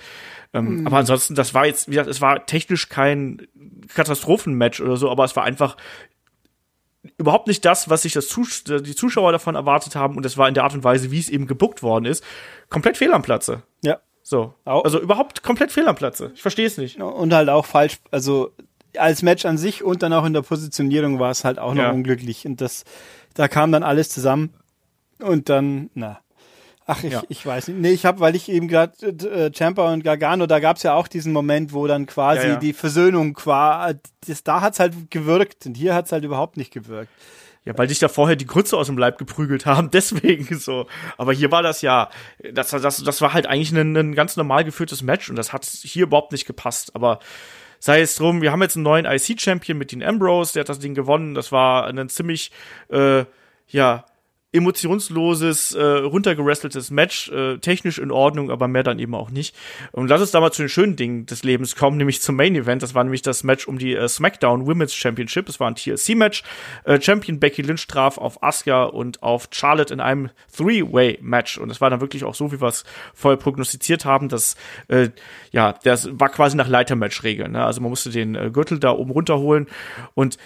Ähm, 0.55 0.87
Aber 0.87 0.99
ansonsten, 0.99 1.35
das 1.35 1.55
war 1.55 1.66
jetzt, 1.66 1.89
wie 1.89 1.93
gesagt, 1.93 2.09
es 2.11 2.20
war 2.20 2.45
technisch 2.47 2.89
kein 2.89 3.47
Katastrophenmatch 3.95 4.81
oder 4.81 4.97
so, 4.97 5.11
aber 5.11 5.25
es 5.25 5.35
war 5.35 5.45
einfach 5.45 5.77
überhaupt 7.16 7.49
nicht 7.49 7.64
das, 7.64 7.89
was 7.91 8.03
sich 8.03 8.12
das 8.12 8.29
Zus 8.29 8.62
die 8.64 8.95
Zuschauer 8.95 9.33
davon 9.33 9.55
erwartet 9.55 9.97
haben 9.97 10.16
und 10.16 10.25
es 10.25 10.37
war 10.39 10.47
in 10.49 10.55
der 10.55 10.64
Art 10.64 10.75
und 10.75 10.85
Weise, 10.85 11.11
wie 11.11 11.18
es 11.18 11.29
eben 11.29 11.47
gebuckt 11.47 11.83
worden 11.83 12.05
ist, 12.05 12.23
komplett 12.68 12.97
fehl 12.97 13.12
am 13.12 13.23
Platze. 13.23 13.62
Ja. 13.83 13.99
So. 14.23 14.55
Also 14.64 15.01
überhaupt 15.01 15.43
komplett 15.43 15.73
fehl 15.73 15.89
am 15.89 15.97
Platze. 15.97 16.31
Ich 16.35 16.43
verstehe 16.43 16.66
es 16.66 16.79
nicht. 16.79 17.01
Und 17.01 17.33
halt 17.35 17.49
auch 17.49 17.66
falsch, 17.66 17.99
also 18.12 18.53
als 18.97 19.23
Match 19.23 19.45
an 19.47 19.59
sich 19.59 19.83
und 19.83 20.03
dann 20.03 20.12
auch 20.12 20.25
in 20.25 20.33
der 20.33 20.43
Positionierung 20.43 21.18
war 21.18 21.31
es 21.31 21.45
halt 21.45 21.59
auch 21.59 21.75
noch 21.75 21.83
Ja. 21.83 21.91
unglücklich. 21.91 22.47
Und 22.47 22.61
das, 22.61 22.85
da 23.35 23.49
kam 23.49 23.73
dann 23.73 23.83
alles 23.83 24.11
zusammen. 24.11 24.51
Und 25.23 25.49
dann, 25.49 25.91
na. 25.95 26.20
Ach, 26.87 27.03
ich, 27.05 27.12
Ja. 27.12 27.23
ich 27.29 27.47
weiß 27.47 27.68
nicht. 27.68 27.79
Nee, 27.81 27.91
ich 27.93 28.05
habe, 28.05 28.20
weil 28.20 28.35
ich 28.35 28.49
eben 28.49 28.66
gerade 28.66 28.93
äh, 29.07 29.53
Champa 29.57 29.93
und 29.93 30.03
Gargano, 30.03 30.47
da 30.47 30.59
gab's 30.59 30.83
ja 30.83 30.95
auch 30.95 31.07
diesen 31.07 31.33
Moment, 31.33 31.73
wo 31.73 31.87
dann 31.87 32.07
quasi 32.07 32.43
Ja, 32.43 32.49
ja. 32.55 32.57
die 32.57 32.73
Versöhnung 32.73 33.35
qua, 33.35 33.93
das, 34.27 34.43
da 34.43 34.61
hat's 34.61 34.81
halt 34.81 35.11
gewirkt 35.11 35.64
und 35.66 35.77
hier 35.77 35.95
hat's 35.95 36.11
halt 36.12 36.25
überhaupt 36.25 36.57
nicht 36.57 36.73
gewirkt. 36.73 37.11
Ja, 37.64 37.79
weil 37.79 37.87
dich 37.87 38.01
da 38.01 38.09
vorher 38.09 38.35
die 38.35 38.47
Grütze 38.47 38.77
aus 38.77 38.89
dem 38.89 38.99
Leib 38.99 39.18
geprügelt 39.18 39.64
haben, 39.66 39.91
deswegen 39.93 40.59
so. 40.59 40.87
Aber 41.16 41.33
hier 41.33 41.53
war 41.53 41.62
das 41.62 41.83
ja, 41.83 42.11
das, 42.53 42.70
das, 42.70 43.05
das 43.05 43.20
war 43.20 43.33
halt 43.33 43.47
eigentlich 43.47 43.70
ein, 43.70 43.97
ein 43.97 44.14
ganz 44.16 44.37
normal 44.37 44.64
geführtes 44.64 45.03
Match 45.03 45.31
und 45.31 45.37
das 45.37 45.53
hat 45.53 45.64
hier 45.64 46.03
überhaupt 46.03 46.33
nicht 46.33 46.47
gepasst. 46.47 46.97
Aber 46.97 47.20
sei 47.79 48.01
es 48.01 48.16
drum, 48.16 48.43
wir 48.43 48.51
haben 48.51 48.61
jetzt 48.62 48.75
einen 48.77 48.83
neuen 48.83 49.05
IC-Champion 49.07 49.79
mit 49.79 49.93
Dean 49.93 50.03
Ambrose, 50.03 50.55
der 50.55 50.62
hat 50.62 50.68
das 50.68 50.81
Ding 50.81 50.95
gewonnen. 50.95 51.35
Das 51.35 51.53
war 51.53 51.87
ein 51.87 52.09
ziemlich, 52.09 52.51
äh, 52.91 53.25
ja, 53.68 54.05
emotionsloses, 54.53 55.74
äh, 55.74 55.82
runtergerasteltes 55.82 56.90
Match, 56.90 57.30
äh, 57.30 57.57
technisch 57.59 57.98
in 57.98 58.11
Ordnung, 58.11 58.50
aber 58.50 58.68
mehr 58.68 58.82
dann 58.82 58.98
eben 58.98 59.14
auch 59.14 59.30
nicht. 59.30 59.57
Und 59.92 60.09
lass 60.09 60.20
uns 60.20 60.30
da 60.30 60.40
mal 60.40 60.53
zu 60.53 60.62
den 60.62 60.68
schönen 60.68 60.94
Dingen 60.94 61.24
des 61.24 61.42
Lebens 61.42 61.74
kommen, 61.74 61.96
nämlich 61.96 62.20
zum 62.20 62.36
Main 62.36 62.55
Event. 62.55 62.82
Das 62.82 62.94
war 62.94 63.03
nämlich 63.03 63.22
das 63.22 63.44
Match 63.44 63.66
um 63.66 63.78
die 63.78 63.94
äh, 63.94 64.07
SmackDown 64.07 64.66
Women's 64.66 64.94
Championship. 64.94 65.48
Es 65.48 65.59
war 65.59 65.68
ein 65.68 65.74
TLC-Match. 65.74 66.42
Äh, 66.84 67.00
Champion 67.00 67.40
Becky 67.40 67.62
Lynch 67.62 67.86
traf 67.86 68.18
auf 68.18 68.42
Asuka 68.42 68.84
und 68.84 69.22
auf 69.22 69.48
Charlotte 69.50 69.92
in 69.92 70.00
einem 70.00 70.28
Three-Way-Match. 70.55 71.57
Und 71.57 71.70
es 71.70 71.80
war 71.80 71.88
dann 71.88 72.03
wirklich 72.03 72.24
auch 72.24 72.34
so, 72.34 72.53
wie 72.53 72.61
wir 72.61 72.68
es 72.68 72.84
vorher 73.14 73.38
prognostiziert 73.38 74.05
haben, 74.05 74.28
dass, 74.28 74.57
äh, 74.88 75.09
ja, 75.50 75.74
das 75.82 76.09
war 76.12 76.28
quasi 76.28 76.59
nach 76.59 76.68
Leitermatch-Regeln. 76.68 77.53
Ne? 77.53 77.64
Also 77.64 77.80
man 77.80 77.88
musste 77.88 78.11
den 78.11 78.34
äh, 78.34 78.50
Gürtel 78.53 78.78
da 78.78 78.90
oben 78.90 79.12
runterholen 79.12 79.66
und 80.12 80.36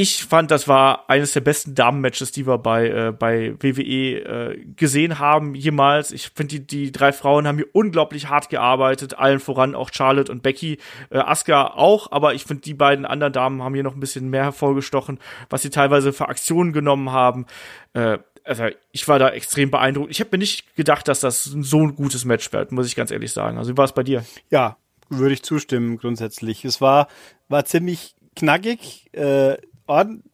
ich 0.00 0.24
fand, 0.26 0.52
das 0.52 0.68
war 0.68 1.10
eines 1.10 1.32
der 1.32 1.40
besten 1.40 1.74
Damen-Matches, 1.74 2.30
die 2.30 2.46
wir 2.46 2.58
bei, 2.58 2.88
äh, 2.88 3.10
bei 3.10 3.56
WWE 3.58 4.52
äh, 4.52 4.64
gesehen 4.76 5.18
haben 5.18 5.56
jemals. 5.56 6.12
Ich 6.12 6.30
finde, 6.36 6.60
die, 6.60 6.66
die 6.68 6.92
drei 6.92 7.12
Frauen 7.12 7.48
haben 7.48 7.56
hier 7.56 7.66
unglaublich 7.72 8.28
hart 8.28 8.48
gearbeitet, 8.48 9.18
allen 9.18 9.40
voran 9.40 9.74
auch 9.74 9.90
Charlotte 9.92 10.30
und 10.30 10.44
Becky, 10.44 10.78
äh, 11.10 11.18
Asuka 11.18 11.72
auch, 11.74 12.12
aber 12.12 12.34
ich 12.34 12.44
finde, 12.44 12.60
die 12.60 12.74
beiden 12.74 13.06
anderen 13.06 13.32
Damen 13.32 13.60
haben 13.60 13.74
hier 13.74 13.82
noch 13.82 13.94
ein 13.94 13.98
bisschen 13.98 14.30
mehr 14.30 14.44
hervorgestochen, 14.44 15.18
was 15.50 15.62
sie 15.62 15.70
teilweise 15.70 16.12
für 16.12 16.28
Aktionen 16.28 16.72
genommen 16.72 17.10
haben. 17.10 17.46
Äh, 17.92 18.18
also 18.44 18.66
ich 18.92 19.08
war 19.08 19.18
da 19.18 19.30
extrem 19.30 19.72
beeindruckt. 19.72 20.12
Ich 20.12 20.20
habe 20.20 20.30
mir 20.30 20.38
nicht 20.38 20.76
gedacht, 20.76 21.08
dass 21.08 21.18
das 21.18 21.42
so 21.42 21.80
ein 21.80 21.96
gutes 21.96 22.24
Match 22.24 22.52
wird, 22.52 22.70
muss 22.70 22.86
ich 22.86 22.94
ganz 22.94 23.10
ehrlich 23.10 23.32
sagen. 23.32 23.58
Also 23.58 23.72
wie 23.72 23.76
war 23.76 23.86
es 23.86 23.92
bei 23.94 24.04
dir? 24.04 24.24
Ja, 24.48 24.76
würde 25.08 25.34
ich 25.34 25.42
zustimmen 25.42 25.98
grundsätzlich. 25.98 26.64
Es 26.64 26.80
war, 26.80 27.08
war 27.48 27.64
ziemlich 27.64 28.14
knackig. 28.36 29.12
Äh, 29.12 29.56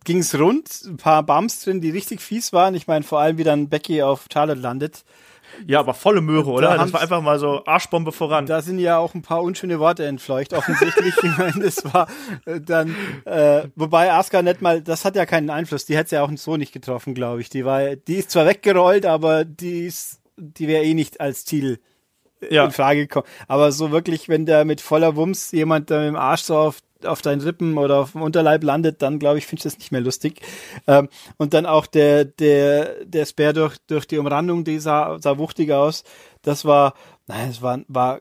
ging 0.05 0.19
es 0.19 0.39
rund, 0.39 0.69
ein 0.85 0.97
paar 0.97 1.23
Bumps 1.23 1.63
drin, 1.65 1.81
die 1.81 1.91
richtig 1.91 2.21
fies 2.21 2.53
waren. 2.53 2.75
Ich 2.75 2.87
meine, 2.87 3.05
vor 3.05 3.21
allem, 3.21 3.39
wie 3.39 3.45
dann 3.45 3.69
Becky 3.69 4.03
auf 4.03 4.27
Charlotte 4.33 4.61
landet. 4.61 5.05
Ja, 5.67 5.81
aber 5.81 5.95
volle 5.95 6.21
Möhre, 6.21 6.51
oder? 6.51 6.71
Da 6.71 6.79
das 6.79 6.93
war 6.93 7.01
einfach 7.01 7.23
mal 7.23 7.39
so 7.39 7.65
Arschbombe 7.65 8.13
voran. 8.13 8.47
Da 8.47 8.63
sind 8.63 8.79
ja 8.79 8.99
auch 8.99 9.15
ein 9.15 9.23
paar 9.23 9.43
unschöne 9.43 9.79
Worte 9.79 10.05
entfleucht, 10.05 10.53
offensichtlich. 10.53 11.15
ich 11.23 11.39
meine, 11.39 11.65
das 11.65 11.85
war 11.93 12.09
äh, 12.45 12.61
dann, 12.61 12.95
äh, 13.25 13.69
wobei 13.77 14.13
Asuka 14.13 14.43
nicht 14.43 14.63
mal, 14.63 14.83
das 14.83 15.05
hat 15.05 15.17
ja 15.17 15.27
keinen 15.27 15.51
Einfluss. 15.51 15.87
Die 15.87 15.97
hätte 15.97 16.17
ja 16.17 16.23
auch 16.23 16.31
so 16.37 16.57
nicht 16.57 16.73
getroffen, 16.73 17.15
glaube 17.15 17.41
ich. 17.41 17.51
Die 17.51 17.65
war, 17.65 17.97
die 17.97 18.17
ist 18.17 18.31
zwar 18.31 18.47
weggerollt, 18.47 19.07
aber 19.07 19.45
die 19.45 19.87
ist, 19.87 20.21
die 20.37 20.69
wäre 20.69 20.85
eh 20.85 20.95
nicht 20.95 21.21
als 21.21 21.45
Ziel 21.45 21.79
äh, 22.41 22.55
ja. 22.55 22.65
in 22.65 22.71
Frage 22.71 23.07
gekommen. 23.07 23.27
Aber 23.49 23.73
so 23.73 23.91
wirklich, 23.91 24.29
wenn 24.29 24.47
der 24.47 24.65
mit 24.65 24.81
voller 24.81 25.17
Wumms 25.17 25.53
jemand 25.53 25.91
da 25.91 26.01
mit 26.01 26.09
dem 26.09 26.17
Arsch 26.17 26.43
so 26.43 26.57
auf 26.57 26.81
auf 27.07 27.23
deinen 27.23 27.41
Rippen 27.41 27.79
oder 27.79 27.99
auf 27.99 28.13
dem 28.13 28.23
Unterleib 28.23 28.65
landet, 28.65 29.03
dann 29.03 29.19
glaube 29.19 29.39
ich, 29.39 29.47
finde 29.47 29.61
ich 29.61 29.65
das 29.65 29.79
nicht 29.79 29.93
mehr 29.93 30.01
lustig. 30.01 30.41
Ähm, 30.87 31.09
und 31.37 31.55
dann 31.55 31.67
auch 31.67 31.87
der, 31.87 32.25
der, 32.25 33.05
der 33.05 33.27
Speer 33.27 33.53
durch, 33.53 33.77
durch 33.87 34.07
die 34.07 34.19
Umrandung, 34.19 34.65
die 34.65 34.79
sah, 34.79 35.19
sah 35.21 35.39
wuchtig 35.39 35.73
aus. 35.73 36.05
Das 36.43 36.65
war, 36.65 36.95
nein, 37.27 37.51
es 37.51 37.63
war, 37.63 37.81
war, 37.89 38.21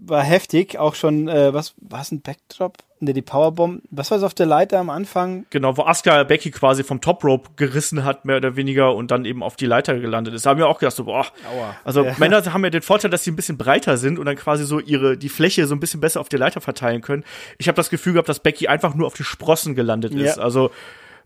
war 0.00 0.22
heftig. 0.22 0.78
Auch 0.78 0.94
schon, 0.94 1.28
äh, 1.28 1.52
was, 1.52 1.74
was 1.78 2.12
ein 2.12 2.20
Backdrop? 2.20 2.78
Ne, 3.00 3.12
die 3.12 3.22
Powerbomb. 3.22 3.82
Was 3.90 4.10
war 4.10 4.18
es 4.18 4.24
auf 4.24 4.34
der 4.34 4.46
Leiter 4.46 4.78
am 4.78 4.90
Anfang? 4.90 5.46
Genau, 5.50 5.76
wo 5.76 5.82
Asuka 5.82 6.24
Becky 6.24 6.50
quasi 6.50 6.82
vom 6.82 7.00
Top 7.00 7.22
Rope 7.22 7.50
gerissen 7.56 8.04
hat, 8.04 8.24
mehr 8.24 8.38
oder 8.38 8.56
weniger, 8.56 8.94
und 8.94 9.10
dann 9.10 9.24
eben 9.24 9.42
auf 9.42 9.56
die 9.56 9.66
Leiter 9.66 9.98
gelandet 9.98 10.34
ist. 10.34 10.46
Da 10.46 10.50
haben 10.50 10.58
wir 10.58 10.68
auch 10.68 10.78
gedacht, 10.80 10.96
so, 10.96 11.04
boah. 11.04 11.26
Aua. 11.52 11.76
Also 11.84 12.04
ja. 12.04 12.14
Männer 12.18 12.44
haben 12.52 12.64
ja 12.64 12.70
den 12.70 12.82
Vorteil, 12.82 13.10
dass 13.10 13.22
sie 13.22 13.30
ein 13.30 13.36
bisschen 13.36 13.56
breiter 13.56 13.96
sind 13.96 14.18
und 14.18 14.26
dann 14.26 14.36
quasi 14.36 14.64
so 14.64 14.80
ihre, 14.80 15.16
die 15.16 15.28
Fläche 15.28 15.66
so 15.66 15.74
ein 15.74 15.80
bisschen 15.80 16.00
besser 16.00 16.20
auf 16.20 16.28
die 16.28 16.36
Leiter 16.36 16.60
verteilen 16.60 17.00
können. 17.00 17.24
Ich 17.58 17.68
habe 17.68 17.76
das 17.76 17.90
Gefühl 17.90 18.14
gehabt, 18.14 18.28
dass 18.28 18.40
Becky 18.40 18.66
einfach 18.66 18.94
nur 18.94 19.06
auf 19.06 19.14
die 19.14 19.24
Sprossen 19.24 19.74
gelandet 19.74 20.14
ist. 20.14 20.36
Ja. 20.36 20.42
Also 20.42 20.70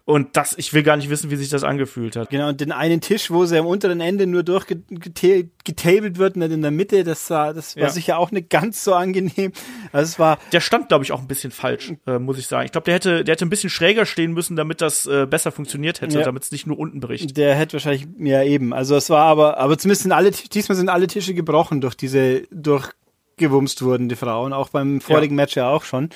und 0.05 0.37
das, 0.37 0.59
ich 0.59 0.75
will 0.75 0.83
gar 0.83 0.97
nicht 0.97 1.11
wissen, 1.11 1.31
wie 1.31 1.37
sich 1.37 1.49
das 1.49 1.63
angefühlt 1.63 2.17
hat. 2.17 2.31
Genau, 2.31 2.49
und 2.49 2.61
den 2.61 2.73
einen 2.73 3.01
Tisch, 3.01 3.31
wo 3.31 3.45
sie 3.45 3.57
am 3.57 3.67
unteren 3.67 4.01
Ende 4.01 4.27
nur 4.27 4.43
durchgetabelt 4.43 6.19
wird, 6.19 6.37
nicht 6.37 6.51
in 6.51 6.61
der 6.61 6.73
Mitte, 6.73 7.05
das 7.05 7.31
war, 7.31 7.55
das 7.55 7.77
war 7.77 7.85
ja. 7.85 7.89
sicher 7.91 8.19
auch 8.19 8.33
nicht 8.33 8.51
ganz 8.51 8.83
so 8.83 8.95
angenehm. 8.95 9.53
Also 9.93 10.11
es 10.11 10.19
war. 10.19 10.39
Der 10.53 10.61
stand, 10.61 10.89
glaube 10.89 11.05
ich, 11.05 11.13
auch 11.13 11.21
ein 11.21 11.29
bisschen 11.29 11.53
falsch, 11.53 11.93
äh, 12.07 12.19
muss 12.19 12.37
ich 12.39 12.49
sagen. 12.49 12.67
Ich 12.67 12.73
glaube, 12.73 12.87
der 12.87 12.95
hätte, 12.95 13.23
der 13.23 13.35
hätte 13.35 13.47
ein 13.47 13.51
bisschen 13.51 13.71
schräger 13.71 14.05
stehen 14.05 14.33
müssen, 14.33 14.57
damit 14.57 14.81
das 14.81 15.07
äh, 15.07 15.27
besser 15.27 15.53
funktioniert 15.53 16.01
hätte, 16.01 16.19
ja. 16.19 16.25
damit 16.25 16.43
es 16.43 16.51
nicht 16.51 16.67
nur 16.67 16.79
unten 16.79 16.99
bricht. 16.99 17.37
Der 17.37 17.55
hätte 17.55 17.75
wahrscheinlich, 17.75 18.09
ja 18.19 18.43
eben. 18.43 18.75
Also 18.75 18.97
es 18.97 19.09
war 19.09 19.25
aber, 19.27 19.59
aber 19.59 19.79
zumindest 19.79 20.03
sind 20.03 20.13
alle, 20.13 20.33
diesmal 20.33 20.75
sind 20.75 20.89
alle 20.89 21.07
Tische 21.07 21.35
gebrochen 21.35 21.81
durch 21.81 21.95
diese, 21.95 22.43
durchgewumst 22.51 23.83
wurden, 23.83 24.09
die 24.09 24.17
Frauen, 24.17 24.53
auch 24.53 24.71
beim 24.71 25.01
vorigen 25.01 25.35
ja. 25.35 25.43
Match 25.43 25.55
ja 25.55 25.69
auch 25.69 25.85
schon. 25.85 26.11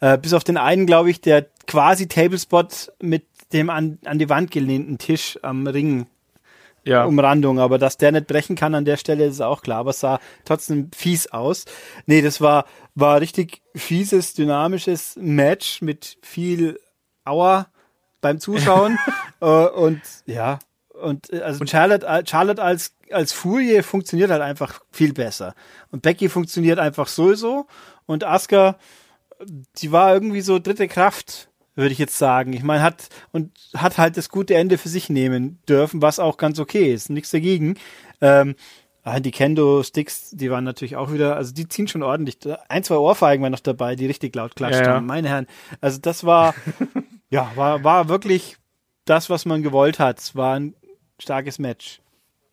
Äh, 0.00 0.18
bis 0.18 0.32
auf 0.32 0.44
den 0.44 0.56
einen, 0.56 0.86
glaube 0.86 1.10
ich, 1.10 1.20
der 1.20 1.46
quasi 1.66 2.08
Tablespot 2.08 2.92
mit 3.00 3.24
dem 3.52 3.70
an, 3.70 3.98
an 4.04 4.18
die 4.18 4.28
Wand 4.28 4.50
gelehnten 4.50 4.98
Tisch 4.98 5.38
am 5.42 5.66
Ring. 5.66 6.06
Ja. 6.84 7.04
Umrandung, 7.04 7.58
aber 7.58 7.76
dass 7.76 7.98
der 7.98 8.12
nicht 8.12 8.28
brechen 8.28 8.56
kann 8.56 8.74
an 8.74 8.86
der 8.86 8.96
Stelle, 8.96 9.26
ist 9.26 9.42
auch 9.42 9.60
klar, 9.60 9.80
aber 9.80 9.90
es 9.90 10.00
sah 10.00 10.20
trotzdem 10.46 10.90
fies 10.96 11.26
aus. 11.26 11.66
Nee, 12.06 12.22
das 12.22 12.40
war, 12.40 12.64
war 12.94 13.20
richtig 13.20 13.60
fieses, 13.74 14.32
dynamisches 14.32 15.18
Match 15.20 15.82
mit 15.82 16.16
viel 16.22 16.80
Aua 17.26 17.66
beim 18.20 18.40
Zuschauen. 18.40 18.98
Äh, 19.40 19.68
und 19.68 20.02
ja, 20.26 20.58
und 21.00 21.32
äh, 21.32 21.42
also 21.42 21.60
und 21.60 21.70
Charlotte, 21.70 22.04
äh, 22.04 22.24
Charlotte 22.26 22.60
als, 22.60 22.96
als 23.12 23.32
Furie 23.32 23.82
funktioniert 23.82 24.32
halt 24.32 24.42
einfach 24.42 24.80
viel 24.90 25.12
besser. 25.12 25.54
Und 25.92 26.02
Becky 26.02 26.28
funktioniert 26.28 26.80
einfach 26.80 27.06
sowieso 27.06 27.68
und 28.06 28.24
Asuka, 28.24 28.76
die 29.46 29.92
war 29.92 30.12
irgendwie 30.14 30.40
so 30.40 30.58
dritte 30.58 30.88
Kraft 30.88 31.48
würde 31.78 31.92
ich 31.92 31.98
jetzt 31.98 32.18
sagen. 32.18 32.52
Ich 32.54 32.64
meine, 32.64 32.82
hat 32.82 33.08
und 33.30 33.52
hat 33.76 33.98
halt 33.98 34.16
das 34.16 34.30
gute 34.30 34.56
Ende 34.56 34.78
für 34.78 34.88
sich 34.88 35.08
nehmen 35.08 35.60
dürfen, 35.68 36.02
was 36.02 36.18
auch 36.18 36.36
ganz 36.36 36.58
okay 36.58 36.92
ist. 36.92 37.08
Nichts 37.08 37.30
dagegen. 37.30 37.76
Ähm, 38.20 38.56
die 39.20 39.30
Kendo-Sticks, 39.30 40.30
die 40.32 40.50
waren 40.50 40.64
natürlich 40.64 40.96
auch 40.96 41.12
wieder, 41.12 41.36
also 41.36 41.54
die 41.54 41.68
ziehen 41.68 41.86
schon 41.86 42.02
ordentlich. 42.02 42.38
Ein, 42.68 42.82
zwei 42.82 42.96
Ohrfeigen 42.96 43.42
waren 43.42 43.52
noch 43.52 43.60
dabei, 43.60 43.94
die 43.94 44.06
richtig 44.06 44.34
laut 44.34 44.56
klatscht 44.56 44.80
ja, 44.80 44.86
ja. 44.86 44.94
haben. 44.94 45.06
Meine 45.06 45.28
Herren. 45.28 45.46
Also 45.80 45.98
das 46.00 46.24
war, 46.24 46.52
ja, 47.30 47.50
war, 47.54 47.84
war 47.84 48.08
wirklich 48.08 48.56
das, 49.04 49.30
was 49.30 49.46
man 49.46 49.62
gewollt 49.62 50.00
hat. 50.00 50.18
Es 50.18 50.34
war 50.34 50.56
ein 50.56 50.74
starkes 51.20 51.60
Match. 51.60 52.00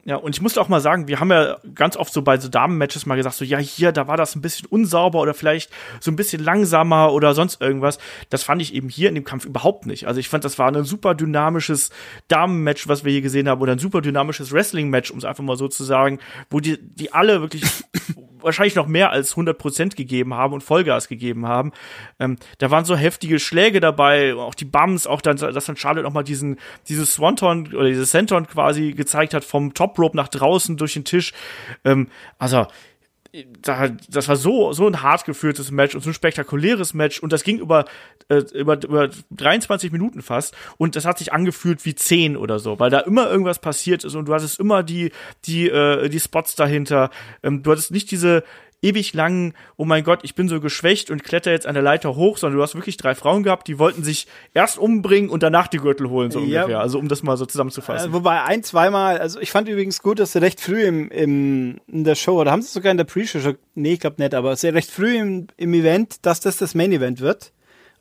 Ja, 0.07 0.17
und 0.17 0.35
ich 0.35 0.41
musste 0.41 0.61
auch 0.61 0.67
mal 0.67 0.81
sagen, 0.81 1.07
wir 1.07 1.19
haben 1.19 1.31
ja 1.31 1.57
ganz 1.73 1.97
oft 1.97 2.13
so 2.13 2.21
bei 2.21 2.37
so 2.37 2.47
Damen-Matches 2.47 3.07
mal 3.07 3.15
gesagt, 3.15 3.37
so, 3.37 3.43
ja, 3.43 3.57
hier, 3.57 3.91
da 3.91 4.07
war 4.07 4.17
das 4.17 4.35
ein 4.35 4.41
bisschen 4.41 4.67
unsauber 4.67 5.19
oder 5.19 5.33
vielleicht 5.33 5.71
so 5.99 6.11
ein 6.11 6.15
bisschen 6.15 6.43
langsamer 6.43 7.11
oder 7.11 7.33
sonst 7.33 7.59
irgendwas. 7.59 7.97
Das 8.29 8.43
fand 8.43 8.61
ich 8.61 8.75
eben 8.75 8.87
hier 8.87 9.09
in 9.09 9.15
dem 9.15 9.23
Kampf 9.23 9.45
überhaupt 9.45 9.87
nicht. 9.87 10.07
Also 10.07 10.19
ich 10.19 10.29
fand, 10.29 10.45
das 10.45 10.59
war 10.59 10.71
ein 10.71 10.83
super 10.83 11.15
dynamisches 11.15 11.89
Damen-Match, 12.27 12.87
was 12.87 13.03
wir 13.03 13.13
hier 13.13 13.23
gesehen 13.23 13.49
haben, 13.49 13.59
oder 13.59 13.71
ein 13.71 13.79
super 13.79 14.01
dynamisches 14.01 14.51
Wrestling-Match, 14.51 15.09
um 15.09 15.17
es 15.17 15.25
einfach 15.25 15.43
mal 15.43 15.57
so 15.57 15.67
zu 15.67 15.83
sagen, 15.83 16.19
wo 16.51 16.59
die, 16.59 16.77
die 16.79 17.11
alle 17.11 17.41
wirklich 17.41 17.63
wahrscheinlich 18.45 18.75
noch 18.75 18.87
mehr 18.87 19.11
als 19.11 19.31
100 19.31 19.57
Prozent 19.57 19.95
gegeben 19.95 20.33
haben 20.33 20.53
und 20.53 20.61
Vollgas 20.61 21.07
gegeben 21.07 21.47
haben. 21.47 21.73
Ähm, 22.19 22.37
da 22.59 22.71
waren 22.71 22.85
so 22.85 22.95
heftige 22.95 23.39
Schläge 23.39 23.79
dabei, 23.79 24.35
auch 24.35 24.55
die 24.55 24.65
Bums, 24.65 25.07
auch 25.07 25.21
dann, 25.21 25.37
dass 25.37 25.65
dann 25.65 25.75
Charlotte 25.75 26.07
auch 26.07 26.13
mal 26.13 26.23
diesen, 26.23 26.57
dieses 26.87 27.13
Swanton 27.13 27.73
oder 27.73 27.87
dieses 27.87 28.11
Senton 28.11 28.47
quasi 28.47 28.93
gezeigt 28.93 29.33
hat 29.33 29.43
vom 29.43 29.73
Top 29.73 29.99
Rope 29.99 30.15
nach 30.15 30.29
draußen 30.29 30.77
durch 30.77 30.93
den 30.93 31.03
Tisch. 31.03 31.33
Ähm, 31.83 32.07
also, 32.37 32.67
das 33.61 34.27
war 34.27 34.35
so 34.35 34.73
so 34.73 34.87
ein 34.87 35.01
hart 35.01 35.25
geführtes 35.25 35.71
Match 35.71 35.95
und 35.95 36.01
so 36.01 36.09
ein 36.09 36.13
spektakuläres 36.13 36.93
Match 36.93 37.19
und 37.19 37.33
das 37.33 37.43
ging 37.43 37.59
über 37.59 37.85
äh, 38.29 38.41
über 38.53 38.81
über 38.83 39.09
23 39.31 39.91
Minuten 39.91 40.21
fast 40.21 40.55
und 40.77 40.95
das 40.95 41.05
hat 41.05 41.17
sich 41.17 41.33
angefühlt 41.33 41.85
wie 41.85 41.95
10 41.95 42.37
oder 42.37 42.59
so, 42.59 42.79
weil 42.79 42.89
da 42.89 42.99
immer 42.99 43.29
irgendwas 43.29 43.59
passiert 43.59 44.03
ist 44.03 44.15
und 44.15 44.27
du 44.27 44.33
hattest 44.33 44.59
immer 44.59 44.83
die 44.83 45.11
die 45.45 45.69
äh, 45.69 46.09
die 46.09 46.19
Spots 46.19 46.55
dahinter. 46.55 47.09
Ähm, 47.43 47.63
du 47.63 47.71
hattest 47.71 47.91
nicht 47.91 48.11
diese 48.11 48.43
ewig 48.81 49.13
langen, 49.13 49.53
oh 49.77 49.85
mein 49.85 50.03
Gott, 50.03 50.19
ich 50.23 50.35
bin 50.35 50.47
so 50.47 50.59
geschwächt 50.59 51.09
und 51.09 51.23
kletter 51.23 51.51
jetzt 51.51 51.65
an 51.65 51.73
der 51.73 51.83
Leiter 51.83 52.15
hoch, 52.15 52.37
sondern 52.37 52.57
du 52.57 52.63
hast 52.63 52.75
wirklich 52.75 52.97
drei 52.97 53.15
Frauen 53.15 53.43
gehabt, 53.43 53.67
die 53.67 53.79
wollten 53.79 54.03
sich 54.03 54.27
erst 54.53 54.77
umbringen 54.77 55.29
und 55.29 55.43
danach 55.43 55.67
die 55.67 55.77
Gürtel 55.77 56.09
holen, 56.09 56.31
so 56.31 56.39
ja, 56.39 56.63
ungefähr. 56.63 56.81
Also 56.81 56.99
um 56.99 57.07
das 57.07 57.23
mal 57.23 57.37
so 57.37 57.45
zusammenzufassen. 57.45 58.11
Äh, 58.11 58.13
wobei 58.13 58.43
ein, 58.43 58.63
zweimal, 58.63 59.17
also 59.17 59.39
ich 59.39 59.51
fand 59.51 59.67
übrigens 59.67 60.01
gut, 60.01 60.19
dass 60.19 60.33
sie 60.33 60.41
recht 60.41 60.61
früh 60.61 60.83
im, 60.83 61.09
im, 61.09 61.79
in 61.87 62.03
der 62.03 62.15
Show, 62.15 62.39
oder 62.39 62.51
haben 62.51 62.61
sie 62.61 62.71
sogar 62.71 62.91
in 62.91 62.97
der 62.97 63.05
Pre-Show, 63.05 63.53
nee, 63.73 63.93
ich 63.93 63.99
glaube 63.99 64.21
nicht, 64.21 64.33
aber 64.33 64.55
sehr 64.55 64.73
recht 64.73 64.91
früh 64.91 65.17
im, 65.17 65.47
im 65.57 65.73
Event, 65.73 66.25
dass 66.25 66.39
das 66.39 66.57
das 66.57 66.75
Main-Event 66.75 67.21
wird. 67.21 67.51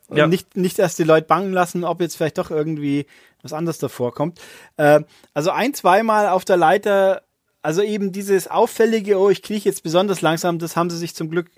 Und 0.07 0.17
ja. 0.17 0.27
nicht, 0.27 0.55
nicht 0.55 0.77
erst 0.77 0.99
die 0.99 1.03
Leute 1.03 1.25
bangen 1.25 1.51
lassen, 1.51 1.83
ob 1.83 1.99
jetzt 1.99 2.15
vielleicht 2.15 2.37
doch 2.37 2.51
irgendwie 2.51 3.07
was 3.41 3.53
anderes 3.53 3.77
davor 3.77 4.13
kommt. 4.13 4.39
Äh, 4.77 5.01
also 5.33 5.51
ein, 5.51 5.73
zweimal 5.73 6.29
auf 6.29 6.45
der 6.45 6.57
Leiter 6.57 7.21
also 7.65 7.81
eben 7.81 8.11
dieses 8.11 8.47
auffällige, 8.47 9.19
oh, 9.19 9.31
ich 9.31 9.41
kriege 9.41 9.65
jetzt 9.65 9.81
besonders 9.81 10.21
langsam, 10.21 10.59
das 10.59 10.75
haben 10.75 10.91
sie 10.91 10.99
sich 10.99 11.15
zum 11.15 11.31
Glück 11.31 11.49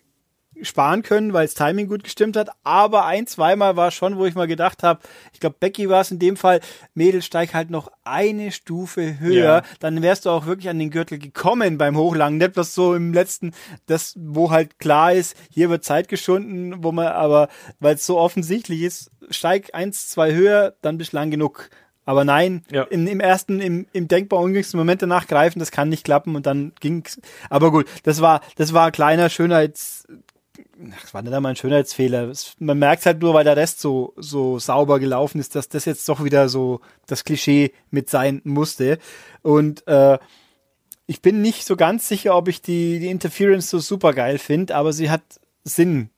sparen 0.61 1.03
können, 1.03 1.33
weil 1.33 1.45
das 1.45 1.53
Timing 1.53 1.89
gut 1.89 2.05
gestimmt 2.05 2.37
hat. 2.37 2.49
Aber 2.63 3.05
ein, 3.05 3.27
zweimal 3.27 3.75
war 3.75 3.91
schon, 3.91 4.17
wo 4.17 4.25
ich 4.25 4.33
mal 4.33 4.47
gedacht 4.47 4.83
habe, 4.83 5.01
ich 5.33 5.41
glaube, 5.41 5.57
Becky 5.59 5.89
war 5.89 5.99
es 5.99 6.09
in 6.09 6.17
dem 6.17 6.37
Fall, 6.37 6.61
Mädel 6.93 7.21
steig 7.21 7.53
halt 7.53 7.69
noch 7.69 7.91
eine 8.05 8.53
Stufe 8.53 9.19
höher, 9.19 9.43
ja. 9.43 9.63
dann 9.81 10.01
wärst 10.01 10.25
du 10.25 10.29
auch 10.29 10.45
wirklich 10.45 10.69
an 10.69 10.79
den 10.79 10.91
Gürtel 10.91 11.19
gekommen 11.19 11.77
beim 11.77 11.97
Hochlangen. 11.97 12.39
Nicht 12.39 12.53
bloß 12.53 12.73
so 12.73 12.95
im 12.95 13.13
letzten, 13.13 13.51
das, 13.85 14.15
wo 14.17 14.49
halt 14.49 14.79
klar 14.79 15.11
ist, 15.11 15.35
hier 15.51 15.69
wird 15.69 15.83
Zeit 15.83 16.07
geschunden, 16.07 16.85
wo 16.85 16.93
man 16.93 17.07
aber, 17.07 17.49
weil 17.81 17.95
es 17.95 18.05
so 18.05 18.17
offensichtlich 18.17 18.81
ist, 18.81 19.11
steig 19.29 19.75
eins, 19.75 20.07
zwei 20.07 20.33
höher, 20.33 20.73
dann 20.81 20.97
bist 20.97 21.11
lang 21.11 21.31
genug 21.31 21.69
Aber 22.07 22.23
nein, 22.23 22.63
ja. 22.71 22.83
im, 22.83 23.05
im 23.05 23.19
ersten, 23.19 23.59
im, 23.59 23.85
im 23.91 24.07
denkbar 24.07 24.39
ungünstigsten 24.39 24.79
Moment 24.79 25.01
danach 25.01 25.27
greifen, 25.27 25.59
das 25.59 25.71
kann 25.71 25.89
nicht 25.89 26.05
klappen 26.05 26.37
und 26.37 26.45
dann 26.45 26.71
ging's. 26.79 27.19
Aber 27.49 27.69
gut, 27.69 27.85
das 28.03 28.21
war, 28.21 28.39
das 28.55 28.71
war 28.71 28.85
ein 28.85 28.91
kleiner 28.93 29.29
Schönheits, 29.29 30.07
das 31.01 31.13
war 31.13 31.21
nicht 31.21 31.33
einmal 31.33 31.51
ein 31.51 31.57
Schönheitsfehler. 31.57 32.31
Man 32.59 32.79
merkt 32.79 33.05
halt 33.05 33.21
nur, 33.21 33.33
weil 33.33 33.43
der 33.43 33.57
Rest 33.57 33.81
so, 33.81 34.13
so 34.15 34.57
sauber 34.57 35.01
gelaufen 35.01 35.41
ist, 35.41 35.53
dass 35.55 35.67
das 35.67 35.83
jetzt 35.83 36.07
doch 36.07 36.23
wieder 36.23 36.47
so 36.47 36.79
das 37.07 37.25
Klischee 37.25 37.73
mit 37.91 38.09
sein 38.09 38.39
musste. 38.45 38.99
Und 39.41 39.85
äh, 39.85 40.17
ich 41.07 41.21
bin 41.21 41.41
nicht 41.41 41.65
so 41.65 41.75
ganz 41.75 42.07
sicher, 42.07 42.37
ob 42.37 42.47
ich 42.47 42.61
die, 42.61 42.99
die 42.99 43.09
Interference 43.09 43.69
so 43.69 43.79
super 43.79 44.13
geil 44.13 44.37
finde, 44.37 44.77
aber 44.77 44.93
sie 44.93 45.09
hat 45.09 45.23
Sinn. 45.65 46.09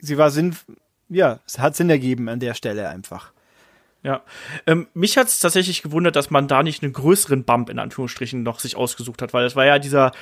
Sie 0.00 0.18
war 0.18 0.32
Sinn, 0.32 0.56
ja, 1.08 1.38
es 1.46 1.60
hat 1.60 1.76
Sinn 1.76 1.88
ergeben 1.88 2.28
an 2.28 2.40
der 2.40 2.54
Stelle 2.54 2.88
einfach. 2.88 3.32
Ja, 4.02 4.22
ähm, 4.66 4.88
mich 4.94 5.18
hat 5.18 5.26
es 5.26 5.40
tatsächlich 5.40 5.82
gewundert, 5.82 6.16
dass 6.16 6.30
man 6.30 6.48
da 6.48 6.62
nicht 6.62 6.82
einen 6.82 6.94
größeren 6.94 7.44
Bump 7.44 7.68
in 7.68 7.78
Anführungsstrichen 7.78 8.42
noch 8.42 8.58
sich 8.58 8.76
ausgesucht 8.76 9.20
hat, 9.20 9.34
weil 9.34 9.44
das 9.44 9.56
war 9.56 9.66
ja 9.66 9.78
dieser 9.78 10.12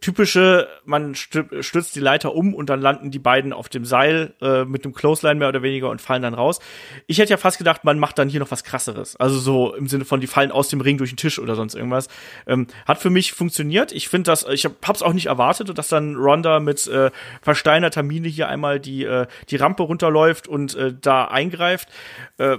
typische, 0.00 0.68
man 0.84 1.14
stürzt 1.14 1.96
die 1.96 2.00
Leiter 2.00 2.34
um 2.34 2.54
und 2.54 2.70
dann 2.70 2.80
landen 2.80 3.10
die 3.10 3.18
beiden 3.18 3.52
auf 3.52 3.68
dem 3.68 3.84
Seil 3.84 4.34
äh, 4.40 4.64
mit 4.64 4.84
einem 4.84 4.94
Clothesline 4.94 5.36
mehr 5.36 5.48
oder 5.48 5.62
weniger 5.62 5.90
und 5.90 6.00
fallen 6.00 6.22
dann 6.22 6.34
raus. 6.34 6.60
Ich 7.06 7.18
hätte 7.18 7.30
ja 7.30 7.36
fast 7.36 7.58
gedacht, 7.58 7.84
man 7.84 7.98
macht 7.98 8.18
dann 8.18 8.28
hier 8.28 8.40
noch 8.40 8.50
was 8.50 8.64
krasseres. 8.64 9.16
Also 9.16 9.38
so 9.38 9.74
im 9.74 9.88
Sinne 9.88 10.04
von, 10.04 10.20
die 10.20 10.26
fallen 10.26 10.52
aus 10.52 10.68
dem 10.68 10.80
Ring 10.80 10.98
durch 10.98 11.10
den 11.10 11.16
Tisch 11.16 11.38
oder 11.38 11.56
sonst 11.56 11.74
irgendwas. 11.74 12.08
Ähm, 12.46 12.68
hat 12.86 12.98
für 12.98 13.10
mich 13.10 13.32
funktioniert. 13.32 13.92
Ich 13.92 14.08
finde 14.08 14.30
das, 14.30 14.46
ich 14.48 14.64
hab, 14.64 14.86
hab's 14.86 15.02
auch 15.02 15.12
nicht 15.12 15.26
erwartet, 15.26 15.76
dass 15.76 15.88
dann 15.88 16.16
Ronda 16.16 16.60
mit 16.60 16.86
äh, 16.86 17.10
versteinerter 17.42 18.02
Mine 18.02 18.28
hier 18.28 18.48
einmal 18.48 18.78
die, 18.78 19.04
äh, 19.04 19.26
die 19.50 19.56
Rampe 19.56 19.82
runterläuft 19.82 20.46
und 20.46 20.76
äh, 20.76 20.94
da 20.98 21.24
eingreift. 21.24 21.88
Äh, 22.38 22.58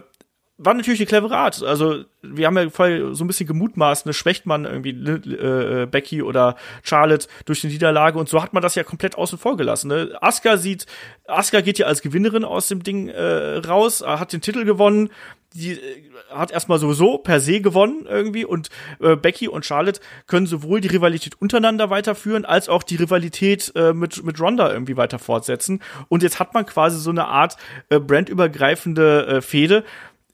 war 0.59 0.73
natürlich 0.73 0.99
eine 0.99 1.07
clevere 1.07 1.37
Art. 1.37 1.63
Also, 1.63 2.03
wir 2.21 2.45
haben 2.45 2.57
ja 2.57 2.69
voll 2.69 3.15
so 3.15 3.23
ein 3.23 3.27
bisschen 3.27 3.47
gemutmaßt, 3.47 4.05
ne, 4.05 4.13
schwächt 4.13 4.45
man 4.45 4.65
irgendwie 4.65 4.89
äh, 4.91 5.87
Becky 5.89 6.21
oder 6.21 6.57
Charlotte 6.83 7.27
durch 7.45 7.61
die 7.61 7.67
Niederlage 7.67 8.19
und 8.19 8.27
so 8.27 8.43
hat 8.43 8.53
man 8.53 8.61
das 8.61 8.75
ja 8.75 8.83
komplett 8.83 9.17
außen 9.17 9.37
vor 9.37 9.55
gelassen. 9.55 9.87
Ne? 9.87 10.17
Asuka 10.19 10.57
sieht, 10.57 10.85
Asuka 11.27 11.61
geht 11.61 11.79
ja 11.79 11.87
als 11.87 12.01
Gewinnerin 12.01 12.43
aus 12.43 12.67
dem 12.67 12.83
Ding 12.83 13.07
äh, 13.07 13.57
raus, 13.57 14.03
hat 14.05 14.33
den 14.33 14.41
Titel 14.41 14.65
gewonnen, 14.65 15.09
die 15.53 15.71
äh, 15.71 16.03
hat 16.29 16.51
erstmal 16.51 16.77
sowieso 16.77 17.17
per 17.17 17.39
se 17.39 17.61
gewonnen 17.61 18.05
irgendwie 18.07 18.45
und 18.45 18.69
äh, 18.99 19.15
Becky 19.15 19.47
und 19.47 19.65
Charlotte 19.65 19.99
können 20.27 20.45
sowohl 20.45 20.81
die 20.81 20.89
Rivalität 20.89 21.41
untereinander 21.41 21.89
weiterführen, 21.89 22.45
als 22.45 22.69
auch 22.69 22.83
die 22.83 22.97
Rivalität 22.97 23.71
äh, 23.75 23.93
mit, 23.93 24.23
mit 24.23 24.39
Ronda 24.39 24.71
irgendwie 24.71 24.97
weiter 24.97 25.17
fortsetzen. 25.19 25.81
Und 26.07 26.21
jetzt 26.21 26.39
hat 26.39 26.53
man 26.53 26.65
quasi 26.65 26.99
so 26.99 27.09
eine 27.09 27.25
Art 27.25 27.57
äh, 27.89 27.99
brandübergreifende 27.99 29.27
äh, 29.27 29.41
Fehde, 29.41 29.83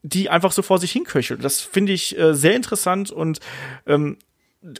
die 0.05 0.29
einfach 0.29 0.51
so 0.51 0.61
vor 0.61 0.77
sich 0.77 0.91
hinköchelt. 0.91 1.43
Das 1.43 1.61
finde 1.61 1.91
ich 1.91 2.17
äh, 2.17 2.33
sehr 2.35 2.55
interessant 2.55 3.11
und 3.11 3.39
ähm, 3.87 4.17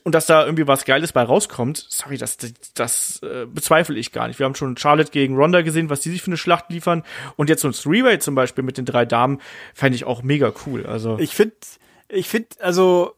und 0.02 0.16
dass 0.16 0.26
da 0.26 0.44
irgendwie 0.44 0.66
was 0.66 0.84
Geiles 0.84 1.12
bei 1.12 1.22
rauskommt, 1.22 1.86
sorry, 1.88 2.18
das, 2.18 2.38
das, 2.38 2.52
das 2.74 3.22
äh, 3.22 3.46
bezweifle 3.46 3.96
ich 3.96 4.10
gar 4.10 4.26
nicht. 4.26 4.40
Wir 4.40 4.46
haben 4.46 4.56
schon 4.56 4.76
Charlotte 4.76 5.12
gegen 5.12 5.36
Ronda 5.36 5.62
gesehen, 5.62 5.90
was 5.90 6.00
die 6.00 6.10
sich 6.10 6.22
für 6.22 6.26
eine 6.26 6.36
Schlacht 6.36 6.70
liefern. 6.70 7.04
Und 7.36 7.48
jetzt 7.48 7.62
so 7.62 7.68
ein 7.68 7.72
Three-Way 7.72 8.18
zum 8.18 8.34
Beispiel 8.34 8.64
mit 8.64 8.78
den 8.78 8.84
drei 8.84 9.04
Damen, 9.04 9.40
fände 9.74 9.94
ich 9.94 10.04
auch 10.04 10.24
mega 10.24 10.52
cool. 10.66 10.86
Also 10.86 11.20
ich 11.20 11.36
finde, 11.36 11.54
ich 12.08 12.28
finde, 12.28 12.48
also 12.58 13.15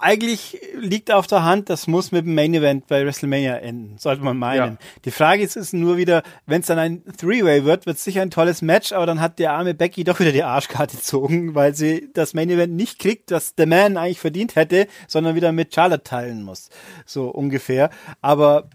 eigentlich 0.00 0.60
liegt 0.74 1.10
auf 1.10 1.26
der 1.26 1.44
Hand, 1.44 1.70
das 1.70 1.86
muss 1.86 2.12
mit 2.12 2.26
dem 2.26 2.34
Main 2.34 2.54
Event 2.54 2.86
bei 2.86 3.04
WrestleMania 3.04 3.56
enden, 3.56 3.98
sollte 3.98 4.22
man 4.22 4.36
meinen. 4.36 4.72
Ja. 4.72 4.78
Die 5.04 5.10
Frage 5.10 5.42
ist, 5.42 5.56
ist 5.56 5.72
nur 5.72 5.96
wieder, 5.96 6.22
wenn 6.46 6.60
es 6.60 6.66
dann 6.66 6.78
ein 6.78 7.02
Three-Way 7.04 7.64
wird, 7.64 7.86
wird 7.86 7.96
es 7.96 8.04
sicher 8.04 8.22
ein 8.22 8.30
tolles 8.30 8.62
Match, 8.62 8.92
aber 8.92 9.06
dann 9.06 9.20
hat 9.20 9.38
der 9.38 9.52
arme 9.52 9.74
Becky 9.74 10.04
doch 10.04 10.20
wieder 10.20 10.32
die 10.32 10.42
Arschkarte 10.42 10.96
gezogen, 10.96 11.54
weil 11.54 11.74
sie 11.74 12.10
das 12.14 12.34
Main 12.34 12.50
Event 12.50 12.74
nicht 12.74 12.98
kriegt, 12.98 13.30
das 13.30 13.54
The 13.56 13.66
Man 13.66 13.96
eigentlich 13.96 14.20
verdient 14.20 14.56
hätte, 14.56 14.86
sondern 15.08 15.34
wieder 15.34 15.52
mit 15.52 15.74
Charlotte 15.74 16.04
teilen 16.04 16.42
muss. 16.42 16.70
So 17.04 17.28
ungefähr. 17.28 17.90
Aber 18.20 18.68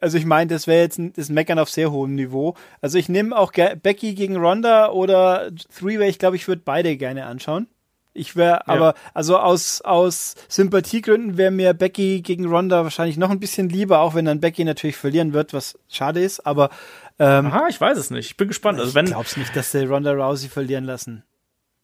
also 0.00 0.18
ich 0.18 0.26
meine, 0.26 0.48
das 0.48 0.66
wäre 0.66 0.82
jetzt 0.82 0.98
ein, 0.98 1.14
das 1.14 1.30
Meckern 1.30 1.58
auf 1.58 1.70
sehr 1.70 1.90
hohem 1.90 2.14
Niveau. 2.14 2.54
Also 2.82 2.98
ich 2.98 3.08
nehme 3.08 3.36
auch 3.36 3.52
Becky 3.52 4.14
gegen 4.14 4.36
Ronda 4.36 4.90
oder 4.90 5.50
Three-Way, 5.78 6.10
ich 6.10 6.18
glaube, 6.18 6.36
ich 6.36 6.46
würde 6.46 6.62
beide 6.64 6.96
gerne 6.96 7.24
anschauen. 7.24 7.68
Ich 8.16 8.36
wäre, 8.36 8.52
ja. 8.52 8.62
aber 8.66 8.94
also 9.12 9.38
aus, 9.38 9.80
aus 9.80 10.36
Sympathiegründen 10.48 11.36
wäre 11.36 11.50
mir 11.50 11.74
Becky 11.74 12.22
gegen 12.22 12.46
Ronda 12.46 12.84
wahrscheinlich 12.84 13.16
noch 13.16 13.30
ein 13.30 13.40
bisschen 13.40 13.68
lieber, 13.68 14.00
auch 14.00 14.14
wenn 14.14 14.24
dann 14.24 14.40
Becky 14.40 14.64
natürlich 14.64 14.96
verlieren 14.96 15.32
wird, 15.32 15.52
was 15.52 15.76
schade 15.88 16.22
ist, 16.22 16.46
aber 16.46 16.70
ähm, 17.18 17.46
Aha, 17.46 17.66
ich 17.68 17.80
weiß 17.80 17.98
es 17.98 18.10
nicht. 18.10 18.26
Ich 18.26 18.36
bin 18.36 18.48
gespannt. 18.48 18.80
Also 18.80 18.94
wenn, 18.94 19.06
ich 19.06 19.12
glaub's 19.12 19.36
nicht, 19.36 19.54
dass 19.54 19.72
sie 19.72 19.84
Ronda 19.84 20.12
Rousey 20.12 20.48
verlieren 20.48 20.84
lassen. 20.84 21.24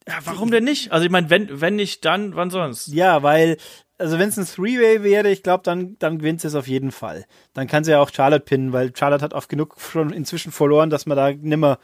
Ja, 0.07 0.15
warum 0.25 0.51
denn 0.51 0.63
nicht? 0.63 0.91
Also 0.91 1.05
ich 1.05 1.11
meine, 1.11 1.29
wenn, 1.29 1.61
wenn 1.61 1.75
nicht, 1.75 2.03
dann, 2.05 2.35
wann 2.35 2.49
sonst? 2.49 2.87
Ja, 2.87 3.23
weil, 3.23 3.57
also 3.97 4.17
wenn 4.17 4.29
es 4.29 4.37
ein 4.37 4.45
Three-Way 4.45 5.03
wäre, 5.03 5.29
ich 5.29 5.43
glaube, 5.43 5.63
dann, 5.63 5.97
dann 5.99 6.17
gewinnt 6.17 6.41
sie 6.41 6.47
es 6.47 6.55
auf 6.55 6.67
jeden 6.67 6.91
Fall. 6.91 7.25
Dann 7.53 7.67
kann 7.67 7.83
sie 7.83 7.91
ja 7.91 7.99
auch 7.99 8.09
Charlotte 8.11 8.43
pinnen, 8.43 8.73
weil 8.73 8.95
Charlotte 8.95 9.23
hat 9.23 9.33
oft 9.33 9.47
genug 9.47 9.75
schon 9.79 10.11
inzwischen 10.11 10.51
verloren, 10.51 10.89
dass 10.89 11.05
man 11.05 11.17
da 11.17 11.31
nimmer 11.31 11.77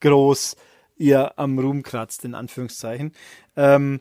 groß 0.00 0.56
ihr 0.96 1.38
am 1.38 1.58
Ruhm 1.58 1.82
kratzt, 1.82 2.24
in 2.24 2.34
Anführungszeichen. 2.34 3.12
Ähm, 3.56 4.00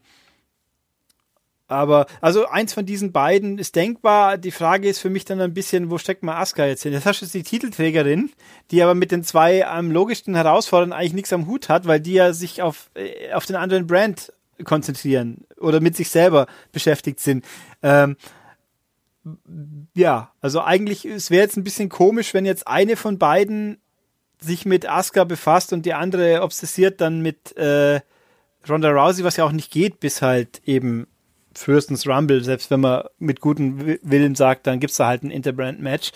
aber, 1.72 2.06
also 2.20 2.48
eins 2.48 2.74
von 2.74 2.86
diesen 2.86 3.14
beiden 3.14 3.58
ist 3.58 3.78
denkbar. 3.78 4.38
Die 4.38 4.52
Frage 4.52 4.90
ist 4.90 5.00
für 5.00 5.10
mich 5.10 5.24
dann 5.24 5.40
ein 5.40 5.54
bisschen, 5.54 5.90
wo 5.90 5.98
steckt 5.98 6.22
man 6.22 6.36
Asuka 6.36 6.66
jetzt 6.66 6.84
hin? 6.84 6.92
Jetzt 6.92 7.06
hast 7.06 7.22
du 7.22 7.26
jetzt 7.26 7.34
die 7.34 7.44
Titelträgerin, 7.44 8.30
die 8.72 8.84
aber 8.84 8.94
mit 8.94 9.12
den 9.12 9.24
zwei 9.24 9.66
am 9.66 9.90
logischsten 9.90 10.36
Herausfordernden 10.36 10.98
eigentlich 10.98 11.14
nichts 11.14 11.32
am 11.32 11.48
Hut 11.48 11.70
hat, 11.70 11.88
weil 11.88 12.02
die 12.02 12.14
ja 12.14 12.34
sich 12.34 12.62
auf, 12.62 12.92
äh, 12.94 13.32
auf 13.32 13.46
den 13.46 13.56
anderen 13.56 13.88
Brand 13.88 14.34
konzentrieren 14.66 15.46
oder 15.58 15.80
mit 15.80 15.96
sich 15.96 16.10
selber 16.10 16.48
beschäftigt 16.74 17.22
sind. 17.22 17.46
Ähm, 17.82 18.18
ja, 19.96 20.34
also 20.42 20.62
eigentlich, 20.62 21.06
es 21.06 21.32
wäre 21.32 21.44
jetzt 21.44 21.56
ein 21.56 21.64
bisschen 21.64 21.88
komisch, 21.88 22.34
wenn 22.34 22.46
jetzt 22.46 22.68
eine 22.68 22.98
von 22.98 23.18
beiden 23.18 23.80
sich 24.40 24.66
mit 24.66 24.90
Asuka 24.90 25.24
befasst 25.24 25.72
und 25.72 25.86
die 25.86 25.94
andere 25.94 26.42
obsessiert 26.42 27.00
dann 27.00 27.22
mit 27.22 27.56
äh, 27.56 28.02
Ronda 28.70 28.90
Rousey, 28.90 29.24
was 29.24 29.38
ja 29.38 29.46
auch 29.46 29.52
nicht 29.52 29.72
geht, 29.72 30.00
bis 30.00 30.22
halt 30.22 30.62
eben 30.66 31.08
frühestens 31.54 32.08
Rumble, 32.08 32.44
selbst 32.44 32.72
wenn 32.72 32.80
man 32.80 33.04
mit 33.20 33.42
gutem 33.42 33.98
Willen 34.02 34.36
sagt, 34.36 34.68
dann 34.68 34.80
gibt's 34.80 34.98
da 34.98 35.08
halt 35.08 35.24
ein 35.24 35.32
Interbrand-Match. 35.32 36.12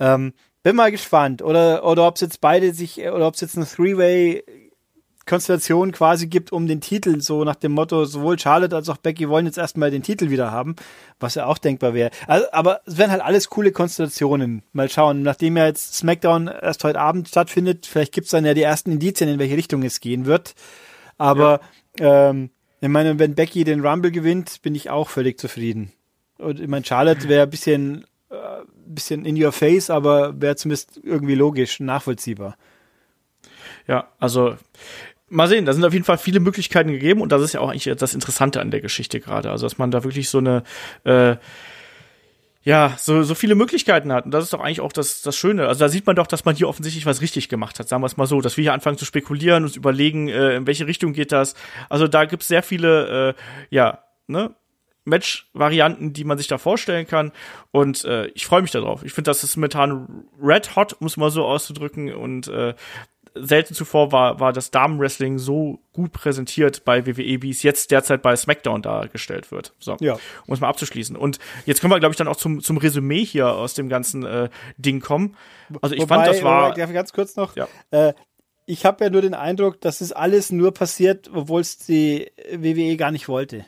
Ähm, 0.00 0.32
bin 0.62 0.76
mal 0.76 0.90
gespannt. 0.90 1.42
Oder, 1.42 1.84
oder 1.84 2.06
ob 2.06 2.16
es 2.16 2.22
jetzt 2.22 2.40
beide 2.40 2.72
sich, 2.72 2.98
oder 2.98 3.26
ob 3.26 3.34
es 3.34 3.40
jetzt 3.40 3.56
eine 3.56 3.66
Three-Way 3.66 4.44
Konstellation 5.26 5.92
quasi 5.92 6.26
gibt 6.26 6.52
um 6.52 6.66
den 6.66 6.80
Titel, 6.80 7.20
so 7.20 7.44
nach 7.44 7.54
dem 7.54 7.72
Motto, 7.72 8.04
sowohl 8.04 8.38
Charlotte 8.38 8.76
als 8.76 8.88
auch 8.88 8.98
Becky 8.98 9.28
wollen 9.28 9.46
jetzt 9.46 9.56
erstmal 9.56 9.90
den 9.90 10.02
Titel 10.02 10.28
wieder 10.28 10.50
haben, 10.50 10.76
was 11.18 11.34
ja 11.34 11.46
auch 11.46 11.58
denkbar 11.58 11.94
wäre. 11.94 12.10
Also, 12.26 12.46
aber 12.52 12.80
es 12.84 12.98
wären 12.98 13.10
halt 13.10 13.22
alles 13.22 13.48
coole 13.48 13.72
Konstellationen. 13.72 14.62
Mal 14.72 14.90
schauen, 14.90 15.22
nachdem 15.22 15.56
ja 15.56 15.66
jetzt 15.66 15.94
SmackDown 15.94 16.48
erst 16.48 16.84
heute 16.84 17.00
Abend 17.00 17.28
stattfindet, 17.28 17.86
vielleicht 17.86 18.12
gibt's 18.12 18.30
dann 18.30 18.44
ja 18.44 18.54
die 18.54 18.62
ersten 18.62 18.92
Indizien, 18.92 19.30
in 19.30 19.38
welche 19.38 19.56
Richtung 19.56 19.82
es 19.82 20.00
gehen 20.00 20.26
wird. 20.26 20.54
Aber 21.18 21.60
ja. 21.98 22.30
ähm, 22.30 22.50
ich 22.80 22.88
meine, 22.88 23.18
wenn 23.18 23.34
Becky 23.34 23.64
den 23.64 23.84
Rumble 23.84 24.10
gewinnt, 24.10 24.60
bin 24.62 24.74
ich 24.74 24.90
auch 24.90 25.08
völlig 25.08 25.38
zufrieden. 25.38 25.92
Und 26.38 26.60
ich 26.60 26.68
meine, 26.68 26.84
Charlotte 26.84 27.28
wäre 27.28 27.44
ein 27.44 27.50
bisschen, 27.50 28.04
äh, 28.30 28.36
bisschen 28.86 29.24
in 29.24 29.42
your 29.42 29.52
face, 29.52 29.90
aber 29.90 30.40
wäre 30.40 30.56
zumindest 30.56 31.00
irgendwie 31.02 31.34
logisch, 31.34 31.80
nachvollziehbar. 31.80 32.56
Ja, 33.86 34.08
also 34.18 34.56
mal 35.28 35.48
sehen, 35.48 35.64
da 35.64 35.72
sind 35.72 35.84
auf 35.84 35.92
jeden 35.92 36.04
Fall 36.04 36.18
viele 36.18 36.40
Möglichkeiten 36.40 36.90
gegeben 36.90 37.20
und 37.20 37.32
das 37.32 37.42
ist 37.42 37.54
ja 37.54 37.60
auch 37.60 37.70
eigentlich 37.70 37.94
das 37.96 38.14
Interessante 38.14 38.60
an 38.60 38.70
der 38.70 38.80
Geschichte 38.80 39.20
gerade. 39.20 39.50
Also, 39.50 39.66
dass 39.66 39.78
man 39.78 39.90
da 39.90 40.04
wirklich 40.04 40.28
so 40.28 40.38
eine, 40.38 40.62
äh, 41.04 41.36
ja, 42.64 42.94
so, 42.98 43.22
so 43.22 43.34
viele 43.34 43.54
Möglichkeiten 43.54 44.10
hat. 44.10 44.24
Und 44.24 44.30
das 44.30 44.44
ist 44.44 44.52
doch 44.54 44.60
eigentlich 44.60 44.80
auch 44.80 44.92
das, 44.92 45.20
das 45.20 45.36
Schöne. 45.36 45.68
Also 45.68 45.80
da 45.80 45.90
sieht 45.90 46.06
man 46.06 46.16
doch, 46.16 46.26
dass 46.26 46.46
man 46.46 46.56
hier 46.56 46.68
offensichtlich 46.68 47.04
was 47.04 47.20
richtig 47.20 47.50
gemacht 47.50 47.78
hat. 47.78 47.88
Sagen 47.88 48.02
wir 48.02 48.06
es 48.06 48.16
mal 48.16 48.26
so, 48.26 48.40
dass 48.40 48.56
wir 48.56 48.62
hier 48.62 48.72
anfangen 48.72 48.96
zu 48.96 49.04
spekulieren, 49.04 49.64
uns 49.64 49.76
überlegen, 49.76 50.28
äh, 50.28 50.56
in 50.56 50.66
welche 50.66 50.86
Richtung 50.86 51.12
geht 51.12 51.30
das. 51.30 51.54
Also 51.90 52.08
da 52.08 52.24
gibt's 52.24 52.48
sehr 52.48 52.62
viele, 52.62 53.28
äh, 53.30 53.34
ja, 53.68 54.04
ne, 54.28 54.54
Match-Varianten, 55.04 56.14
die 56.14 56.24
man 56.24 56.38
sich 56.38 56.46
da 56.46 56.56
vorstellen 56.56 57.06
kann. 57.06 57.32
Und 57.70 58.06
äh, 58.06 58.28
ich 58.28 58.46
freue 58.46 58.62
mich 58.62 58.70
darauf. 58.70 59.04
Ich 59.04 59.12
finde, 59.12 59.30
das 59.30 59.44
ist 59.44 59.56
momentan 59.56 60.24
red 60.40 60.74
hot, 60.74 60.96
muss 61.00 61.18
man 61.18 61.30
so 61.30 61.44
auszudrücken. 61.44 62.14
Und 62.14 62.48
äh, 62.48 62.74
selten 63.34 63.74
zuvor 63.74 64.12
war, 64.12 64.38
war 64.40 64.52
das 64.52 64.70
Damenwrestling 64.70 65.38
so 65.38 65.80
gut 65.92 66.12
präsentiert 66.12 66.84
bei 66.84 67.06
WWE, 67.06 67.42
wie 67.42 67.50
es 67.50 67.62
jetzt 67.62 67.90
derzeit 67.90 68.22
bei 68.22 68.36
SmackDown 68.36 68.82
dargestellt 68.82 69.50
wird. 69.50 69.72
So, 69.78 69.96
ja. 70.00 70.14
um 70.46 70.54
es 70.54 70.60
mal 70.60 70.68
abzuschließen. 70.68 71.16
Und 71.16 71.38
jetzt 71.66 71.80
können 71.80 71.92
wir, 71.92 71.98
glaube 71.98 72.12
ich, 72.12 72.16
dann 72.16 72.28
auch 72.28 72.36
zum, 72.36 72.62
zum 72.62 72.76
Resümee 72.76 73.24
hier 73.24 73.48
aus 73.48 73.74
dem 73.74 73.88
ganzen 73.88 74.24
äh, 74.24 74.48
Ding 74.76 75.00
kommen. 75.00 75.36
Also 75.82 75.94
ich 75.94 76.02
Wobei, 76.02 76.16
fand, 76.16 76.28
das 76.28 76.42
war. 76.42 76.74
Darf 76.74 76.88
ich 76.88 76.94
ganz 76.94 77.12
kurz 77.12 77.36
noch? 77.36 77.56
Ja. 77.56 77.66
Äh, 77.90 78.14
ich 78.66 78.86
habe 78.86 79.04
ja 79.04 79.10
nur 79.10 79.20
den 79.20 79.34
Eindruck, 79.34 79.80
dass 79.80 80.00
es 80.00 80.12
alles 80.12 80.50
nur 80.50 80.72
passiert, 80.72 81.30
obwohl 81.32 81.60
es 81.60 81.78
die 81.78 82.30
WWE 82.52 82.96
gar 82.96 83.10
nicht 83.10 83.28
wollte. 83.28 83.66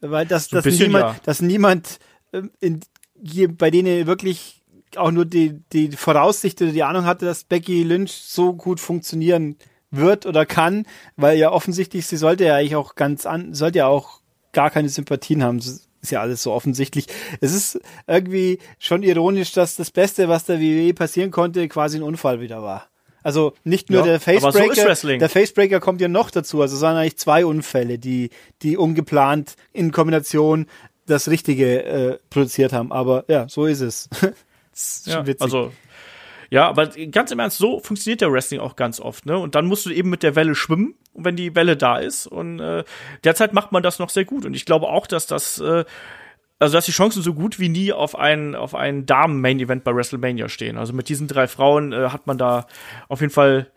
Weil 0.00 0.26
das, 0.26 0.48
so 0.48 0.60
dass, 0.60 0.66
niemand, 0.78 1.04
ja. 1.04 1.16
dass 1.24 1.40
niemand 1.40 1.98
ähm, 2.32 2.50
in, 2.60 2.80
hier 3.22 3.54
bei 3.54 3.70
denen 3.70 4.06
wirklich 4.06 4.59
auch 4.96 5.10
nur 5.10 5.24
die, 5.24 5.60
die 5.72 5.92
Voraussicht 5.92 6.60
oder 6.62 6.72
die 6.72 6.82
Ahnung 6.82 7.04
hatte, 7.04 7.24
dass 7.24 7.44
Becky 7.44 7.82
Lynch 7.82 8.12
so 8.12 8.52
gut 8.52 8.80
funktionieren 8.80 9.56
wird 9.90 10.26
oder 10.26 10.46
kann, 10.46 10.86
weil 11.16 11.38
ja 11.38 11.50
offensichtlich, 11.50 12.06
sie 12.06 12.16
sollte 12.16 12.44
ja 12.44 12.56
eigentlich 12.56 12.76
auch 12.76 12.94
ganz 12.94 13.26
an, 13.26 13.54
sollte 13.54 13.78
ja 13.78 13.86
auch 13.86 14.20
gar 14.52 14.70
keine 14.70 14.88
Sympathien 14.88 15.42
haben. 15.42 15.58
Das 15.58 15.88
ist 16.00 16.10
ja 16.10 16.20
alles 16.20 16.42
so 16.42 16.52
offensichtlich. 16.52 17.06
Es 17.40 17.52
ist 17.52 17.80
irgendwie 18.06 18.58
schon 18.78 19.02
ironisch, 19.02 19.52
dass 19.52 19.76
das 19.76 19.90
Beste, 19.90 20.28
was 20.28 20.44
der 20.44 20.60
WWE 20.60 20.94
passieren 20.94 21.30
konnte, 21.30 21.68
quasi 21.68 21.98
ein 21.98 22.02
Unfall 22.02 22.40
wieder 22.40 22.62
war. 22.62 22.86
Also 23.22 23.52
nicht 23.64 23.90
nur 23.90 24.00
ja, 24.00 24.06
der 24.06 24.20
Facebreaker, 24.20 24.94
so 24.96 25.08
der 25.08 25.28
Facebreaker 25.28 25.78
kommt 25.78 26.00
ja 26.00 26.08
noch 26.08 26.30
dazu. 26.30 26.62
Also 26.62 26.76
es 26.76 26.82
waren 26.82 26.96
eigentlich 26.96 27.18
zwei 27.18 27.44
Unfälle, 27.44 27.98
die, 27.98 28.30
die 28.62 28.78
ungeplant 28.78 29.56
in 29.74 29.92
Kombination 29.92 30.66
das 31.06 31.28
Richtige 31.28 31.84
äh, 31.84 32.18
produziert 32.30 32.72
haben. 32.72 32.92
Aber 32.92 33.24
ja, 33.28 33.46
so 33.48 33.66
ist 33.66 33.80
es. 33.80 34.08
ist 34.72 35.06
ja, 35.06 35.24
also 35.40 35.72
ja, 36.50 36.68
aber 36.68 36.88
ganz 36.88 37.30
im 37.30 37.38
Ernst, 37.38 37.58
so 37.58 37.78
funktioniert 37.78 38.20
der 38.20 38.32
Wrestling 38.32 38.60
auch 38.60 38.74
ganz 38.74 38.98
oft, 38.98 39.24
ne? 39.24 39.38
Und 39.38 39.54
dann 39.54 39.66
musst 39.66 39.86
du 39.86 39.90
eben 39.90 40.10
mit 40.10 40.24
der 40.24 40.34
Welle 40.34 40.56
schwimmen, 40.56 40.94
wenn 41.14 41.36
die 41.36 41.54
Welle 41.54 41.76
da 41.76 41.98
ist. 41.98 42.26
Und 42.26 42.58
äh, 42.58 42.82
derzeit 43.22 43.52
macht 43.52 43.70
man 43.70 43.84
das 43.84 44.00
noch 44.00 44.10
sehr 44.10 44.24
gut. 44.24 44.44
Und 44.44 44.54
ich 44.54 44.66
glaube 44.66 44.88
auch, 44.88 45.06
dass 45.06 45.26
das 45.28 45.60
äh, 45.60 45.84
also 46.60 46.74
dass 46.74 46.84
die 46.84 46.92
Chancen 46.92 47.22
so 47.22 47.34
gut 47.34 47.58
wie 47.58 47.68
nie 47.68 47.92
auf 47.92 48.16
ein 48.16 48.54
auf 48.54 48.74
ein 48.74 49.06
Damen-Main-Event 49.06 49.82
bei 49.82 49.94
WrestleMania 49.94 50.48
stehen. 50.48 50.76
Also 50.76 50.92
mit 50.92 51.08
diesen 51.08 51.26
drei 51.26 51.48
Frauen 51.48 51.92
äh, 51.92 52.10
hat 52.10 52.26
man 52.26 52.36
da 52.36 52.66
auf 53.08 53.20
jeden 53.20 53.32
Fall 53.32 53.70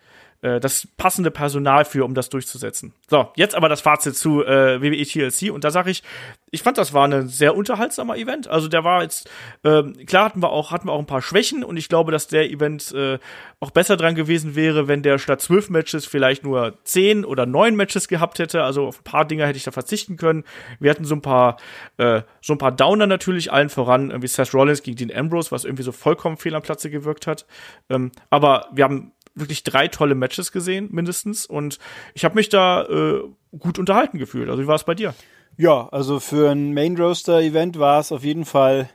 äh, 0.43 0.59
das 0.59 0.87
passende 0.97 1.31
Personal 1.31 1.85
für, 1.85 2.03
um 2.03 2.13
das 2.13 2.29
durchzusetzen. 2.29 2.93
So, 3.09 3.29
jetzt 3.35 3.55
aber 3.55 3.69
das 3.69 3.81
Fazit 3.81 4.15
zu 4.15 4.43
äh, 4.43 4.81
WWE 4.81 5.03
TLC 5.03 5.51
und 5.51 5.63
da 5.63 5.71
sage 5.71 5.89
ich, 5.89 6.03
ich 6.51 6.61
fand, 6.61 6.77
das 6.77 6.93
war 6.93 7.07
ein 7.07 7.27
sehr 7.29 7.55
unterhaltsamer 7.55 8.17
Event. 8.17 8.47
Also 8.47 8.67
der 8.67 8.83
war 8.83 9.01
jetzt 9.01 9.29
äh, 9.63 9.83
klar 10.05 10.25
hatten 10.25 10.43
wir 10.43 10.49
auch 10.49 10.71
hatten 10.71 10.87
wir 10.87 10.91
auch 10.91 10.99
ein 10.99 11.07
paar 11.07 11.21
Schwächen 11.21 11.63
und 11.63 11.77
ich 11.77 11.89
glaube, 11.89 12.11
dass 12.11 12.27
der 12.27 12.51
Event 12.51 12.91
äh, 12.91 13.19
auch 13.59 13.71
besser 13.71 13.95
dran 13.95 14.15
gewesen 14.15 14.53
wäre, 14.55 14.87
wenn 14.89 15.01
der 15.01 15.17
statt 15.17 15.41
zwölf 15.41 15.69
Matches 15.69 16.05
vielleicht 16.05 16.43
nur 16.43 16.77
zehn 16.83 17.23
oder 17.23 17.45
neun 17.45 17.75
Matches 17.75 18.09
gehabt 18.09 18.37
hätte. 18.39 18.63
Also 18.63 18.85
auf 18.87 18.99
ein 18.99 19.03
paar 19.03 19.25
Dinge 19.25 19.47
hätte 19.47 19.57
ich 19.57 19.63
da 19.63 19.71
verzichten 19.71 20.17
können. 20.17 20.43
Wir 20.79 20.91
hatten 20.91 21.05
so 21.05 21.15
ein 21.15 21.21
paar 21.21 21.57
äh, 21.97 22.21
so 22.41 22.53
ein 22.53 22.57
paar 22.57 22.73
Downer 22.73 23.07
natürlich 23.07 23.51
allen 23.51 23.69
voran, 23.69 24.21
wie 24.21 24.27
Seth 24.27 24.53
Rollins 24.53 24.83
gegen 24.83 24.97
Dean 24.97 25.17
Ambrose, 25.17 25.51
was 25.51 25.63
irgendwie 25.63 25.83
so 25.83 25.93
vollkommen 25.93 26.35
fehl 26.35 26.53
am 26.53 26.61
Platze 26.61 26.89
gewirkt 26.89 27.27
hat. 27.27 27.45
Ähm, 27.89 28.11
aber 28.29 28.67
wir 28.73 28.83
haben 28.83 29.13
wirklich 29.35 29.63
drei 29.63 29.87
tolle 29.87 30.15
Matches 30.15 30.51
gesehen, 30.51 30.89
mindestens. 30.91 31.45
Und 31.45 31.79
ich 32.13 32.25
habe 32.25 32.35
mich 32.35 32.49
da 32.49 32.83
äh, 32.83 33.23
gut 33.57 33.79
unterhalten 33.79 34.17
gefühlt. 34.17 34.49
Also 34.49 34.63
wie 34.63 34.67
war 34.67 34.75
es 34.75 34.83
bei 34.83 34.95
dir? 34.95 35.13
Ja, 35.57 35.87
also 35.89 36.19
für 36.19 36.51
ein 36.51 36.73
Main 36.73 36.97
Roaster 36.97 37.39
Event 37.39 37.77
war 37.77 37.99
es 37.99 38.11
auf 38.11 38.23
jeden 38.23 38.45
Fall 38.45 38.89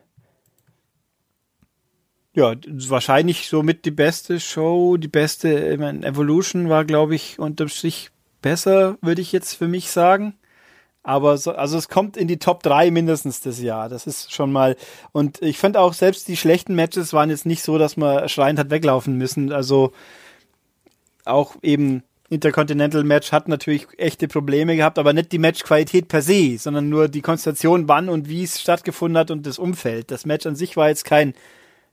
ja, 2.35 2.55
wahrscheinlich 2.67 3.49
somit 3.49 3.85
die 3.85 3.91
beste 3.91 4.39
Show, 4.39 4.97
die 4.97 5.09
beste, 5.09 5.73
ich 5.73 5.79
meine, 5.79 6.07
Evolution 6.07 6.69
war, 6.69 6.85
glaube 6.85 7.17
ich, 7.17 7.39
unterm 7.41 7.69
Strich 7.69 8.11
besser, 8.43 8.97
würde 9.01 9.21
ich 9.21 9.33
jetzt 9.33 9.55
für 9.55 9.67
mich 9.67 9.91
sagen. 9.91 10.35
Aber 11.03 11.39
so, 11.39 11.53
also 11.53 11.79
es 11.79 11.89
kommt 11.89 12.17
in 12.17 12.29
die 12.29 12.39
Top 12.39 12.63
3 12.63 12.91
mindestens 12.91 13.41
das 13.41 13.61
Jahr. 13.61 13.89
Das 13.89 14.07
ist 14.07 14.33
schon 14.33 14.53
mal. 14.53 14.77
Und 15.13 15.41
ich 15.43 15.59
fand 15.59 15.77
auch 15.77 15.95
selbst 15.95 16.29
die 16.29 16.37
schlechten 16.37 16.75
Matches 16.75 17.13
waren 17.13 17.31
jetzt 17.31 17.47
nicht 17.47 17.63
so, 17.63 17.79
dass 17.79 17.97
man 17.97 18.29
schreiend 18.29 18.59
hat 18.59 18.71
weglaufen 18.71 19.17
müssen. 19.17 19.51
Also 19.51 19.93
auch 21.29 21.57
eben 21.63 22.03
Intercontinental 22.31 23.05
Match 23.05 23.33
hat 23.33 23.49
natürlich 23.49 23.87
echte 23.97 24.29
Probleme 24.29 24.77
gehabt, 24.77 24.99
aber 24.99 25.13
nicht 25.13 25.33
die 25.33 25.39
Matchqualität 25.39 26.09
per 26.09 26.21
se, 26.21 26.59
sondern 26.59 26.89
nur 26.89 27.09
die 27.09 27.23
Konstellation, 27.23 27.89
wann 27.89 28.09
und 28.09 28.29
wie 28.29 28.45
es 28.45 28.61
stattgefunden 28.61 29.17
hat 29.17 29.31
und 29.31 29.47
das 29.47 29.59
Umfeld. 29.59 30.11
Das 30.11 30.27
Match 30.27 30.47
an 30.47 30.55
sich 30.55 30.77
war 30.77 30.89
jetzt 30.89 31.05
kein 31.05 31.33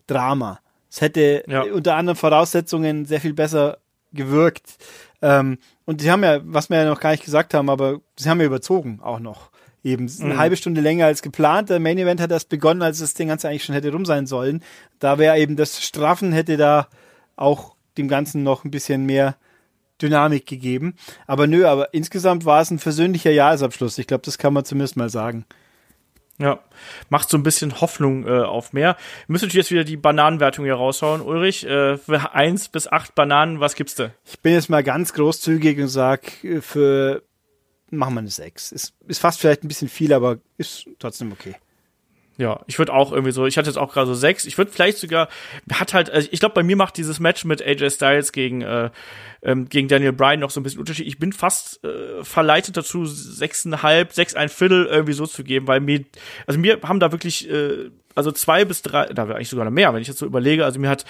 Drama. 0.07 0.59
Es 0.89 1.01
hätte 1.01 1.43
ja. 1.47 1.63
unter 1.63 1.95
anderen 1.95 2.17
Voraussetzungen 2.17 3.05
sehr 3.05 3.21
viel 3.21 3.33
besser 3.33 3.77
gewirkt. 4.11 4.77
Ähm, 5.21 5.57
und 5.85 6.01
sie 6.01 6.11
haben 6.11 6.23
ja, 6.23 6.39
was 6.43 6.69
wir 6.69 6.77
ja 6.77 6.89
noch 6.89 6.99
gar 6.99 7.11
nicht 7.11 7.23
gesagt 7.23 7.53
haben, 7.53 7.69
aber 7.69 7.99
sie 8.17 8.29
haben 8.29 8.39
ja 8.39 8.45
überzogen 8.45 8.99
auch 9.01 9.19
noch. 9.19 9.51
Eben 9.83 10.09
eine 10.19 10.33
mhm. 10.33 10.37
halbe 10.39 10.57
Stunde 10.57 10.81
länger 10.81 11.05
als 11.05 11.21
geplant. 11.21 11.69
Der 11.69 11.79
Main 11.79 11.97
Event 11.97 12.19
hat 12.19 12.31
erst 12.31 12.49
begonnen, 12.49 12.81
als 12.81 12.99
das 12.99 13.13
Ding 13.13 13.27
Ganze 13.27 13.47
eigentlich 13.47 13.63
schon 13.63 13.75
hätte 13.75 13.91
rum 13.91 14.03
sein 14.03 14.25
sollen. 14.25 14.63
Da 14.99 15.19
wäre 15.19 15.37
eben 15.37 15.55
das 15.55 15.83
Straffen 15.83 16.31
hätte 16.33 16.57
da 16.57 16.87
auch 17.35 17.74
dem 17.97 18.07
Ganzen 18.07 18.43
noch 18.43 18.63
ein 18.63 18.71
bisschen 18.71 19.05
mehr 19.05 19.35
Dynamik 20.01 20.45
gegeben. 20.45 20.95
Aber 21.27 21.47
nö, 21.47 21.65
aber 21.65 21.93
insgesamt 21.93 22.45
war 22.45 22.61
es 22.61 22.71
ein 22.71 22.79
versöhnlicher 22.79 23.31
Jahresabschluss. 23.31 23.97
Ich 23.97 24.07
glaube, 24.07 24.23
das 24.25 24.37
kann 24.37 24.53
man 24.53 24.65
zumindest 24.65 24.97
mal 24.97 25.09
sagen. 25.09 25.45
Ja, 26.37 26.59
macht 27.07 27.29
so 27.29 27.37
ein 27.37 27.43
bisschen 27.43 27.79
Hoffnung 27.79 28.27
äh, 28.27 28.41
auf 28.41 28.73
mehr. 28.73 28.97
Wir 29.25 29.33
müssen 29.33 29.45
natürlich 29.45 29.67
jetzt 29.67 29.71
wieder 29.71 29.85
die 29.85 29.95
Bananenwertung 29.95 30.65
hier 30.65 30.75
raushauen. 30.75 31.21
Ulrich, 31.21 31.65
äh, 31.65 31.97
für 31.97 32.33
eins 32.33 32.67
bis 32.67 32.87
acht 32.87 33.15
Bananen, 33.15 33.61
was 33.61 33.75
gibst 33.75 33.99
du? 33.99 34.11
Ich 34.25 34.41
bin 34.41 34.51
jetzt 34.51 34.69
mal 34.69 34.83
ganz 34.83 35.13
großzügig 35.13 35.79
und 35.79 35.87
sag 35.87 36.43
äh, 36.43 36.59
für 36.59 37.23
machen 37.89 38.15
wir 38.15 38.19
eine 38.19 38.29
sechs. 38.29 38.73
Ist, 38.73 38.93
ist 39.07 39.19
fast 39.19 39.39
vielleicht 39.39 39.63
ein 39.63 39.69
bisschen 39.69 39.87
viel, 39.87 40.11
aber 40.11 40.39
ist 40.57 40.87
trotzdem 40.99 41.31
okay. 41.31 41.55
Ja, 42.37 42.59
ich 42.67 42.77
würde 42.79 42.93
auch 42.93 43.13
irgendwie 43.13 43.31
so, 43.31 43.45
ich 43.45 43.57
hatte 43.57 43.69
jetzt 43.69 43.77
auch 43.77 43.93
gerade 43.93 44.07
so 44.07 44.13
sechs. 44.13 44.45
Ich 44.45 44.57
würde 44.57 44.69
vielleicht 44.69 44.97
sogar, 44.97 45.29
hat 45.71 45.93
halt, 45.93 46.09
also 46.09 46.27
ich 46.31 46.39
glaube, 46.41 46.53
bei 46.53 46.63
mir 46.63 46.75
macht 46.75 46.97
dieses 46.97 47.21
Match 47.21 47.45
mit 47.45 47.65
AJ 47.65 47.91
Styles 47.91 48.33
gegen, 48.33 48.61
äh, 48.61 48.89
ähm, 49.41 49.69
gegen 49.69 49.87
Daniel 49.87 50.11
Bryan 50.11 50.41
noch 50.41 50.49
so 50.49 50.59
ein 50.59 50.63
bisschen 50.63 50.81
Unterschied. 50.81 51.07
Ich 51.07 51.17
bin 51.17 51.31
fast 51.31 51.81
äh, 51.85 52.23
verleitet 52.23 52.75
dazu, 52.75 53.05
sechseinhalb, 53.05 54.11
sechs, 54.11 54.35
ein 54.35 54.49
Viertel 54.49 54.85
irgendwie 54.85 55.13
so 55.13 55.25
zu 55.25 55.45
geben, 55.45 55.67
weil 55.67 55.79
mir, 55.79 56.03
also 56.45 56.59
mir 56.59 56.79
haben 56.83 56.99
da 56.99 57.13
wirklich, 57.13 57.49
äh, 57.49 57.89
also 58.15 58.33
zwei 58.33 58.65
bis 58.65 58.81
drei, 58.81 59.05
da 59.05 59.27
wäre 59.27 59.37
eigentlich 59.37 59.49
sogar 59.49 59.63
noch 59.63 59.71
mehr, 59.71 59.93
wenn 59.93 60.01
ich 60.01 60.07
jetzt 60.09 60.19
so 60.19 60.25
überlege. 60.25 60.65
Also 60.65 60.79
mir 60.79 60.89
hat 60.89 61.05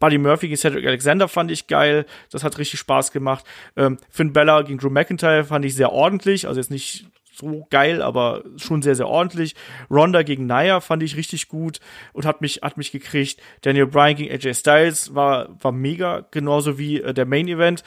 Buddy 0.00 0.18
Murphy 0.18 0.48
gegen 0.48 0.58
Cedric 0.58 0.86
Alexander 0.86 1.28
fand 1.28 1.50
ich 1.50 1.66
geil. 1.66 2.06
Das 2.30 2.44
hat 2.44 2.58
richtig 2.58 2.78
Spaß 2.80 3.10
gemacht. 3.10 3.44
Ähm, 3.76 3.98
Finn 4.10 4.32
Bella 4.32 4.62
gegen 4.62 4.78
Drew 4.78 4.90
McIntyre 4.90 5.44
fand 5.44 5.64
ich 5.64 5.74
sehr 5.74 5.92
ordentlich. 5.92 6.46
Also 6.46 6.60
jetzt 6.60 6.70
nicht 6.70 7.06
so 7.40 7.66
geil, 7.70 8.02
aber 8.02 8.44
schon 8.56 8.82
sehr, 8.82 8.94
sehr 8.94 9.08
ordentlich. 9.08 9.54
Ronda 9.90 10.22
gegen 10.22 10.46
Naya 10.46 10.80
fand 10.80 11.02
ich 11.02 11.16
richtig 11.16 11.48
gut 11.48 11.80
und 12.12 12.26
hat 12.26 12.40
mich, 12.40 12.60
hat 12.62 12.76
mich 12.76 12.92
gekriegt. 12.92 13.40
Daniel 13.62 13.86
Bryan 13.86 14.16
gegen 14.16 14.32
AJ 14.32 14.54
Styles 14.54 15.14
war, 15.14 15.48
war 15.62 15.72
mega, 15.72 16.26
genauso 16.30 16.78
wie 16.78 17.00
äh, 17.00 17.14
der 17.14 17.26
Main 17.26 17.48
Event. 17.48 17.82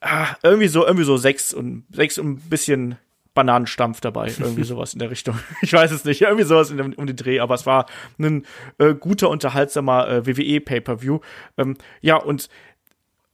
Ah, 0.00 0.28
irgendwie 0.42 0.68
so, 0.68 0.84
irgendwie 0.84 1.04
so 1.04 1.16
sechs 1.16 1.52
und 1.52 1.84
sechs 1.90 2.18
und 2.18 2.30
ein 2.30 2.48
bisschen 2.48 2.96
Bananenstampf 3.34 4.00
dabei, 4.00 4.32
irgendwie 4.38 4.64
sowas 4.64 4.92
in 4.92 4.98
der 4.98 5.10
Richtung. 5.10 5.38
Ich 5.62 5.72
weiß 5.72 5.90
es 5.90 6.04
nicht, 6.04 6.22
irgendwie 6.22 6.44
sowas 6.44 6.68
dem, 6.68 6.92
um 6.94 7.06
den 7.06 7.16
Dreh, 7.16 7.40
aber 7.40 7.54
es 7.54 7.66
war 7.66 7.86
ein 8.18 8.44
äh, 8.78 8.94
guter, 8.94 9.30
unterhaltsamer 9.30 10.08
äh, 10.08 10.26
WWE 10.26 10.60
Pay-per-View. 10.60 11.20
Ähm, 11.56 11.76
ja, 12.00 12.16
und 12.16 12.48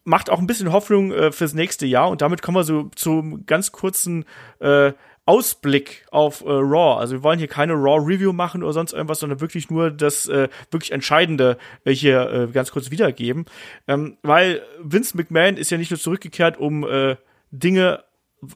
macht 0.04 0.30
auch 0.30 0.38
ein 0.38 0.46
bisschen 0.46 0.72
Hoffnung 0.72 1.12
äh, 1.12 1.32
fürs 1.32 1.52
nächste 1.52 1.84
Jahr 1.84 2.08
und 2.08 2.22
damit 2.22 2.40
kommen 2.40 2.56
wir 2.56 2.64
so 2.64 2.90
zum 2.94 3.44
ganz 3.44 3.72
kurzen 3.72 4.24
äh, 4.60 4.92
Ausblick 5.26 6.06
auf 6.12 6.42
äh, 6.42 6.48
Raw. 6.48 7.00
Also 7.00 7.16
wir 7.16 7.22
wollen 7.24 7.38
hier 7.38 7.48
keine 7.48 7.74
Raw-Review 7.74 8.32
machen 8.32 8.62
oder 8.62 8.72
sonst 8.72 8.92
irgendwas, 8.92 9.18
sondern 9.18 9.40
wirklich 9.40 9.68
nur 9.70 9.90
das 9.90 10.28
äh, 10.28 10.48
wirklich 10.70 10.92
Entscheidende 10.92 11.58
äh, 11.84 11.92
hier 11.92 12.30
äh, 12.30 12.46
ganz 12.52 12.70
kurz 12.70 12.90
wiedergeben. 12.92 13.44
Ähm, 13.88 14.16
weil 14.22 14.62
Vince 14.80 15.16
McMahon 15.16 15.56
ist 15.56 15.70
ja 15.70 15.78
nicht 15.78 15.90
nur 15.90 15.98
zurückgekehrt, 15.98 16.58
um 16.58 16.88
äh, 16.88 17.16
Dinge 17.50 18.04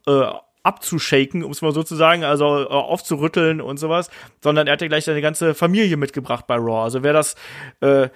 äh, 0.06 0.26
abzushaken, 0.62 1.42
um 1.42 1.50
es 1.50 1.62
mal 1.62 1.72
so 1.72 1.82
zu 1.82 1.96
sagen, 1.96 2.22
also 2.22 2.62
äh, 2.62 2.66
aufzurütteln 2.66 3.60
und 3.60 3.78
sowas, 3.78 4.10
sondern 4.42 4.66
er 4.66 4.74
hat 4.74 4.82
ja 4.82 4.88
gleich 4.88 5.04
seine 5.04 5.22
ganze 5.22 5.54
Familie 5.54 5.96
mitgebracht 5.96 6.46
bei 6.46 6.56
Raw. 6.56 6.84
Also 6.84 7.02
wer 7.02 7.12
das 7.12 7.34
äh, 7.80 8.10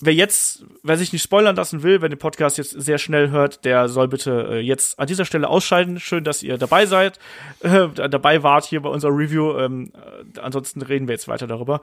wer 0.00 0.14
jetzt, 0.14 0.64
wer 0.82 0.96
sich 0.96 1.12
nicht 1.12 1.22
spoilern 1.22 1.56
lassen 1.56 1.82
will, 1.82 2.02
wenn 2.02 2.10
den 2.10 2.18
Podcast 2.18 2.58
jetzt 2.58 2.70
sehr 2.70 2.98
schnell 2.98 3.30
hört, 3.30 3.64
der 3.64 3.88
soll 3.88 4.08
bitte 4.08 4.48
äh, 4.50 4.60
jetzt 4.60 4.98
an 4.98 5.06
dieser 5.06 5.24
Stelle 5.24 5.48
ausschalten. 5.48 6.00
Schön, 6.00 6.24
dass 6.24 6.42
ihr 6.42 6.58
dabei 6.58 6.86
seid, 6.86 7.18
äh, 7.60 7.88
dabei 7.88 8.42
wart 8.42 8.64
hier 8.64 8.80
bei 8.80 8.88
unserer 8.88 9.16
Review. 9.16 9.56
Ähm, 9.58 9.92
äh, 9.94 10.40
ansonsten 10.40 10.82
reden 10.82 11.08
wir 11.08 11.14
jetzt 11.14 11.28
weiter 11.28 11.46
darüber. 11.46 11.80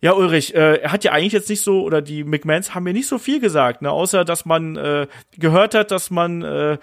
Ja, 0.00 0.12
Ulrich, 0.12 0.54
äh, 0.54 0.76
er 0.76 0.92
hat 0.92 1.04
ja 1.04 1.12
eigentlich 1.12 1.32
jetzt 1.32 1.48
nicht 1.48 1.62
so, 1.62 1.82
oder 1.82 2.00
die 2.00 2.22
McMahons 2.22 2.74
haben 2.74 2.86
ja 2.86 2.92
nicht 2.92 3.08
so 3.08 3.18
viel 3.18 3.40
gesagt, 3.40 3.82
ne, 3.82 3.90
außer 3.90 4.24
dass 4.24 4.44
man 4.44 4.76
äh, 4.76 5.08
gehört 5.36 5.74
hat, 5.74 5.90
dass 5.90 6.10
man 6.10 6.42
äh, 6.42 6.78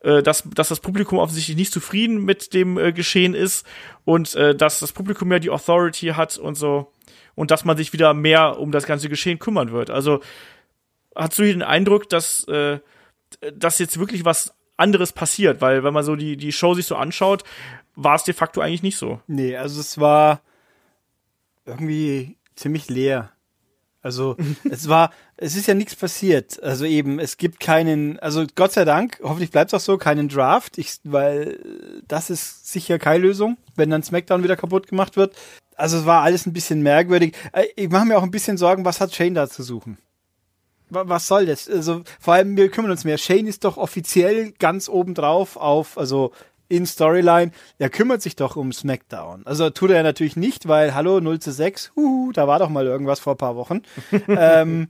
äh, 0.00 0.22
dass, 0.22 0.44
dass 0.54 0.68
das 0.68 0.80
Publikum 0.80 1.18
offensichtlich 1.18 1.56
nicht 1.56 1.72
zufrieden 1.72 2.24
mit 2.24 2.54
dem 2.54 2.78
äh, 2.78 2.92
Geschehen 2.92 3.34
ist 3.34 3.66
und 4.04 4.34
äh, 4.36 4.54
dass 4.54 4.78
das 4.80 4.92
Publikum 4.92 5.30
ja 5.32 5.38
die 5.38 5.50
Authority 5.50 6.08
hat 6.08 6.38
und 6.38 6.54
so 6.54 6.92
und 7.38 7.52
dass 7.52 7.64
man 7.64 7.76
sich 7.76 7.92
wieder 7.92 8.14
mehr 8.14 8.58
um 8.58 8.72
das 8.72 8.84
ganze 8.84 9.08
Geschehen 9.08 9.38
kümmern 9.38 9.70
wird. 9.70 9.90
Also 9.90 10.20
hast 11.14 11.38
du 11.38 11.44
den 11.44 11.62
Eindruck, 11.62 12.08
dass, 12.08 12.42
äh, 12.48 12.80
dass 13.54 13.78
jetzt 13.78 14.00
wirklich 14.00 14.24
was 14.24 14.54
anderes 14.76 15.12
passiert? 15.12 15.60
Weil 15.60 15.84
wenn 15.84 15.94
man 15.94 16.02
so 16.02 16.16
die, 16.16 16.36
die 16.36 16.50
Show 16.50 16.74
sich 16.74 16.86
so 16.86 16.96
anschaut, 16.96 17.44
war 17.94 18.16
es 18.16 18.24
de 18.24 18.34
facto 18.34 18.60
eigentlich 18.60 18.82
nicht 18.82 18.96
so. 18.96 19.20
Nee, 19.28 19.56
also 19.56 19.80
es 19.80 19.98
war 19.98 20.40
irgendwie 21.64 22.36
ziemlich 22.56 22.88
leer. 22.88 23.30
Also 24.08 24.38
es 24.70 24.88
war, 24.88 25.12
es 25.36 25.54
ist 25.54 25.68
ja 25.68 25.74
nichts 25.74 25.94
passiert. 25.94 26.62
Also 26.62 26.86
eben, 26.86 27.18
es 27.18 27.36
gibt 27.36 27.60
keinen, 27.60 28.18
also 28.20 28.46
Gott 28.54 28.72
sei 28.72 28.86
Dank, 28.86 29.20
hoffentlich 29.22 29.50
bleibt 29.50 29.70
es 29.70 29.74
auch 29.74 29.84
so, 29.84 29.98
keinen 29.98 30.30
Draft, 30.30 30.78
ich, 30.78 30.94
weil 31.04 32.02
das 32.08 32.30
ist 32.30 32.72
sicher 32.72 32.98
keine 32.98 33.18
Lösung, 33.18 33.58
wenn 33.76 33.90
dann 33.90 34.02
SmackDown 34.02 34.42
wieder 34.42 34.56
kaputt 34.56 34.86
gemacht 34.86 35.18
wird. 35.18 35.36
Also 35.76 35.98
es 35.98 36.06
war 36.06 36.22
alles 36.22 36.46
ein 36.46 36.54
bisschen 36.54 36.82
merkwürdig. 36.82 37.36
Äh, 37.52 37.66
ich 37.76 37.90
mache 37.90 38.06
mir 38.06 38.16
auch 38.16 38.22
ein 38.22 38.30
bisschen 38.30 38.56
Sorgen, 38.56 38.86
was 38.86 39.02
hat 39.02 39.14
Shane 39.14 39.34
da 39.34 39.46
zu 39.46 39.62
suchen? 39.62 39.98
was 40.90 41.26
soll 41.26 41.44
das? 41.44 41.68
Also 41.68 42.00
vor 42.18 42.32
allem 42.32 42.56
wir 42.56 42.70
kümmern 42.70 42.90
uns 42.90 43.04
mehr. 43.04 43.18
Shane 43.18 43.46
ist 43.46 43.64
doch 43.64 43.76
offiziell 43.76 44.52
ganz 44.52 44.88
oben 44.88 45.12
drauf 45.12 45.58
auf, 45.58 45.98
also 45.98 46.32
in 46.68 46.86
Storyline, 46.86 47.52
er 47.78 47.90
kümmert 47.90 48.22
sich 48.22 48.36
doch 48.36 48.56
um 48.56 48.72
SmackDown. 48.72 49.46
Also 49.46 49.70
tut 49.70 49.90
er 49.90 50.02
natürlich 50.02 50.36
nicht, 50.36 50.68
weil 50.68 50.94
hallo 50.94 51.20
0 51.20 51.38
zu 51.38 51.52
6, 51.52 51.92
huhu, 51.96 52.32
da 52.32 52.46
war 52.46 52.58
doch 52.58 52.68
mal 52.68 52.86
irgendwas 52.86 53.20
vor 53.20 53.34
ein 53.34 53.38
paar 53.38 53.56
Wochen. 53.56 53.82
ähm, 54.28 54.88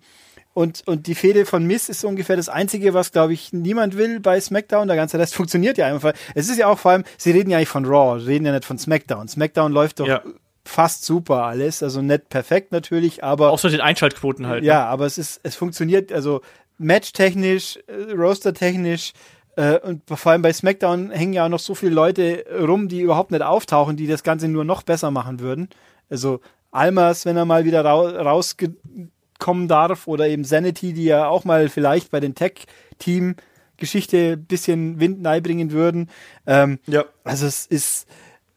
und, 0.54 0.82
und 0.86 1.06
die 1.06 1.14
Fehde 1.14 1.46
von 1.46 1.64
Miss 1.64 1.88
ist 1.88 2.04
ungefähr 2.04 2.34
das 2.34 2.48
Einzige, 2.48 2.92
was, 2.92 3.12
glaube 3.12 3.32
ich, 3.32 3.52
niemand 3.52 3.96
will 3.96 4.18
bei 4.18 4.40
SmackDown. 4.40 4.88
Der 4.88 4.96
ganze 4.96 5.16
Rest 5.16 5.34
funktioniert 5.36 5.78
ja 5.78 5.86
einfach. 5.86 6.14
Es 6.34 6.48
ist 6.48 6.58
ja 6.58 6.66
auch 6.66 6.80
vor 6.80 6.90
allem, 6.90 7.04
sie 7.16 7.30
reden 7.30 7.50
ja 7.50 7.58
eigentlich 7.58 7.68
von 7.68 7.84
Raw, 7.84 8.20
reden 8.24 8.44
ja 8.44 8.52
nicht 8.52 8.64
von 8.64 8.76
SmackDown. 8.76 9.28
SmackDown 9.28 9.72
läuft 9.72 10.00
doch 10.00 10.08
ja. 10.08 10.20
fast 10.64 11.04
super 11.04 11.44
alles. 11.44 11.82
Also 11.84 12.02
nicht 12.02 12.28
perfekt 12.28 12.72
natürlich, 12.72 13.22
aber. 13.22 13.52
Auch 13.52 13.58
so 13.60 13.68
den 13.68 13.80
Einschaltquoten 13.80 14.48
halt. 14.48 14.64
Ja, 14.64 14.80
ne? 14.80 14.86
aber 14.86 15.06
es 15.06 15.16
ist, 15.16 15.38
es 15.44 15.54
funktioniert, 15.54 16.12
also 16.12 16.40
matchtechnisch, 16.78 17.78
äh, 17.86 18.12
roastertechnisch, 18.12 19.12
äh, 19.58 19.80
und 19.80 20.02
vor 20.06 20.30
allem 20.30 20.42
bei 20.42 20.52
SmackDown 20.52 21.10
hängen 21.10 21.32
ja 21.32 21.44
auch 21.44 21.48
noch 21.48 21.58
so 21.58 21.74
viele 21.74 21.90
Leute 21.90 22.44
rum, 22.60 22.86
die 22.86 23.00
überhaupt 23.00 23.32
nicht 23.32 23.42
auftauchen, 23.42 23.96
die 23.96 24.06
das 24.06 24.22
Ganze 24.22 24.46
nur 24.46 24.64
noch 24.64 24.84
besser 24.84 25.10
machen 25.10 25.40
würden. 25.40 25.68
Also 26.08 26.40
Almas, 26.70 27.26
wenn 27.26 27.36
er 27.36 27.44
mal 27.44 27.64
wieder 27.64 27.84
ra 27.84 28.22
rauskommen 28.22 29.66
darf, 29.66 30.06
oder 30.06 30.28
eben 30.28 30.44
Sanity, 30.44 30.92
die 30.92 31.06
ja 31.06 31.26
auch 31.26 31.44
mal 31.44 31.68
vielleicht 31.68 32.12
bei 32.12 32.20
den 32.20 32.36
Tech-Team 32.36 33.34
Geschichte 33.78 34.34
ein 34.34 34.44
bisschen 34.44 35.00
Wind 35.00 35.24
bringen 35.42 35.72
würden. 35.72 36.08
Ähm, 36.46 36.78
ja. 36.86 37.04
Also 37.24 37.46
es 37.46 37.66
ist, 37.66 38.06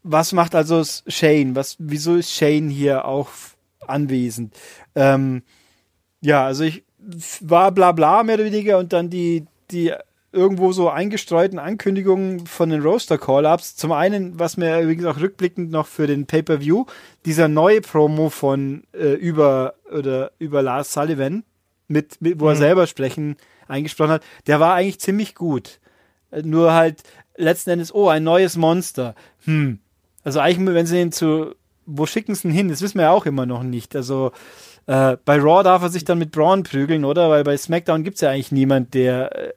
was 0.03 0.33
macht 0.33 0.53
also 0.53 0.83
Shane? 1.07 1.55
Was, 1.55 1.77
wieso 1.79 2.15
ist 2.15 2.31
Shane 2.31 2.69
hier 2.69 3.05
auch 3.05 3.29
anwesend? 3.87 4.55
Ähm, 4.93 5.41
ja, 6.21 6.45
also 6.45 6.63
ich 6.63 6.83
war 7.39 7.71
bla 7.71 7.91
bla 7.91 8.21
mehr 8.21 8.35
oder 8.35 8.45
weniger 8.45 8.77
und 8.77 8.93
dann 8.93 9.09
die, 9.09 9.47
die 9.71 9.93
irgendwo 10.33 10.71
so 10.71 10.89
eingestreuten 10.89 11.59
Ankündigungen 11.59 12.45
von 12.47 12.69
den 12.69 12.81
Roaster-Call-Ups. 12.81 13.75
Zum 13.75 13.91
einen, 13.91 14.39
was 14.39 14.57
mir 14.57 14.79
übrigens 14.81 15.05
auch 15.05 15.19
rückblickend 15.19 15.71
noch 15.71 15.87
für 15.87 16.07
den 16.07 16.25
Pay-Per-View, 16.25 16.85
dieser 17.25 17.47
neue 17.47 17.81
Promo 17.81 18.29
von 18.29 18.83
äh, 18.93 19.13
über 19.13 19.73
oder 19.91 20.31
über 20.39 20.61
Lars 20.61 20.93
Sullivan, 20.93 21.43
mit, 21.87 22.21
mit 22.21 22.39
wo 22.39 22.45
mhm. 22.45 22.51
er 22.51 22.55
selber 22.55 22.87
sprechen 22.87 23.35
eingesprochen 23.67 24.11
hat, 24.11 24.23
der 24.47 24.59
war 24.59 24.75
eigentlich 24.75 24.99
ziemlich 24.99 25.35
gut. 25.35 25.79
Nur 26.43 26.73
halt 26.73 27.03
letzten 27.35 27.71
Endes, 27.71 27.93
oh, 27.93 28.07
ein 28.07 28.23
neues 28.23 28.55
Monster. 28.55 29.15
Hm. 29.45 29.79
Also 30.23 30.39
eigentlich, 30.39 30.75
wenn 30.75 30.85
sie 30.85 31.01
ihn 31.01 31.11
zu, 31.11 31.55
wo 31.85 32.05
schicken 32.05 32.35
sie 32.35 32.47
ihn 32.47 32.53
hin? 32.53 32.69
Das 32.69 32.81
wissen 32.81 32.99
wir 32.99 33.05
ja 33.05 33.11
auch 33.11 33.25
immer 33.25 33.45
noch 33.45 33.63
nicht. 33.63 33.95
Also 33.95 34.31
äh, 34.87 35.17
bei 35.25 35.39
Raw 35.39 35.63
darf 35.63 35.81
er 35.81 35.89
sich 35.89 36.05
dann 36.05 36.19
mit 36.19 36.31
Braun 36.31 36.63
prügeln, 36.63 37.05
oder? 37.05 37.29
Weil 37.29 37.43
bei 37.43 37.57
SmackDown 37.57 38.03
gibt 38.03 38.15
es 38.15 38.21
ja 38.21 38.29
eigentlich 38.29 38.51
niemand, 38.51 38.93
der 38.93 39.35
äh, 39.35 39.53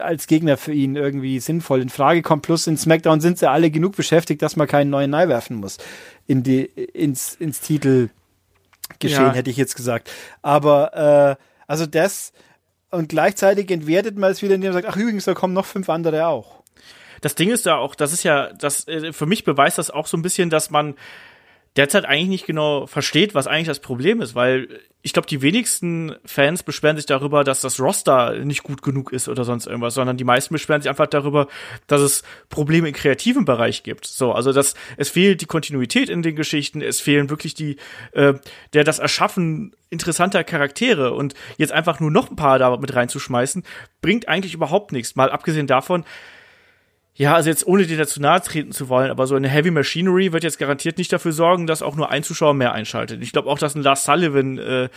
als 0.00 0.26
Gegner 0.26 0.56
für 0.56 0.72
ihn 0.72 0.96
irgendwie 0.96 1.40
sinnvoll 1.40 1.80
in 1.80 1.88
Frage 1.88 2.22
kommt. 2.22 2.42
Plus 2.42 2.66
in 2.66 2.76
SmackDown 2.76 3.20
sind 3.20 3.38
sie 3.38 3.50
alle 3.50 3.70
genug 3.70 3.96
beschäftigt, 3.96 4.42
dass 4.42 4.56
man 4.56 4.66
keinen 4.66 4.90
neuen 4.90 5.10
Neu 5.10 5.28
werfen 5.28 5.56
muss 5.56 5.78
in 6.26 6.42
die, 6.42 6.62
ins, 6.62 7.34
ins 7.34 7.60
Titelgeschehen, 7.60 8.10
ja. 9.02 9.32
hätte 9.32 9.50
ich 9.50 9.56
jetzt 9.56 9.76
gesagt. 9.76 10.10
Aber 10.42 11.38
äh, 11.38 11.44
also 11.66 11.86
das 11.86 12.32
und 12.90 13.08
gleichzeitig 13.08 13.70
entwertet 13.70 14.18
man 14.18 14.30
es 14.30 14.42
wieder, 14.42 14.54
indem 14.54 14.72
man 14.72 14.82
sagt, 14.82 14.94
ach 14.94 15.00
übrigens, 15.00 15.24
da 15.24 15.34
kommen 15.34 15.54
noch 15.54 15.64
fünf 15.64 15.88
andere 15.88 16.26
auch. 16.26 16.62
Das 17.22 17.34
Ding 17.34 17.50
ist 17.50 17.64
ja 17.64 17.76
auch, 17.76 17.94
das 17.94 18.12
ist 18.12 18.22
ja, 18.22 18.52
das 18.52 18.86
äh, 18.88 19.12
für 19.12 19.26
mich 19.26 19.44
beweist 19.44 19.78
das 19.78 19.90
auch 19.90 20.06
so 20.06 20.16
ein 20.16 20.22
bisschen, 20.22 20.50
dass 20.50 20.70
man 20.70 20.94
derzeit 21.76 22.04
eigentlich 22.04 22.28
nicht 22.28 22.46
genau 22.46 22.86
versteht, 22.86 23.34
was 23.34 23.46
eigentlich 23.46 23.68
das 23.68 23.80
Problem 23.80 24.20
ist, 24.20 24.34
weil 24.34 24.68
ich 25.04 25.12
glaube, 25.12 25.26
die 25.26 25.42
wenigsten 25.42 26.14
Fans 26.24 26.62
beschweren 26.62 26.96
sich 26.96 27.06
darüber, 27.06 27.42
dass 27.42 27.60
das 27.60 27.80
Roster 27.80 28.38
nicht 28.44 28.62
gut 28.62 28.82
genug 28.82 29.12
ist 29.12 29.28
oder 29.28 29.44
sonst 29.44 29.66
irgendwas, 29.66 29.94
sondern 29.94 30.16
die 30.16 30.24
meisten 30.24 30.54
beschweren 30.54 30.80
sich 30.80 30.88
einfach 30.88 31.08
darüber, 31.08 31.48
dass 31.88 32.02
es 32.02 32.22
Probleme 32.50 32.88
im 32.88 32.94
kreativen 32.94 33.44
Bereich 33.44 33.82
gibt. 33.82 34.06
So, 34.06 34.32
also 34.32 34.52
dass 34.52 34.74
es 34.96 35.08
fehlt 35.08 35.40
die 35.40 35.46
Kontinuität 35.46 36.08
in 36.08 36.22
den 36.22 36.36
Geschichten, 36.36 36.82
es 36.82 37.00
fehlen 37.00 37.30
wirklich 37.30 37.54
die, 37.54 37.76
äh, 38.12 38.34
der 38.74 38.84
das 38.84 39.00
Erschaffen 39.00 39.74
interessanter 39.90 40.44
Charaktere 40.44 41.12
und 41.12 41.34
jetzt 41.56 41.72
einfach 41.72 41.98
nur 41.98 42.10
noch 42.10 42.30
ein 42.30 42.36
paar 42.36 42.58
da 42.58 42.76
mit 42.76 42.94
reinzuschmeißen, 42.94 43.64
bringt 44.00 44.28
eigentlich 44.28 44.54
überhaupt 44.54 44.92
nichts. 44.92 45.16
Mal 45.16 45.30
abgesehen 45.30 45.66
davon, 45.66 46.04
ja, 47.14 47.34
also 47.34 47.50
jetzt 47.50 47.66
ohne 47.66 47.86
dir 47.86 47.98
dazu 47.98 48.20
nahe 48.20 48.40
treten 48.40 48.72
zu 48.72 48.88
wollen, 48.88 49.10
aber 49.10 49.26
so 49.26 49.34
eine 49.34 49.48
Heavy 49.48 49.70
Machinery 49.70 50.32
wird 50.32 50.44
jetzt 50.44 50.58
garantiert 50.58 50.96
nicht 50.96 51.12
dafür 51.12 51.32
sorgen, 51.32 51.66
dass 51.66 51.82
auch 51.82 51.94
nur 51.94 52.10
ein 52.10 52.22
Zuschauer 52.22 52.54
mehr 52.54 52.72
einschaltet. 52.72 53.22
Ich 53.22 53.32
glaube 53.32 53.50
auch, 53.50 53.58
dass 53.58 53.74
ein 53.74 53.82
Lars 53.82 54.04
Sullivan, 54.04 54.58
äh, 54.58 54.88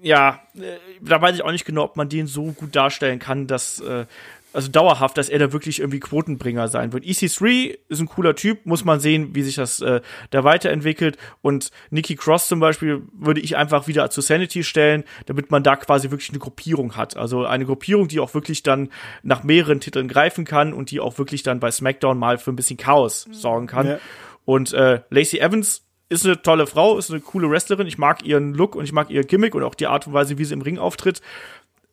ja, 0.00 0.40
äh, 0.54 0.78
da 1.02 1.20
weiß 1.20 1.34
ich 1.34 1.42
auch 1.42 1.52
nicht 1.52 1.66
genau, 1.66 1.84
ob 1.84 1.96
man 1.96 2.08
den 2.08 2.26
so 2.26 2.52
gut 2.52 2.74
darstellen 2.74 3.18
kann, 3.18 3.46
dass 3.46 3.80
äh, 3.80 4.06
also 4.52 4.68
dauerhaft, 4.68 5.16
dass 5.16 5.28
er 5.28 5.38
da 5.38 5.52
wirklich 5.52 5.80
irgendwie 5.80 6.00
Quotenbringer 6.00 6.68
sein 6.68 6.92
wird. 6.92 7.04
EC3 7.04 7.78
ist 7.88 8.00
ein 8.00 8.06
cooler 8.06 8.34
Typ, 8.34 8.66
muss 8.66 8.84
man 8.84 9.00
sehen, 9.00 9.34
wie 9.34 9.42
sich 9.42 9.54
das 9.54 9.80
äh, 9.80 10.00
da 10.30 10.44
weiterentwickelt. 10.44 11.16
Und 11.42 11.70
Nikki 11.90 12.16
Cross 12.16 12.48
zum 12.48 12.60
Beispiel 12.60 13.02
würde 13.12 13.40
ich 13.40 13.56
einfach 13.56 13.86
wieder 13.86 14.10
zu 14.10 14.20
Sanity 14.20 14.64
stellen, 14.64 15.04
damit 15.26 15.50
man 15.50 15.62
da 15.62 15.76
quasi 15.76 16.10
wirklich 16.10 16.30
eine 16.30 16.38
Gruppierung 16.38 16.96
hat. 16.96 17.16
Also 17.16 17.44
eine 17.44 17.64
Gruppierung, 17.64 18.08
die 18.08 18.20
auch 18.20 18.34
wirklich 18.34 18.62
dann 18.62 18.90
nach 19.22 19.42
mehreren 19.42 19.80
Titeln 19.80 20.08
greifen 20.08 20.44
kann 20.44 20.72
und 20.72 20.90
die 20.90 21.00
auch 21.00 21.18
wirklich 21.18 21.42
dann 21.42 21.60
bei 21.60 21.70
SmackDown 21.70 22.18
mal 22.18 22.38
für 22.38 22.52
ein 22.52 22.56
bisschen 22.56 22.76
Chaos 22.76 23.28
sorgen 23.30 23.66
kann. 23.66 23.86
Ja. 23.86 23.98
Und 24.44 24.72
äh, 24.72 25.00
Lacey 25.10 25.38
Evans 25.38 25.84
ist 26.10 26.26
eine 26.26 26.42
tolle 26.42 26.66
Frau, 26.66 26.98
ist 26.98 27.10
eine 27.10 27.20
coole 27.20 27.48
Wrestlerin. 27.48 27.86
Ich 27.86 27.96
mag 27.96 28.24
ihren 28.24 28.52
Look 28.52 28.74
und 28.74 28.84
ich 28.84 28.92
mag 28.92 29.10
ihr 29.10 29.22
Gimmick 29.22 29.54
und 29.54 29.62
auch 29.62 29.76
die 29.76 29.86
Art 29.86 30.08
und 30.08 30.12
Weise, 30.12 30.38
wie 30.38 30.44
sie 30.44 30.54
im 30.54 30.60
Ring 30.60 30.76
auftritt. 30.76 31.22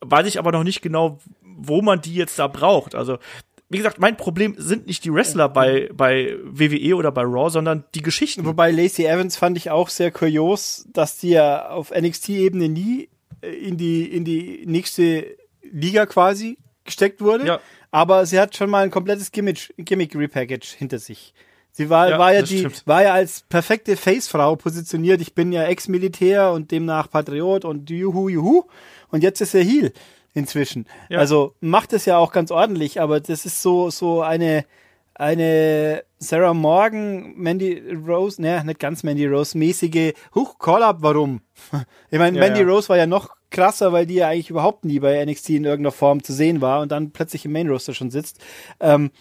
Weiß 0.01 0.27
ich 0.27 0.39
aber 0.39 0.51
noch 0.51 0.63
nicht 0.63 0.81
genau, 0.81 1.19
wo 1.41 1.81
man 1.81 2.01
die 2.01 2.15
jetzt 2.15 2.37
da 2.39 2.47
braucht. 2.47 2.95
Also, 2.95 3.17
wie 3.69 3.77
gesagt, 3.77 3.99
mein 3.99 4.15
Problem 4.15 4.55
sind 4.57 4.87
nicht 4.87 5.03
die 5.03 5.13
Wrestler 5.13 5.49
bei, 5.49 5.89
bei 5.93 6.37
WWE 6.43 6.95
oder 6.95 7.11
bei 7.11 7.23
Raw, 7.23 7.49
sondern 7.49 7.83
die 7.95 8.01
Geschichten. 8.01 8.45
Wobei 8.45 8.71
Lacey 8.71 9.05
Evans 9.05 9.37
fand 9.37 9.57
ich 9.57 9.71
auch 9.71 9.89
sehr 9.89 10.11
kurios, 10.11 10.87
dass 10.93 11.17
die 11.17 11.31
ja 11.31 11.69
auf 11.69 11.91
NXT-Ebene 11.91 12.69
nie 12.69 13.09
äh, 13.41 13.49
in 13.49 13.77
die, 13.77 14.05
in 14.05 14.23
die 14.23 14.63
nächste 14.65 15.35
Liga 15.61 16.05
quasi 16.05 16.57
gesteckt 16.85 17.21
wurde. 17.21 17.45
Ja. 17.45 17.59
Aber 17.91 18.25
sie 18.25 18.39
hat 18.39 18.55
schon 18.55 18.69
mal 18.69 18.83
ein 18.83 18.91
komplettes 18.91 19.31
Gimmick, 19.31 19.73
Gimmick 19.77 20.15
Repackage 20.15 20.75
hinter 20.77 20.99
sich. 20.99 21.33
Sie 21.77 21.91
war 21.91 22.09
ja, 22.09 22.17
war 22.17 22.33
ja 22.33 22.41
die, 22.41 22.57
stimmt. 22.57 22.87
war 22.87 23.03
ja 23.03 23.13
als 23.13 23.43
perfekte 23.49 23.97
Face-Frau 23.97 24.55
positioniert. 24.55 25.21
Ich 25.21 25.35
bin 25.35 25.51
ja 25.51 25.63
Ex-Militär 25.65 26.51
und 26.51 26.71
demnach 26.71 27.07
Patriot 27.07 27.65
und 27.65 27.87
juhu, 27.91 28.29
juhu. 28.29 28.63
Und 29.09 29.21
jetzt 29.21 29.41
ist 29.41 29.53
er 29.53 29.63
Heal 29.63 29.93
inzwischen. 30.33 30.87
Ja. 31.09 31.19
Also 31.19 31.53
macht 31.59 31.93
es 31.93 32.05
ja 32.05 32.17
auch 32.17 32.31
ganz 32.31 32.49
ordentlich, 32.49 32.99
aber 32.99 33.19
das 33.19 33.45
ist 33.45 33.61
so, 33.61 33.91
so 33.91 34.23
eine, 34.23 34.65
eine 35.13 36.01
Sarah 36.17 36.55
Morgan, 36.55 37.35
Mandy 37.35 37.79
Rose, 38.07 38.41
ne, 38.41 38.63
nicht 38.65 38.79
ganz 38.79 39.03
Mandy 39.03 39.27
Rose, 39.27 39.55
mäßige, 39.55 40.13
huch, 40.33 40.57
Call-Up, 40.57 40.97
warum? 41.01 41.41
Ich 42.09 42.17
meine, 42.17 42.39
ja, 42.39 42.43
Mandy. 42.43 42.63
Rose 42.63 42.89
war 42.89 42.97
ja 42.97 43.05
noch 43.05 43.35
krasser, 43.51 43.93
weil 43.93 44.07
die 44.07 44.15
ja 44.15 44.29
eigentlich 44.29 44.49
überhaupt 44.49 44.83
nie 44.83 44.99
bei 44.99 45.23
NXT 45.23 45.49
in 45.51 45.65
irgendeiner 45.65 45.91
Form 45.91 46.23
zu 46.23 46.33
sehen 46.33 46.59
war 46.59 46.81
und 46.81 46.91
dann 46.91 47.11
plötzlich 47.11 47.45
im 47.45 47.51
Main 47.51 47.69
Roster 47.69 47.93
schon 47.93 48.09
sitzt. 48.09 48.39
Ähm, 48.79 49.11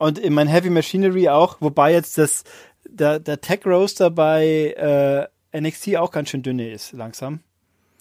und 0.00 0.18
in 0.18 0.32
mein 0.32 0.48
Heavy 0.48 0.70
Machinery 0.70 1.28
auch, 1.28 1.58
wobei 1.60 1.92
jetzt 1.92 2.16
das, 2.16 2.44
der, 2.88 3.20
der 3.20 3.42
Tech 3.42 3.66
Roaster 3.66 4.10
bei 4.10 5.28
äh, 5.52 5.60
NXT 5.60 5.96
auch 5.96 6.10
ganz 6.10 6.30
schön 6.30 6.42
dünne 6.42 6.70
ist, 6.70 6.92
langsam. 6.92 7.40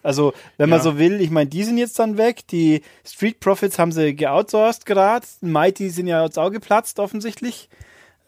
Also, 0.01 0.31
wenn 0.55 0.69
ja. 0.69 0.77
man 0.77 0.81
so 0.81 0.97
will, 0.97 1.19
ich 1.19 1.29
meine, 1.29 1.49
die 1.49 1.65
sind 1.65 1.77
jetzt 1.77 1.99
dann 1.99 2.17
weg. 2.17 2.47
Die 2.47 2.83
Street 3.05 3.41
Profits 3.41 3.77
haben 3.77 3.91
sie 3.91 4.15
geoutsourced 4.15 4.85
gerade. 4.85 5.27
Mighty 5.41 5.89
sind 5.89 6.07
ja 6.07 6.25
ins 6.25 6.37
Auge 6.37 6.59
geplatzt, 6.61 6.99
offensichtlich. 6.99 7.67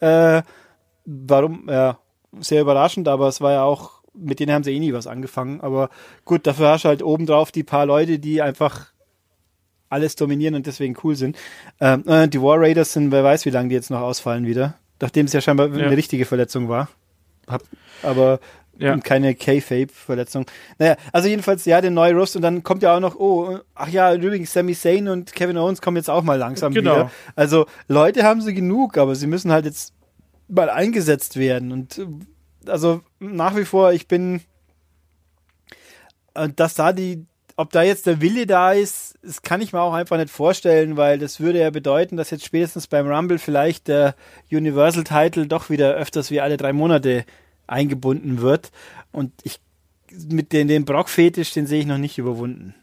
Äh, 0.02 0.42
warum? 1.06 1.70
Ja, 1.70 1.98
sehr 2.42 2.62
überraschend, 2.62 3.08
aber 3.08 3.30
es 3.30 3.40
war 3.40 3.54
ja 3.54 3.64
auch, 3.64 4.02
mit 4.14 4.42
denen 4.42 4.52
haben 4.52 4.66
sie 4.66 4.76
eh 4.76 4.80
nie 4.80 4.92
was 4.92 5.08
angefangen. 5.08 5.62
Aber 5.62 5.90
gut, 6.26 6.46
dafür 6.46 6.72
hast 6.72 6.84
du 6.84 6.90
halt 6.90 7.04
obendrauf 7.04 7.54
die 7.54 7.64
paar 7.64 7.86
Leute, 7.86 8.20
die 8.20 8.42
einfach 8.42 8.91
alles 9.92 10.16
dominieren 10.16 10.56
und 10.56 10.66
deswegen 10.66 10.98
cool 11.04 11.16
sind. 11.16 11.38
Ähm, 11.80 12.04
äh, 12.08 12.28
die 12.28 12.42
War 12.42 12.60
Raiders 12.60 12.94
sind, 12.94 13.12
wer 13.12 13.24
weiß, 13.24 13.46
wie 13.46 13.52
lange 13.52 13.70
die 13.70 13.76
jetzt 13.76 13.92
noch 13.92 14.02
ausfallen 14.02 14.48
wieder. 14.48 14.76
Nachdem 15.00 15.26
es 15.26 15.34
ja 15.34 15.42
scheinbar 15.42 15.68
ja. 15.70 15.86
eine 15.86 15.98
richtige 15.98 16.26
Verletzung 16.26 16.70
war. 16.70 16.90
Hab, 17.48 17.64
aber 18.04 18.40
ja. 18.82 18.94
Und 18.94 19.04
keine 19.04 19.36
K-Fape-Verletzung. 19.36 20.46
Naja, 20.80 20.96
also 21.12 21.28
jedenfalls, 21.28 21.66
ja, 21.66 21.82
der 21.82 21.92
neue 21.92 22.14
Rost 22.16 22.36
und 22.36 22.42
dann 22.42 22.64
kommt 22.64 22.82
ja 22.82 22.96
auch 22.96 23.00
noch, 23.00 23.16
oh, 23.16 23.60
ach 23.76 23.90
ja, 23.90 24.12
übrigens, 24.16 24.54
Sami 24.54 24.74
Zayn 24.74 25.08
und 25.08 25.34
Kevin 25.34 25.58
Owens 25.58 25.82
kommen 25.82 25.98
jetzt 25.98 26.10
auch 26.10 26.24
mal 26.24 26.38
langsam 26.38 26.74
genau. 26.74 26.96
wieder. 26.96 27.12
Also 27.36 27.68
Leute 27.88 28.24
haben 28.24 28.42
sie 28.42 28.56
genug, 28.56 28.98
aber 28.98 29.14
sie 29.14 29.28
müssen 29.28 29.52
halt 29.52 29.66
jetzt 29.66 29.94
mal 30.48 30.70
eingesetzt 30.70 31.38
werden. 31.38 31.72
Und 31.72 32.02
also 32.66 33.02
nach 33.20 33.56
wie 33.56 33.66
vor, 33.66 33.94
ich 33.94 34.08
bin, 34.08 34.42
äh, 36.34 36.50
dass 36.50 36.74
da 36.74 36.92
die, 36.92 37.26
ob 37.58 37.72
da 37.72 37.84
jetzt 37.84 38.06
der 38.08 38.22
Wille 38.22 38.46
da 38.48 38.72
ist, 38.74 39.18
das 39.24 39.42
kann 39.42 39.62
ich 39.62 39.74
mir 39.74 39.82
auch 39.82 39.94
einfach 39.94 40.18
nicht 40.18 40.30
vorstellen, 40.32 40.98
weil 40.98 41.20
das 41.20 41.40
würde 41.40 41.60
ja 41.60 41.70
bedeuten, 41.70 42.18
dass 42.18 42.30
jetzt 42.32 42.46
spätestens 42.46 42.88
beim 42.88 43.08
Rumble 43.08 43.40
vielleicht 43.40 43.88
der 43.88 44.16
Universal 44.52 45.04
Title 45.04 45.48
doch 45.48 45.70
wieder 45.70 45.94
öfters 45.94 46.32
wie 46.32 46.42
alle 46.42 46.58
drei 46.58 46.74
Monate 46.74 47.26
eingebunden 47.68 48.42
wird. 48.42 48.72
Und 49.12 49.32
ich 49.44 49.60
mit 50.30 50.52
den, 50.54 50.68
den 50.68 50.86
Brock-Fetisch, 50.86 51.54
den 51.54 51.68
sehe 51.68 51.80
ich 51.82 51.86
noch 51.86 51.98
nicht 51.98 52.18
überwunden. 52.18 52.76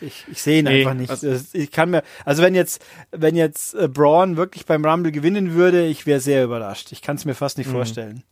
Ich, 0.00 0.24
ich 0.30 0.40
sehe 0.40 0.60
ihn 0.60 0.64
Nee, 0.66 0.80
einfach 0.80 0.94
nicht. 0.94 1.10
also- 1.10 1.34
ich 1.52 1.70
kann 1.72 1.90
mir, 1.90 2.02
also 2.24 2.42
wenn 2.42 2.54
jetzt, 2.54 2.84
wenn 3.10 3.34
jetzt 3.34 3.74
äh, 3.74 3.88
Braun 3.88 4.36
wirklich 4.36 4.64
beim 4.64 4.84
Rumble 4.84 5.10
gewinnen 5.12 5.54
würde, 5.54 5.84
ich 5.86 6.06
wäre 6.06 6.20
sehr 6.20 6.44
überrascht. 6.44 6.92
Ich 6.92 7.02
kann 7.02 7.16
es 7.16 7.24
mir 7.24 7.34
fast 7.34 7.58
Mhm. 7.58 7.62
nicht 7.64 7.72
vorstellen. 7.72 8.22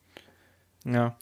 Ja. 0.85 1.17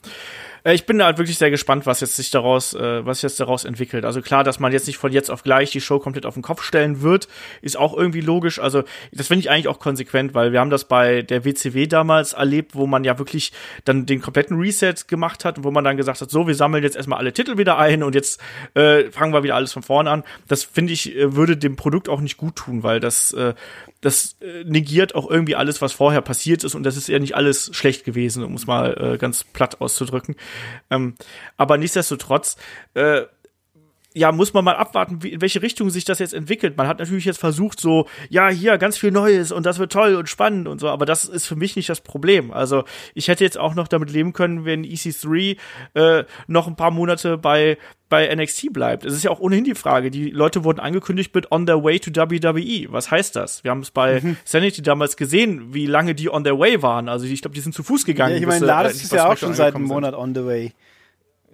Äh, 0.65 0.73
Ich 0.73 0.85
bin 0.85 0.97
da 0.97 1.05
halt 1.05 1.17
wirklich 1.17 1.37
sehr 1.37 1.51
gespannt, 1.51 1.85
was 1.85 2.01
jetzt 2.01 2.15
sich 2.17 2.31
daraus, 2.31 2.73
äh, 2.73 3.05
was 3.05 3.21
jetzt 3.21 3.39
daraus 3.39 3.63
entwickelt. 3.63 4.03
Also 4.03 4.21
klar, 4.21 4.43
dass 4.43 4.59
man 4.59 4.73
jetzt 4.73 4.87
nicht 4.87 4.97
von 4.97 5.11
jetzt 5.11 5.29
auf 5.31 5.43
gleich 5.43 5.71
die 5.71 5.79
Show 5.79 5.99
komplett 5.99 6.25
auf 6.25 6.33
den 6.33 6.43
Kopf 6.43 6.63
stellen 6.63 7.01
wird, 7.01 7.27
ist 7.61 7.77
auch 7.77 7.95
irgendwie 7.95 8.21
logisch. 8.21 8.59
Also 8.59 8.83
das 9.13 9.27
finde 9.27 9.41
ich 9.41 9.49
eigentlich 9.49 9.67
auch 9.67 9.79
konsequent, 9.79 10.33
weil 10.33 10.51
wir 10.51 10.59
haben 10.59 10.69
das 10.69 10.85
bei 10.85 11.21
der 11.21 11.45
WCW 11.45 11.87
damals 11.87 12.33
erlebt, 12.33 12.75
wo 12.75 12.87
man 12.87 13.03
ja 13.03 13.17
wirklich 13.19 13.53
dann 13.85 14.05
den 14.05 14.21
kompletten 14.21 14.57
Reset 14.59 14.95
gemacht 15.07 15.45
hat 15.45 15.59
und 15.59 15.63
wo 15.63 15.71
man 15.71 15.83
dann 15.83 15.97
gesagt 15.97 16.19
hat, 16.21 16.29
so, 16.31 16.47
wir 16.47 16.55
sammeln 16.55 16.83
jetzt 16.83 16.95
erstmal 16.95 17.19
alle 17.19 17.31
Titel 17.31 17.57
wieder 17.57 17.77
ein 17.77 18.03
und 18.03 18.15
jetzt 18.15 18.41
äh, 18.73 19.11
fangen 19.11 19.33
wir 19.33 19.43
wieder 19.43 19.55
alles 19.55 19.71
von 19.73 19.83
vorne 19.83 20.09
an. 20.09 20.23
Das 20.47 20.63
finde 20.63 20.93
ich 20.93 21.15
äh, 21.15 21.35
würde 21.35 21.55
dem 21.57 21.75
Produkt 21.75 22.09
auch 22.09 22.21
nicht 22.21 22.37
gut 22.37 22.55
tun, 22.55 22.83
weil 22.83 22.99
das 22.99 23.31
äh, 23.33 23.53
das 24.01 24.37
äh, 24.41 24.63
negiert 24.65 25.15
auch 25.15 25.29
irgendwie 25.29 25.55
alles, 25.55 25.81
was 25.81 25.93
vorher 25.93 26.21
passiert 26.21 26.63
ist 26.63 26.75
und 26.75 26.83
das 26.83 26.95
ist 26.95 27.07
ja 27.07 27.17
nicht 27.17 27.35
alles 27.35 27.71
schlecht 27.73 28.05
gewesen, 28.05 28.43
um 28.43 28.53
es 28.53 28.67
mal 28.67 29.13
äh, 29.13 29.17
ganz 29.17 29.43
platt 29.43 29.81
auszudrücken. 29.81 30.35
Ähm, 30.89 31.15
aber 31.57 31.77
nichtsdestotrotz, 31.77 32.57
äh, 32.93 33.23
ja, 34.15 34.31
muss 34.31 34.53
man 34.53 34.63
mal 34.63 34.75
abwarten, 34.75 35.21
wie, 35.21 35.33
in 35.33 35.41
welche 35.41 35.61
Richtung 35.61 35.89
sich 35.89 36.05
das 36.05 36.19
jetzt 36.19 36.33
entwickelt. 36.33 36.77
Man 36.77 36.87
hat 36.87 36.99
natürlich 36.99 37.25
jetzt 37.25 37.39
versucht, 37.39 37.81
so, 37.81 38.07
ja, 38.29 38.47
hier 38.47 38.77
ganz 38.77 38.97
viel 38.97 39.11
Neues 39.11 39.51
und 39.51 39.65
das 39.65 39.77
wird 39.77 39.91
toll 39.91 40.15
und 40.15 40.29
spannend 40.29 40.69
und 40.69 40.79
so, 40.79 40.87
aber 40.87 41.05
das 41.05 41.25
ist 41.25 41.45
für 41.45 41.57
mich 41.57 41.75
nicht 41.75 41.89
das 41.89 41.99
Problem. 41.99 42.51
Also, 42.51 42.85
ich 43.13 43.27
hätte 43.27 43.43
jetzt 43.43 43.57
auch 43.57 43.75
noch 43.75 43.89
damit 43.89 44.09
leben 44.09 44.31
können, 44.31 44.63
wenn 44.63 44.85
EC3 44.85 45.57
äh, 45.95 46.23
noch 46.47 46.67
ein 46.67 46.77
paar 46.77 46.91
Monate 46.91 47.37
bei 47.37 47.77
bei 48.07 48.33
NXT 48.33 48.71
bleibt. 48.71 49.03
Es 49.03 49.13
ist 49.13 49.23
ja 49.23 49.31
auch 49.31 49.39
ohnehin 49.39 49.63
die 49.63 49.73
Frage, 49.73 50.11
die 50.11 50.29
Leute 50.29 50.63
wurden 50.63 50.79
angekündigt 50.79 51.33
mit 51.33 51.51
on 51.51 51.65
their 51.65 51.83
way 51.83 51.99
to 51.99 52.11
WWE. 52.11 52.85
Was 52.91 53.09
heißt 53.09 53.35
das? 53.35 53.63
Wir 53.63 53.71
haben 53.71 53.79
es 53.79 53.89
bei 53.89 54.21
Sanity 54.45 54.83
damals 54.83 55.17
gesehen, 55.17 55.73
wie 55.73 55.87
lange 55.87 56.13
die 56.13 56.29
on 56.29 56.43
their 56.43 56.59
way 56.59 56.81
waren. 56.83 57.09
Also 57.09 57.25
ich 57.25 57.41
glaube, 57.41 57.55
die 57.55 57.61
sind 57.61 57.73
zu 57.73 57.81
Fuß 57.83 58.05
gegangen. 58.05 58.33
Ja, 58.33 58.39
ich 58.39 58.45
meine, 58.45 58.59
sie, 58.59 58.65
Lars 58.65 58.93
äh, 58.93 59.03
ist 59.03 59.11
ja 59.11 59.27
auch 59.27 59.37
schon 59.37 59.55
seit 59.55 59.75
einem 59.75 59.85
Monat 59.85 60.13
on 60.13 60.35
the 60.35 60.45
way. 60.45 60.73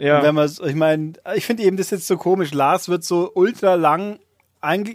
Ja. 0.02 0.24
Wenn 0.24 0.36
man, 0.36 0.50
ich 0.66 0.76
meine, 0.76 1.14
ich 1.36 1.46
finde 1.46 1.64
eben 1.64 1.78
das 1.78 1.92
jetzt 1.92 2.08
so 2.08 2.18
komisch. 2.18 2.54
Lars 2.54 2.90
wird 2.90 3.04
so 3.04 3.32
ultra 3.36 3.76
lang, 3.76 4.20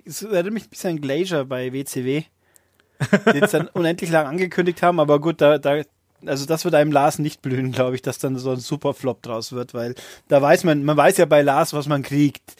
es 0.04 0.22
erinnert 0.22 0.52
mich 0.52 0.64
ein 0.66 0.70
bisschen 0.70 0.90
an 0.96 1.00
Glacier 1.00 1.44
bei 1.44 1.72
WCW, 1.72 2.24
die 3.32 3.38
jetzt 3.38 3.54
dann 3.54 3.68
unendlich 3.72 4.10
lang 4.10 4.26
angekündigt 4.26 4.82
haben, 4.82 4.98
aber 4.98 5.20
gut, 5.20 5.40
da, 5.40 5.58
da, 5.58 5.82
also 6.24 6.46
das 6.46 6.64
wird 6.64 6.74
einem 6.74 6.90
Lars 6.92 7.18
nicht 7.20 7.40
blühen, 7.42 7.70
glaube 7.72 7.94
ich, 7.94 8.02
dass 8.02 8.18
dann 8.18 8.36
so 8.36 8.50
ein 8.50 8.58
Superflop 8.58 9.22
draus 9.22 9.52
wird, 9.52 9.74
weil 9.74 9.94
da 10.28 10.42
weiß 10.42 10.64
man, 10.64 10.84
man 10.84 10.96
weiß 10.96 11.18
ja 11.18 11.26
bei 11.26 11.42
Lars, 11.42 11.72
was 11.72 11.86
man 11.86 12.02
kriegt. 12.02 12.56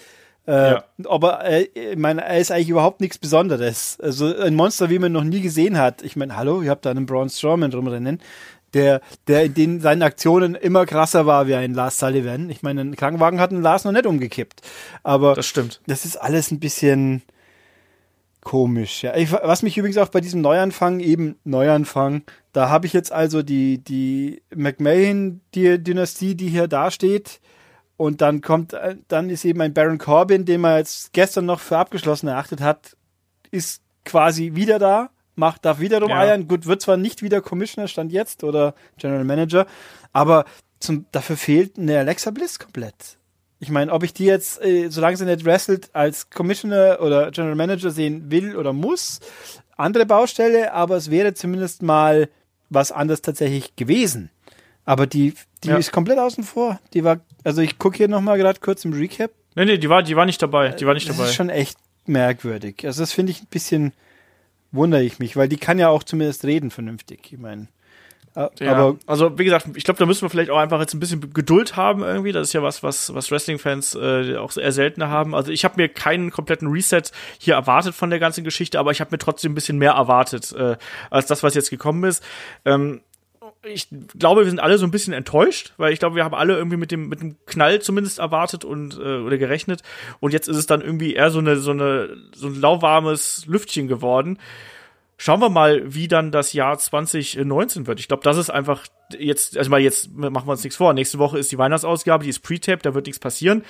Äh, 0.47 0.53
Ja. 0.75 0.85
Aber 1.09 1.45
äh, 1.45 1.63
ich 1.75 1.97
meine, 1.99 2.23
er 2.25 2.39
ist 2.39 2.53
eigentlich 2.53 2.69
überhaupt 2.69 3.01
nichts 3.01 3.19
Besonderes. 3.19 3.99
Also 4.01 4.37
ein 4.37 4.55
Monster, 4.55 4.91
wie 4.91 5.01
man 5.01 5.11
noch 5.11 5.25
nie 5.25 5.41
gesehen 5.41 5.77
hat. 5.79 6.03
Ich 6.03 6.15
meine, 6.15 6.37
hallo, 6.37 6.63
ihr 6.63 6.71
habt 6.71 6.87
da 6.87 6.91
einen 6.93 7.07
Braun 7.07 7.29
Strowman 7.29 7.73
rumrennen, 7.73 8.21
der, 8.77 9.01
der 9.27 9.45
in 9.45 9.55
den 9.55 9.81
seinen 9.81 10.03
Aktionen 10.03 10.55
immer 10.55 10.87
krasser 10.87 11.27
war 11.27 11.47
wie 11.47 11.55
ein 11.55 11.75
Lars 11.75 11.99
Sullivan. 11.99 12.51
Ich 12.51 12.63
meine, 12.63 12.83
einen 12.83 12.97
Krankenwagen 12.97 13.41
hat 13.41 13.51
ein 13.51 13.63
Lars 13.63 13.85
noch 13.85 13.93
nicht 13.93 14.07
umgekippt. 14.07 14.61
Aber 15.03 15.35
Das 15.35 15.47
stimmt. 15.47 15.81
das 15.87 16.05
ist 16.05 16.17
alles 16.17 16.51
ein 16.51 16.61
bisschen 16.61 17.23
komisch. 18.43 19.03
Ja. 19.03 19.17
Ich, 19.17 19.33
was 19.33 19.63
mich 19.63 19.77
übrigens 19.77 19.99
auch 19.99 20.09
bei 20.09 20.21
diesem 20.21 20.41
Neuanfang, 20.41 21.01
eben 21.01 21.37
Neuanfang, 21.45 22.23
da 22.53 22.69
habe 22.69 22.87
ich 22.87 22.93
jetzt 22.93 23.11
also 23.11 23.43
die, 23.43 23.79
die 23.79 24.43
McMahon-Dynastie, 24.55 26.37
die 26.37 26.49
hier 26.49 26.69
dasteht. 26.69 27.41
Und 27.97 28.21
dann 28.21 28.43
kommt, 28.43 28.75
äh, 28.75 28.97
dann 29.09 29.31
ist 29.31 29.45
eben 29.45 29.61
ein 29.63 29.73
Baron 29.73 29.99
Corbin, 29.99 30.45
den 30.45 30.61
man 30.61 30.77
jetzt 30.79 31.13
gestern 31.13 31.47
noch 31.47 31.61
für 31.61 31.79
abgeschlossen 31.79 32.29
erachtet 32.29 32.61
hat, 32.61 32.97
ist 33.51 33.83
quasi 34.05 34.55
wieder 34.55 34.79
da, 34.79 35.11
macht, 35.37 35.65
darf 35.65 35.81
wieder 35.81 36.01
rumeiern. 36.01 36.43
Ja. 36.43 36.47
Gut, 36.47 36.67
wird 36.67 36.83
zwar 36.83 36.97
nicht 36.97 37.23
wieder 37.23 37.41
Commissioner, 37.41 37.89
stand 37.89 38.13
jetzt, 38.13 38.45
oder 38.45 38.75
General 38.99 39.25
Manager, 39.25 39.67
aber 40.13 40.45
zum, 40.81 41.07
dafür 41.13 41.37
fehlt 41.37 41.79
eine 41.79 41.99
Alexa 41.99 42.31
Bliss 42.31 42.59
komplett. 42.59 42.95
Ich 43.59 43.71
meine, 43.71 43.91
ob 43.93 44.03
ich 44.03 44.13
die 44.13 44.27
jetzt, 44.27 44.63
äh, 44.63 44.89
solange 44.91 45.17
sie 45.17 45.25
nicht 45.25 45.45
wrestelt, 45.47 45.89
als 45.95 46.29
Commissioner 46.31 46.99
oder 47.01 47.31
General 47.31 47.55
Manager 47.55 47.91
sehen 47.91 48.31
will 48.31 48.55
oder 48.57 48.73
muss, 48.75 49.21
andere 49.77 50.05
Baustelle, 50.07 50.73
aber 50.75 50.97
es 50.97 51.11
wäre 51.11 51.33
zumindest 51.35 51.83
mal 51.83 52.29
was 52.69 52.93
anderes 52.93 53.23
tatsächlich 53.23 53.77
gewesen. 53.77 54.31
Aber 54.85 55.07
die, 55.07 55.35
die 55.65 55.69
Ja. 55.69 55.77
ist 55.79 55.91
komplett 55.93 56.19
außen 56.19 56.45
vor. 56.45 56.79
Die 56.95 57.03
war, 57.03 57.21
also 57.45 57.61
ich 57.63 57.79
gucke 57.79 57.97
hier 57.97 58.09
nochmal 58.09 58.39
gerade 58.39 58.61
kurz 58.61 58.85
im 58.85 58.93
Recap. 58.93 59.31
Nee, 59.55 59.65
nee, 59.65 59.79
die 59.79 59.89
war, 59.89 60.03
die 60.03 60.17
war 60.17 60.27
nicht 60.27 60.41
dabei. 60.43 60.69
Die 60.71 60.87
war 60.87 60.95
nicht 60.95 61.09
Das 61.09 61.17
dabei. 61.17 61.29
ist 61.31 61.35
schon 61.35 61.49
echt 61.49 61.79
merkwürdig. 62.05 62.85
Also 62.87 63.03
das 63.03 63.13
finde 63.13 63.33
ich 63.33 63.43
ein 63.43 63.47
bisschen, 63.51 63.93
wundere 64.77 65.03
ich 65.03 65.19
mich, 65.19 65.37
weil 65.37 65.49
die 65.49 65.57
kann 65.57 65.79
ja 65.79 65.89
auch 65.89 66.03
zumindest 66.03 66.45
reden 66.45 66.71
vernünftig. 66.71 67.33
Ich 67.33 67.39
meine, 67.39 67.69
äh, 68.37 68.49
Ja, 68.61 68.75
aber 68.75 68.99
also 69.07 69.39
wie 69.39 69.45
gesagt, 69.45 69.67
ich 69.75 69.85
glaube, 69.85 69.99
da 69.99 70.07
müssen 70.07 70.23
wir 70.23 70.31
vielleicht 70.31 70.51
auch 70.51 70.59
einfach 70.59 70.79
jetzt 70.79 70.95
ein 70.95 71.01
bisschen 71.01 71.33
Geduld 71.33 71.75
haben 71.75 72.03
irgendwie. 72.03 72.33
Das 72.33 72.49
ist 72.49 72.53
ja 72.53 72.63
was, 72.63 72.83
was, 72.83 73.13
was 73.15 73.31
Wrestling-Fans 73.31 73.95
äh, 73.95 74.37
auch 74.37 74.55
eher 74.57 74.73
seltener 74.73 75.09
haben. 75.09 75.35
Also 75.35 75.51
ich 75.51 75.65
habe 75.65 75.77
mir 75.77 75.89
keinen 75.89 76.31
kompletten 76.31 76.69
Reset 76.69 77.03
hier 77.39 77.55
erwartet 77.55 77.95
von 77.95 78.11
der 78.11 78.19
ganzen 78.19 78.45
Geschichte, 78.45 78.79
aber 78.79 78.91
ich 78.91 79.01
habe 79.01 79.11
mir 79.11 79.19
trotzdem 79.19 79.53
ein 79.53 79.55
bisschen 79.55 79.79
mehr 79.79 79.93
erwartet 79.93 80.53
äh, 80.53 80.77
als 81.11 81.27
das, 81.27 81.43
was 81.43 81.55
jetzt 81.55 81.71
gekommen 81.71 82.05
ist. 82.05 82.23
Ähm, 82.65 83.01
ich 83.67 83.89
glaube, 84.19 84.43
wir 84.43 84.51
sind 84.51 84.61
alle 84.61 84.79
so 84.79 84.87
ein 84.87 84.91
bisschen 84.91 85.13
enttäuscht, 85.13 85.75
weil 85.77 85.93
ich 85.93 85.99
glaube, 85.99 86.17
wir 86.17 86.25
haben 86.25 86.35
alle 86.35 86.57
irgendwie 86.57 86.77
mit 86.77 86.91
dem 86.91 87.09
mit 87.09 87.21
dem 87.21 87.37
Knall 87.47 87.81
zumindest 87.81 88.19
erwartet 88.19 88.65
und 88.65 88.99
äh, 88.99 89.19
oder 89.19 89.39
gerechnet 89.39 89.83
und 90.21 90.33
jetzt 90.33 90.49
ist 90.49 90.57
es 90.57 90.67
dann 90.67 90.81
irgendwie 90.81 91.15
eher 91.15 91.31
so 91.31 91.39
eine 91.39 91.57
so 91.57 91.73
eine 91.73 92.17
so 92.35 92.47
ein 92.49 92.61
lauwarmes 92.61 93.45
Lüftchen 93.47 93.89
geworden. 93.89 94.39
Schauen 95.19 95.41
wir 95.41 95.49
mal, 95.49 95.83
wie 95.95 96.09
dann 96.09 96.31
das 96.31 96.53
Jahr 96.53 96.79
2019 96.79 97.87
wird. 97.87 98.01
Ich 98.01 98.09
glaube, 98.09 98.23
das 98.23 98.37
ist 98.37 98.51
einfach 98.51 98.85
jetzt, 99.17 99.57
also 99.57 99.71
mal 99.71 99.81
jetzt 99.81 100.15
machen 100.15 100.47
wir 100.47 100.53
uns 100.53 100.63
nichts 100.63 100.77
vor. 100.77 100.93
Nächste 100.93 101.19
Woche 101.19 101.39
ist 101.39 101.51
die 101.53 101.59
Weihnachtsausgabe, 101.59 102.25
die 102.25 102.31
ist 102.31 102.41
Pre-Tape, 102.41 102.83
da 102.83 102.95
wird 102.95 103.07
nichts 103.07 103.19
passieren. 103.19 103.65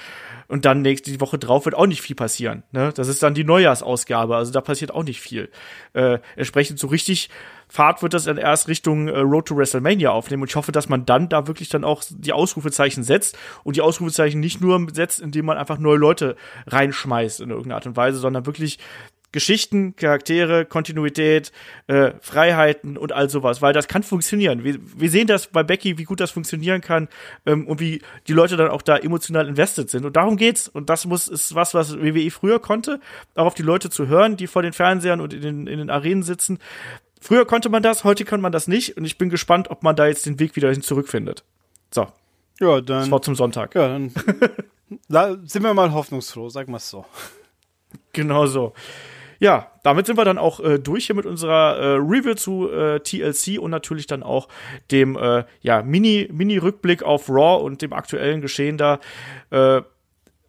Und 0.48 0.64
dann 0.64 0.82
nächste 0.82 1.10
die 1.10 1.20
Woche 1.20 1.39
drauf 1.39 1.64
wird 1.64 1.74
auch 1.74 1.86
nicht 1.86 2.01
viel 2.01 2.16
passieren. 2.16 2.64
Ne? 2.73 2.93
Das 2.94 3.09
ist 3.09 3.23
dann 3.23 3.35
die 3.35 3.44
Neujahrsausgabe, 3.44 4.35
also 4.35 4.52
da 4.52 4.60
passiert 4.60 4.93
auch 4.93 5.05
nicht 5.05 5.20
viel. 5.20 5.51
Äh, 5.93 6.18
entsprechend 6.36 6.78
so 6.78 6.89
richtig 6.89 7.31
Fahrt 7.68 8.01
wird 8.02 8.14
das 8.14 8.24
dann 8.24 8.36
erst 8.36 8.68
Richtung 8.68 9.09
äh, 9.09 9.18
Road 9.18 9.47
to 9.47 9.56
WrestleMania 9.56 10.10
aufnehmen. 10.10 10.43
Und 10.43 10.51
ich 10.51 10.56
hoffe, 10.56 10.70
dass 10.73 10.89
man 10.89 11.05
dann 11.05 11.28
da 11.28 11.48
wirklich 11.48 11.68
dann 11.68 11.85
auch 11.85 12.02
die 12.09 12.32
Ausrufezeichen 12.32 13.02
setzt 13.02 13.36
und 13.64 13.77
die 13.77 13.81
Ausrufezeichen 13.81 14.39
nicht 14.40 14.60
nur 14.60 14.86
setzt, 14.93 15.20
indem 15.20 15.47
man 15.47 15.59
einfach 15.59 15.78
neue 15.78 15.98
Leute 15.98 16.36
reinschmeißt 16.68 17.40
in 17.40 17.51
irgendeiner 17.51 17.77
Art 17.77 17.86
und 17.86 17.97
Weise, 17.97 18.18
sondern 18.18 18.47
wirklich 18.47 18.78
Geschichten, 19.36 19.94
Charaktere, 19.96 20.64
Kontinuität, 20.64 21.52
äh, 21.88 22.12
Freiheiten 22.22 22.96
und 22.96 23.12
all 23.12 23.28
sowas, 23.28 23.60
weil 23.60 23.74
das 23.74 23.86
kann 23.86 24.02
funktionieren. 24.02 24.64
Wir, 24.64 24.78
wir 24.96 25.10
sehen 25.10 25.26
das 25.26 25.48
bei 25.48 25.62
Becky, 25.62 25.98
wie 25.98 26.04
gut 26.04 26.20
das 26.20 26.30
funktionieren 26.30 26.80
kann 26.80 27.08
ähm, 27.44 27.66
und 27.66 27.78
wie 27.78 28.00
die 28.28 28.32
Leute 28.32 28.56
dann 28.56 28.70
auch 28.70 28.80
da 28.80 28.96
emotional 28.96 29.46
invested 29.46 29.90
sind. 29.90 30.06
Und 30.06 30.16
darum 30.16 30.38
geht's. 30.38 30.68
Und 30.68 30.88
das 30.88 31.04
muss 31.04 31.28
ist 31.28 31.54
was, 31.54 31.74
was 31.74 31.98
WWE 32.00 32.30
früher 32.30 32.58
konnte, 32.60 32.98
auch 33.34 33.44
auf 33.44 33.54
die 33.54 33.62
Leute 33.62 33.90
zu 33.90 34.06
hören, 34.06 34.38
die 34.38 34.46
vor 34.46 34.62
den 34.62 34.72
Fernsehern 34.72 35.20
und 35.20 35.34
in 35.34 35.42
den, 35.42 35.66
in 35.66 35.78
den 35.80 35.90
Arenen 35.90 36.22
sitzen. 36.22 36.58
Früher 37.20 37.44
konnte 37.44 37.68
man 37.68 37.82
das, 37.82 38.04
heute 38.04 38.24
kann 38.24 38.40
man 38.40 38.52
das 38.52 38.68
nicht. 38.68 38.96
Und 38.96 39.04
ich 39.04 39.18
bin 39.18 39.28
gespannt, 39.28 39.70
ob 39.70 39.82
man 39.82 39.96
da 39.96 40.06
jetzt 40.06 40.24
den 40.24 40.40
Weg 40.40 40.56
wieder 40.56 40.70
hin 40.70 40.80
zurückfindet. 40.80 41.44
So, 41.90 42.06
ja, 42.58 42.80
das 42.80 42.86
dann, 42.86 43.10
Wort 43.10 43.26
zum 43.26 43.34
Sonntag. 43.34 43.74
ja, 43.74 43.86
dann 43.88 44.12
la- 45.08 45.36
sind 45.44 45.62
wir 45.62 45.74
mal 45.74 45.92
hoffnungsfroh, 45.92 46.48
wir 46.72 46.76
es 46.78 46.88
so. 46.88 47.04
Genau 48.14 48.46
so. 48.46 48.72
Ja, 49.38 49.70
damit 49.82 50.06
sind 50.06 50.18
wir 50.18 50.24
dann 50.24 50.38
auch 50.38 50.60
äh, 50.60 50.78
durch 50.78 51.06
hier 51.06 51.16
mit 51.16 51.26
unserer 51.26 51.76
äh, 51.76 51.86
Review 51.96 52.34
zu 52.34 52.70
äh, 52.70 53.00
TLC 53.00 53.58
und 53.58 53.70
natürlich 53.70 54.06
dann 54.06 54.22
auch 54.22 54.48
dem 54.90 55.16
äh, 55.16 55.44
ja, 55.60 55.82
Mini, 55.82 56.28
Mini-Rückblick 56.32 57.02
auf 57.02 57.28
Raw 57.28 57.62
und 57.62 57.82
dem 57.82 57.92
aktuellen 57.92 58.40
Geschehen 58.40 58.78
da. 58.78 59.00
Äh, 59.50 59.82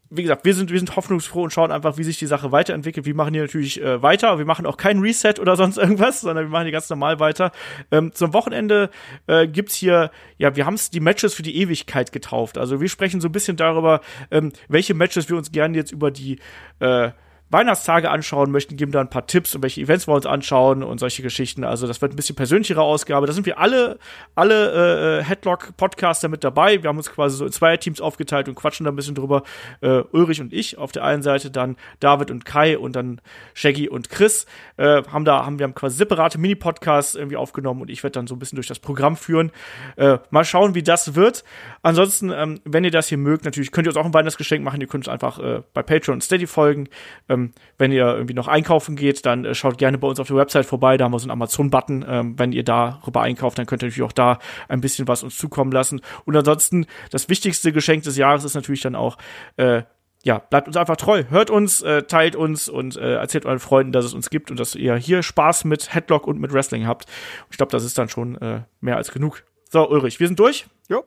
wie 0.10 0.22
gesagt, 0.22 0.46
wir 0.46 0.54
sind, 0.54 0.72
wir 0.72 0.80
sind 0.80 0.96
hoffnungsfroh 0.96 1.44
und 1.44 1.52
schauen 1.52 1.72
einfach, 1.72 1.98
wie 1.98 2.04
sich 2.04 2.18
die 2.18 2.28
Sache 2.28 2.52
weiterentwickelt. 2.52 3.06
Wir 3.06 3.16
machen 3.16 3.34
hier 3.34 3.44
natürlich 3.44 3.82
äh, 3.82 4.02
weiter. 4.02 4.38
Wir 4.38 4.46
machen 4.46 4.66
auch 4.66 4.78
kein 4.78 5.00
Reset 5.00 5.36
oder 5.40 5.56
sonst 5.56 5.78
irgendwas, 5.78 6.22
sondern 6.22 6.46
wir 6.46 6.50
machen 6.50 6.64
hier 6.64 6.72
ganz 6.72 6.90
normal 6.90 7.20
weiter. 7.20 7.52
Ähm, 7.92 8.14
zum 8.14 8.34
Wochenende 8.34 8.90
äh, 9.28 9.48
gibt's 9.48 9.76
hier, 9.76 10.12
ja, 10.38 10.56
wir 10.56 10.66
haben 10.66 10.76
es 10.76 10.90
die 10.90 11.00
Matches 11.00 11.34
für 11.34 11.44
die 11.44 11.58
Ewigkeit 11.58 12.12
getauft. 12.12 12.58
Also 12.58 12.80
wir 12.80 12.90
sprechen 12.90 13.20
so 13.20 13.28
ein 13.28 13.34
bisschen 13.34 13.58
darüber, 13.58 14.02
ähm, 14.32 14.54
welche 14.70 14.94
Matches 14.94 15.30
wir 15.30 15.38
uns 15.38 15.52
gerne 15.52 15.76
jetzt 15.76 15.92
über 15.92 16.12
die 16.12 16.40
äh, 16.80 17.12
Weihnachtstage 17.50 18.10
anschauen 18.10 18.52
möchten, 18.52 18.76
geben 18.76 18.92
da 18.92 19.00
ein 19.00 19.10
paar 19.10 19.26
Tipps 19.26 19.56
und 19.56 19.62
welche 19.62 19.82
Events 19.82 20.08
wir 20.08 20.14
uns 20.14 20.26
anschauen 20.26 20.84
und 20.84 21.00
solche 21.00 21.22
Geschichten. 21.22 21.64
Also 21.64 21.88
das 21.88 22.02
wird 22.02 22.14
ein 22.14 22.16
bisschen 22.16 22.36
persönlichere 22.36 22.82
Ausgabe. 22.82 23.26
Da 23.26 23.34
sind 23.34 23.46
wir 23.46 23.58
alle, 23.60 24.00
alle 24.36 25.20
äh, 25.20 25.24
Headlock-Podcaster 25.24 26.28
mit 26.28 26.44
dabei. 26.44 26.84
Wir 26.84 26.90
haben 26.90 26.98
uns 26.98 27.10
quasi 27.10 27.38
so 27.38 27.46
in 27.46 27.52
zwei 27.52 27.78
Teams 27.78 28.02
aufgeteilt 28.02 28.50
und 28.50 28.56
quatschen 28.56 28.84
da 28.84 28.92
ein 28.92 28.96
bisschen 28.96 29.16
drüber. 29.16 29.44
Äh, 29.82 30.02
Ulrich 30.12 30.42
und 30.42 30.52
ich 30.52 30.78
auf 30.78 30.92
der 30.92 31.06
einen 31.06 31.22
Seite, 31.22 31.50
dann 31.50 31.78
David 32.00 32.32
und 32.32 32.46
Kai 32.46 32.78
und 32.78 32.96
dann 32.96 33.22
Shaggy 33.54 33.88
und 33.88 34.10
Chris 34.10 34.46
äh, 34.76 35.04
haben 35.04 35.24
da 35.24 35.46
haben 35.46 35.60
wir 35.60 35.64
haben 35.64 35.76
quasi 35.76 35.98
separate 35.98 36.38
Mini-Podcasts 36.38 37.16
irgendwie 37.16 37.38
aufgenommen 37.38 37.82
und 37.82 37.90
ich 37.90 38.04
werde 38.04 38.14
dann 38.14 38.28
so 38.28 38.36
ein 38.36 38.40
bisschen 38.40 38.58
durch 38.58 38.68
das 38.68 38.80
Programm 38.80 39.16
führen. 39.16 39.52
Äh, 39.96 40.18
mal 40.30 40.44
schauen, 40.44 40.76
wie 40.76 40.84
das 40.84 41.16
wird. 41.16 41.44
Ansonsten, 41.82 42.32
ähm, 42.32 42.60
wenn 42.66 42.84
ihr 42.84 42.92
das 42.92 43.08
hier 43.08 43.18
mögt, 43.18 43.46
natürlich 43.46 43.72
könnt 43.72 43.88
ihr 43.88 43.92
uns 43.92 43.98
auch 43.98 44.06
ein 44.06 44.14
Weihnachtsgeschenk 44.14 44.64
machen. 44.64 44.82
Ihr 44.82 44.88
könnt 44.88 45.08
uns 45.08 45.14
einfach 45.14 45.40
äh, 45.40 45.62
bei 45.74 45.84
Patreon 45.84 46.16
und 46.16 46.22
Steady 46.22 46.48
folgen. 46.48 46.90
Ähm, 47.38 47.52
wenn 47.78 47.92
ihr 47.92 48.06
irgendwie 48.06 48.34
noch 48.34 48.48
einkaufen 48.48 48.96
geht, 48.96 49.26
dann 49.26 49.46
äh, 49.46 49.54
schaut 49.54 49.78
gerne 49.78 49.98
bei 49.98 50.08
uns 50.08 50.20
auf 50.20 50.28
der 50.28 50.36
Website 50.36 50.66
vorbei. 50.66 50.98
Da 50.98 51.06
haben 51.06 51.12
wir 51.12 51.20
so 51.20 51.26
einen 51.26 51.32
Amazon-Button. 51.32 52.06
Ähm, 52.08 52.40
wenn 52.40 52.52
ihr 52.52 52.64
darüber 52.64 53.22
einkauft, 53.22 53.58
dann 53.58 53.66
könnt 53.66 53.84
ihr 53.84 53.88
natürlich 53.88 54.08
auch 54.08 54.12
da 54.12 54.40
ein 54.68 54.82
bisschen 54.82 55.08
was 55.08 55.24
uns 55.24 55.38
zukommen 55.38 55.72
lassen. 55.72 56.02
Und 56.26 56.36
ansonsten, 56.36 56.86
das 57.12 57.30
wichtigste 57.30 57.72
Geschenk 57.72 58.04
des 58.04 58.18
Jahres 58.18 58.44
ist 58.44 58.56
natürlich 58.56 58.82
dann 58.82 58.96
auch, 58.96 59.18
äh, 59.58 59.84
ja, 60.24 60.40
bleibt 60.40 60.68
uns 60.68 60.76
einfach 60.76 60.98
treu. 60.98 61.24
Hört 61.30 61.50
uns, 61.50 61.82
äh, 61.82 62.04
teilt 62.04 62.36
uns 62.36 62.68
und 62.68 62.98
äh, 62.98 63.16
erzählt 63.16 63.46
euren 63.46 63.60
Freunden, 63.60 63.92
dass 63.92 64.04
es 64.04 64.14
uns 64.14 64.30
gibt 64.30 64.52
und 64.52 64.60
dass 64.60 64.76
ihr 64.76 64.96
hier 64.96 65.24
Spaß 65.24 65.64
mit 65.66 65.94
Headlock 65.94 66.28
und 66.28 66.40
mit 66.40 66.52
Wrestling 66.52 66.88
habt. 66.88 67.06
Ich 67.52 67.58
glaube, 67.58 67.72
das 67.72 67.84
ist 67.84 67.98
dann 67.98 68.10
schon 68.10 68.36
äh, 68.42 68.62
mehr 68.82 68.98
als 68.98 69.12
genug. 69.12 69.44
So, 69.70 69.88
Ulrich, 69.90 70.20
wir 70.20 70.28
sind 70.28 70.40
durch. 70.40 70.66
Jo. 70.90 71.04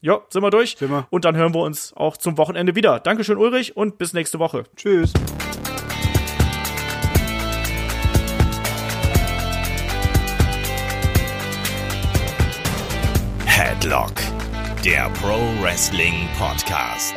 Ja, 0.00 0.20
sind 0.30 0.42
wir 0.42 0.50
durch. 0.50 0.76
Sind 0.78 0.90
wir. 0.90 1.06
Und 1.10 1.24
dann 1.24 1.36
hören 1.36 1.54
wir 1.54 1.60
uns 1.60 1.92
auch 1.94 2.16
zum 2.16 2.38
Wochenende 2.38 2.74
wieder. 2.74 3.00
Dankeschön, 3.00 3.36
Ulrich, 3.36 3.76
und 3.76 3.98
bis 3.98 4.12
nächste 4.12 4.38
Woche. 4.38 4.64
Tschüss. 4.76 5.12
Headlock, 13.44 14.12
der 14.84 15.10
Pro 15.20 15.38
Wrestling 15.62 16.28
Podcast. 16.38 17.14